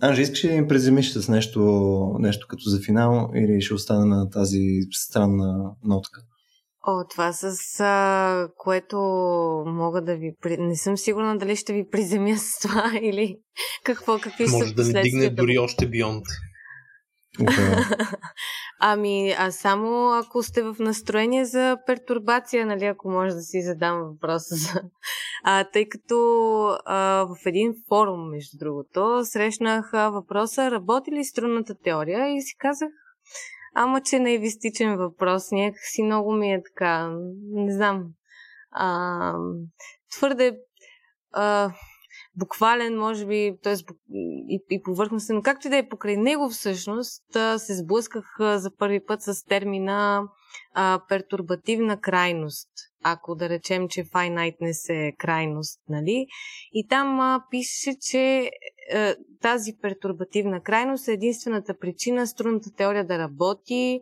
Анжи, 0.00 0.22
искаш 0.22 0.44
ли 0.44 0.48
да 0.48 0.60
ми 0.60 0.68
преземиш 0.68 1.12
с 1.12 1.28
нещо, 1.28 1.60
нещо 2.18 2.46
като 2.50 2.62
за 2.70 2.80
финал 2.80 3.30
или 3.34 3.60
ще 3.60 3.74
остане 3.74 4.04
на 4.04 4.30
тази 4.30 4.60
странна 4.92 5.70
нотка? 5.84 6.20
О, 6.86 7.04
това 7.10 7.32
с 7.32 7.80
а, 7.80 8.48
което 8.56 8.96
мога 9.66 10.02
да 10.02 10.16
ви... 10.16 10.32
Не 10.58 10.76
съм 10.76 10.98
сигурна 10.98 11.38
дали 11.38 11.56
ще 11.56 11.72
ви 11.72 11.88
приземя 11.90 12.36
с 12.38 12.58
това 12.62 12.92
или 13.02 13.36
какво, 13.84 14.18
какви 14.18 14.46
Може 14.50 14.68
са 14.68 14.74
да 14.74 14.84
ни 14.84 15.02
дигне 15.02 15.30
дори 15.30 15.58
още 15.58 15.86
ами, 18.80 19.34
а 19.38 19.50
само 19.50 20.10
ако 20.12 20.42
сте 20.42 20.62
в 20.62 20.76
настроение 20.78 21.44
за 21.44 21.78
пертурбация, 21.86 22.66
нали, 22.66 22.84
ако 22.84 23.10
може 23.10 23.34
да 23.34 23.40
си 23.40 23.62
задам 23.62 24.02
въпроса 24.02 24.54
за... 24.56 24.82
А, 25.44 25.64
тъй 25.64 25.88
като 25.88 26.16
а, 26.84 27.24
в 27.24 27.36
един 27.46 27.74
форум, 27.88 28.30
между 28.30 28.58
другото, 28.58 29.20
срещнах 29.24 29.90
въпроса 29.92 30.70
работи 30.70 31.10
ли 31.12 31.24
струнната 31.24 31.74
теория? 31.84 32.36
И 32.36 32.42
си 32.42 32.54
казах, 32.58 32.88
ама 33.74 34.00
че 34.00 34.18
наивистичен 34.18 34.96
въпрос, 34.96 35.50
някакси 35.52 36.02
много 36.02 36.32
ми 36.32 36.52
е 36.52 36.62
така, 36.62 37.10
не 37.52 37.72
знам, 37.72 38.04
а, 38.70 39.34
твърде 40.12 40.56
а, 41.32 41.72
буквален, 42.38 42.98
може 42.98 43.26
би, 43.26 43.56
т.е. 43.62 43.74
И, 44.48 44.64
и 44.70 44.82
повърхностен, 44.82 45.36
но 45.36 45.42
както 45.42 45.66
и 45.66 45.70
да 45.70 45.76
е 45.76 45.88
покрай 45.88 46.16
него 46.16 46.48
всъщност, 46.48 47.22
се 47.58 47.76
сблъсках 47.76 48.24
за 48.40 48.70
първи 48.78 49.04
път 49.04 49.22
с 49.22 49.44
термина 49.44 50.22
а, 50.74 51.00
пертурбативна 51.08 52.00
крайност. 52.00 52.68
Ако 53.04 53.34
да 53.34 53.48
речем, 53.48 53.88
че 53.88 54.04
finiteness 54.04 55.08
е 55.08 55.16
крайност, 55.18 55.80
нали? 55.88 56.26
И 56.72 56.86
там 56.88 57.20
а, 57.20 57.44
пише, 57.50 57.94
че 58.00 58.50
а, 58.94 58.98
е, 58.98 59.14
тази 59.42 59.72
пертурбативна 59.82 60.62
крайност 60.62 61.08
е 61.08 61.12
единствената 61.12 61.78
причина 61.78 62.26
струнната 62.26 62.70
теория 62.76 63.06
да 63.06 63.18
работи, 63.18 64.00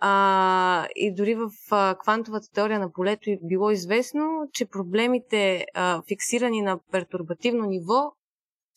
а, 0.00 0.88
и 0.96 1.14
дори 1.14 1.34
в 1.34 1.50
а, 1.70 1.96
квантовата 1.98 2.46
теория 2.54 2.78
на 2.78 2.92
полето 2.92 3.30
е 3.30 3.38
било 3.42 3.70
известно, 3.70 4.48
че 4.52 4.66
проблемите, 4.66 5.64
а, 5.74 6.02
фиксирани 6.08 6.62
на 6.62 6.78
пертурбативно 6.92 7.66
ниво, 7.66 8.12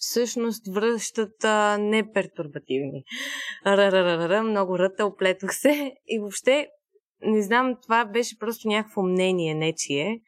всъщност 0.10 0.68
връщат 0.68 1.44
а, 1.44 1.78
непертурбативни. 1.78 3.04
Рарарара, 3.66 4.44
много 4.44 4.80
ръта, 4.80 5.06
оплетох 5.06 5.54
се. 5.54 5.94
И 6.08 6.20
въобще, 6.20 6.68
не 7.22 7.42
знам, 7.42 7.76
това 7.84 8.06
беше 8.06 8.40
просто 8.40 8.68
някакво 8.68 9.04
мнение, 9.04 9.54
нечие. 9.54 10.22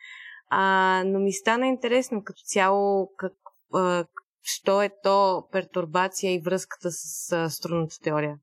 А, 0.49 1.03
но 1.05 1.19
ми 1.19 1.33
стана 1.33 1.67
интересно 1.67 2.23
като 2.23 2.41
цяло 2.45 3.11
как, 3.17 3.33
а, 3.73 4.05
що 4.41 4.81
е 4.81 4.89
то 5.03 5.47
пертурбация 5.51 6.33
и 6.33 6.41
връзката 6.41 6.91
с 6.91 7.31
а, 7.31 7.49
струнната 7.49 7.99
теория. 8.03 8.37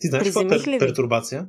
Ти 0.00 0.08
знаеш 0.08 0.24
какво 0.24 0.40
е 0.40 0.48
пер, 0.48 0.78
пертурбация? 0.78 1.48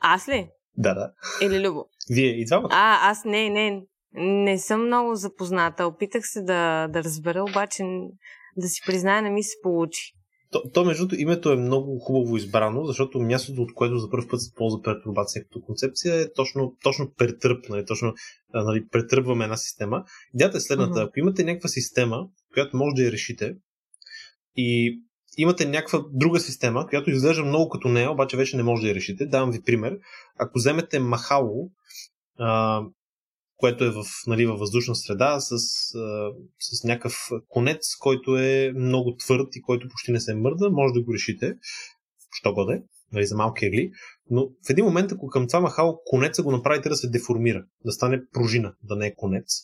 аз 0.00 0.28
ли? 0.28 0.50
Да, 0.76 0.94
да. 0.94 1.12
Или 1.42 1.68
Любо? 1.68 1.84
Вие 2.10 2.40
и 2.40 2.44
двамата? 2.44 2.68
А, 2.72 3.10
аз 3.10 3.24
не, 3.24 3.50
не. 3.50 3.82
Не 4.14 4.58
съм 4.58 4.86
много 4.86 5.14
запозната. 5.14 5.86
Опитах 5.86 6.22
се 6.24 6.42
да, 6.42 6.88
да 6.88 7.04
разбера, 7.04 7.44
обаче 7.50 7.84
да 8.56 8.68
си 8.68 8.80
призная, 8.86 9.22
не 9.22 9.30
ми 9.30 9.42
се 9.42 9.56
получи. 9.62 10.12
То, 10.50 10.62
то 10.74 10.84
между 10.84 11.06
другото, 11.06 11.22
името 11.22 11.52
е 11.52 11.56
много 11.56 11.98
хубаво 11.98 12.36
избрано, 12.36 12.84
защото 12.84 13.20
мястото, 13.20 13.62
от 13.62 13.74
което 13.74 13.98
за 13.98 14.10
първ 14.10 14.28
път 14.30 14.40
се 14.40 14.54
ползва 14.54 14.82
пертурбация 14.82 15.42
като 15.42 15.60
концепция 15.60 16.14
е 16.14 16.32
точно, 16.32 16.76
точно 16.82 17.12
претърп, 17.16 17.68
нали, 17.68 17.86
точно 17.86 18.14
нали, 18.54 18.88
претръпваме 18.88 19.44
една 19.44 19.56
система. 19.56 20.04
Идеята 20.34 20.56
е 20.56 20.60
следната. 20.60 20.92
Uh-huh. 20.92 21.08
Ако 21.08 21.18
имате 21.18 21.44
някаква 21.44 21.68
система, 21.68 22.26
която 22.52 22.76
може 22.76 22.94
да 22.94 23.02
я 23.02 23.12
решите, 23.12 23.54
и 24.56 25.00
имате 25.36 25.68
някаква 25.68 26.04
друга 26.12 26.40
система, 26.40 26.86
която 26.86 27.10
изглежда 27.10 27.44
много 27.44 27.68
като 27.68 27.88
нея, 27.88 28.10
обаче 28.10 28.36
вече 28.36 28.56
не 28.56 28.62
може 28.62 28.82
да 28.82 28.88
я 28.88 28.94
решите. 28.94 29.26
Давам 29.26 29.50
ви 29.50 29.62
пример. 29.62 29.98
Ако 30.38 30.58
вземете 30.58 30.98
махало, 30.98 31.70
а, 32.38 32.82
което 33.56 33.84
е 33.84 33.90
в, 33.90 34.04
нали, 34.26 34.46
във 34.46 34.58
въздушна 34.58 34.94
среда, 34.94 35.40
с, 35.40 35.52
а, 35.94 36.30
с 36.60 36.84
някакъв 36.84 37.14
конец, 37.48 37.96
който 37.96 38.36
е 38.38 38.72
много 38.76 39.16
твърд 39.16 39.48
и 39.56 39.62
който 39.62 39.88
почти 39.88 40.12
не 40.12 40.20
се 40.20 40.34
мърда, 40.34 40.70
може 40.70 40.92
да 40.92 41.02
го 41.02 41.14
решите, 41.14 41.54
що 42.32 42.52
годе, 42.52 42.82
нали, 43.12 43.26
за 43.26 43.36
малки 43.36 43.66
егли, 43.66 43.90
но 44.30 44.48
в 44.66 44.70
един 44.70 44.84
момент, 44.84 45.12
ако 45.12 45.26
към 45.26 45.46
това 45.48 45.60
махало 45.60 46.00
конеца 46.04 46.42
го 46.42 46.52
направите 46.52 46.88
да 46.88 46.96
се 46.96 47.10
деформира, 47.10 47.64
да 47.84 47.92
стане 47.92 48.22
пружина, 48.32 48.74
да 48.82 48.96
не 48.96 49.06
е 49.06 49.14
конец, 49.14 49.62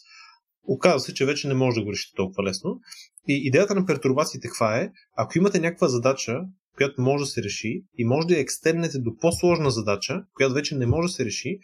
оказва 0.69 1.01
се, 1.01 1.15
че 1.15 1.27
вече 1.27 1.49
не 1.49 1.55
може 1.55 1.75
да 1.75 1.85
го 1.85 1.93
решите 1.93 2.17
толкова 2.17 2.43
лесно. 2.45 2.81
И 3.29 3.43
идеята 3.45 3.75
на 3.75 3.87
пертурбациите 3.87 4.49
каква 4.49 4.79
е? 4.79 4.91
Ако 5.17 5.39
имате 5.39 5.61
някаква 5.61 5.89
задача, 5.89 6.41
която 6.77 7.03
може 7.03 7.23
да 7.23 7.27
се 7.27 7.43
реши 7.43 7.83
и 7.99 8.05
може 8.05 8.27
да 8.27 8.35
я 8.35 8.41
екстернете 8.41 8.99
до 8.99 9.17
по-сложна 9.17 9.71
задача, 9.71 10.23
която 10.35 10.55
вече 10.55 10.77
не 10.77 10.87
може 10.87 11.07
да 11.07 11.13
се 11.13 11.25
реши, 11.25 11.59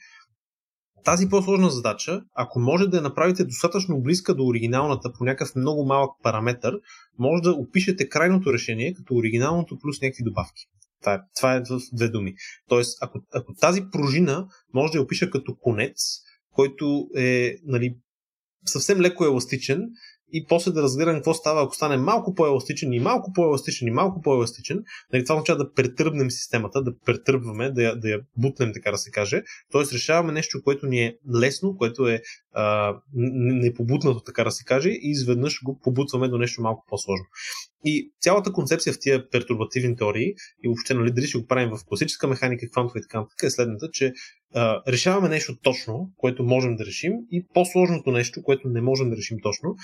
тази 1.05 1.29
по-сложна 1.29 1.71
задача, 1.71 2.23
ако 2.35 2.61
може 2.61 2.87
да 2.87 2.97
я 2.97 3.03
направите 3.03 3.45
достатъчно 3.45 4.03
близка 4.03 4.35
до 4.35 4.47
оригиналната 4.47 5.13
по 5.13 5.25
някакъв 5.25 5.57
много 5.57 5.85
малък 5.85 6.11
параметър, 6.23 6.75
може 7.19 7.43
да 7.43 7.53
опишете 7.53 8.09
крайното 8.09 8.53
решение 8.53 8.95
като 8.95 9.15
оригиналното 9.15 9.79
плюс 9.79 10.01
някакви 10.01 10.25
добавки. 10.25 10.67
Това 11.01 11.15
е, 11.15 11.19
това 11.37 11.55
е 11.55 11.61
в 11.61 11.81
две 11.93 12.09
думи. 12.09 12.35
Тоест, 12.69 12.99
ако, 13.03 13.21
ако 13.35 13.55
тази 13.55 13.83
пружина 13.93 14.47
може 14.75 14.93
да 14.93 14.99
я 14.99 15.03
опиша 15.03 15.31
като 15.31 15.57
конец, 15.57 15.97
който 16.51 17.09
е 17.17 17.55
нали, 17.65 17.97
съвсем 18.65 19.01
леко 19.01 19.25
еластичен 19.25 19.91
и 20.37 20.47
после 20.49 20.73
да 20.73 20.83
разгледам 20.83 21.15
какво 21.15 21.35
става, 21.35 21.63
ако 21.63 21.75
стане 21.75 21.97
малко 21.97 22.35
по-еластичен 22.35 22.93
и 22.93 23.01
малко 23.01 23.33
по-еластичен 23.33 23.89
и 23.89 23.91
малко 23.91 24.21
по-еластичен. 24.21 24.85
Нали, 25.13 25.25
това 25.25 25.35
означава 25.35 25.65
да 25.65 25.73
претърбнем 25.73 26.31
системата, 26.31 26.83
да 26.83 26.99
претърбваме, 27.05 27.71
да 27.71 27.83
я, 27.83 27.97
да 27.97 28.09
я 28.09 28.21
бутнем, 28.37 28.73
така 28.75 28.91
да 28.91 28.99
се 28.99 29.11
каже. 29.11 29.43
Тоест 29.73 29.93
решаваме 29.93 30.33
нещо, 30.33 30.63
което 30.65 30.87
ни 30.87 31.01
е 31.01 31.17
лесно, 31.41 31.77
което 31.77 32.09
е 32.09 32.21
а, 32.53 32.95
непобутнато, 33.15 34.21
така 34.21 34.45
да 34.45 34.51
се 34.51 34.65
каже, 34.65 34.89
и 34.89 35.11
изведнъж 35.11 35.63
го 35.63 35.79
побутваме 35.79 36.29
до 36.29 36.39
нещо 36.39 36.63
малко 36.63 36.85
по-сложно. 36.89 37.25
И 37.85 38.13
цялата 38.21 38.53
концепция 38.53 38.93
в 38.93 38.99
тия 39.01 39.31
пертурбативни 39.31 39.97
теории 39.97 40.35
и 40.65 40.69
въобще 40.69 40.95
нали, 40.95 41.11
дали 41.11 41.27
ще 41.27 41.39
го 41.39 41.47
правим 41.47 41.71
в 41.71 41.85
класическа 41.87 42.29
механика, 42.29 42.71
квантова 42.71 42.99
и 42.99 43.03
така 43.03 43.19
нататък 43.19 43.43
е 43.43 43.51
следната, 43.51 43.89
че 43.93 44.13
а, 44.55 44.83
решаваме 44.89 45.29
нещо 45.29 45.57
точно, 45.63 46.11
което 46.17 46.45
можем 46.45 46.77
да 46.77 46.87
решим 46.87 47.13
и 47.31 47.47
по-сложното 47.55 48.11
нещо, 48.11 48.43
което 48.43 48.69
не 48.69 48.81
можем 48.81 49.11
да 49.11 49.17
решим 49.17 49.39
точно, 49.43 49.75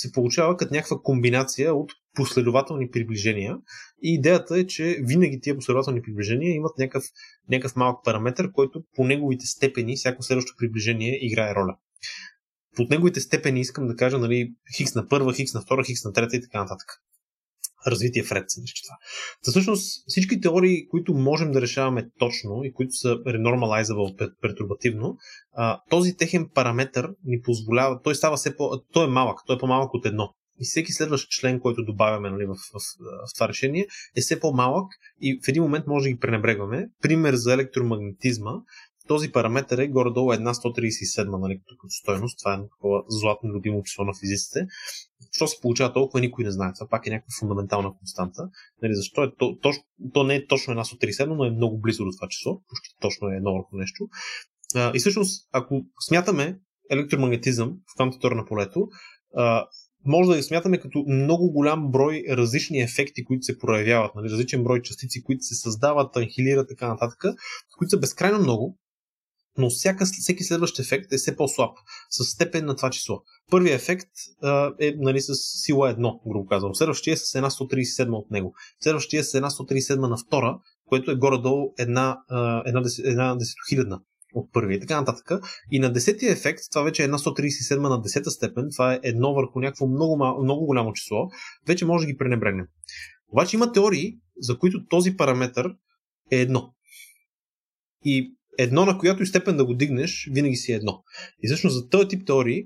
се 0.00 0.12
получава 0.12 0.56
като 0.56 0.74
някаква 0.74 0.98
комбинация 1.02 1.74
от 1.74 1.92
последователни 2.14 2.90
приближения. 2.90 3.56
И 4.02 4.14
идеята 4.14 4.58
е, 4.58 4.66
че 4.66 4.98
винаги 5.02 5.40
тия 5.40 5.56
последователни 5.56 6.02
приближения 6.02 6.54
имат 6.54 6.78
някакъв, 6.78 7.04
някакъв 7.50 7.76
малък 7.76 8.04
параметр, 8.04 8.52
който 8.52 8.84
по 8.96 9.04
неговите 9.04 9.46
степени 9.46 9.96
всяко 9.96 10.22
следващо 10.22 10.52
приближение 10.58 11.18
играе 11.20 11.54
роля. 11.54 11.76
Под 12.76 12.90
неговите 12.90 13.20
степени 13.20 13.60
искам 13.60 13.88
да 13.88 13.96
кажа 13.96 14.18
нали, 14.18 14.54
хикс 14.76 14.94
на 14.94 15.08
първа, 15.08 15.34
хикс 15.34 15.54
на 15.54 15.60
втора, 15.60 15.84
хикс 15.84 16.04
на 16.04 16.12
трета 16.12 16.36
и 16.36 16.40
така 16.40 16.60
нататък 16.60 16.88
развитие 17.90 18.22
в 18.22 18.32
ред 18.32 18.44
се 18.48 18.60
нарича. 18.60 18.82
Та 19.44 19.50
всъщност 19.50 20.04
всички 20.06 20.40
теории, 20.40 20.88
които 20.88 21.14
можем 21.14 21.52
да 21.52 21.60
решаваме 21.60 22.08
точно 22.18 22.64
и 22.64 22.72
които 22.72 22.92
са 22.92 23.08
renormalizable 23.08 24.34
пертурбативно, 24.40 25.16
този 25.90 26.16
техен 26.16 26.48
параметр 26.54 27.08
ни 27.24 27.40
позволява, 27.40 28.00
той 28.02 28.14
става 28.14 28.36
все 28.36 28.56
по, 28.56 28.70
той 28.92 29.04
е 29.04 29.10
малък, 29.10 29.38
той 29.46 29.56
е 29.56 29.58
по-малък 29.58 29.94
от 29.94 30.06
едно. 30.06 30.34
И 30.60 30.64
всеки 30.64 30.92
следващ 30.92 31.30
член, 31.30 31.60
който 31.60 31.84
добавяме 31.84 32.30
нали, 32.30 32.46
в, 32.46 32.54
в, 32.54 32.80
в 33.28 33.34
това 33.34 33.48
решение, 33.48 33.86
е 34.16 34.20
все 34.20 34.40
по-малък 34.40 34.86
и 35.20 35.40
в 35.44 35.48
един 35.48 35.62
момент 35.62 35.86
може 35.86 36.04
да 36.04 36.10
ги 36.10 36.18
пренебрегваме. 36.18 36.88
Пример 37.02 37.34
за 37.34 37.54
електромагнетизма 37.54 38.52
този 39.08 39.32
параметър 39.32 39.78
е 39.78 39.88
горе-долу 39.88 40.32
една 40.32 40.54
137 40.54 41.40
нали, 41.40 41.60
като 41.68 41.88
стоеност. 41.88 42.38
Това 42.38 42.54
е 42.54 42.58
такова 42.62 43.02
златно 43.08 43.50
любимо 43.50 43.82
число 43.82 44.04
на 44.04 44.12
физиците. 44.20 44.66
Защо 45.20 45.46
се 45.46 45.60
получава 45.60 45.92
толкова, 45.92 46.20
никой 46.20 46.44
не 46.44 46.50
знае. 46.50 46.72
Това 46.74 46.88
пак 46.88 47.06
е 47.06 47.10
някаква 47.10 47.34
фундаментална 47.40 47.94
константа. 47.98 48.48
Нали, 48.82 48.94
защо 48.94 49.22
е 49.22 49.34
то, 49.38 49.58
то, 49.62 49.72
то 50.12 50.24
не 50.24 50.34
е 50.34 50.46
точно 50.46 50.70
една 50.70 50.84
137, 50.84 51.26
но 51.26 51.44
е 51.44 51.50
много 51.50 51.80
близо 51.80 52.04
до 52.04 52.10
това 52.10 52.28
число. 52.28 52.60
Почти 52.68 52.94
точно 53.00 53.28
е 53.28 53.36
едно 53.36 53.52
върху 53.52 53.76
нещо. 53.76 54.08
А, 54.74 54.92
и 54.94 54.98
всъщност, 54.98 55.48
ако 55.52 55.84
смятаме 56.08 56.58
електромагнетизъм 56.90 57.76
в 57.92 57.94
квантитор 57.94 58.32
на 58.32 58.44
полето, 58.44 58.88
а, 59.36 59.66
може 60.04 60.30
да 60.30 60.36
я 60.36 60.42
смятаме 60.42 60.80
като 60.80 61.04
много 61.08 61.52
голям 61.52 61.90
брой 61.90 62.24
различни 62.30 62.80
ефекти, 62.80 63.24
които 63.24 63.42
се 63.42 63.58
проявяват, 63.58 64.14
нали, 64.14 64.30
различен 64.30 64.64
брой 64.64 64.82
частици, 64.82 65.22
които 65.22 65.42
се 65.42 65.54
създават, 65.54 66.16
анхилират, 66.16 66.68
така 66.68 66.88
нататък, 66.88 67.24
които 67.78 67.90
са 67.90 67.98
безкрайно 67.98 68.38
много, 68.38 68.78
но 69.58 69.70
всяка, 69.70 70.04
всеки 70.06 70.44
следващ 70.44 70.78
ефект 70.78 71.12
е 71.12 71.16
все 71.16 71.36
по-слаб, 71.36 71.76
с 72.10 72.24
степен 72.24 72.64
на 72.64 72.76
това 72.76 72.90
число. 72.90 73.22
Първият 73.50 73.82
ефект 73.82 74.08
а, 74.42 74.72
е 74.80 74.94
нали, 74.96 75.20
с 75.20 75.34
сила 75.34 75.94
1, 75.94 76.20
грубо 76.28 76.46
казвам. 76.46 76.74
Следващия 76.74 77.12
е 77.14 77.16
с 77.16 77.34
една 77.34 77.50
137 77.50 78.12
от 78.12 78.30
него. 78.30 78.54
Следващия 78.80 79.20
е 79.20 79.24
с 79.24 79.34
една 79.34 79.50
137 79.50 80.08
на 80.08 80.16
втора, 80.16 80.58
което 80.86 81.10
е 81.10 81.16
горе-долу 81.16 81.72
една, 81.78 82.18
една, 82.66 82.82
една 83.04 83.36
десетохилядна 83.36 84.00
от 84.34 84.52
първия 84.52 84.76
и 84.76 84.80
така 84.80 85.00
нататък. 85.00 85.30
И 85.70 85.78
на 85.78 85.92
десетия 85.92 86.32
ефект, 86.32 86.60
това 86.72 86.82
вече 86.82 87.02
е 87.02 87.04
една 87.04 87.18
137 87.18 87.78
на 87.78 88.02
десета 88.02 88.30
степен, 88.30 88.68
това 88.72 88.94
е 88.94 89.00
едно 89.02 89.34
върху 89.34 89.60
някакво 89.60 89.86
много, 89.86 90.42
много 90.42 90.66
голямо 90.66 90.92
число, 90.92 91.28
вече 91.66 91.86
може 91.86 92.06
да 92.06 92.12
ги 92.12 92.18
пренебрегнем. 92.18 92.66
Обаче 93.32 93.56
има 93.56 93.72
теории, 93.72 94.18
за 94.40 94.58
които 94.58 94.86
този 94.86 95.16
параметр 95.16 95.66
е 96.30 96.36
едно. 96.36 96.74
И 98.04 98.37
едно, 98.58 98.84
на 98.84 98.98
която 98.98 99.22
и 99.22 99.26
степен 99.26 99.56
да 99.56 99.64
го 99.64 99.74
дигнеш, 99.74 100.28
винаги 100.32 100.56
си 100.56 100.72
е 100.72 100.76
едно. 100.76 101.02
И 101.42 101.48
всъщност 101.48 101.76
за 101.76 101.88
този 101.88 102.08
тип 102.08 102.26
теории, 102.26 102.64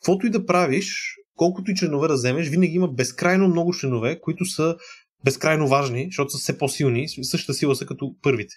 каквото 0.00 0.26
и 0.26 0.30
да 0.30 0.46
правиш, 0.46 1.14
колкото 1.36 1.70
и 1.70 1.74
членове 1.74 2.08
да 2.08 2.14
вземеш, 2.14 2.48
винаги 2.48 2.74
има 2.74 2.88
безкрайно 2.88 3.48
много 3.48 3.74
членове, 3.74 4.20
които 4.20 4.44
са 4.44 4.76
безкрайно 5.24 5.68
важни, 5.68 6.04
защото 6.04 6.30
са 6.30 6.38
все 6.38 6.58
по-силни, 6.58 7.08
същата 7.08 7.54
сила 7.54 7.76
са 7.76 7.86
като 7.86 8.14
първите. 8.22 8.54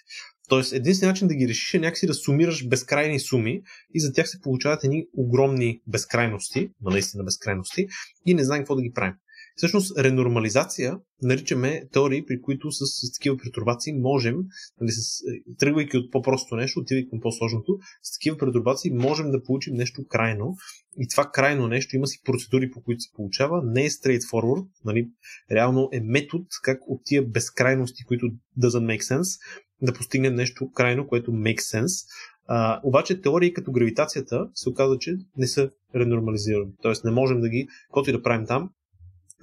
Тоест, 0.48 0.72
единственият 0.72 1.14
начин 1.14 1.28
да 1.28 1.34
ги 1.34 1.48
решиш 1.48 1.74
е 1.74 1.78
някакси 1.78 2.06
да 2.06 2.14
сумираш 2.14 2.68
безкрайни 2.68 3.20
суми 3.20 3.62
и 3.94 4.00
за 4.00 4.12
тях 4.12 4.28
се 4.28 4.40
получават 4.40 4.84
едни 4.84 5.06
огромни 5.16 5.80
безкрайности, 5.86 6.70
наистина 6.80 7.24
безкрайности, 7.24 7.86
и 8.26 8.34
не 8.34 8.44
знаем 8.44 8.60
какво 8.60 8.76
да 8.76 8.82
ги 8.82 8.92
правим. 8.92 9.14
Всъщност, 9.58 9.98
ренормализация 9.98 10.98
наричаме 11.22 11.82
теории, 11.92 12.26
при 12.26 12.40
които 12.40 12.70
с, 12.70 12.86
с 12.86 13.12
такива 13.12 13.36
претурбации 13.36 13.92
можем, 13.92 14.36
нали, 14.80 14.90
с, 14.90 15.20
е, 15.20 15.54
тръгвайки 15.58 15.96
от 15.96 16.12
по-простото 16.12 16.56
нещо, 16.56 16.80
отивайки 16.80 17.10
към 17.10 17.20
по-сложното, 17.20 17.78
с 18.02 18.18
такива 18.18 18.38
претурбации 18.38 18.90
можем 18.90 19.30
да 19.30 19.42
получим 19.42 19.74
нещо 19.74 20.06
крайно. 20.08 20.56
И 20.98 21.08
това 21.08 21.30
крайно 21.32 21.68
нещо 21.68 21.96
има 21.96 22.06
си 22.06 22.20
процедури, 22.24 22.70
по 22.70 22.82
които 22.82 23.00
се 23.00 23.12
получава. 23.14 23.62
Не 23.64 23.84
е 23.84 23.90
straightforward, 23.90 24.66
нали, 24.84 25.08
реално 25.52 25.88
е 25.92 26.00
метод 26.00 26.44
как 26.62 26.80
от 26.86 27.00
тия 27.04 27.22
безкрайности, 27.22 28.04
които 28.04 28.26
doesn't 28.60 28.96
make 28.96 29.02
sense, 29.02 29.40
да 29.82 29.92
постигнем 29.92 30.34
нещо 30.34 30.70
крайно, 30.72 31.06
което 31.06 31.30
makes 31.30 31.80
sense. 31.80 32.06
А, 32.46 32.80
обаче 32.84 33.20
теории 33.20 33.52
като 33.52 33.72
гравитацията 33.72 34.48
се 34.54 34.68
оказва, 34.68 34.98
че 34.98 35.16
не 35.36 35.46
са 35.46 35.70
ренормализирани. 35.94 36.72
Тоест 36.82 37.04
не 37.04 37.10
можем 37.10 37.40
да 37.40 37.48
ги, 37.48 37.68
каквото 37.88 38.10
и 38.10 38.12
да 38.12 38.22
правим 38.22 38.46
там, 38.46 38.70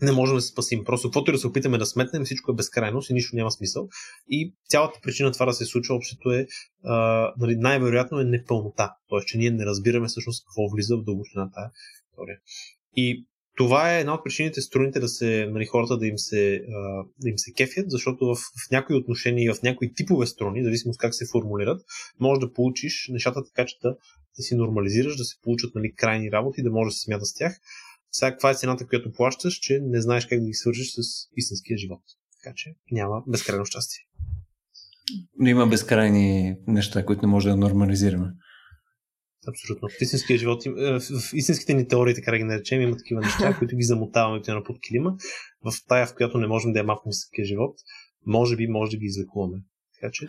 не 0.01 0.11
можем 0.11 0.35
да 0.35 0.41
се 0.41 0.47
спасим. 0.47 0.83
Просто 0.83 1.07
каквото 1.07 1.31
и 1.31 1.33
да 1.33 1.37
се 1.37 1.47
опитаме 1.47 1.77
да 1.77 1.85
сметнем, 1.85 2.25
всичко 2.25 2.51
е 2.51 2.55
безкрайност 2.55 3.09
и 3.09 3.13
нищо 3.13 3.35
няма 3.35 3.51
смисъл. 3.51 3.87
И 4.29 4.53
цялата 4.69 4.99
причина 5.03 5.31
това 5.31 5.45
да 5.45 5.53
се 5.53 5.65
случва 5.65 5.95
общото 5.95 6.31
е, 6.31 6.47
а, 6.83 7.33
нали, 7.37 7.55
най-вероятно 7.55 8.19
е 8.19 8.23
непълнота. 8.23 8.95
Тоест, 9.09 9.27
че 9.27 9.37
ние 9.37 9.51
не 9.51 9.65
разбираме 9.65 10.07
всъщност 10.07 10.45
какво 10.45 10.75
влиза 10.75 10.97
в 10.97 11.03
дълбочина 11.03 11.51
тази 11.51 11.69
теория. 12.15 12.37
И 12.95 13.25
това 13.57 13.95
е 13.95 13.99
една 13.99 14.13
от 14.13 14.23
причините 14.23 14.61
струните 14.61 14.99
да 14.99 15.07
се, 15.07 15.47
нали, 15.51 15.65
хората 15.65 15.97
да 15.97 16.07
им 16.07 16.17
се, 16.17 16.55
а, 16.55 17.03
да 17.21 17.29
им 17.29 17.37
се 17.37 17.53
кефят, 17.53 17.85
защото 17.91 18.25
в, 18.25 18.35
в 18.35 18.71
някои 18.71 18.95
отношения 18.95 19.45
и 19.45 19.53
в 19.53 19.63
някои 19.63 19.93
типове 19.93 20.25
струни, 20.25 20.63
зависимо 20.63 20.93
с 20.93 20.97
как 20.97 21.15
се 21.15 21.25
формулират, 21.31 21.81
може 22.19 22.39
да 22.39 22.53
получиш 22.53 23.07
нещата 23.09 23.43
така, 23.45 23.65
че 23.65 23.75
да, 23.81 23.89
да 24.37 24.43
си 24.43 24.55
нормализираш, 24.55 25.15
да 25.15 25.23
се 25.23 25.35
получат 25.43 25.75
нали, 25.75 25.93
крайни 25.95 26.31
работи, 26.31 26.63
да 26.63 26.71
може 26.71 26.87
да 26.87 26.91
се 26.91 27.03
смята 27.03 27.25
с 27.25 27.33
тях. 27.33 27.57
Сега 28.15 28.31
каква 28.31 28.51
е 28.51 28.55
цената, 28.55 28.87
която 28.87 29.11
плащаш, 29.11 29.53
че 29.53 29.79
не 29.83 30.01
знаеш 30.01 30.25
как 30.25 30.39
да 30.39 30.45
ги 30.45 30.53
свържиш 30.53 30.91
с 30.91 30.99
истинския 31.37 31.77
живот. 31.77 32.01
Така 32.43 32.53
че 32.55 32.75
няма 32.91 33.23
безкрайно 33.27 33.65
щастие. 33.65 34.03
Но 35.39 35.49
има 35.49 35.67
безкрайни 35.67 36.55
неща, 36.67 37.05
които 37.05 37.21
не 37.21 37.27
може 37.27 37.49
да 37.49 37.55
нормализираме. 37.55 38.27
Абсолютно. 39.47 39.89
В 39.89 40.01
истинския 40.01 40.37
живот, 40.37 40.65
е, 40.65 40.69
в 40.99 41.33
истинските 41.33 41.73
ни 41.73 41.87
теории, 41.87 42.15
така 42.15 42.31
да 42.31 42.37
ги 42.37 42.43
наречем, 42.43 42.81
има 42.81 42.97
такива 42.97 43.21
неща, 43.21 43.55
които 43.59 43.75
ги 43.75 43.83
замотаваме 43.83 44.41
на 44.47 44.63
под 44.63 44.77
килима. 44.87 45.15
В 45.65 45.73
тая, 45.87 46.07
в 46.07 46.15
която 46.15 46.37
не 46.37 46.47
можем 46.47 46.73
да 46.73 46.79
я 46.79 46.85
махнем 46.85 47.09
истинския 47.09 47.45
живот, 47.45 47.75
може 48.25 48.55
би 48.55 48.67
може 48.67 48.91
да 48.91 48.97
ги 48.97 49.05
излекуваме. 49.05 49.57
Така 49.95 50.11
че 50.11 50.27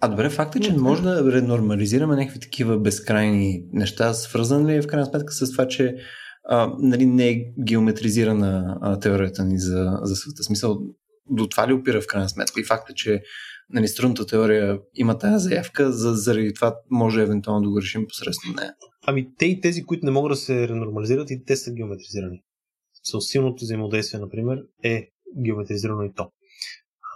а 0.00 0.08
добре, 0.08 0.30
факта, 0.30 0.60
че 0.60 0.72
не 0.72 0.78
може 0.78 1.02
да 1.02 1.32
ренормализираме 1.32 2.16
някакви 2.16 2.40
такива 2.40 2.78
безкрайни 2.78 3.64
неща, 3.72 4.14
свързан 4.14 4.66
ли 4.66 4.74
е 4.74 4.82
в 4.82 4.86
крайна 4.86 5.06
сметка 5.06 5.32
с 5.32 5.52
това, 5.52 5.68
че 5.68 5.96
а, 6.48 6.74
нали, 6.78 7.06
не 7.06 7.28
е 7.28 7.44
геометризирана 7.64 8.78
а, 8.80 8.98
теорията 8.98 9.44
ни 9.44 9.58
за, 9.58 9.98
за 10.02 10.16
света. 10.16 10.42
Смисъл, 10.42 10.78
до 11.30 11.48
това 11.48 11.68
ли 11.68 11.72
опира 11.72 12.00
в 12.00 12.06
крайна 12.06 12.28
сметка? 12.28 12.60
И 12.60 12.64
факта, 12.64 12.94
че 12.94 13.22
нали, 13.70 13.88
струнната 13.88 14.26
теория 14.26 14.78
има 14.94 15.18
тази 15.18 15.48
заявка, 15.48 15.92
за, 15.92 16.14
заради 16.14 16.54
това 16.54 16.76
може 16.90 17.22
евентуално 17.22 17.62
да 17.62 17.70
го 17.70 17.80
решим 17.80 18.06
посредством 18.08 18.54
нея. 18.54 18.74
Ами 19.06 19.28
те 19.38 19.46
и 19.46 19.60
тези, 19.60 19.84
които 19.84 20.06
не 20.06 20.12
могат 20.12 20.32
да 20.32 20.36
се 20.36 20.68
ренормализират, 20.68 21.30
и 21.30 21.44
те 21.44 21.56
са 21.56 21.72
геометризирани. 21.72 22.40
С 23.02 23.20
силното 23.20 23.64
взаимодействие, 23.64 24.20
например, 24.20 24.58
е 24.84 25.08
геометризирано 25.44 26.02
и 26.02 26.12
то. 26.16 26.30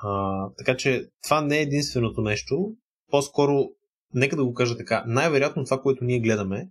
А, 0.03 0.49
така 0.59 0.77
че 0.77 1.07
това 1.23 1.41
не 1.41 1.59
е 1.59 1.63
единственото 1.63 2.21
нещо. 2.21 2.75
По-скоро, 3.11 3.65
нека 4.15 4.37
да 4.37 4.45
го 4.45 4.55
кажа 4.55 4.77
така, 4.77 5.05
най-вероятно 5.07 5.65
това, 5.65 5.81
което 5.81 6.05
ние 6.05 6.21
гледаме, 6.21 6.69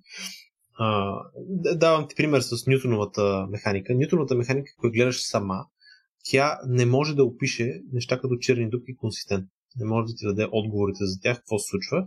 давам 1.76 2.08
ти 2.08 2.16
пример 2.16 2.42
с 2.42 2.68
Ньютоновата 2.68 3.48
механика. 3.50 3.96
Ньютоновата 3.96 4.36
механика, 4.36 4.72
която 4.80 4.94
гледаш 4.94 5.22
сама, 5.22 5.66
тя 6.24 6.60
не 6.68 6.86
може 6.86 7.16
да 7.16 7.24
опише 7.24 7.82
неща 7.94 8.20
като 8.20 8.38
черни 8.38 8.70
дупки 8.70 8.96
консистентно. 8.96 9.50
Не 9.80 9.86
може 9.86 10.06
да 10.08 10.14
ти 10.18 10.26
даде 10.26 10.48
отговорите 10.52 11.06
за 11.06 11.20
тях, 11.22 11.38
какво 11.38 11.60
се 11.60 11.70
случва, 11.70 12.06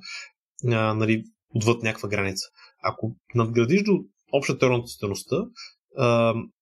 а, 0.67 0.95
нали, 0.95 1.25
отвъд 1.55 1.83
някаква 1.83 2.09
граница. 2.09 2.47
Ако 2.83 3.17
надградиш 3.35 3.83
до 3.83 4.05
обща 4.33 4.59
теорната 4.59 4.89
стеността, 4.89 5.37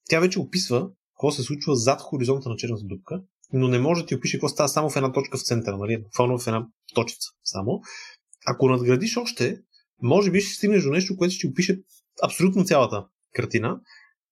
тя 0.08 0.20
вече 0.20 0.40
описва 0.40 0.90
какво 1.14 1.30
се 1.30 1.42
случва 1.42 1.76
зад 1.76 2.00
хоризонта 2.00 2.48
на 2.48 2.56
черната 2.56 2.84
дупка, 2.84 3.22
но 3.52 3.68
не 3.68 3.78
може 3.78 4.00
да 4.00 4.06
ти 4.06 4.14
опише 4.14 4.36
какво 4.36 4.48
става 4.48 4.68
само 4.68 4.90
в 4.90 4.96
една 4.96 5.12
точка 5.12 5.38
в 5.38 5.42
центъра, 5.42 5.76
нали? 5.76 6.02
буквално 6.02 6.38
в 6.38 6.46
една 6.46 6.66
точица 6.94 7.28
само. 7.44 7.80
Ако 8.46 8.68
надградиш 8.68 9.16
още, 9.16 9.58
може 10.02 10.30
би 10.30 10.40
ще 10.40 10.54
стигнеш 10.54 10.84
до 10.84 10.90
нещо, 10.90 11.16
което 11.16 11.34
ще 11.34 11.46
опише 11.46 11.80
абсолютно 12.22 12.64
цялата 12.64 13.06
картина 13.34 13.80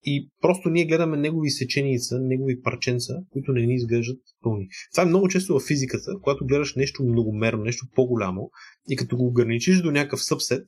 и 0.03 0.29
просто 0.41 0.69
ние 0.69 0.85
гледаме 0.85 1.17
негови 1.17 1.49
сеченица, 1.49 2.19
негови 2.19 2.61
парченца, 2.61 3.13
които 3.31 3.51
не 3.51 3.65
ни 3.65 3.75
изглеждат 3.75 4.19
пълни. 4.41 4.67
Това 4.93 5.03
е 5.03 5.05
много 5.05 5.27
често 5.27 5.59
в 5.59 5.67
физиката, 5.67 6.11
когато 6.21 6.45
гледаш 6.45 6.75
нещо 6.75 7.03
многомерно, 7.03 7.63
нещо 7.63 7.85
по-голямо 7.95 8.49
и 8.89 8.95
като 8.95 9.17
го 9.17 9.27
ограничиш 9.27 9.81
до 9.81 9.91
някакъв 9.91 10.23
събсет, 10.23 10.65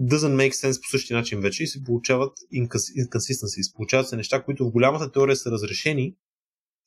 doesn't 0.00 0.36
make 0.36 0.52
sense 0.52 0.82
по 0.82 0.88
същия 0.90 1.16
начин 1.16 1.40
вече 1.40 1.62
и 1.62 1.66
се 1.66 1.84
получават 1.84 2.32
inconsistencies. 2.54 3.74
Получават 3.74 4.08
се 4.08 4.16
неща, 4.16 4.42
които 4.42 4.64
в 4.64 4.72
голямата 4.72 5.12
теория 5.12 5.36
са 5.36 5.50
разрешени, 5.50 6.14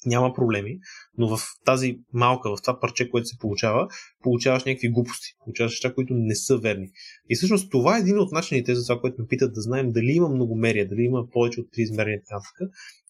няма 0.07 0.33
проблеми, 0.33 0.79
но 1.17 1.37
в 1.37 1.41
тази 1.65 1.99
малка, 2.13 2.55
в 2.55 2.61
това 2.61 2.79
парче, 2.79 3.09
което 3.09 3.27
се 3.27 3.37
получава, 3.37 3.87
получаваш 4.23 4.63
някакви 4.63 4.89
глупости, 4.89 5.27
получаваш 5.43 5.71
неща, 5.71 5.93
които 5.93 6.13
не 6.13 6.35
са 6.35 6.57
верни. 6.57 6.89
И 7.29 7.35
всъщност 7.35 7.71
това 7.71 7.97
е 7.97 7.99
един 7.99 8.19
от 8.19 8.31
начините 8.31 8.75
за 8.75 8.87
това, 8.87 9.01
което 9.01 9.21
ме 9.21 9.27
питат 9.27 9.53
да 9.53 9.61
знаем 9.61 9.91
дали 9.91 10.11
има 10.11 10.29
многомерие, 10.29 10.85
дали 10.85 11.01
има 11.01 11.29
повече 11.29 11.59
от 11.59 11.67
три 11.71 11.81
измерения 11.81 12.19
и 12.19 12.65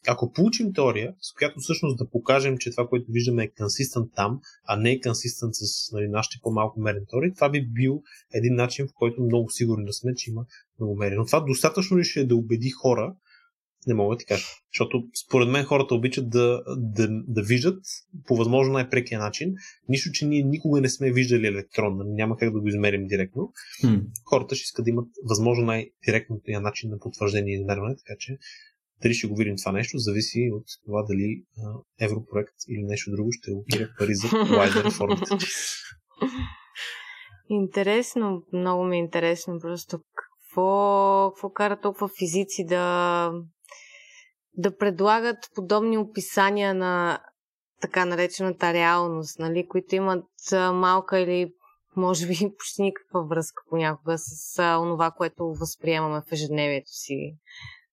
Ако 0.08 0.32
получим 0.32 0.74
теория, 0.74 1.14
с 1.22 1.34
която 1.34 1.60
всъщност 1.60 1.98
да 1.98 2.10
покажем, 2.10 2.58
че 2.58 2.72
това, 2.72 2.88
което 2.88 3.06
виждаме 3.12 3.44
е 3.44 3.52
консистент 3.58 4.08
там, 4.16 4.40
а 4.68 4.78
не 4.78 4.92
е 4.92 5.02
консистент 5.02 5.52
с 5.54 5.92
нали, 5.92 6.08
нашите 6.08 6.40
по-малко 6.42 6.80
мерни 6.80 7.06
теории, 7.10 7.34
това 7.34 7.50
би 7.50 7.68
бил 7.68 8.02
един 8.34 8.56
начин, 8.56 8.88
в 8.88 8.94
който 8.96 9.22
много 9.22 9.50
сигурни 9.50 9.86
да 9.86 9.94
сме, 9.94 10.16
че 10.16 10.30
има 10.30 10.46
многомерие. 10.80 11.18
Но 11.18 11.26
това 11.26 11.40
достатъчно 11.40 11.98
ли 11.98 12.04
ще 12.04 12.20
е 12.20 12.26
да 12.26 12.36
убеди 12.36 12.70
хора, 12.70 13.16
не 13.88 13.94
мога 13.94 14.16
да 14.16 14.20
ти 14.20 14.26
кажа. 14.26 14.46
Защото 14.74 15.04
според 15.26 15.50
мен 15.50 15.66
хората 15.66 15.96
обичат 15.96 16.30
да, 16.30 16.62
да, 16.78 17.08
да 17.10 17.42
виждат 17.42 17.80
по 18.28 18.36
възможно 18.36 18.74
най-прекия 18.74 19.20
начин. 19.20 19.54
Нищо, 19.90 20.12
че 20.12 20.26
ние 20.26 20.44
никога 20.44 20.82
не 20.82 20.90
сме 20.90 21.12
виждали 21.12 21.48
електрон, 21.48 21.98
нали, 21.98 22.10
няма 22.10 22.38
как 22.38 22.54
да 22.54 22.62
го 22.62 22.68
измерим 22.68 23.08
директно. 23.08 23.52
Hmm. 23.84 24.04
Хората 24.26 24.56
ще 24.56 24.64
искат 24.64 24.86
да 24.86 24.90
имат 24.90 25.08
възможно 25.30 25.66
най-директния 25.66 26.62
начин 26.62 26.90
на 26.90 27.00
потвърждение 27.00 27.54
и 27.54 27.60
измерване, 27.60 27.96
така 27.96 28.16
че 28.20 28.38
дали 29.02 29.14
ще 29.14 29.28
го 29.28 29.36
видим 29.36 29.56
това 29.58 29.72
нещо, 29.72 29.98
зависи 29.98 30.50
от 30.54 30.66
това 30.86 31.04
дали 31.04 31.44
а, 31.58 32.06
Европроект 32.06 32.56
или 32.70 32.84
нещо 32.84 33.12
друго 33.12 33.30
ще 33.32 33.52
опира 33.52 33.90
пари 34.00 34.16
за 34.16 34.28
wider 34.28 34.86
реформата. 34.86 35.38
Интересно, 37.50 38.44
много 38.54 38.84
ми 38.84 38.96
е 38.96 39.00
интересно 39.00 39.60
просто 39.60 40.00
какво, 40.16 41.32
какво 41.32 41.50
кара 41.50 41.80
толкова 41.80 42.10
физици 42.20 42.66
да 42.66 43.32
да 44.58 44.78
предлагат 44.78 45.38
подобни 45.56 45.98
описания 45.98 46.74
на 46.74 47.20
така 47.82 48.06
наречената 48.06 48.74
реалност, 48.74 49.40
нали, 49.40 49.68
които 49.68 49.96
имат 49.96 50.26
малка 50.74 51.20
или 51.20 51.54
може 51.96 52.28
би 52.28 52.34
почти 52.58 52.82
никаква 52.82 53.26
връзка 53.28 53.64
понякога 53.70 54.18
с 54.18 54.60
а, 54.60 54.80
онова, 54.80 55.12
което 55.12 55.54
възприемаме 55.54 56.22
в 56.22 56.32
ежедневието 56.32 56.90
си, 56.92 57.38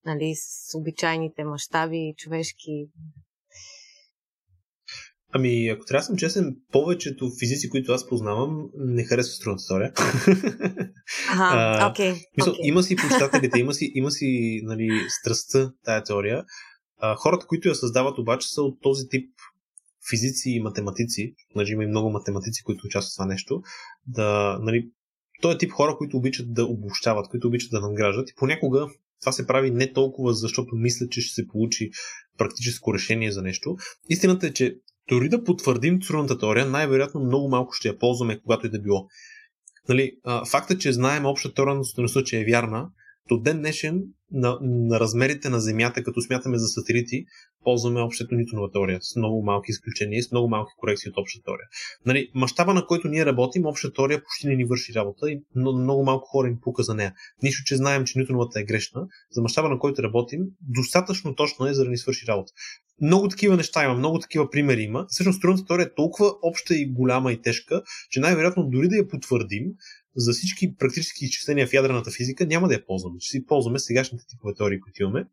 нали, 0.07 0.35
с 0.35 0.78
обичайните 0.78 1.45
мащаби, 1.45 2.15
човешки. 2.16 2.89
Ами, 5.36 5.69
ако 5.69 5.85
трябва 5.85 6.01
да 6.01 6.05
съм 6.05 6.16
честен, 6.16 6.56
повечето 6.73 7.31
физици, 7.39 7.70
които 7.70 7.93
аз 7.93 8.09
познавам, 8.09 8.69
не 8.74 9.05
харесват 9.05 9.35
струнната 9.35 9.65
теория. 9.69 9.93
Ага, 11.32 11.90
окей. 11.90 12.12
Okay, 12.12 12.40
okay. 12.40 12.56
Има 12.62 12.82
си 12.82 12.97
почитателите, 12.97 13.59
има 13.61 13.74
си, 13.74 13.93
има 13.94 14.11
си 14.11 14.61
нали, 14.65 14.89
страстта 15.09 15.73
тая 15.85 16.02
теория. 16.02 16.44
А, 16.98 17.15
хората, 17.15 17.47
които 17.47 17.69
я 17.69 17.74
създават 17.74 18.19
обаче 18.19 18.48
са 18.48 18.62
от 18.62 18.78
този 18.82 19.09
тип 19.09 19.31
физици 20.11 20.51
и 20.51 20.61
математици, 20.61 21.35
значи 21.55 21.73
има 21.73 21.85
и 21.85 21.86
много 21.86 22.11
математици, 22.11 22.62
които 22.62 22.86
участват 22.86 23.12
в 23.12 23.16
това 23.16 23.27
нещо, 23.27 23.62
да, 24.06 24.59
нали, 24.62 24.90
той 25.43 25.55
е 25.55 25.59
тип 25.59 25.73
хора, 25.73 25.97
които 25.98 26.16
обичат 26.16 26.55
да 26.55 26.65
обобщават, 26.65 27.28
които 27.28 27.48
обичат 27.48 27.70
да 27.70 27.81
надграждат 27.81 28.31
и 28.31 28.35
понякога 28.36 28.89
това 29.24 29.32
се 29.32 29.47
прави 29.47 29.70
не 29.70 29.93
толкова, 29.93 30.35
защото 30.35 30.77
мислят, 30.77 31.11
че 31.11 31.20
ще 31.20 31.35
се 31.35 31.48
получи 31.48 31.90
практическо 32.39 32.94
решение 32.94 33.32
за 33.32 33.43
нещо. 33.43 33.77
Истината 34.09 34.47
е, 34.47 34.52
че 34.52 34.77
дори 35.09 35.28
да 35.28 35.44
потвърдим 35.44 36.01
трудната 36.01 36.39
теория, 36.39 36.66
най-вероятно 36.66 37.20
много 37.20 37.48
малко 37.48 37.72
ще 37.72 37.89
я 37.89 37.98
ползваме, 37.98 38.40
когато 38.40 38.66
и 38.66 38.70
да 38.70 38.81
било. 38.81 39.06
Нали, 39.89 40.12
факта, 40.51 40.78
че 40.78 40.93
знаем 40.93 41.26
обща 41.26 41.55
теория 41.55 41.74
на 41.74 41.85
стоеността, 41.85 42.24
че 42.24 42.40
е 42.40 42.44
вярна, 42.44 42.89
до 43.28 43.40
ден 43.40 43.59
днешен 43.59 44.02
на, 44.32 44.59
на 44.62 45.01
размерите 45.01 45.48
на 45.48 45.60
Земята, 45.60 46.05
като 46.05 46.20
смятаме 46.20 46.59
за 46.59 46.66
сателити, 46.66 47.24
ползваме 47.64 48.01
общата 48.01 48.35
нитонова 48.35 48.70
теория, 48.70 48.98
с 49.02 49.16
много 49.16 49.43
малки 49.43 49.70
изключения 49.70 50.18
и 50.18 50.22
с 50.22 50.32
много 50.32 50.48
малки 50.48 50.72
корекции 50.76 51.10
от 51.10 51.18
обща 51.18 51.40
теория. 51.44 51.66
Нали, 52.06 52.31
мащаба, 52.35 52.74
на 52.74 52.86
който 52.86 53.09
ние 53.09 53.26
работим, 53.26 53.66
обща 53.66 53.93
теория 53.93 54.22
почти 54.24 54.47
не 54.47 54.56
ни 54.56 54.64
върши 54.64 54.94
работа 54.94 55.31
и 55.31 55.43
много 55.56 56.05
малко 56.05 56.28
хора 56.28 56.48
им 56.48 56.59
пука 56.62 56.82
за 56.82 56.94
нея. 56.94 57.14
Нищо, 57.43 57.62
че 57.66 57.76
знаем, 57.76 58.05
че 58.05 58.18
нитоновата 58.18 58.60
е 58.60 58.64
грешна, 58.64 59.06
за 59.31 59.43
мащаба, 59.43 59.68
на 59.68 59.78
който 59.78 60.02
работим, 60.02 60.40
достатъчно 60.60 61.35
точно 61.35 61.66
е, 61.66 61.74
за 61.74 61.85
да 61.85 61.90
ни 61.90 61.97
свърши 61.97 62.26
работа. 62.26 62.52
Много 63.01 63.29
такива 63.29 63.57
неща 63.57 63.85
има, 63.85 63.95
много 63.95 64.19
такива 64.19 64.51
примери 64.51 64.83
има. 64.83 65.07
Всъщност, 65.09 65.39
струнната 65.39 65.66
теория 65.66 65.85
е 65.85 65.95
толкова 65.95 66.33
обща 66.43 66.75
и 66.75 66.87
голяма 66.87 67.33
и 67.33 67.43
тежка, 67.43 67.83
че 68.11 68.21
най-вероятно 68.21 68.69
дори 68.71 68.89
да 68.89 68.97
я 68.97 69.09
потвърдим, 69.09 69.65
за 70.16 70.33
всички 70.33 70.77
практически 70.77 71.25
изчисления 71.25 71.66
в 71.66 71.73
ядрената 71.73 72.11
физика 72.11 72.47
няма 72.47 72.69
да 72.69 72.75
я 72.75 72.87
ползваме. 72.87 73.16
Ще 73.21 73.31
си 73.31 73.47
ползваме 73.47 73.79
сегашните 73.79 74.25
типове 74.29 74.55
теории, 74.55 74.81
които 74.81 75.03
имаме. 75.03 75.25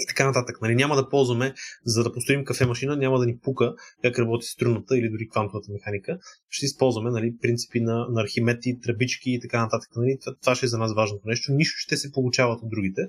И 0.00 0.06
така 0.08 0.26
нататък. 0.26 0.62
Нали, 0.62 0.74
няма 0.74 0.96
да 0.96 1.08
ползваме, 1.08 1.54
за 1.84 2.04
да 2.04 2.12
построим 2.12 2.44
кафемашина, 2.44 2.96
няма 2.96 3.18
да 3.18 3.26
ни 3.26 3.38
пука 3.38 3.74
как 4.02 4.18
работи 4.18 4.46
струнната 4.46 4.98
или 4.98 5.08
дори 5.08 5.28
квантовата 5.28 5.72
механика. 5.72 6.18
Ще 6.50 6.66
използваме 6.66 7.10
нали, 7.10 7.34
принципи 7.42 7.80
на, 7.80 8.06
на 8.10 8.22
архимети, 8.22 8.78
тръбички 8.82 9.30
и 9.30 9.40
така 9.40 9.62
нататък. 9.62 9.88
Нали, 9.96 10.18
това, 10.20 10.36
това 10.42 10.54
ще 10.54 10.66
е 10.66 10.68
за 10.68 10.78
нас 10.78 10.94
важното 10.94 11.28
нещо. 11.28 11.52
Нищо 11.52 11.74
ще 11.78 11.96
се 11.96 12.12
получават 12.12 12.58
от 12.62 12.70
другите. 12.70 13.02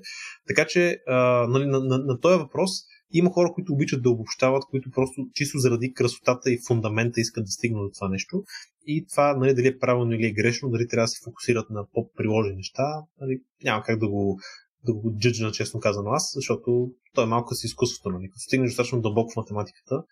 Така 0.48 0.66
че 0.66 0.98
а, 1.06 1.46
нали, 1.48 1.66
на, 1.66 1.80
на, 1.80 1.98
на 1.98 2.20
този 2.20 2.38
въпрос 2.38 2.70
има 3.12 3.30
хора, 3.30 3.52
които 3.52 3.72
обичат 3.72 4.02
да 4.02 4.10
обобщават, 4.10 4.64
които 4.64 4.90
просто 4.90 5.28
чисто 5.34 5.58
заради 5.58 5.92
красотата 5.92 6.52
и 6.52 6.58
фундамента 6.66 7.20
искат 7.20 7.44
да 7.44 7.50
стигнат 7.50 7.86
до 7.86 7.90
това 7.94 8.08
нещо. 8.08 8.44
И 8.86 9.06
това, 9.10 9.36
нали, 9.36 9.54
дали 9.54 9.66
е 9.66 9.78
правилно 9.78 10.12
или 10.12 10.26
е 10.26 10.32
грешно, 10.32 10.70
дали 10.70 10.88
трябва 10.88 11.04
да 11.04 11.08
се 11.08 11.24
фокусират 11.24 11.70
на 11.70 11.86
по-приложени 11.92 12.56
неща, 12.56 13.02
нали, 13.20 13.40
няма 13.64 13.82
как 13.82 13.98
да 13.98 14.08
го, 14.08 14.40
да 14.84 14.94
го 14.94 15.16
джиджна, 15.18 15.52
честно 15.52 15.80
казано 15.80 16.10
аз, 16.10 16.32
защото 16.34 16.90
то 17.14 17.22
е 17.22 17.26
малко 17.26 17.54
с 17.54 17.64
изкуството. 17.64 18.10
Нали. 18.10 18.28
Като 18.28 18.40
стигнеш 18.40 18.70
достатъчно 18.70 19.00
дълбоко 19.00 19.32
в 19.32 19.36
математиката, 19.36 20.02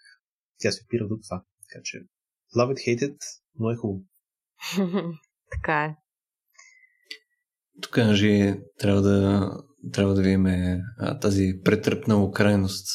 тя 0.58 0.72
се 0.72 0.84
опира 0.84 1.08
до 1.08 1.18
това. 1.28 1.42
Така 1.68 1.80
че, 1.84 1.98
love 2.56 2.74
it, 2.74 2.78
hate 2.88 3.08
it, 3.08 3.18
но 3.58 3.70
е 3.70 3.76
хубаво. 3.76 4.02
така 5.50 5.84
е. 5.84 5.94
Тук, 7.82 7.98
Анжи, 7.98 8.54
трябва 8.78 9.02
да, 9.02 9.50
трябва 9.92 10.14
да 10.14 10.22
видим 10.22 10.46
тази 11.20 11.52
претръпнала 11.64 12.32
крайност, 12.32 12.86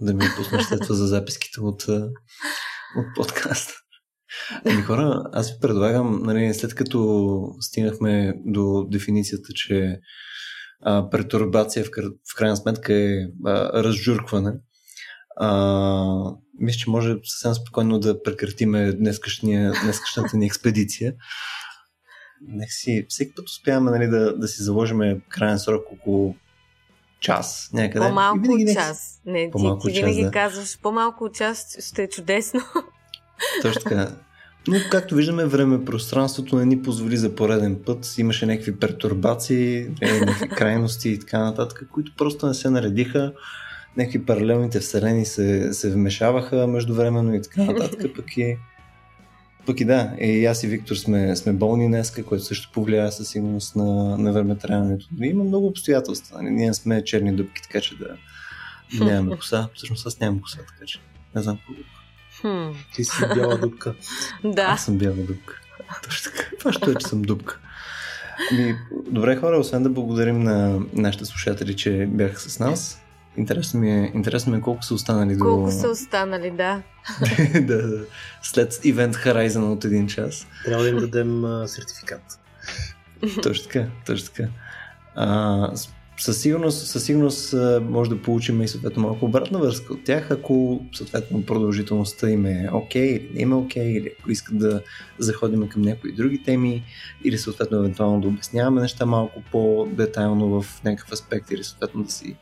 да 0.00 0.14
ми 0.14 0.24
пуснеш 0.36 0.62
след 0.62 0.80
това 0.82 0.94
за 0.94 1.06
записките 1.06 1.60
от, 1.60 1.82
от 2.96 3.06
подкаста. 3.16 3.72
Ами 4.64 4.82
хора, 4.82 5.22
аз 5.32 5.52
ви 5.52 5.56
предлагам, 5.60 6.22
нали, 6.22 6.54
след 6.54 6.74
като 6.74 7.38
стигнахме 7.60 8.34
до 8.44 8.86
дефиницията, 8.90 9.48
че 9.54 9.98
а, 10.82 11.10
претурбация 11.10 11.84
в, 11.84 11.88
в 12.32 12.36
крайна 12.36 12.56
сметка 12.56 12.94
е 12.94 13.26
а, 13.46 13.82
разжуркване, 13.82 14.52
а, 15.36 16.32
мисля, 16.60 16.78
че 16.78 16.90
може 16.90 17.16
съвсем 17.24 17.62
спокойно 17.62 17.98
да 17.98 18.22
прекратиме 18.22 18.92
днескашната 18.92 20.36
ни 20.36 20.46
експедиция 20.46 21.14
си, 22.68 23.06
всеки 23.08 23.34
път 23.34 23.48
успяваме 23.48 23.90
нали, 23.90 24.06
да, 24.06 24.36
да 24.36 24.48
си 24.48 24.62
заложим 24.62 25.20
крайен 25.28 25.58
срок 25.58 25.84
около 25.92 26.34
час 27.20 27.70
някъде. 27.72 28.06
По-малко 28.06 28.40
винаги, 28.40 28.64
от 28.70 28.74
час. 28.74 29.20
Не, 29.26 29.50
по-малко 29.52 29.86
ти, 29.86 29.94
ти 29.94 30.00
винаги 30.00 30.22
да. 30.22 30.30
казваш 30.30 30.78
по-малко 30.82 31.24
от 31.24 31.34
час 31.34 31.76
ще 31.88 32.02
е 32.02 32.08
чудесно. 32.08 32.60
Точно 33.62 33.82
така. 33.82 34.10
Но 34.68 34.76
както 34.90 35.14
виждаме, 35.14 35.44
време 35.44 35.84
пространството 35.84 36.56
не 36.56 36.66
ни 36.66 36.82
позволи 36.82 37.16
за 37.16 37.34
пореден 37.34 37.80
път. 37.86 38.18
Имаше 38.18 38.46
някакви 38.46 38.76
пертурбации, 38.76 39.88
някакви 40.02 40.48
крайности 40.56 41.08
и 41.08 41.18
така 41.18 41.38
нататък, 41.38 41.88
които 41.92 42.12
просто 42.16 42.46
не 42.46 42.54
се 42.54 42.70
наредиха. 42.70 43.32
Някакви 43.96 44.24
паралелните 44.24 44.80
вселени 44.80 45.26
се, 45.26 45.72
се 45.72 45.90
вмешаваха 45.90 46.66
междувременно 46.66 47.34
и 47.34 47.42
така 47.42 47.64
нататък. 47.72 48.00
Пък 48.16 48.36
и 48.36 48.56
пък 49.66 49.80
и 49.80 49.84
да, 49.84 50.12
и 50.20 50.46
аз 50.46 50.62
и 50.62 50.66
Виктор 50.66 50.94
сме, 50.94 51.36
сме 51.36 51.52
болни 51.52 51.88
днеска, 51.88 52.24
което 52.24 52.44
също 52.44 52.72
повлияе 52.72 53.12
със 53.12 53.28
сигурност 53.28 53.76
на, 53.76 54.18
на 54.18 54.32
времетраенето. 54.32 55.06
Има 55.22 55.44
много 55.44 55.66
обстоятелства. 55.66 56.42
Нали? 56.42 56.54
Ние 56.54 56.74
сме 56.74 57.04
черни 57.04 57.36
дупки, 57.36 57.62
така 57.62 57.80
че 57.80 57.94
да 57.98 58.16
нямаме 59.04 59.36
коса. 59.38 59.68
Всъщност 59.74 60.06
аз 60.06 60.20
нямам 60.20 60.40
коса, 60.40 60.58
така 60.58 60.86
че 60.86 60.98
не 61.34 61.42
знам 61.42 61.56
какво 61.56 61.72
Хм. 62.40 62.78
Ти 62.94 63.04
си 63.04 63.22
бяла 63.34 63.58
дупка. 63.58 63.94
да. 64.44 64.62
Аз 64.62 64.84
съм 64.84 64.98
бяла 64.98 65.16
дупка. 65.16 65.60
Точно 66.02 66.32
така. 66.32 66.50
Това 66.58 66.72
ще 66.72 66.90
е, 66.90 66.94
че 66.94 67.06
съм 67.06 67.22
дупка. 67.22 67.60
Ами, 68.52 68.76
добре 69.10 69.36
хора, 69.36 69.58
освен 69.58 69.82
да 69.82 69.88
благодарим 69.88 70.42
на 70.42 70.80
нашите 70.92 71.24
слушатели, 71.24 71.76
че 71.76 72.06
бяха 72.10 72.40
с 72.40 72.58
нас. 72.58 73.03
Интересно 73.36 73.80
ми 73.80 73.90
е, 73.90 74.12
интересно 74.14 74.52
ми 74.52 74.58
е 74.58 74.60
колко 74.60 74.84
са 74.84 74.94
останали 74.94 75.38
колко 75.38 75.56
до... 75.56 75.62
Колко 75.62 75.70
са 75.70 75.88
останали, 75.88 76.50
да. 76.50 76.82
да, 77.60 77.88
да. 77.88 78.04
След 78.42 78.72
Event 78.72 79.12
Horizon 79.12 79.72
от 79.72 79.84
един 79.84 80.06
час. 80.06 80.46
Трябва 80.64 80.82
да 80.82 80.88
им 80.88 80.96
дадем 80.96 81.44
а, 81.44 81.68
сертификат. 81.68 82.40
точно 83.42 83.64
така, 83.64 83.86
точно 84.06 84.28
така. 84.34 84.48
А, 85.14 85.70
със 86.18 86.40
сигурност, 86.40 86.86
със 86.86 87.04
сигурност 87.04 87.54
може 87.82 88.10
да 88.10 88.22
получим 88.22 88.62
и 88.62 88.68
съответно 88.68 89.02
малко 89.02 89.24
обратна 89.24 89.58
връзка 89.58 89.92
от 89.92 90.04
тях, 90.04 90.30
ако 90.30 90.84
съответно 90.92 91.46
продължителността 91.46 92.30
им 92.30 92.46
е 92.46 92.68
окей 92.72 93.02
okay, 93.02 93.20
или 93.20 93.34
не 93.34 93.40
им 93.40 93.52
е 93.52 93.54
окей, 93.54 93.82
okay, 93.82 93.98
или 93.98 94.10
ако 94.20 94.30
искат 94.30 94.58
да 94.58 94.82
заходим 95.18 95.68
към 95.68 95.82
някои 95.82 96.12
други 96.12 96.42
теми, 96.42 96.84
или 97.24 97.38
съответно 97.38 97.78
евентуално 97.78 98.20
да 98.20 98.28
обясняваме 98.28 98.80
неща 98.80 99.06
малко 99.06 99.42
по-детайлно 99.52 100.62
в 100.62 100.84
някакъв 100.84 101.12
аспект, 101.12 101.50
или 101.50 101.64
съответно 101.64 102.02
да 102.02 102.10
си 102.10 102.36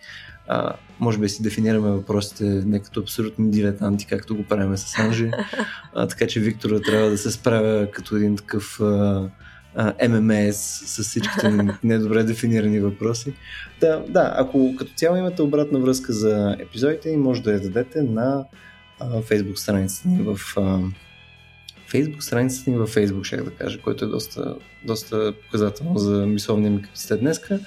а, 0.48 0.72
може 1.00 1.18
би 1.18 1.28
си 1.28 1.42
дефинираме 1.42 1.90
въпросите 1.90 2.44
не 2.44 2.78
като 2.78 3.00
абсолютни 3.00 3.50
дилетанти, 3.50 4.06
както 4.06 4.36
го 4.36 4.44
правим 4.44 4.76
с 4.76 4.98
Анжи. 4.98 5.30
А, 5.94 6.06
така 6.06 6.26
че 6.26 6.40
Виктора 6.40 6.80
трябва 6.80 7.10
да 7.10 7.18
се 7.18 7.30
справя 7.30 7.90
като 7.90 8.16
един 8.16 8.36
такъв 8.36 8.80
а, 8.80 9.30
ММС 10.08 10.56
с 10.86 11.02
всичките 11.02 11.52
недобре 11.84 12.22
дефинирани 12.22 12.80
въпроси. 12.80 13.34
Да, 13.80 14.04
да, 14.08 14.32
ако 14.36 14.74
като 14.78 14.92
цяло 14.96 15.16
имате 15.16 15.42
обратна 15.42 15.78
връзка 15.78 16.12
за 16.12 16.56
епизодите, 16.60 17.16
може 17.16 17.42
да 17.42 17.52
я 17.52 17.60
дадете 17.60 18.02
на 18.02 18.44
Facebook 19.00 19.54
страницата 19.54 20.08
ни 20.08 20.22
в 20.22 20.38
Facebook 21.92 22.20
страницата 22.20 22.70
ни 22.70 22.76
във 22.76 22.94
Facebook, 22.94 23.24
ще 23.24 23.36
да 23.36 23.50
кажа, 23.50 23.80
който 23.80 24.04
е 24.04 24.08
доста, 24.08 24.56
доста 24.84 25.34
показателно 25.44 25.98
за 25.98 26.26
мисловния 26.26 26.70
ми 26.70 26.82
капацитет 26.82 27.20
днеска. 27.20 27.60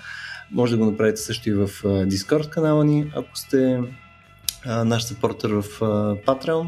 Може 0.51 0.71
да 0.71 0.77
го 0.77 0.91
направите 0.91 1.21
също 1.21 1.49
и 1.49 1.53
в 1.53 1.67
Discord 1.83 2.49
канала 2.49 2.85
ни, 2.85 3.11
ако 3.15 3.37
сте 3.37 3.81
наш 4.65 5.03
саппортер 5.03 5.49
в 5.49 5.63
Patreon. 6.25 6.67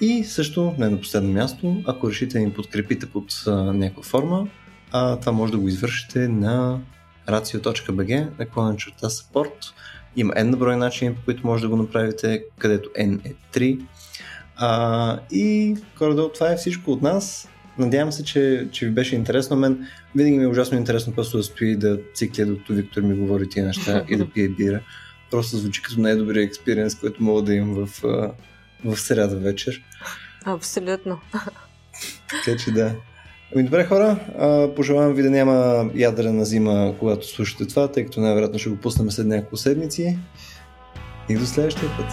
И 0.00 0.24
също, 0.24 0.74
не 0.78 0.88
на 0.88 1.00
последно 1.00 1.32
място, 1.32 1.82
ако 1.86 2.10
решите 2.10 2.38
да 2.38 2.44
ни 2.44 2.52
подкрепите 2.52 3.06
под 3.06 3.24
някаква 3.46 4.02
форма, 4.02 4.48
а, 4.92 5.16
това 5.16 5.32
може 5.32 5.52
да 5.52 5.58
го 5.58 5.68
извършите 5.68 6.28
на 6.28 6.80
racio.bg, 7.28 8.38
наклонен 8.38 8.76
черта 8.76 9.08
support. 9.08 9.72
Има 10.16 10.32
N 10.32 10.56
брой 10.56 10.76
начини, 10.76 11.14
по 11.14 11.24
които 11.24 11.46
може 11.46 11.62
да 11.62 11.68
го 11.68 11.76
направите, 11.76 12.44
където 12.58 12.88
N 12.88 13.30
е 13.30 13.34
3. 13.52 13.80
А, 14.56 15.18
и 15.30 15.76
горе 15.98 16.32
това 16.34 16.52
е 16.52 16.56
всичко 16.56 16.92
от 16.92 17.02
нас. 17.02 17.48
Надявам 17.78 18.12
се, 18.12 18.24
че, 18.24 18.68
че 18.72 18.86
ви 18.86 18.92
беше 18.92 19.16
интересно. 19.16 19.56
Мен 19.56 19.86
винаги 20.16 20.38
ми 20.38 20.44
е 20.44 20.48
ужасно 20.48 20.78
интересно 20.78 21.14
просто 21.14 21.36
да 21.36 21.42
стои 21.42 21.76
да 21.76 21.98
цикля, 22.14 22.46
докато 22.46 22.72
Виктор 22.72 23.02
ми 23.02 23.14
говори 23.14 23.48
тия 23.48 23.66
неща 23.66 24.04
и 24.08 24.16
да 24.16 24.30
пие 24.30 24.48
бира. 24.48 24.80
Просто 25.30 25.56
звучи 25.56 25.82
като 25.82 26.00
най-добрия 26.00 26.44
експириенс, 26.44 26.94
който 26.94 27.22
мога 27.22 27.42
да 27.42 27.54
имам 27.54 27.86
в, 27.86 28.02
в 28.84 28.96
среда 28.96 29.36
вечер. 29.36 29.82
Абсолютно. 30.44 31.20
Така 32.30 32.58
че 32.58 32.70
да. 32.70 32.94
Ами 33.54 33.64
добре 33.64 33.84
хора, 33.84 34.18
пожелавам 34.76 35.14
ви 35.14 35.22
да 35.22 35.30
няма 35.30 35.90
ядрена 35.94 36.44
зима, 36.44 36.94
когато 36.98 37.28
слушате 37.28 37.66
това, 37.66 37.92
тъй 37.92 38.04
като 38.04 38.20
най-вероятно 38.20 38.58
ще 38.58 38.70
го 38.70 38.76
пуснем 38.76 39.10
след 39.10 39.26
няколко 39.26 39.56
седмици. 39.56 40.18
И 41.28 41.34
до 41.34 41.46
следващия 41.46 41.90
път. 41.96 42.06